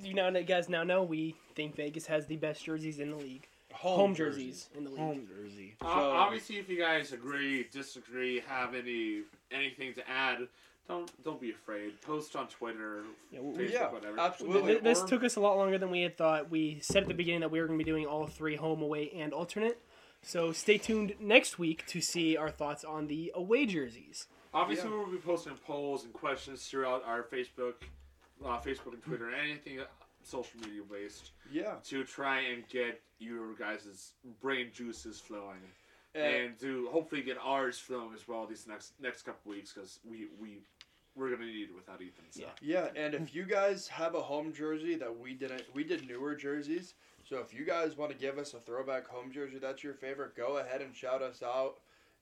you 0.00 0.14
know, 0.14 0.28
you 0.28 0.42
guys 0.42 0.68
now 0.68 0.82
know 0.84 1.02
we 1.02 1.34
think 1.54 1.76
Vegas 1.76 2.06
has 2.06 2.26
the 2.26 2.36
best 2.36 2.64
jerseys 2.64 2.98
in 2.98 3.10
the 3.10 3.16
league. 3.16 3.46
Home, 3.74 4.14
jerseys. 4.14 4.68
in 4.76 4.84
the 4.84 4.90
league. 4.90 4.98
Home 4.98 5.26
jersey. 5.26 5.74
Uh, 5.80 5.86
So- 5.94 6.10
obviously, 6.10 6.58
if 6.58 6.68
you 6.68 6.78
guys 6.78 7.12
agree, 7.12 7.64
disagree, 7.72 8.40
have 8.40 8.74
any 8.74 9.22
anything 9.50 9.94
to 9.94 10.08
add, 10.08 10.46
don't 10.88 11.10
don't 11.24 11.40
be 11.40 11.50
afraid. 11.50 12.00
Post 12.02 12.36
on 12.36 12.48
Twitter, 12.48 13.02
Yeah, 13.30 13.40
we- 13.40 13.56
Facebook, 13.64 13.72
Yeah, 13.72 13.90
whatever. 13.92 14.20
absolutely. 14.20 14.72
Th- 14.72 14.82
This 14.84 15.02
Or- 15.02 15.06
took 15.08 15.24
us 15.24 15.36
a 15.36 15.40
lot 15.40 15.56
longer 15.56 15.78
than 15.78 15.90
we 15.90 16.02
had 16.02 16.16
thought. 16.18 16.50
We 16.50 16.78
said 16.80 17.02
at 17.04 17.08
the 17.08 17.14
beginning 17.14 17.40
that 17.40 17.50
we 17.50 17.60
were 17.60 17.66
going 17.66 17.78
to 17.78 17.84
be 17.84 17.90
doing 17.90 18.06
all 18.06 18.26
three 18.26 18.56
home, 18.56 18.82
away, 18.82 19.10
and 19.10 19.32
alternate. 19.32 19.78
So 20.22 20.52
stay 20.52 20.78
tuned 20.78 21.16
next 21.18 21.58
week 21.58 21.84
to 21.86 22.00
see 22.00 22.36
our 22.36 22.50
thoughts 22.50 22.84
on 22.84 23.06
the 23.08 23.32
away 23.34 23.66
jerseys. 23.66 24.28
Obviously, 24.54 24.90
Yeah. 24.90 24.96
we'll 24.96 25.06
be 25.06 25.16
posting 25.16 25.56
polls 25.56 26.04
and 26.04 26.12
questions 26.12 26.68
throughout 26.68 27.02
our 27.04 27.22
Facebook, 27.22 27.74
uh, 28.44 28.58
Facebook 28.60 28.94
and 28.94 29.02
Twitter, 29.02 29.30
anything 29.34 29.80
uh, 29.80 29.84
social 30.22 30.60
media 30.60 30.82
based 30.90 31.30
Yeah. 31.50 31.74
to 31.84 32.04
try 32.04 32.40
and 32.40 32.66
get 32.68 33.00
your 33.18 33.54
guys' 33.54 34.12
brain 34.40 34.70
juices 34.72 35.20
flowing, 35.20 35.60
And, 36.14 36.24
and 36.24 36.58
to 36.60 36.88
hopefully 36.92 37.22
get 37.22 37.38
ours 37.42 37.78
flowing 37.78 38.14
as 38.14 38.26
well 38.28 38.46
these 38.46 38.66
next 38.66 38.92
next 39.00 39.22
couple 39.22 39.50
weeks 39.52 39.72
because 39.72 40.00
we 40.04 40.28
we 40.40 40.58
we're 41.14 41.30
gonna 41.30 41.44
need 41.46 41.68
it 41.68 41.74
without 41.74 42.00
Ethan. 42.00 42.24
So. 42.30 42.40
Yeah. 42.42 42.48
yeah, 42.62 42.88
and 43.04 43.14
if 43.14 43.34
you 43.34 43.44
guys 43.44 43.86
have 43.88 44.14
a 44.14 44.20
home 44.22 44.52
jersey 44.52 44.94
that 44.96 45.14
we 45.18 45.34
didn't, 45.34 45.62
we 45.74 45.84
did 45.84 46.08
newer 46.08 46.34
jerseys. 46.34 46.94
So 47.28 47.38
if 47.38 47.52
you 47.54 47.64
guys 47.64 47.96
want 47.96 48.10
to 48.12 48.16
give 48.18 48.38
us 48.38 48.54
a 48.54 48.58
throwback 48.60 49.06
home 49.06 49.30
jersey 49.30 49.58
that's 49.58 49.84
your 49.84 49.94
favorite, 49.94 50.34
go 50.36 50.56
ahead 50.58 50.80
and 50.80 50.94
shout 50.94 51.22
us 51.22 51.42
out 51.42 51.78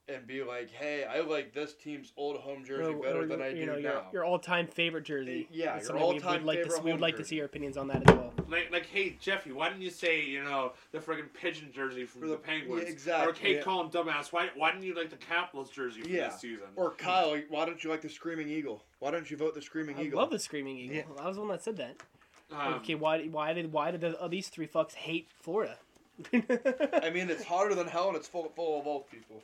and 0.09 0.27
be 0.27 0.43
like, 0.43 0.71
hey, 0.71 1.05
I 1.05 1.21
like 1.21 1.53
this 1.55 1.75
team's 1.75 2.13
old 2.17 2.39
home 2.41 2.65
jersey 2.65 2.93
Or- 2.93 3.03
better 3.03 3.21
or, 3.23 3.27
than 3.27 3.41
I 3.43 3.49
you 3.51 3.61
do 3.61 3.67
know, 3.67 3.73
now. 3.75 3.81
your, 3.81 4.05
your 4.13 4.25
all-time 4.25 4.67
favorite 4.67 5.05
jersey. 5.05 5.47
Yeah, 5.53 5.77
your 5.77 5.85
something 5.85 5.97
we 6.05 6.15
all-time 6.15 6.33
would 6.33 6.45
like 6.45 6.59
to, 6.59 6.65
favorite 6.65 6.83
We 6.85 6.91
would 6.91 6.95
home 6.95 7.01
like 7.03 7.17
to 7.17 7.25
see 7.25 7.37
your 7.37 7.47
opinions 7.47 7.77
on 7.77 7.87
that 7.89 8.09
as 8.09 8.17
well. 8.17 8.33
Like, 8.49 8.73
like, 8.73 8.87
hey 8.87 9.17
Jeffy, 9.21 9.53
why 9.53 9.69
didn't 9.69 9.83
you 9.83 9.91
say 9.91 10.25
you 10.25 10.43
know 10.43 10.73
the 10.91 10.99
friggin' 10.99 11.33
pigeon 11.33 11.71
jersey 11.73 12.05
from 12.05 12.23
For 12.23 12.27
the, 12.27 12.33
the- 12.35 12.39
Penguins? 12.41 12.83
yeah, 12.85 12.89
exactly, 12.89 13.31
Or 13.31 13.35
hey 13.35 13.55
yeah. 13.57 13.63
Colin 13.63 13.89
dumbass, 13.91 14.33
why 14.33 14.49
why 14.57 14.73
didn't 14.73 14.85
you 14.85 14.95
like 14.95 15.11
the 15.11 15.17
Capitals 15.17 15.71
jersey 15.71 16.01
from 16.03 16.11
Yeah. 16.13 16.29
this 16.29 16.41
season? 16.41 16.67
Or 16.75 16.91
Kyle, 16.93 17.41
why 17.49 17.65
don't 17.65 17.83
you 17.85 17.91
like 17.91 18.01
the 18.01 18.09
Screaming 18.09 18.49
Eagle? 18.49 18.83
Why 18.99 19.13
don't 19.13 19.31
you 19.31 19.37
vote 19.37 19.55
the 19.55 19.63
Screaming 19.63 19.97
I 19.99 20.03
Eagle? 20.03 20.19
I 20.19 20.23
love 20.23 20.31
the 20.33 20.39
Screaming 20.41 20.77
Eagle. 20.79 20.97
Yeah. 20.97 21.03
I 21.21 21.29
was 21.29 21.37
the 21.37 21.43
one 21.43 21.51
that 21.51 21.63
said 21.63 21.77
that. 21.77 21.97
Um, 22.53 22.75
okay, 22.75 22.97
why 22.97 23.23
why 23.27 23.53
did 23.53 23.73
why 23.73 23.93
did 23.93 24.01
the, 24.01 24.21
uh, 24.21 24.27
these 24.27 24.49
three 24.49 24.67
fucks 24.67 24.95
hate 24.95 25.29
Florida? 25.41 25.77
I 26.35 27.11
mean, 27.11 27.31
it's 27.31 27.45
hotter 27.45 27.75
than 27.77 27.87
hell 27.87 28.09
and 28.09 28.17
it's 28.17 28.27
full, 28.29 28.51
full 28.57 28.81
of 28.81 28.87
old 28.89 29.09
people. 29.09 29.43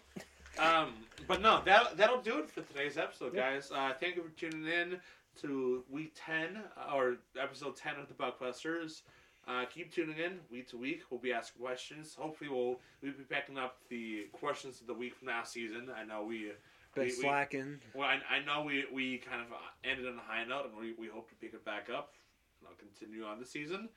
Um, 0.58 0.94
but 1.26 1.40
no, 1.42 1.62
that 1.64 1.96
that'll 1.96 2.20
do 2.22 2.38
it 2.38 2.50
for 2.50 2.62
today's 2.62 2.96
episode, 2.96 3.34
Yeah. 3.34 3.52
guys. 3.52 3.70
Uh, 3.70 3.92
thank 3.98 4.16
you 4.16 4.22
for 4.22 4.30
tuning 4.30 4.66
in 4.66 5.00
to 5.42 5.84
week 5.90 6.12
ten 6.14 6.62
or 6.92 7.16
episode 7.38 7.76
ten 7.76 7.94
of 7.96 8.08
the 8.08 8.14
Buckbusters. 8.14 9.02
Uh, 9.48 9.64
keep 9.66 9.92
tuning 9.92 10.18
in 10.18 10.40
week 10.50 10.68
to 10.70 10.76
week. 10.76 11.02
We'll 11.10 11.20
be 11.20 11.32
asking 11.32 11.62
questions. 11.62 12.14
Hopefully, 12.18 12.50
we'll 12.50 12.80
we'll 13.02 13.12
be 13.12 13.24
picking 13.28 13.58
up 13.58 13.76
the 13.88 14.26
questions 14.32 14.80
of 14.80 14.86
the 14.86 14.94
week 14.94 15.14
from 15.14 15.28
last 15.28 15.52
season. 15.52 15.88
I 15.96 16.04
know 16.04 16.24
we. 16.24 16.52
Been 16.94 17.04
we- 17.04 17.10
we- 17.10 17.10
slacking. 17.10 17.78
Well, 17.94 18.08
I, 18.08 18.36
I 18.36 18.44
know 18.44 18.62
we, 18.64 18.84
we 18.92 19.18
kind 19.18 19.42
of 19.42 19.48
ended 19.84 20.06
on 20.08 20.14
a 20.18 20.22
high 20.22 20.44
note, 20.44 20.70
and 20.70 20.76
we, 20.80 20.94
we 20.98 21.08
hope 21.08 21.28
to 21.28 21.34
pick 21.36 21.52
it 21.52 21.62
back 21.64 21.88
up. 21.94 22.14
And 22.60 22.68
I'll 22.68 22.74
continue 22.76 23.24
on 23.24 23.38
the 23.38 23.44
season. 23.44 23.90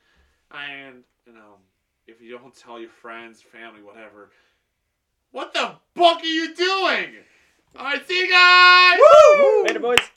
And, 0.52 1.02
you 1.26 1.32
know, 1.32 1.54
if 2.06 2.20
you 2.20 2.36
don't 2.36 2.54
tell 2.54 2.78
your 2.78 2.90
friends, 2.90 3.40
family, 3.40 3.82
whatever, 3.82 4.30
what 5.32 5.54
the 5.54 5.72
fuck 5.94 6.20
are 6.20 6.26
you 6.26 6.54
doing? 6.54 7.14
Alright, 7.76 8.06
see 8.06 8.18
you 8.18 8.30
guys! 8.30 8.98
Later, 9.64 9.80
boys. 9.80 10.10